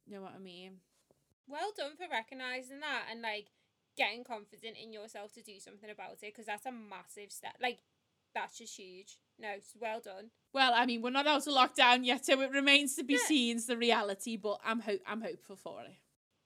You 0.08 0.16
know 0.16 0.22
what 0.22 0.34
I 0.36 0.40
mean? 0.40 0.78
Well 1.48 1.72
done 1.76 1.96
for 1.96 2.06
recognizing 2.10 2.80
that 2.80 3.04
and 3.12 3.22
like 3.22 3.48
getting 3.98 4.24
confident 4.24 4.78
in 4.82 4.94
yourself 4.94 5.34
to 5.34 5.42
do 5.42 5.60
something 5.60 5.90
about 5.90 6.14
it 6.14 6.34
because 6.34 6.46
that's 6.46 6.66
a 6.66 6.72
massive 6.72 7.32
step. 7.32 7.56
Like 7.62 7.80
that's 8.34 8.58
just 8.58 8.78
huge. 8.78 9.18
No, 9.40 9.50
it's 9.56 9.74
well 9.80 10.00
done. 10.00 10.32
Well, 10.54 10.74
I 10.74 10.86
mean, 10.86 11.02
we're 11.02 11.10
not 11.12 11.28
out 11.28 11.46
of 11.46 11.54
lockdown 11.54 12.06
yet, 12.06 12.26
so 12.26 12.40
it 12.42 12.52
remains 12.52 12.96
to 12.96 13.04
be 13.04 13.14
Yeah. 13.14 13.20
seen 13.28 13.62
the 13.68 13.78
reality. 13.78 14.38
But 14.38 14.60
I'm 14.64 14.80
hope 14.80 15.02
I'm 15.06 15.22
hopeful 15.22 15.56
for 15.56 15.82
it. 15.82 15.98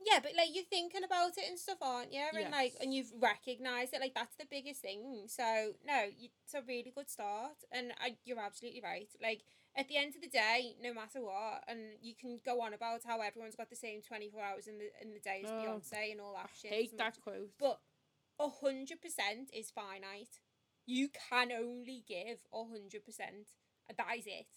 Yeah, 0.04 0.20
but 0.22 0.32
like 0.36 0.50
you're 0.54 0.64
thinking 0.66 1.04
about 1.04 1.38
it 1.38 1.44
and 1.48 1.60
stuff, 1.60 1.78
aren't 1.82 2.12
you? 2.12 2.24
And 2.34 2.52
like, 2.52 2.74
and 2.82 2.94
you've 2.94 3.12
recognised 3.20 3.94
it. 3.94 4.02
Like 4.02 4.16
that's 4.16 4.36
the 4.36 4.48
biggest 4.50 4.82
thing. 4.82 5.26
So 5.28 5.74
no, 5.86 6.06
it's 6.20 6.54
a 6.56 6.62
really 6.68 6.92
good 6.94 7.10
start, 7.10 7.58
and 7.72 7.94
I, 8.00 8.16
you're 8.26 8.40
absolutely 8.40 8.82
right. 8.82 9.10
Like 9.22 9.44
at 9.76 9.88
the 9.88 9.98
end 9.98 10.16
of 10.16 10.22
the 10.22 10.28
day, 10.28 10.76
no 10.82 10.94
matter 10.94 11.22
what, 11.22 11.64
and 11.68 11.80
you 12.02 12.14
can 12.14 12.40
go 12.46 12.62
on 12.62 12.74
about 12.74 13.02
how 13.06 13.22
everyone's 13.22 13.56
got 13.56 13.70
the 13.70 13.76
same 13.76 14.02
twenty 14.02 14.30
four 14.30 14.42
hours 14.44 14.68
in 14.68 14.78
the 14.78 14.90
in 15.02 15.14
the 15.14 15.20
day 15.20 15.42
as 15.44 15.50
Oh, 15.52 15.56
Beyonce 15.56 16.12
and 16.12 16.20
all 16.22 16.34
that 16.34 16.50
I 16.54 16.58
shit. 16.62 16.72
hate 16.72 16.98
that 16.98 17.16
much- 17.18 17.22
quote. 17.22 17.52
But 17.60 17.80
a 18.40 18.50
hundred 18.50 19.02
percent 19.02 19.50
is 19.54 19.72
finite. 19.72 20.40
You 20.86 21.10
can 21.30 21.52
only 21.52 22.04
give 22.08 22.40
a 22.54 22.64
hundred 22.66 23.06
percent. 23.06 23.48
and 23.88 23.98
That 23.98 24.18
is 24.18 24.26
it. 24.28 24.48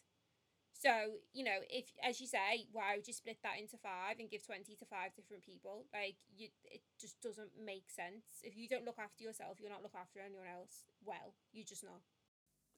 So, 0.77 0.91
you 1.33 1.45
know, 1.45 1.61
if 1.71 1.93
as 2.03 2.21
you 2.21 2.27
say, 2.27 2.67
why 2.73 2.97
would 2.97 3.07
you 3.07 3.15
split 3.15 3.39
that 3.45 3.59
into 3.61 3.77
five 3.79 4.19
and 4.19 4.29
give 4.29 4.45
twenty 4.45 4.75
to 4.75 4.85
five 4.85 5.15
different 5.15 5.45
people? 5.45 5.87
Like 5.95 6.17
you 6.35 6.49
it 6.65 6.83
just 7.01 7.21
doesn't 7.23 7.53
make 7.65 7.89
sense. 7.89 8.25
If 8.43 8.57
you 8.57 8.69
don't 8.69 8.85
look 8.85 8.99
after 8.99 9.23
yourself, 9.23 9.61
you're 9.61 9.71
not 9.71 9.83
look 9.83 9.95
after 9.95 10.19
anyone 10.21 10.49
else 10.53 10.85
well. 11.05 11.35
You 11.53 11.65
just 11.65 11.85
not. 11.85 12.01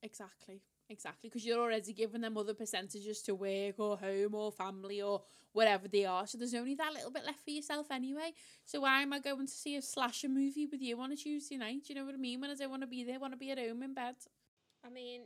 Exactly. 0.02 0.60
Exactly. 0.88 1.28
Because 1.28 1.44
you're 1.44 1.60
already 1.60 1.92
giving 1.92 2.20
them 2.20 2.36
other 2.36 2.54
percentages 2.54 3.22
to 3.22 3.34
work 3.34 3.78
or 3.78 3.96
home 3.96 4.34
or 4.34 4.52
family 4.52 5.02
or 5.02 5.22
whatever 5.52 5.88
they 5.88 6.04
are. 6.04 6.26
So 6.26 6.38
there's 6.38 6.54
only 6.54 6.74
that 6.76 6.92
little 6.92 7.10
bit 7.10 7.24
left 7.24 7.44
for 7.44 7.50
yourself 7.50 7.90
anyway. 7.90 8.32
So 8.64 8.80
why 8.80 9.02
am 9.02 9.12
I 9.12 9.18
going 9.18 9.46
to 9.46 9.52
see 9.52 9.76
a 9.76 9.82
slasher 9.82 10.28
movie 10.28 10.66
with 10.66 10.80
you 10.80 11.00
on 11.00 11.12
a 11.12 11.16
Tuesday 11.16 11.56
night? 11.56 11.82
Do 11.86 11.92
you 11.92 11.98
know 11.98 12.06
what 12.06 12.14
I 12.14 12.18
mean? 12.18 12.40
When 12.40 12.50
I 12.50 12.54
don't 12.54 12.70
want 12.70 12.82
to 12.82 12.86
be 12.86 13.04
there, 13.04 13.18
want 13.18 13.32
to 13.32 13.38
be 13.38 13.50
at 13.50 13.58
home 13.58 13.82
in 13.82 13.94
bed. 13.94 14.16
I 14.84 14.90
mean, 14.90 15.22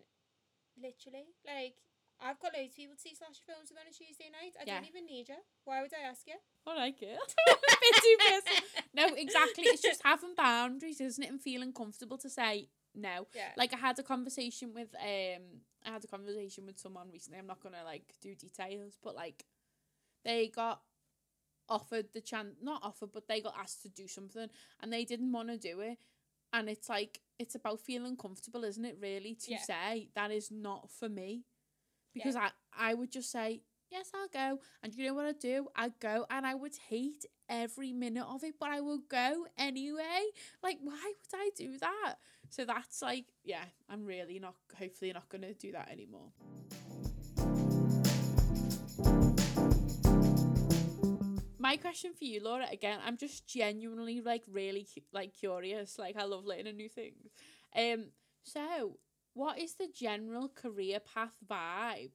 literally, 0.80 1.26
like 1.44 1.74
I've 2.22 2.38
got 2.40 2.52
loads 2.56 2.72
of 2.72 2.76
people 2.76 2.94
to 2.94 3.00
see 3.00 3.14
slasher 3.14 3.42
films 3.46 3.70
with 3.70 3.80
on 3.80 3.88
a 3.88 3.92
Tuesday 3.92 4.30
night. 4.30 4.54
I 4.60 4.64
don't 4.64 4.86
even 4.86 5.06
need 5.06 5.28
you. 5.28 5.40
Why 5.64 5.82
would 5.82 5.92
I 5.92 6.08
ask 6.08 6.26
you? 6.26 6.36
I 6.66 6.76
like 6.76 7.02
it. 7.02 7.18
a 7.18 7.56
bit 7.80 7.94
too 7.96 8.16
personal. 8.18 8.62
No, 8.94 9.14
exactly. 9.16 9.64
It's 9.64 9.82
just 9.82 10.02
having 10.04 10.34
boundaries, 10.36 11.00
isn't 11.00 11.22
it? 11.22 11.30
And 11.30 11.40
feeling 11.40 11.72
comfortable 11.72 12.18
to 12.18 12.28
say 12.30 12.68
no. 12.94 13.26
Yeah. 13.34 13.52
Like 13.56 13.72
I 13.74 13.76
had 13.78 13.98
a 13.98 14.02
conversation 14.02 14.72
with 14.74 14.94
um 14.94 15.42
I 15.84 15.90
had 15.92 16.04
a 16.04 16.08
conversation 16.08 16.66
with 16.66 16.78
someone 16.78 17.08
recently. 17.12 17.38
I'm 17.38 17.46
not 17.46 17.62
gonna 17.62 17.84
like 17.84 18.14
do 18.20 18.34
details, 18.34 18.98
but 19.02 19.14
like 19.14 19.44
they 20.24 20.48
got 20.48 20.82
offered 21.68 22.06
the 22.12 22.20
chance 22.20 22.56
not 22.60 22.82
offered, 22.82 23.12
but 23.12 23.28
they 23.28 23.40
got 23.40 23.54
asked 23.58 23.82
to 23.82 23.88
do 23.88 24.08
something 24.08 24.48
and 24.80 24.92
they 24.92 25.04
didn't 25.04 25.32
want 25.32 25.48
to 25.48 25.56
do 25.56 25.80
it. 25.80 25.98
And 26.52 26.68
it's 26.68 26.88
like 26.88 27.20
it's 27.38 27.54
about 27.54 27.80
feeling 27.80 28.16
comfortable, 28.16 28.64
isn't 28.64 28.84
it, 28.84 28.98
really, 29.00 29.34
to 29.36 29.52
Yeah. 29.52 29.58
say 29.60 30.08
that 30.14 30.30
is 30.30 30.50
not 30.50 30.90
for 30.90 31.08
me. 31.08 31.44
Because 32.12 32.34
I, 32.34 32.50
I 32.76 32.92
would 32.94 33.12
just 33.12 33.30
say, 33.30 33.62
Yes, 33.90 34.12
I'll 34.14 34.28
go. 34.28 34.60
And 34.84 34.94
you 34.94 35.04
know 35.06 35.14
what 35.14 35.26
I'd 35.26 35.40
do? 35.40 35.66
I'd 35.74 35.98
go 35.98 36.24
and 36.30 36.46
I 36.46 36.54
would 36.54 36.76
hate 36.88 37.26
every 37.48 37.92
minute 37.92 38.24
of 38.24 38.44
it, 38.44 38.54
but 38.60 38.68
I 38.68 38.80
would 38.80 39.08
go 39.08 39.46
anyway. 39.58 40.26
Like, 40.62 40.78
why 40.80 40.92
would 40.94 41.40
I 41.40 41.50
do 41.56 41.76
that? 41.78 42.16
So 42.50 42.64
that's 42.64 43.02
like, 43.02 43.24
yeah, 43.42 43.64
I'm 43.88 44.04
really 44.04 44.38
not, 44.38 44.54
hopefully, 44.78 45.12
not 45.12 45.28
going 45.28 45.42
to 45.42 45.54
do 45.54 45.72
that 45.72 45.90
anymore. 45.90 46.28
My 51.58 51.76
question 51.76 52.12
for 52.16 52.24
you, 52.24 52.42
Laura, 52.44 52.66
again, 52.70 53.00
I'm 53.04 53.16
just 53.16 53.48
genuinely 53.48 54.20
like 54.20 54.44
really 54.50 54.86
like 55.12 55.34
curious. 55.34 55.98
Like 55.98 56.16
I 56.16 56.24
love 56.24 56.44
learning 56.44 56.76
new 56.76 56.88
things. 56.88 57.32
Um, 57.76 58.06
so 58.44 58.98
what 59.34 59.58
is 59.58 59.74
the 59.74 59.88
general 59.92 60.48
career 60.48 61.00
path 61.00 61.34
vibe 61.48 62.14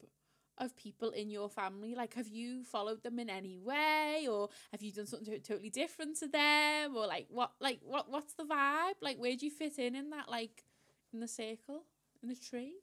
of 0.58 0.76
people 0.76 1.10
in 1.10 1.30
your 1.30 1.48
family? 1.48 1.94
Like, 1.94 2.14
have 2.14 2.28
you 2.28 2.64
followed 2.64 3.02
them 3.02 3.18
in 3.18 3.28
any 3.30 3.58
way, 3.58 4.26
or 4.30 4.48
have 4.72 4.82
you 4.82 4.92
done 4.92 5.06
something 5.06 5.38
totally 5.40 5.70
different 5.70 6.18
to 6.18 6.28
them, 6.28 6.96
or 6.96 7.06
like 7.06 7.26
what, 7.28 7.52
like 7.60 7.80
what, 7.82 8.10
what's 8.10 8.34
the 8.34 8.44
vibe? 8.44 8.94
Like, 9.00 9.18
where 9.18 9.36
do 9.36 9.44
you 9.46 9.52
fit 9.52 9.78
in 9.78 9.94
in 9.94 10.10
that, 10.10 10.28
like, 10.28 10.64
in 11.12 11.20
the 11.20 11.28
circle, 11.28 11.84
in 12.22 12.28
the 12.28 12.36
tree? 12.36 12.74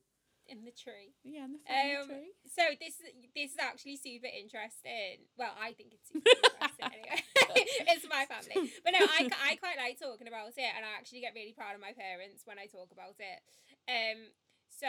In 0.45 0.65
the 0.65 0.71
tree. 0.71 1.15
Yeah, 1.23 1.45
in 1.45 1.53
the 1.53 1.59
family 1.59 1.95
Um, 1.95 2.07
tree. 2.07 2.31
So 2.51 2.63
this 2.75 2.99
this 3.33 3.51
is 3.51 3.57
actually 3.57 3.95
super 3.95 4.27
interesting. 4.27 5.23
Well, 5.37 5.55
I 5.55 5.71
think 5.71 5.93
it's 5.95 6.11
super 6.11 6.19
interesting 6.27 6.99
anyway. 6.99 7.23
it's 7.95 8.05
my 8.09 8.25
family, 8.27 8.71
but 8.83 8.91
no, 8.91 8.99
I, 9.07 9.29
I 9.39 9.55
quite 9.55 9.77
like 9.79 9.97
talking 9.99 10.27
about 10.27 10.51
it, 10.51 10.71
and 10.75 10.83
I 10.83 10.99
actually 10.99 11.21
get 11.21 11.31
really 11.33 11.53
proud 11.53 11.75
of 11.75 11.81
my 11.81 11.93
parents 11.93 12.43
when 12.43 12.59
I 12.59 12.67
talk 12.67 12.91
about 12.91 13.15
it. 13.23 13.39
Um, 13.87 14.35
so 14.67 14.87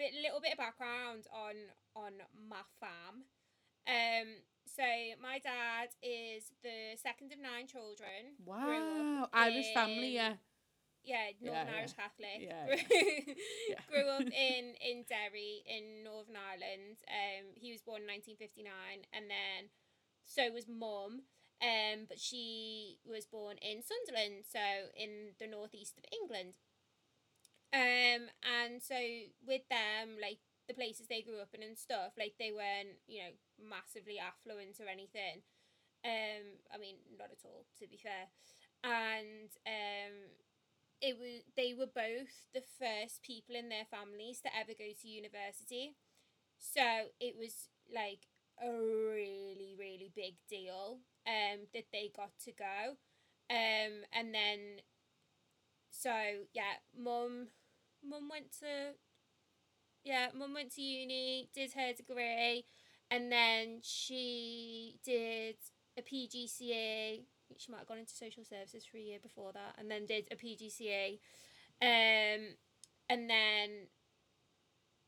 bit 0.00 0.16
little 0.16 0.40
bit 0.40 0.56
of 0.56 0.58
background 0.58 1.28
on 1.28 1.56
on 1.94 2.12
my 2.48 2.64
fam. 2.80 3.28
Um, 3.84 4.28
so 4.64 4.86
my 5.20 5.38
dad 5.38 5.92
is 6.02 6.52
the 6.64 6.96
second 6.96 7.32
of 7.32 7.38
nine 7.38 7.66
children. 7.68 8.40
Wow, 8.44 9.28
Irish 9.32 9.74
family, 9.74 10.14
yeah. 10.14 10.40
yeah, 11.04 11.36
Northern 11.42 11.68
yeah. 11.68 11.78
Irish 11.78 11.92
Catholic. 11.92 12.40
Yeah, 12.40 12.64
Yeah. 13.68 13.82
Grew 13.92 14.08
up 14.08 14.22
in 14.48 14.74
in 14.80 15.04
Derry 15.04 15.60
in 15.68 16.04
Northern 16.04 16.40
Ireland. 16.40 17.04
Um, 17.04 17.52
he 17.54 17.72
was 17.72 17.82
born 17.82 18.02
in 18.02 18.06
nineteen 18.08 18.36
fifty 18.36 18.62
nine, 18.62 19.04
and 19.12 19.28
then 19.28 19.68
so 20.24 20.50
was 20.50 20.64
mum. 20.68 21.28
Um, 21.60 22.08
but 22.08 22.18
she 22.18 22.96
was 23.04 23.26
born 23.26 23.58
in 23.60 23.82
Sunderland, 23.84 24.48
so 24.48 24.64
in 24.96 25.36
the 25.38 25.46
northeast 25.46 25.98
of 25.98 26.04
England. 26.08 26.54
Um, 27.72 28.26
and 28.42 28.82
so 28.82 28.98
with 29.46 29.62
them, 29.70 30.18
like 30.20 30.38
the 30.68 30.74
places 30.74 31.06
they 31.06 31.22
grew 31.22 31.40
up 31.40 31.54
in 31.54 31.62
and 31.62 31.78
stuff, 31.78 32.12
like 32.18 32.34
they 32.38 32.50
weren't, 32.52 32.98
you 33.06 33.20
know, 33.22 33.34
massively 33.62 34.18
affluent 34.18 34.80
or 34.80 34.88
anything. 34.90 35.42
Um, 36.04 36.58
I 36.74 36.78
mean, 36.78 36.96
not 37.18 37.30
at 37.30 37.44
all, 37.44 37.66
to 37.80 37.86
be 37.86 37.98
fair. 37.98 38.30
And 38.82 39.50
um, 39.66 40.14
it 41.00 41.18
was 41.18 41.42
they 41.56 41.74
were 41.74 41.86
both 41.90 42.48
the 42.54 42.62
first 42.78 43.22
people 43.22 43.56
in 43.56 43.68
their 43.68 43.86
families 43.90 44.40
to 44.42 44.50
ever 44.56 44.72
go 44.78 44.92
to 45.00 45.08
university. 45.08 45.96
So 46.58 47.10
it 47.20 47.36
was 47.38 47.68
like 47.94 48.26
a 48.62 48.70
really, 48.70 49.74
really 49.78 50.10
big 50.14 50.36
deal 50.48 51.00
um, 51.26 51.68
that 51.74 51.86
they 51.92 52.12
got 52.14 52.32
to 52.44 52.52
go. 52.52 52.96
Um, 53.50 54.04
and 54.12 54.34
then, 54.34 54.80
so 55.90 56.46
yeah, 56.52 56.80
mum, 56.96 57.48
mum 58.08 58.28
went 58.30 58.52
to, 58.60 58.94
yeah, 60.04 60.28
mum 60.34 60.54
went 60.54 60.72
to 60.74 60.82
uni, 60.82 61.48
did 61.54 61.72
her 61.72 61.92
degree, 61.92 62.64
and 63.10 63.30
then 63.30 63.80
she 63.82 64.96
did 65.04 65.56
a 65.98 66.02
PGCE. 66.02 67.22
She 67.56 67.72
might 67.72 67.78
have 67.78 67.88
gone 67.88 67.98
into 67.98 68.14
social 68.14 68.44
services 68.44 68.84
for 68.84 68.96
a 68.96 69.00
year 69.00 69.18
before 69.22 69.52
that, 69.52 69.74
and 69.78 69.90
then 69.90 70.06
did 70.06 70.28
a 70.30 70.36
PGCE. 70.36 71.18
Um, 71.82 72.54
and 73.08 73.28
then, 73.28 73.88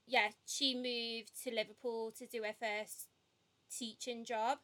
yeah, 0.07 0.29
she 0.47 0.75
moved 0.75 1.43
to 1.45 1.55
Liverpool 1.55 2.13
to 2.19 2.27
do 2.27 2.43
her 2.43 2.55
first 2.59 3.09
teaching 3.71 4.25
job. 4.25 4.59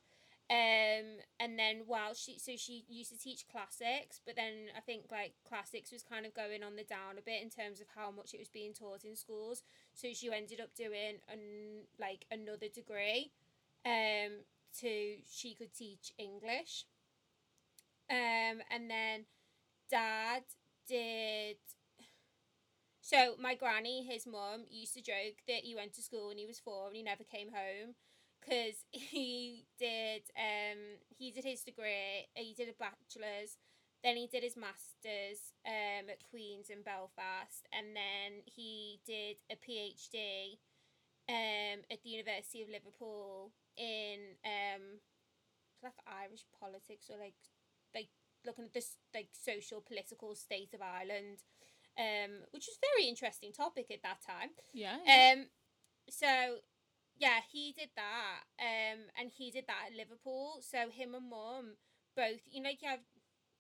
Um, 0.51 1.21
and 1.39 1.59
then 1.59 1.83
while 1.87 2.15
she, 2.15 2.39
so 2.39 2.53
she 2.57 2.85
used 2.89 3.13
to 3.13 3.19
teach 3.19 3.45
classics, 3.53 4.21
but 4.25 4.35
then 4.35 4.73
I 4.75 4.81
think 4.81 5.05
like 5.11 5.35
classics 5.47 5.93
was 5.93 6.03
kind 6.03 6.25
of 6.25 6.33
going 6.33 6.63
on 6.63 6.77
the 6.77 6.85
down 6.85 7.19
a 7.19 7.23
bit 7.23 7.43
in 7.43 7.51
terms 7.51 7.83
of 7.83 7.87
how 7.95 8.11
much 8.11 8.33
it 8.33 8.39
was 8.41 8.49
being 8.49 8.73
taught 8.73 9.05
in 9.05 9.15
schools. 9.15 9.63
So 9.95 10.09
she 10.15 10.33
ended 10.33 10.61
up 10.61 10.75
doing 10.75 11.21
an, 11.31 11.85
like 12.01 12.25
another 12.31 12.69
degree, 12.75 13.33
um, 13.85 14.45
to 14.81 15.17
she 15.31 15.55
could 15.55 15.75
teach 15.75 16.13
English. 16.17 16.87
Um, 18.11 18.63
and 18.71 18.89
then 18.89 19.27
dad 19.91 20.45
did. 20.89 21.57
So 23.03 23.35
my 23.39 23.55
granny, 23.55 24.03
his 24.05 24.27
mum, 24.27 24.65
used 24.71 24.95
to 24.95 25.03
joke 25.03 25.41
that 25.47 25.65
he 25.65 25.75
went 25.75 25.93
to 25.95 26.03
school 26.03 26.29
when 26.29 26.39
he 26.39 26.47
was 26.47 26.59
four 26.59 26.87
and 26.87 26.97
he 26.97 27.03
never 27.03 27.25
came 27.25 27.49
home, 27.49 27.95
because 28.49 28.85
he 28.91 29.67
did 29.79 30.23
um 30.37 30.99
he 31.09 31.31
did 31.31 31.45
his 31.45 31.63
degree, 31.63 32.27
he 32.35 32.55
did 32.55 32.69
a 32.69 32.79
bachelor's, 32.79 33.57
then 34.03 34.17
he 34.17 34.27
did 34.27 34.43
his 34.43 34.57
masters 34.57 35.53
um 35.67 36.09
at 36.11 36.25
Queen's 36.31 36.71
in 36.71 36.83
Belfast, 36.83 37.67
and 37.73 37.95
then 37.95 38.43
he 38.45 39.01
did 39.07 39.37
a 39.51 39.57
PhD 39.57 40.59
um 41.29 41.85
at 41.91 42.03
the 42.03 42.11
University 42.11 42.63
of 42.63 42.69
Liverpool 42.69 43.53
in 43.77 44.37
um 44.45 45.01
like 45.83 45.95
Irish 46.07 46.45
politics 46.59 47.09
or 47.11 47.19
like 47.19 47.37
like 47.95 48.09
looking 48.45 48.65
at 48.65 48.75
this 48.75 48.97
like 49.15 49.29
social 49.33 49.81
political 49.81 50.35
state 50.35 50.75
of 50.75 50.81
Ireland, 50.83 51.39
um, 51.99 52.45
which 52.51 52.67
was 52.67 52.79
a 52.79 52.87
very 52.95 53.09
interesting 53.09 53.53
topic 53.53 53.91
at 53.91 54.03
that 54.03 54.23
time. 54.25 54.51
Yeah. 54.73 54.97
yeah. 55.05 55.35
Um, 55.35 55.47
so 56.09 56.59
yeah, 57.19 57.41
he 57.51 57.73
did 57.73 57.91
that. 57.97 58.47
Um, 58.59 59.11
and 59.19 59.31
he 59.31 59.51
did 59.51 59.67
that 59.67 59.91
at 59.91 59.97
Liverpool. 59.97 60.59
So 60.61 60.89
him 60.91 61.15
and 61.15 61.29
mum 61.29 61.77
both, 62.17 62.41
you 62.51 62.63
know, 62.63 62.71
like 62.71 62.83
you 62.83 62.89
have 62.89 63.07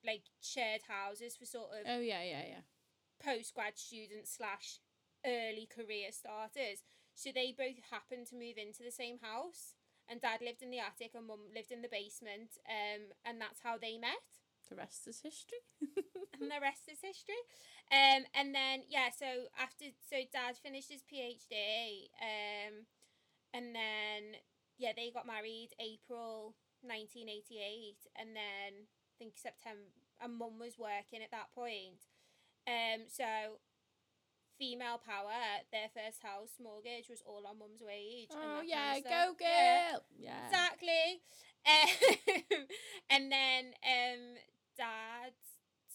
like 0.06 0.22
shared 0.40 0.82
houses 0.88 1.36
for 1.36 1.44
sort 1.44 1.70
of 1.74 1.86
oh, 1.86 2.00
yeah, 2.00 2.22
yeah, 2.22 2.44
yeah. 2.46 2.64
post 3.22 3.54
grad 3.54 3.76
students 3.76 4.36
slash 4.36 4.78
early 5.26 5.66
career 5.66 6.10
starters. 6.10 6.86
So 7.14 7.30
they 7.34 7.54
both 7.56 7.82
happened 7.90 8.26
to 8.28 8.38
move 8.38 8.58
into 8.58 8.86
the 8.86 8.94
same 8.94 9.18
house, 9.18 9.74
and 10.06 10.20
dad 10.20 10.38
lived 10.40 10.62
in 10.62 10.70
the 10.70 10.78
attic 10.78 11.18
and 11.18 11.26
mum 11.26 11.50
lived 11.54 11.72
in 11.72 11.82
the 11.82 11.90
basement. 11.90 12.62
Um, 12.62 13.10
and 13.26 13.40
that's 13.40 13.60
how 13.62 13.76
they 13.76 13.98
met. 13.98 14.22
The 14.70 14.76
rest 14.76 15.08
is 15.08 15.20
history. 15.20 15.58
and 15.82 16.50
the 16.50 16.62
rest 16.62 16.86
is 16.86 17.00
history. 17.02 17.42
Um, 17.90 18.22
and 18.34 18.54
then 18.54 18.86
yeah, 18.88 19.10
so 19.10 19.50
after 19.58 19.86
so 19.98 20.22
dad 20.30 20.56
finished 20.62 20.92
his 20.92 21.02
PhD, 21.02 22.12
um, 22.20 22.86
and 23.54 23.74
then 23.74 24.40
yeah, 24.78 24.92
they 24.96 25.10
got 25.10 25.26
married 25.26 25.70
April 25.80 26.54
nineteen 26.82 27.28
eighty 27.28 27.58
eight, 27.58 28.06
and 28.16 28.34
then 28.36 28.86
I 28.86 29.12
think 29.18 29.34
September. 29.36 29.90
And 30.20 30.34
mum 30.34 30.58
was 30.58 30.78
working 30.78 31.22
at 31.22 31.30
that 31.30 31.54
point. 31.54 32.02
Um, 32.66 33.06
so 33.06 33.60
female 34.58 34.98
power. 34.98 35.62
Their 35.72 35.88
first 35.94 36.22
house 36.22 36.58
mortgage 36.60 37.08
was 37.08 37.22
all 37.24 37.46
on 37.46 37.58
mum's 37.58 37.80
wage. 37.80 38.28
and 38.30 38.42
Oh 38.42 38.60
that 38.60 38.66
kind 38.66 38.68
yeah, 38.68 38.96
of 38.96 39.04
go 39.04 39.24
girl. 39.38 40.02
Yeah. 40.18 40.26
Yeah. 40.26 40.46
Exactly. 40.46 41.22
Um, 41.66 42.66
and 43.10 43.32
then 43.32 43.64
um, 43.86 44.22
dad 44.76 45.32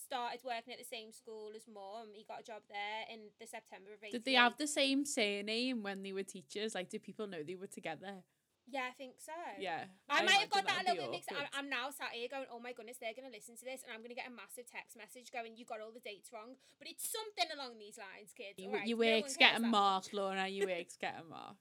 started 0.04 0.42
working 0.44 0.74
at 0.74 0.80
the 0.80 0.86
same 0.86 1.12
school 1.12 1.52
as 1.56 1.64
mum. 1.68 2.12
He 2.14 2.24
got 2.24 2.42
a 2.42 2.44
job 2.44 2.62
there 2.70 3.08
in 3.12 3.32
the 3.40 3.48
September 3.48 3.94
of 3.94 4.04
88. 4.04 4.12
Did 4.12 4.26
they 4.26 4.38
have 4.38 4.58
the 4.58 4.68
same 4.68 5.06
surname 5.06 5.84
when 5.84 6.04
they 6.04 6.14
were 6.14 6.24
teachers? 6.24 6.76
Like, 6.76 6.90
did 6.90 7.04
people 7.04 7.28
know 7.28 7.44
they 7.44 7.56
were 7.56 7.68
together? 7.68 8.24
Yeah, 8.68 8.88
I 8.88 8.96
think 8.96 9.20
so. 9.20 9.36
Yeah. 9.60 9.92
I, 10.08 10.24
might 10.24 10.40
have 10.40 10.50
got 10.50 10.66
that 10.66 10.88
a 10.88 10.96
little 10.96 11.12
bit 11.12 11.12
mixed. 11.12 11.30
I'm. 11.36 11.48
I'm 11.52 11.70
now 11.70 11.92
sat 11.92 12.16
here 12.16 12.32
going, 12.32 12.48
oh 12.48 12.60
my 12.64 12.72
goodness, 12.72 12.96
they're 12.96 13.16
going 13.16 13.28
to 13.28 13.36
listen 13.36 13.60
to 13.60 13.66
this 13.66 13.84
and 13.84 13.92
I'm 13.92 14.00
going 14.00 14.16
to 14.16 14.20
get 14.20 14.28
a 14.28 14.32
massive 14.32 14.72
text 14.72 14.96
message 14.96 15.36
going, 15.36 15.60
you 15.60 15.68
got 15.68 15.84
all 15.84 15.92
the 15.92 16.04
dates 16.04 16.32
wrong. 16.32 16.56
But 16.80 16.88
it's 16.88 17.04
something 17.04 17.52
along 17.52 17.76
these 17.76 18.00
lines, 18.00 18.32
kids. 18.32 18.56
You, 18.56 18.72
alright? 18.72 18.88
you 18.88 18.96
No 18.96 19.04
work's 19.04 19.36
getting 19.36 19.68
marked, 19.68 20.16
Laura. 20.16 20.48
You 20.48 20.64
work's 20.64 20.96
getting 20.96 21.28
marked. 21.28 21.60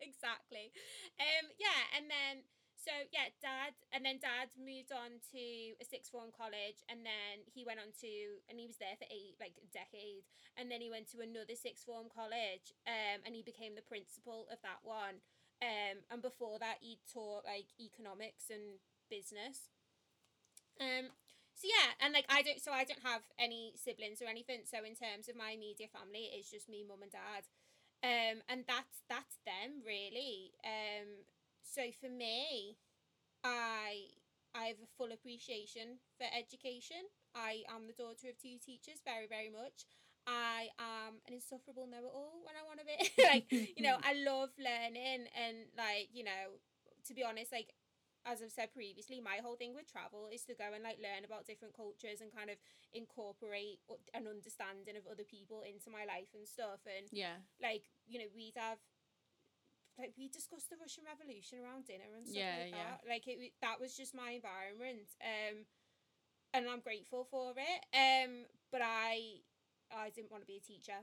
exactly. 0.00 0.72
Um, 1.20 1.52
yeah, 1.60 2.00
and 2.00 2.08
then 2.08 2.48
so 2.78 2.94
yeah, 3.10 3.34
dad, 3.42 3.74
and 3.90 4.06
then 4.06 4.22
dad 4.22 4.54
moved 4.54 4.94
on 4.94 5.18
to 5.34 5.44
a 5.82 5.84
sixth 5.84 6.10
form 6.14 6.30
college, 6.30 6.80
and 6.88 7.02
then 7.02 7.42
he 7.50 7.66
went 7.66 7.82
on 7.82 7.90
to, 8.00 8.12
and 8.48 8.56
he 8.58 8.66
was 8.70 8.78
there 8.78 8.94
for 8.96 9.10
eight 9.10 9.34
like 9.42 9.58
a 9.58 9.68
decade, 9.74 10.24
and 10.56 10.70
then 10.70 10.80
he 10.80 10.88
went 10.90 11.10
to 11.12 11.20
another 11.20 11.58
sixth 11.58 11.84
form 11.84 12.06
college, 12.08 12.72
um, 12.86 13.20
and 13.26 13.34
he 13.34 13.42
became 13.42 13.74
the 13.74 13.84
principal 13.84 14.46
of 14.48 14.62
that 14.62 14.80
one. 14.86 15.20
Um, 15.58 16.06
and 16.10 16.22
before 16.22 16.58
that, 16.62 16.78
he 16.80 17.02
taught 17.10 17.42
like 17.44 17.74
economics 17.82 18.46
and 18.48 18.78
business. 19.10 19.68
Um, 20.80 21.10
so 21.54 21.66
yeah, 21.66 21.98
and 21.98 22.14
like 22.14 22.26
I 22.30 22.42
don't, 22.42 22.60
so 22.62 22.70
I 22.70 22.84
don't 22.84 23.02
have 23.02 23.22
any 23.38 23.74
siblings 23.74 24.22
or 24.22 24.30
anything. 24.30 24.62
So 24.64 24.78
in 24.86 24.94
terms 24.94 25.26
of 25.28 25.34
my 25.34 25.50
immediate 25.58 25.90
family, 25.90 26.30
it's 26.30 26.50
just 26.50 26.68
me, 26.68 26.84
mum, 26.86 27.02
and 27.02 27.12
dad 27.12 27.44
um 27.98 28.38
and 28.48 28.62
that's 28.70 29.02
that's 29.10 29.42
them 29.42 29.82
really 29.84 30.54
um 30.62 31.26
so 31.68 31.82
for 32.00 32.08
me 32.08 32.76
i 33.44 34.08
i 34.54 34.64
have 34.64 34.80
a 34.82 34.90
full 34.96 35.12
appreciation 35.12 36.00
for 36.16 36.26
education 36.32 37.04
i 37.34 37.62
am 37.68 37.86
the 37.86 37.92
daughter 37.92 38.28
of 38.28 38.38
two 38.40 38.56
teachers 38.64 39.04
very 39.04 39.28
very 39.28 39.50
much 39.50 39.84
i 40.26 40.68
am 40.78 41.20
an 41.26 41.34
insufferable 41.34 41.86
know-it-all 41.86 42.40
when 42.44 42.56
i 42.56 42.64
want 42.64 42.80
to 42.80 42.86
be 42.88 42.96
like 43.30 43.46
you 43.50 43.84
know 43.84 43.96
i 44.02 44.14
love 44.14 44.50
learning 44.58 45.28
and 45.36 45.68
like 45.76 46.08
you 46.12 46.24
know 46.24 46.56
to 47.06 47.14
be 47.14 47.22
honest 47.22 47.52
like 47.52 47.74
as 48.26 48.42
I've 48.42 48.52
said 48.52 48.74
previously, 48.76 49.24
my 49.24 49.40
whole 49.40 49.56
thing 49.56 49.72
with 49.72 49.88
travel 49.88 50.28
is 50.28 50.44
to 50.52 50.54
go 50.54 50.68
and 50.74 50.84
like 50.84 51.00
learn 51.00 51.24
about 51.24 51.48
different 51.48 51.72
cultures 51.72 52.20
and 52.20 52.28
kind 52.28 52.50
of 52.52 52.60
incorporate 52.92 53.80
an 54.12 54.28
understanding 54.28 55.00
of 55.00 55.08
other 55.08 55.24
people 55.24 55.64
into 55.64 55.88
my 55.88 56.04
life 56.04 56.36
and 56.36 56.44
stuff. 56.44 56.84
And 56.84 57.08
yeah. 57.08 57.40
like 57.62 57.88
you 58.04 58.20
know 58.20 58.28
we'd 58.36 58.58
have 58.60 58.78
like 59.98 60.12
we 60.16 60.28
discussed 60.28 60.70
the 60.70 60.76
Russian 60.80 61.04
Revolution 61.04 61.58
around 61.58 61.86
dinner 61.86 62.06
and 62.16 62.26
stuff 62.26 62.38
Yeah, 62.38 62.64
like 62.64 62.72
yeah. 62.72 62.96
that. 62.96 63.00
Like 63.08 63.26
it 63.26 63.52
that 63.62 63.80
was 63.80 63.96
just 63.96 64.14
my 64.14 64.30
environment. 64.30 65.08
Um 65.20 65.66
and 66.54 66.68
I'm 66.68 66.80
grateful 66.80 67.26
for 67.30 67.52
it. 67.56 67.80
Um 67.92 68.44
but 68.70 68.80
I 68.82 69.42
I 69.90 70.10
didn't 70.10 70.30
want 70.30 70.42
to 70.42 70.46
be 70.46 70.56
a 70.56 70.60
teacher. 70.60 71.00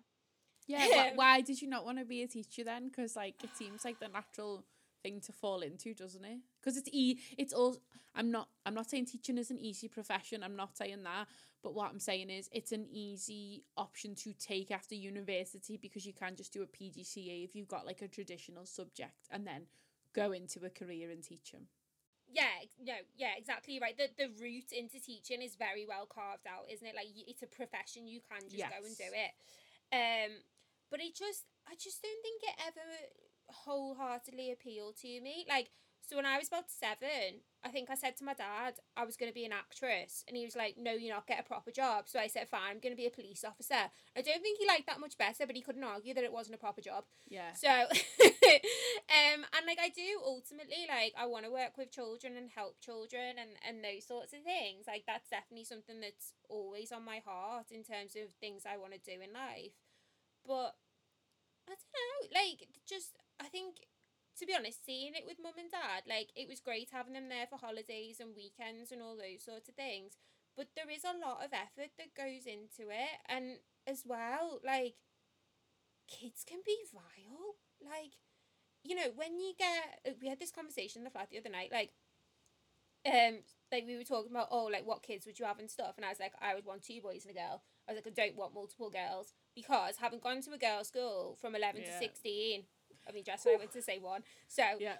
Yeah. 0.68 0.88
why, 0.96 1.12
why 1.16 1.42
did 1.42 1.62
you 1.62 1.68
not 1.68 1.86
want 1.86 2.00
to 2.00 2.06
be 2.06 2.24
a 2.24 2.28
teacher 2.28 2.64
then? 2.64 2.88
Because 2.88 3.16
like 3.16 3.44
it 3.44 3.56
seems 3.56 3.84
like 3.86 4.00
the 4.00 4.08
natural 4.08 4.64
thing 5.04 5.20
to 5.22 5.32
fall 5.32 5.62
into, 5.62 5.94
doesn't 5.94 6.26
it? 6.26 6.40
Because 6.66 6.78
it's 6.78 6.90
e. 6.92 7.20
It's 7.38 7.54
all. 7.54 7.78
I'm 8.16 8.32
not. 8.32 8.50
I'm 8.66 8.74
not 8.74 8.90
saying 8.90 9.06
teaching 9.06 9.38
is 9.38 9.52
an 9.52 9.60
easy 9.60 9.88
profession. 9.88 10.44
I'm 10.44 10.56
not 10.56 10.76
saying 10.76 11.04
that. 11.04 11.28
But 11.62 11.76
what 11.76 11.92
I'm 11.92 12.00
saying 12.00 12.30
is, 12.32 12.50
it's 12.52 12.72
an 12.72 12.88
easy 12.92 13.64
option 13.78 14.16
to 14.16 14.34
take 14.34 14.72
after 14.72 14.96
university 14.96 15.78
because 15.78 16.06
you 16.06 16.14
can 16.14 16.36
just 16.36 16.52
do 16.54 16.64
a 16.64 16.66
PGCE 16.66 17.44
if 17.44 17.56
you've 17.56 17.68
got 17.68 17.86
like 17.86 18.02
a 18.02 18.08
traditional 18.08 18.66
subject, 18.66 19.28
and 19.32 19.46
then 19.46 19.68
go 20.14 20.32
into 20.32 20.66
a 20.66 20.70
career 20.70 21.12
in 21.12 21.22
teaching. 21.22 21.68
Yeah, 22.34 22.66
no, 22.84 22.94
yeah, 23.16 23.34
exactly 23.38 23.80
right. 23.80 23.96
The 23.96 24.10
the 24.18 24.30
route 24.42 24.72
into 24.72 25.00
teaching 25.00 25.42
is 25.44 25.56
very 25.56 25.86
well 25.86 26.08
carved 26.08 26.48
out, 26.48 26.66
isn't 26.72 26.88
it? 26.88 26.96
Like 26.96 27.08
it's 27.16 27.44
a 27.44 27.48
profession, 27.48 28.08
you 28.08 28.22
can 28.28 28.50
just 28.50 28.64
go 28.64 28.84
and 28.84 28.98
do 28.98 29.04
Yes. 29.12 29.30
it. 29.30 29.34
Um, 29.94 30.32
but 30.90 31.00
it 31.00 31.16
just, 31.16 31.46
I 31.68 31.76
just 31.80 32.02
don't 32.02 32.22
think 32.22 32.42
it 32.44 32.56
ever 32.68 32.82
wholeheartedly 33.50 34.52
appealed 34.52 34.98
to 34.98 35.22
me. 35.22 35.46
Like, 35.48 35.70
so 36.08 36.16
when 36.16 36.26
I 36.26 36.38
was 36.38 36.48
about 36.48 36.70
seven, 36.70 37.42
I 37.64 37.70
think 37.70 37.90
I 37.90 37.96
said 37.96 38.16
to 38.18 38.24
my 38.24 38.34
dad 38.34 38.76
I 38.96 39.06
was 39.06 39.18
going 39.18 39.32
to 39.32 39.34
be 39.34 39.46
an 39.46 39.52
actress, 39.52 40.24
and 40.28 40.38
he 40.38 40.46
was 40.46 40.56
like, 40.56 40.78
"No, 40.78 40.92
you're 40.92 41.14
not. 41.14 41.26
Get 41.26 41.40
a 41.40 41.44
proper 41.44 41.72
job." 41.72 42.06
So 42.08 42.20
I 42.20 42.28
said, 42.28 42.48
"Fine, 42.48 42.70
I'm 42.70 42.80
going 42.80 42.94
to 42.94 43.00
be 43.00 43.08
a 43.08 43.12
police 43.12 43.44
officer." 43.44 43.90
I 44.16 44.22
don't 44.22 44.42
think 44.42 44.60
he 44.60 44.68
liked 44.68 44.86
that 44.86 45.00
much 45.00 45.18
better, 45.18 45.48
but 45.48 45.56
he 45.56 45.62
couldn't 45.62 45.84
argue 45.84 46.14
that 46.14 46.24
it 46.24 46.32
wasn't 46.32 46.56
a 46.56 46.60
proper 46.60 46.82
job. 46.82 47.06
Yeah. 47.28 47.54
So, 47.54 47.70
um, 49.10 49.42
and 49.50 49.66
like 49.66 49.80
I 49.82 49.90
do 49.90 50.22
ultimately 50.24 50.86
like 50.88 51.14
I 51.18 51.26
want 51.26 51.46
to 51.46 51.52
work 51.52 51.78
with 51.78 51.92
children 51.92 52.38
and 52.38 52.50
help 52.54 52.80
children 52.82 53.42
and 53.42 53.58
and 53.68 53.84
those 53.84 54.06
sorts 54.06 54.34
of 54.34 54.44
things. 54.44 54.86
Like 54.88 55.04
that's 55.08 55.30
definitely 55.30 55.66
something 55.66 56.00
that's 56.00 56.34
always 56.50 56.92
on 56.92 57.04
my 57.04 57.20
heart 57.26 57.72
in 57.72 57.84
terms 57.84 58.16
of 58.16 58.34
things 58.40 58.64
I 58.66 58.78
want 58.78 58.94
to 58.94 59.00
do 59.00 59.18
in 59.22 59.34
life. 59.34 59.74
But 60.46 60.78
I 61.66 61.74
don't 61.74 61.98
know, 61.98 62.40
like 62.40 62.70
just 62.86 63.18
I 63.42 63.46
think 63.46 63.78
to 64.40 64.46
be 64.46 64.56
honest, 64.56 64.86
seeing 64.86 65.14
it 65.16 65.26
with 65.26 65.38
mum 65.42 65.54
and 65.58 65.72
dad, 65.72 66.04
like 66.08 66.30
it 66.36 66.48
was 66.48 66.60
great 66.60 66.90
having 66.92 67.14
them 67.14 67.30
there 67.30 67.48
for 67.48 67.58
holidays 67.58 68.20
and 68.20 68.36
weekends 68.36 68.92
and 68.92 69.02
all 69.02 69.16
those 69.16 69.44
sorts 69.44 69.70
of 69.70 69.76
things. 69.76 70.18
But 70.58 70.68
there 70.76 70.90
is 70.90 71.04
a 71.04 71.18
lot 71.18 71.44
of 71.44 71.52
effort 71.52 71.92
that 71.98 72.16
goes 72.16 72.46
into 72.46 72.90
it, 72.92 73.20
and 73.28 73.58
as 73.86 74.04
well, 74.06 74.60
like 74.66 74.96
kids 76.08 76.44
can 76.48 76.60
be 76.66 76.78
vile. 76.94 77.56
Like, 77.84 78.14
you 78.84 78.96
know, 78.96 79.12
when 79.16 79.40
you 79.40 79.54
get, 79.58 80.00
uh, 80.08 80.16
we 80.22 80.30
had 80.30 80.40
this 80.40 80.52
conversation 80.52 81.02
in 81.02 81.04
the 81.04 81.10
flat 81.10 81.30
the 81.30 81.40
other 81.40 81.50
night, 81.50 81.72
like, 81.72 81.92
um, 83.06 83.40
like 83.72 83.86
we 83.86 83.98
were 83.98 84.04
talking 84.04 84.32
about, 84.32 84.48
oh, 84.52 84.66
like 84.72 84.86
what 84.86 85.04
kids 85.04 85.26
would 85.26 85.40
you 85.40 85.46
have 85.46 85.60
and 85.60 85.70
stuff, 85.70 85.96
and 85.98 86.06
I 86.06 86.10
was 86.10 86.20
like, 86.20 86.34
I 86.42 86.56
would 86.56 86.66
want 86.66 86.84
two 86.84 87.02
boys 87.02 87.26
and 87.26 87.36
a 87.36 87.40
girl. 87.40 87.64
I 87.88 87.92
was 87.92 87.98
like, 88.04 88.08
I 88.18 88.22
don't 88.28 88.38
want 88.38 88.56
multiple 88.56 88.90
girls 88.90 89.34
because 89.54 89.98
having 89.98 90.20
gone 90.20 90.42
to 90.42 90.54
a 90.54 90.58
girls' 90.58 90.88
school 90.88 91.38
from 91.40 91.56
eleven 91.56 91.82
Yeah. 91.82 91.92
to 91.92 91.98
sixteen, 92.00 92.64
I 93.08 93.12
mean, 93.12 93.24
Jess 93.24 93.46
and 93.46 93.56
I 93.56 93.58
went 93.60 93.72
to 93.74 93.82
say 93.82 94.00
one, 94.00 94.24
so 94.48 94.64
Yeah. 94.80 94.98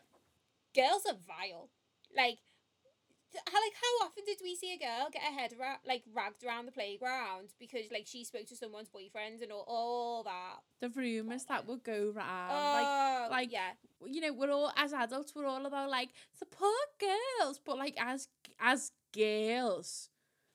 girls 0.76 1.06
are 1.08 1.18
vile. 1.28 1.70
Like, 2.16 2.38
how 3.34 3.60
like 3.60 3.74
how 3.76 4.06
often 4.08 4.24
did 4.26 4.38
we 4.42 4.56
see 4.56 4.74
a 4.76 4.78
girl 4.78 5.10
get 5.12 5.22
her 5.22 5.32
head 5.38 5.54
ra- 5.60 5.80
like 5.86 6.04
ragged 6.14 6.46
around 6.46 6.68
the 6.68 6.72
playground 6.72 7.50
because 7.60 7.92
like 7.92 8.08
she 8.08 8.24
spoke 8.24 8.46
to 8.48 8.56
someone's 8.56 8.88
boyfriend 8.88 9.42
and 9.42 9.52
all, 9.52 9.66
all 9.68 10.24
that? 10.24 10.60
The 10.80 10.88
rumours 10.90 11.44
that 11.46 11.68
would 11.68 11.84
go 11.84 12.12
round, 12.16 12.54
like 12.54 12.88
oh, 12.88 13.28
like, 13.30 13.52
yeah, 13.52 13.72
you 14.06 14.22
know, 14.22 14.32
we're 14.32 14.52
all 14.52 14.72
as 14.78 14.94
adults, 14.94 15.34
we're 15.36 15.48
all 15.48 15.66
about 15.66 15.90
like 15.90 16.10
support 16.38 16.72
girls, 17.00 17.60
but 17.60 17.78
like 17.78 17.96
as 18.00 18.30
as 18.60 18.94
girls, 19.14 20.10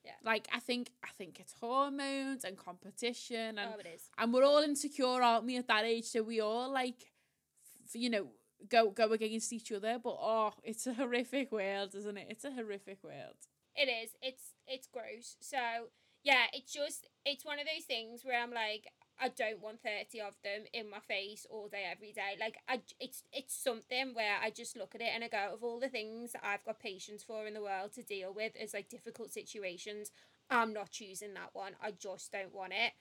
Yeah. 0.05 0.13
Like 0.25 0.49
I 0.55 0.59
think 0.61 0.89
I 1.05 1.09
think 1.19 1.39
it's 1.39 1.53
hormones 1.61 2.45
and 2.45 2.57
competition, 2.57 3.59
and 3.59 3.73
oh, 3.75 3.79
it 3.79 3.87
is. 3.95 4.09
and 4.17 4.33
we're 4.33 4.45
all 4.45 4.63
insecure, 4.63 5.21
aren't 5.23 5.45
we? 5.45 5.59
At 5.59 5.69
that 5.69 5.85
age, 5.85 6.05
so 6.07 6.23
we 6.23 6.41
all 6.41 6.71
like, 6.73 7.10
you 7.99 8.11
know, 8.11 8.29
go 8.69 8.91
go 8.91 9.13
against 9.13 9.53
each 9.53 9.73
other. 9.73 9.99
But 10.03 10.17
oh, 10.21 10.53
it's 10.63 10.87
a 10.87 10.95
horrific 10.95 11.53
world, 11.53 11.95
isn't 11.95 12.17
it? 12.17 12.27
It's 12.31 12.45
a 12.45 12.53
horrific 12.53 13.03
world. 13.03 13.37
It 13.75 13.89
is. 13.89 14.11
It's 14.23 14.55
it's 14.67 14.87
gross. 14.87 15.37
So 15.41 15.59
yeah, 16.23 16.45
it's 16.53 16.73
just 16.73 17.09
it's 17.25 17.45
one 17.45 17.59
of 17.59 17.67
those 17.67 17.85
things 17.85 18.25
where 18.25 18.43
I'm 18.43 18.53
like, 18.53 18.89
I 19.21 19.29
don't 19.29 19.61
want 19.63 19.81
thirty 19.83 20.21
of 20.21 20.35
them 20.43 20.65
in 20.73 20.91
my 20.91 20.99
face 21.01 21.47
all 21.49 21.69
day 21.69 21.85
every 21.91 22.13
day. 22.13 22.37
Like 22.39 22.59
I, 22.69 22.81
it's 22.99 23.23
it's 23.33 23.55
something 23.55 24.15
where 24.15 24.37
I 24.43 24.51
just 24.51 24.77
look 24.77 24.95
at 24.95 25.01
it 25.01 25.11
and 25.15 25.25
I 25.25 25.29
go, 25.29 25.55
of 25.55 25.63
all 25.63 25.81
the 25.81 25.89
things 25.89 26.33
that 26.33 26.43
I've 26.45 26.65
got 26.65 26.81
patience 26.81 27.23
for 27.23 27.47
in 27.47 27.55
the 27.55 27.63
world 27.63 27.93
to 27.95 28.03
deal 28.03 28.33
with 28.35 28.53
as 28.61 28.75
like 28.75 28.89
difficult 28.89 29.33
situations, 29.33 30.11
I'm 30.51 30.73
not 30.73 30.91
choosing 30.91 31.35
that 31.35 31.51
one. 31.53 31.73
I 31.83 31.93
just 31.93 32.33
don't 32.33 32.55
want 32.55 32.73
it. 32.73 32.93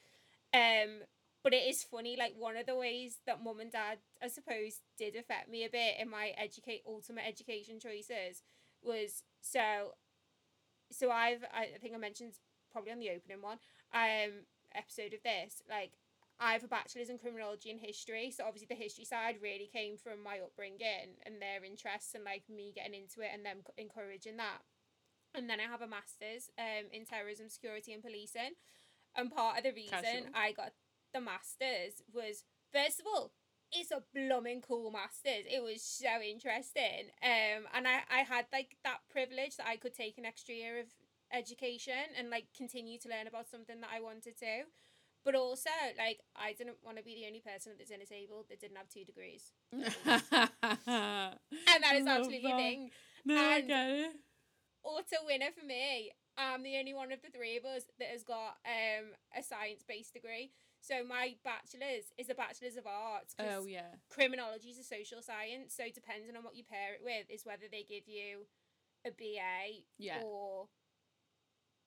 Um, 0.54 1.02
but 1.44 1.54
it 1.54 1.68
is 1.68 1.84
funny. 1.84 2.16
Like 2.18 2.34
one 2.38 2.58
of 2.58 2.66
the 2.66 2.76
ways 2.76 3.18
that 3.26 3.44
mum 3.44 3.60
and 3.60 3.72
dad, 3.72 4.00
I 4.22 4.28
suppose, 4.28 4.82
did 4.98 5.16
affect 5.16 5.50
me 5.50 5.66
a 5.66 5.70
bit 5.70 5.96
in 6.00 6.10
my 6.10 6.34
educate 6.38 6.84
ultimate 6.88 7.26
education 7.28 7.80
choices 7.80 8.44
was 8.82 9.24
so 9.42 9.94
so 10.92 11.12
I've 11.12 11.44
I 11.54 11.78
think 11.82 11.94
I 11.94 11.98
mentioned 11.98 12.34
probably 12.72 12.92
on 12.92 13.00
the 13.00 13.12
opening 13.12 13.42
one 13.42 13.60
um 13.94 14.46
episode 14.74 15.14
of 15.14 15.24
this 15.24 15.62
like 15.70 15.92
I 16.40 16.54
have 16.54 16.64
a 16.64 16.70
bachelor's 16.70 17.10
in 17.10 17.18
criminology 17.18 17.70
and 17.70 17.80
history 17.80 18.32
so 18.32 18.46
obviously 18.46 18.68
the 18.70 18.82
history 18.82 19.04
side 19.04 19.36
really 19.42 19.70
came 19.72 19.98
from 19.98 20.24
my 20.24 20.40
upbringing 20.40 21.20
and 21.26 21.42
their 21.42 21.66
interests 21.66 22.16
and 22.16 22.24
like 22.24 22.44
me 22.50 22.72
getting 22.74 22.94
into 22.94 23.20
it 23.20 23.32
and 23.34 23.46
them 23.46 23.58
encouraging 23.78 24.38
that 24.38 24.62
and 25.36 25.50
then 25.50 25.60
I 25.60 25.70
have 25.70 25.82
a 25.82 25.88
master's 25.88 26.50
um 26.58 26.90
in 26.92 27.06
terrorism, 27.06 27.50
security, 27.50 27.94
and 27.94 28.04
policing. 28.04 28.58
And 29.16 29.32
part 29.32 29.58
of 29.58 29.64
the 29.64 29.74
reason 29.74 30.00
Casual. 30.04 30.32
I 30.34 30.52
got 30.52 30.72
the 31.14 31.22
masters 31.22 32.02
was 32.14 32.44
first 32.74 33.00
of 33.00 33.06
all, 33.08 33.32
it's 33.72 33.92
a 33.92 34.02
blooming 34.14 34.62
cool 34.62 34.92
masters. 34.92 35.46
It 35.46 35.62
was 35.64 35.82
so 35.84 36.22
interesting. 36.22 37.12
Um, 37.24 37.66
and 37.74 37.88
I 37.88 38.02
I 38.12 38.20
had 38.28 38.46
like 38.52 38.78
that 38.84 39.00
privilege 39.10 39.58
that 39.58 39.68
I 39.68 39.76
could 39.78 39.94
take 39.94 40.18
an 40.18 40.26
extra 40.26 40.56
year 40.56 40.80
of 40.80 40.88
education 41.32 41.94
and 42.18 42.30
like 42.30 42.48
continue 42.58 42.98
to 43.00 43.10
learn 43.10 43.28
about 43.28 43.48
something 43.50 43.80
that 43.82 43.90
I 43.94 44.02
wanted 44.02 44.38
to. 44.40 44.64
But 45.26 45.36
also, 45.36 45.70
like, 45.98 46.22
I 46.34 46.54
didn't 46.54 46.78
want 46.82 46.96
to 46.98 47.04
be 47.04 47.14
the 47.14 47.28
only 47.28 47.42
person 47.42 47.74
at 47.74 47.78
the 47.78 47.84
dinner 47.84 48.06
table 48.06 48.46
that 48.50 48.62
didn't 48.62 48.78
have 48.78 48.88
two 48.88 49.04
degrees. 49.04 49.52
and 49.74 49.84
that 51.84 51.96
is 51.96 52.08
absolutely 52.08 52.50
a 52.52 52.56
thing. 52.56 52.90
No, 53.26 53.36
I 53.36 53.58
And- 53.58 53.68
get 53.68 53.90
it. 53.90 54.12
Auto 54.82 55.18
winner 55.26 55.52
for 55.60 55.66
me. 55.66 56.12
I'm 56.38 56.64
the 56.64 56.78
only 56.78 56.94
one 56.94 57.12
of 57.12 57.22
the 57.22 57.30
three 57.30 57.58
of 57.58 57.66
us 57.66 57.84
that 58.00 58.08
has 58.08 58.24
got 58.24 58.56
um 58.66 59.12
a 59.38 59.44
science 59.44 59.84
based 59.86 60.14
degree. 60.14 60.52
So 60.82 61.04
my 61.04 61.36
bachelor's 61.44 62.06
is 62.18 62.30
a 62.30 62.36
bachelor's 62.36 62.78
of 62.78 62.88
arts. 62.88 63.36
Oh 63.38 63.66
yeah. 63.66 63.96
criminology 64.10 64.70
is 64.70 64.80
a 64.80 64.84
social 64.84 65.22
science. 65.22 65.74
So 65.76 65.84
depending 65.94 66.36
on 66.36 66.44
what 66.44 66.56
you 66.56 66.64
pair 66.64 66.94
it 66.94 67.02
with, 67.04 67.30
is 67.30 67.46
whether 67.46 67.66
they 67.72 67.84
give 67.84 68.08
you 68.08 68.48
a 69.06 69.12
BA 69.12 69.84
Yeah. 69.98 70.22
or 70.24 70.70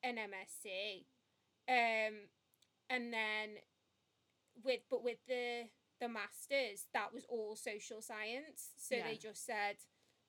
an 0.03 0.17
MSc. 0.17 1.05
Um, 1.67 2.29
and 2.89 3.13
then 3.13 3.57
with 4.63 4.81
but 4.89 5.03
with 5.03 5.17
the 5.27 5.69
the 5.99 6.07
masters, 6.09 6.87
that 6.93 7.13
was 7.13 7.25
all 7.29 7.55
social 7.55 8.01
science. 8.01 8.71
So 8.77 8.95
Yeah. 8.95 9.07
they 9.07 9.17
just 9.17 9.45
said 9.45 9.77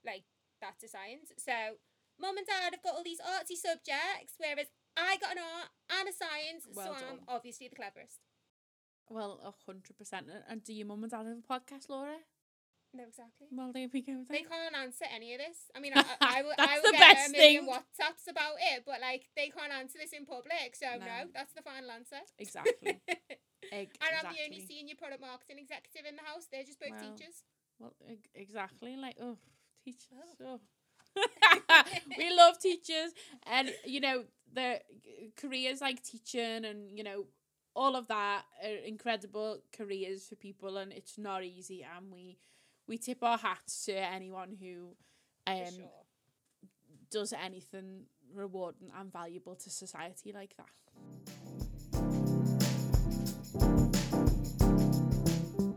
like 0.04 0.24
that's 0.60 0.82
a 0.84 0.88
science. 0.88 1.32
So 1.38 1.78
mum 2.18 2.38
and 2.38 2.46
dad 2.46 2.72
have 2.72 2.82
got 2.82 2.94
all 2.94 3.04
these 3.04 3.20
artsy 3.20 3.56
subjects, 3.56 4.34
whereas 4.38 4.68
I 4.96 5.16
got 5.16 5.32
an 5.32 5.42
art 5.42 5.68
and 5.90 6.08
a 6.08 6.12
science. 6.12 6.66
Well 6.72 6.96
so 6.98 7.06
I'm 7.06 7.20
obviously 7.28 7.68
the 7.68 7.76
cleverest. 7.76 8.20
Well, 9.10 9.40
a 9.44 9.52
hundred 9.66 9.97
percent. 9.98 10.26
And- 10.32 10.44
And 10.48 10.64
do 10.64 10.72
your 10.72 10.86
mum 10.86 11.02
and 11.05 11.10
dad 11.10 11.26
have 11.26 11.39
a 11.39 11.40
podcast, 11.52 11.89
Laura? 11.89 12.16
No, 12.97 13.02
exactly. 13.09 13.48
Well, 13.51 13.72
there 13.72 13.89
we 13.93 14.02
go. 14.02 14.24
They 14.31 14.43
can't 14.43 14.74
answer 14.76 15.05
any 15.12 15.35
of 15.35 15.40
this. 15.40 15.59
I 15.74 15.81
mean, 15.81 15.93
I, 15.97 16.05
I, 16.20 16.39
I 16.39 16.43
will, 16.43 16.52
I 16.52 16.66
That's 16.66 16.82
will 16.82 16.93
the 16.93 16.98
get 16.98 17.14
best 17.16 17.28
a 17.28 17.32
million 17.32 17.64
thing. 17.66 17.74
WhatsApps 17.74 18.31
about 18.31 18.55
it, 18.60 18.85
but 18.86 19.01
like 19.01 19.28
they 19.36 19.48
can't 19.51 19.72
answer 19.72 19.98
this 19.98 20.12
in 20.12 20.24
public. 20.24 20.76
So 20.78 20.86
no, 20.93 21.05
No. 21.05 21.26
that's 21.35 21.52
the 21.55 21.62
final 21.62 21.90
answer. 21.90 22.22
Exactly. 22.39 23.01
and 23.09 23.18
Eg- 23.72 23.98
I'm 24.01 24.32
the 24.32 24.39
only 24.44 24.60
senior 24.64 24.94
product 24.94 25.20
marketing 25.20 25.59
executive 25.59 26.06
in 26.09 26.14
the 26.16 26.22
house. 26.22 26.47
They're 26.51 26.62
just 26.62 26.78
both 26.78 26.90
Wow. 26.93 27.02
teachers. 27.16 27.43
Well, 27.81 27.94
eg- 28.09 28.28
exactly. 28.35 28.97
Like, 28.97 29.16
oh, 29.20 29.39
teachers. 29.85 30.39
Oh. 30.44 30.60
Oh. 31.16 31.82
we 32.16 32.31
love 32.35 32.59
teachers, 32.60 33.10
and 33.47 33.72
you 33.85 34.01
know 34.01 34.24
the 34.52 34.81
careers 35.36 35.81
like 35.81 36.02
teaching 36.05 36.64
and 36.64 36.97
you 36.97 37.02
know 37.05 37.26
all 37.74 37.96
of 37.96 38.06
that 38.09 38.42
are 38.64 38.76
incredible 38.86 39.59
careers 39.76 40.26
for 40.28 40.36
people, 40.36 40.76
and 40.76 40.92
it's 40.92 41.18
not 41.18 41.44
easy. 41.44 41.86
And 41.96 42.12
we 42.12 42.38
we 42.86 42.98
tip 42.98 43.22
our 43.22 43.38
hats 43.38 43.84
to 43.86 43.92
anyone 43.94 44.56
who 44.60 44.96
um 45.46 45.64
sure. 45.64 45.90
does 47.10 47.32
anything 47.32 48.05
rewarding 48.34 48.90
and 48.98 49.12
valuable 49.12 49.55
to 49.56 49.70
society 49.70 50.32
like 50.32 50.56
that. 50.56 50.66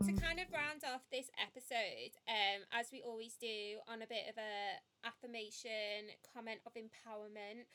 to 0.06 0.12
kind 0.20 0.40
of 0.40 0.46
round 0.52 0.82
off 0.92 1.02
this 1.10 1.30
episode, 1.40 2.12
um, 2.28 2.62
as 2.72 2.88
we 2.92 3.02
always 3.02 3.34
do, 3.34 3.78
on 3.88 4.02
a 4.02 4.06
bit 4.06 4.24
of 4.28 4.36
a 4.38 5.06
affirmation 5.06 6.10
comment 6.34 6.60
of 6.66 6.72
empowerment, 6.74 7.66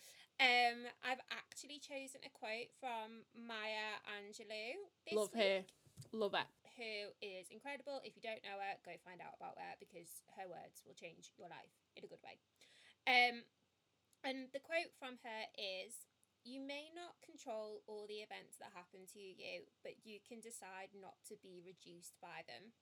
um, 0.43 0.79
I've 1.07 1.23
actually 1.31 1.79
chosen 1.79 2.19
a 2.27 2.31
quote 2.35 2.75
from 2.83 3.23
Maya 3.31 4.03
Angelou. 4.19 4.75
This 5.07 5.15
love 5.15 5.31
week, 5.31 5.39
her, 5.39 5.57
love 6.11 6.35
it. 6.35 6.49
Who 6.75 7.15
is 7.23 7.47
incredible. 7.47 8.03
If 8.03 8.19
you 8.19 8.23
don't 8.25 8.43
know 8.43 8.59
her, 8.59 8.75
go 8.83 8.97
find 9.07 9.23
out 9.23 9.39
about 9.39 9.55
her 9.55 9.79
because 9.79 10.25
her 10.35 10.49
words 10.49 10.83
will 10.83 10.97
change 10.97 11.31
your 11.39 11.47
life 11.47 11.71
in 11.95 12.03
a 12.03 12.11
good 12.11 12.19
way. 12.25 12.41
Um, 13.07 13.47
and 14.27 14.51
the 14.51 14.63
quote 14.63 14.91
from 14.99 15.21
her 15.23 15.41
is 15.55 16.09
You 16.43 16.59
may 16.59 16.91
not 16.91 17.23
control 17.23 17.85
all 17.87 18.03
the 18.09 18.19
events 18.19 18.59
that 18.59 18.75
happen 18.75 19.07
to 19.15 19.21
you, 19.21 19.69
but 19.79 20.03
you 20.03 20.19
can 20.19 20.43
decide 20.43 20.91
not 20.91 21.23
to 21.31 21.39
be 21.39 21.63
reduced 21.63 22.19
by 22.19 22.43
them. 22.43 22.75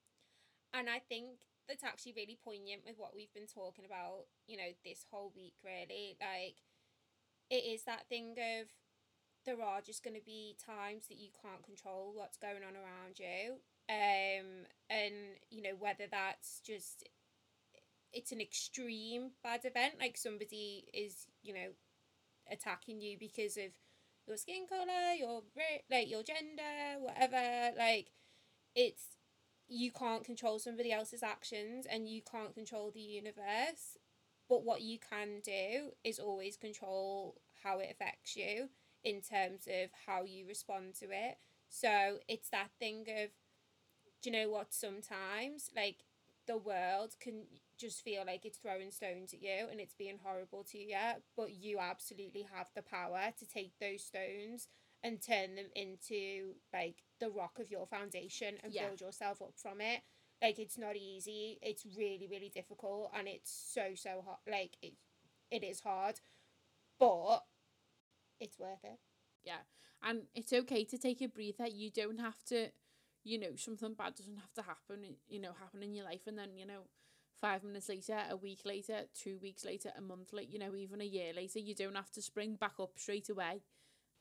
And 0.72 0.88
I 0.88 1.04
think 1.04 1.46
that's 1.68 1.84
actually 1.84 2.16
really 2.16 2.40
poignant 2.40 2.82
with 2.88 2.96
what 2.96 3.14
we've 3.14 3.32
been 3.36 3.46
talking 3.46 3.84
about, 3.84 4.26
you 4.48 4.56
know, 4.56 4.72
this 4.82 5.04
whole 5.12 5.30
week, 5.36 5.60
really. 5.60 6.16
Like, 6.16 6.64
it 7.52 7.64
is 7.68 7.84
that 7.84 8.08
thing 8.08 8.30
of 8.32 8.68
there 9.44 9.62
are 9.62 9.82
just 9.82 10.02
going 10.02 10.16
to 10.16 10.24
be 10.24 10.56
times 10.64 11.06
that 11.08 11.18
you 11.18 11.28
can't 11.42 11.62
control 11.62 12.12
what's 12.14 12.38
going 12.38 12.64
on 12.66 12.74
around 12.74 13.18
you. 13.18 13.60
Um, 13.90 14.64
and, 14.88 15.14
you 15.50 15.62
know, 15.62 15.76
whether 15.78 16.04
that's 16.10 16.60
just 16.64 17.06
it's 18.10 18.32
an 18.32 18.40
extreme 18.40 19.32
bad 19.42 19.64
event, 19.64 19.94
like 20.00 20.16
somebody 20.16 20.86
is, 20.94 21.26
you 21.42 21.52
know, 21.52 21.68
attacking 22.50 23.00
you 23.02 23.18
because 23.18 23.58
of 23.58 23.72
your 24.26 24.36
skin 24.38 24.66
color, 24.66 25.14
your 25.18 25.42
like 25.90 26.10
your 26.10 26.22
gender, 26.22 27.00
whatever. 27.00 27.76
Like, 27.76 28.12
it's 28.74 29.16
you 29.68 29.90
can't 29.90 30.24
control 30.24 30.58
somebody 30.58 30.92
else's 30.92 31.22
actions 31.22 31.86
and 31.90 32.08
you 32.08 32.22
can't 32.22 32.54
control 32.54 32.90
the 32.90 33.00
universe. 33.00 33.98
But 34.52 34.64
what 34.64 34.82
you 34.82 34.98
can 34.98 35.40
do 35.42 35.92
is 36.04 36.18
always 36.18 36.58
control 36.58 37.40
how 37.62 37.78
it 37.78 37.88
affects 37.90 38.36
you 38.36 38.68
in 39.02 39.22
terms 39.22 39.66
of 39.66 39.88
how 40.06 40.24
you 40.24 40.46
respond 40.46 40.94
to 40.96 41.06
it. 41.06 41.38
So 41.70 42.18
it's 42.28 42.50
that 42.50 42.68
thing 42.78 43.06
of, 43.08 43.30
do 44.20 44.28
you 44.28 44.32
know 44.32 44.50
what? 44.50 44.74
Sometimes, 44.74 45.70
like, 45.74 46.04
the 46.46 46.58
world 46.58 47.14
can 47.18 47.44
just 47.78 48.04
feel 48.04 48.24
like 48.26 48.44
it's 48.44 48.58
throwing 48.58 48.90
stones 48.90 49.32
at 49.32 49.40
you 49.42 49.68
and 49.70 49.80
it's 49.80 49.94
being 49.94 50.18
horrible 50.22 50.64
to 50.64 50.76
you, 50.76 50.96
but 51.34 51.52
you 51.52 51.78
absolutely 51.78 52.46
have 52.54 52.68
the 52.74 52.82
power 52.82 53.30
to 53.38 53.46
take 53.48 53.72
those 53.80 54.04
stones 54.04 54.68
and 55.02 55.22
turn 55.22 55.54
them 55.54 55.70
into 55.74 56.56
like 56.74 57.04
the 57.20 57.30
rock 57.30 57.58
of 57.58 57.70
your 57.70 57.86
foundation 57.86 58.56
and 58.62 58.74
Yeah. 58.74 58.88
build 58.88 59.00
yourself 59.00 59.40
up 59.40 59.54
from 59.56 59.80
it. 59.80 60.02
Like 60.42 60.58
it's 60.58 60.78
not 60.78 60.96
easy. 60.96 61.58
It's 61.62 61.86
really 61.96 62.28
really 62.30 62.50
difficult 62.50 63.12
and 63.16 63.28
it's 63.28 63.52
so 63.52 63.94
so 63.96 64.22
hard. 64.26 64.38
Like 64.50 64.76
it, 64.82 64.94
it 65.50 65.64
is 65.64 65.80
hard, 65.80 66.20
but 67.00 67.40
it's 68.40 68.58
worth 68.58 68.84
it. 68.84 68.98
Yeah, 69.44 69.62
and 70.02 70.22
it's 70.34 70.52
okay 70.52 70.84
to 70.84 70.98
take 70.98 71.20
a 71.22 71.28
breather. 71.28 71.66
You 71.66 71.90
don't 71.90 72.20
have 72.20 72.42
to, 72.46 72.68
you 73.24 73.38
know, 73.38 73.56
something 73.56 73.94
bad 73.94 74.14
doesn't 74.14 74.36
have 74.36 74.52
to 74.54 74.62
happen, 74.62 75.16
you 75.28 75.40
know, 75.40 75.52
happen 75.58 75.82
in 75.82 75.94
your 75.94 76.04
life. 76.04 76.26
And 76.26 76.38
then, 76.38 76.56
you 76.56 76.66
know, 76.66 76.82
five 77.40 77.64
minutes 77.64 77.88
later, 77.88 78.18
a 78.30 78.36
week 78.36 78.60
later, 78.64 79.02
two 79.14 79.38
weeks 79.42 79.64
later, 79.64 79.90
a 79.96 80.00
month 80.00 80.32
later, 80.32 80.50
you 80.52 80.58
know, 80.58 80.74
even 80.76 81.00
a 81.00 81.04
year 81.04 81.32
later, 81.34 81.58
you 81.58 81.74
don't 81.74 81.96
have 81.96 82.10
to 82.12 82.22
spring 82.22 82.54
back 82.54 82.74
up 82.80 82.92
straight 82.98 83.28
away 83.30 83.62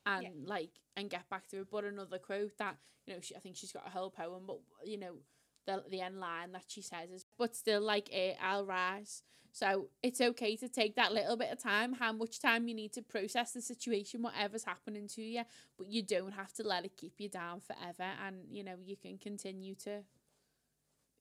and 0.06 0.23
Yeah. 0.23 0.30
like, 0.45 0.80
and 0.95 1.10
get 1.10 1.30
back 1.30 1.48
to 1.49 1.61
it. 1.61 1.69
But 1.72 1.85
another 1.85 2.19
quote 2.19 2.57
that, 2.57 2.77
you 3.06 3.14
know, 3.14 3.22
she, 3.22 3.35
I 3.35 3.39
think 3.39 3.57
she's 3.57 3.72
got 3.73 3.88
a 3.88 3.91
whole 3.91 4.11
poem, 4.11 4.43
but, 4.48 4.60
you 4.85 4.98
know, 4.98 5.18
the, 5.65 5.83
the 5.89 6.01
end 6.01 6.19
line 6.19 6.51
that 6.53 6.65
she 6.67 6.81
says 6.81 7.11
is, 7.11 7.25
but 7.38 7.55
still 7.55 7.81
like 7.81 8.09
it, 8.11 8.38
I'll 8.41 8.65
rise. 8.65 9.23
So 9.53 9.89
it's 10.01 10.21
okay 10.21 10.55
to 10.55 10.69
take 10.69 10.95
that 10.95 11.11
little 11.11 11.35
bit 11.35 11.51
of 11.51 11.59
time, 11.59 11.93
how 11.93 12.13
much 12.13 12.39
time 12.39 12.69
you 12.69 12.73
need 12.73 12.93
to 12.93 13.01
process 13.01 13.51
the 13.51 13.61
situation, 13.61 14.21
whatever's 14.21 14.63
happening 14.63 15.07
to 15.09 15.21
you, 15.21 15.43
but 15.77 15.88
you 15.88 16.03
don't 16.03 16.31
have 16.31 16.53
to 16.53 16.63
let 16.63 16.85
it 16.85 16.95
keep 16.95 17.15
you 17.17 17.27
down 17.27 17.59
forever. 17.59 18.09
And, 18.25 18.45
you 18.49 18.63
know, 18.63 18.75
you 18.81 18.95
can 18.95 19.17
continue 19.17 19.75
to 19.83 20.03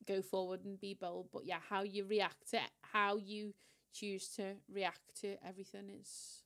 go 0.06 0.22
forward 0.22 0.64
and 0.64 0.80
be 0.80 0.94
bold. 0.94 1.28
But 1.32 1.44
yeah, 1.44 1.58
how 1.68 1.82
you 1.82 2.04
react 2.04 2.50
to 2.50 2.58
it, 2.58 2.70
how 2.92 3.16
you 3.16 3.52
choose 3.92 4.28
to 4.36 4.54
react 4.72 5.20
to 5.22 5.36
everything 5.44 5.90
is 6.00 6.44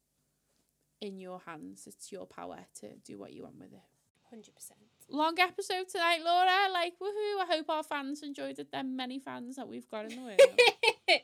in 1.03 1.21
your 1.21 1.43
hands. 1.45 1.87
It's 1.87 2.11
your 2.11 2.27
power 2.27 2.61
to 2.81 2.95
do 3.05 3.19
what 3.19 3.35
you 3.35 3.43
want 3.43 3.59
with 3.59 3.73
it. 3.75 3.83
Hundred 4.31 4.55
percent. 4.55 4.81
Long 5.11 5.39
episode 5.39 5.89
tonight, 5.89 6.21
Laura. 6.25 6.73
Like, 6.73 6.95
woohoo. 7.01 7.43
I 7.43 7.47
hope 7.49 7.69
our 7.69 7.83
fans 7.83 8.23
enjoyed 8.23 8.59
it. 8.59 8.73
Them 8.73 8.97
many 8.97 9.19
fans 9.19 9.57
that 9.57 9.69
we've 9.69 9.89
got 9.89 10.11
in 10.11 10.17
the 10.17 10.23
world. 10.23 10.41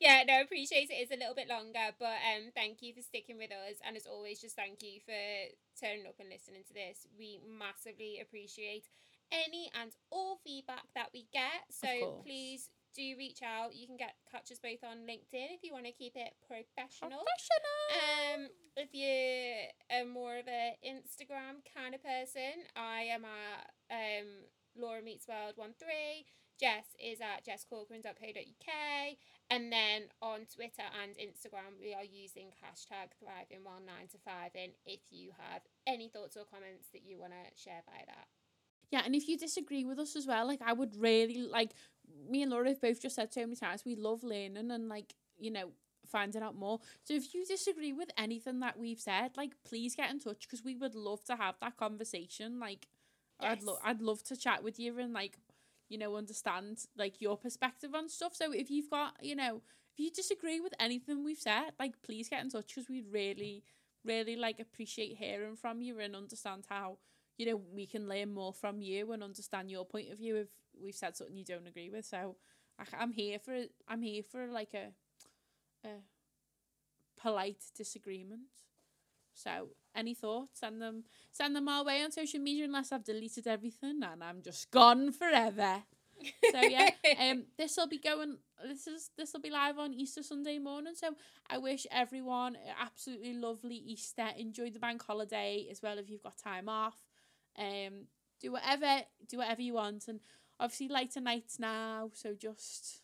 yeah, 0.00 0.22
no, 0.26 0.40
appreciate 0.42 0.90
it. 0.90 0.94
It's 0.94 1.10
a 1.10 1.16
little 1.16 1.34
bit 1.34 1.48
longer, 1.48 1.94
but 1.98 2.06
um, 2.06 2.52
thank 2.54 2.82
you 2.82 2.92
for 2.92 3.00
sticking 3.00 3.38
with 3.38 3.50
us, 3.50 3.80
and 3.86 3.96
as 3.96 4.06
always, 4.06 4.40
just 4.40 4.56
thank 4.56 4.82
you 4.82 5.00
for 5.04 5.16
turning 5.80 6.06
up 6.06 6.16
and 6.20 6.28
listening 6.28 6.62
to 6.68 6.74
this. 6.74 7.06
We 7.18 7.40
massively 7.58 8.20
appreciate 8.20 8.84
any 9.32 9.70
and 9.80 9.90
all 10.10 10.38
feedback 10.44 10.84
that 10.94 11.08
we 11.12 11.26
get. 11.32 11.64
So 11.70 12.20
please 12.24 12.68
do 12.94 13.14
reach 13.18 13.40
out. 13.42 13.74
You 13.74 13.86
can 13.86 13.96
get 13.96 14.14
catch 14.30 14.50
us 14.52 14.58
both 14.58 14.82
on 14.84 15.06
LinkedIn 15.06 15.50
if 15.52 15.62
you 15.62 15.72
want 15.72 15.86
to 15.86 15.92
keep 15.92 16.14
it 16.16 16.34
professional. 16.46 17.20
Professional. 17.20 17.82
Um, 17.92 18.40
if 18.76 18.90
you're 18.92 19.68
a 19.90 20.04
more 20.04 20.38
of 20.38 20.48
a 20.48 20.76
Instagram 20.86 21.62
kind 21.74 21.94
of 21.94 22.02
person, 22.02 22.64
I 22.76 23.10
am 23.10 23.24
at 23.24 23.70
um 23.90 24.28
Laura 24.76 25.02
Meets 25.02 25.28
World 25.28 25.54
one 25.56 25.74
three. 25.78 26.26
Jess 26.60 26.86
is 27.02 27.18
at 27.20 27.44
jesscorcoran.co.uk. 27.44 28.72
And 29.50 29.72
then 29.72 30.02
on 30.22 30.46
Twitter 30.46 30.86
and 31.02 31.12
Instagram, 31.18 31.76
we 31.80 31.94
are 31.94 32.04
using 32.04 32.48
hashtag 32.62 33.10
thriving 33.18 33.64
while 33.64 33.82
nine 33.84 34.08
to 34.12 34.18
five 34.24 34.52
in 34.54 34.70
if 34.86 35.00
you 35.10 35.32
have 35.36 35.62
any 35.86 36.08
thoughts 36.08 36.36
or 36.36 36.44
comments 36.44 36.88
that 36.92 37.02
you 37.04 37.18
want 37.18 37.32
to 37.32 37.60
share 37.60 37.82
by 37.86 38.04
that. 38.06 38.26
Yeah, 38.90 39.02
and 39.04 39.14
if 39.14 39.28
you 39.28 39.36
disagree 39.36 39.84
with 39.84 39.98
us 39.98 40.14
as 40.14 40.26
well, 40.26 40.46
like 40.46 40.62
I 40.64 40.72
would 40.72 40.94
really 40.96 41.42
like 41.42 41.72
me 42.28 42.42
and 42.42 42.50
Laura 42.50 42.68
have 42.68 42.80
both 42.80 43.00
just 43.00 43.16
said 43.16 43.32
so 43.32 43.40
many 43.42 43.56
times 43.56 43.84
we 43.84 43.94
love 43.96 44.22
learning 44.24 44.70
and 44.70 44.88
like, 44.88 45.14
you 45.38 45.50
know, 45.50 45.70
finding 46.06 46.42
out 46.42 46.56
more. 46.56 46.80
So 47.04 47.14
if 47.14 47.34
you 47.34 47.44
disagree 47.46 47.92
with 47.92 48.10
anything 48.18 48.60
that 48.60 48.78
we've 48.78 49.00
said, 49.00 49.30
like 49.36 49.52
please 49.64 49.94
get 49.96 50.10
in 50.10 50.20
touch 50.20 50.42
because 50.42 50.64
we 50.64 50.76
would 50.76 50.94
love 50.94 51.24
to 51.24 51.36
have 51.36 51.56
that 51.60 51.76
conversation. 51.76 52.60
Like 52.60 52.86
I'd 53.40 53.62
Yes. 53.62 53.62
love 53.62 53.78
I'd 53.84 54.02
love 54.02 54.22
to 54.24 54.36
chat 54.36 54.62
with 54.62 54.78
you 54.78 54.98
and 54.98 55.12
like, 55.12 55.38
you 55.88 55.98
know, 55.98 56.16
understand 56.16 56.84
like 56.96 57.20
your 57.20 57.36
perspective 57.36 57.94
on 57.94 58.08
stuff. 58.08 58.34
So 58.34 58.52
if 58.52 58.70
you've 58.70 58.90
got, 58.90 59.14
you 59.22 59.36
know, 59.36 59.62
if 59.92 59.98
you 59.98 60.10
disagree 60.10 60.60
with 60.60 60.74
anything 60.80 61.24
we've 61.24 61.38
said, 61.38 61.70
like 61.78 62.00
please 62.02 62.28
get 62.28 62.42
in 62.42 62.50
touch 62.50 62.68
because 62.74 62.88
we'd 62.88 63.10
really, 63.12 63.64
really 64.04 64.36
like 64.36 64.60
appreciate 64.60 65.16
hearing 65.16 65.56
from 65.56 65.82
you 65.82 65.98
and 66.00 66.14
understand 66.16 66.64
how 66.68 66.98
you 67.38 67.46
know, 67.46 67.60
we 67.72 67.86
can 67.86 68.08
learn 68.08 68.32
more 68.32 68.52
from 68.52 68.80
you 68.80 69.10
and 69.12 69.22
understand 69.22 69.70
your 69.70 69.84
point 69.84 70.10
of 70.12 70.18
view 70.18 70.36
if 70.36 70.48
we've 70.82 70.94
said 70.94 71.16
something 71.16 71.36
you 71.36 71.44
don't 71.44 71.66
agree 71.66 71.90
with. 71.90 72.04
So 72.04 72.36
I, 72.78 72.84
I'm 72.98 73.12
here 73.12 73.38
for 73.38 73.54
I'm 73.88 74.02
here 74.02 74.22
for 74.22 74.46
like 74.46 74.74
a 74.74 74.92
a 75.86 76.00
polite 77.20 77.64
disagreement. 77.76 78.42
So 79.34 79.68
any 79.94 80.14
thoughts? 80.14 80.60
Send 80.60 80.80
them 80.80 81.04
send 81.32 81.56
them 81.56 81.68
our 81.68 81.84
way 81.84 82.02
on 82.02 82.12
social 82.12 82.40
media 82.40 82.64
unless 82.64 82.92
I've 82.92 83.04
deleted 83.04 83.46
everything 83.46 84.00
and 84.02 84.22
I'm 84.22 84.42
just 84.42 84.70
gone 84.70 85.12
forever. 85.12 85.82
So 86.52 86.60
yeah, 86.60 86.90
um, 87.20 87.44
this 87.58 87.76
will 87.76 87.88
be 87.88 87.98
going. 87.98 88.38
This 88.64 88.86
is 88.86 89.10
this 89.16 89.32
will 89.32 89.40
be 89.40 89.50
live 89.50 89.78
on 89.78 89.92
Easter 89.92 90.22
Sunday 90.22 90.58
morning. 90.58 90.94
So 90.94 91.14
I 91.50 91.58
wish 91.58 91.86
everyone 91.90 92.56
a 92.56 92.82
absolutely 92.82 93.34
lovely 93.34 93.76
Easter. 93.76 94.28
Enjoy 94.38 94.70
the 94.70 94.78
bank 94.78 95.02
holiday 95.02 95.66
as 95.70 95.82
well 95.82 95.98
if 95.98 96.08
you've 96.08 96.22
got 96.22 96.38
time 96.38 96.68
off. 96.68 96.96
Um, 97.58 98.06
do 98.40 98.52
whatever 98.52 99.02
do 99.28 99.38
whatever 99.38 99.62
you 99.62 99.74
want, 99.74 100.08
and 100.08 100.20
obviously 100.58 100.88
lighter 100.88 101.20
nights 101.20 101.58
now. 101.58 102.10
So 102.14 102.34
just 102.34 103.02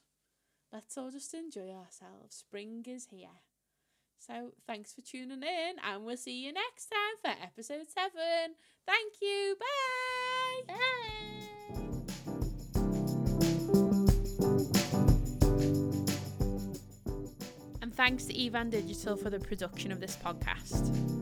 let's 0.72 0.96
all 0.96 1.10
just 1.10 1.34
enjoy 1.34 1.70
ourselves. 1.70 2.36
Spring 2.36 2.84
is 2.88 3.06
here. 3.10 3.28
So 4.18 4.52
thanks 4.66 4.92
for 4.92 5.00
tuning 5.00 5.42
in, 5.42 5.76
and 5.82 6.04
we'll 6.04 6.16
see 6.16 6.44
you 6.44 6.52
next 6.52 6.90
time 6.90 7.16
for 7.22 7.30
episode 7.42 7.86
seven. 7.88 8.54
Thank 8.86 9.14
you. 9.22 9.56
Bye. 9.58 10.74
And 17.80 17.94
thanks 17.94 18.26
to 18.26 18.46
Evan 18.46 18.68
Digital 18.68 19.16
for 19.16 19.30
the 19.30 19.40
production 19.40 19.90
of 19.90 20.00
this 20.00 20.16
podcast. 20.22 21.19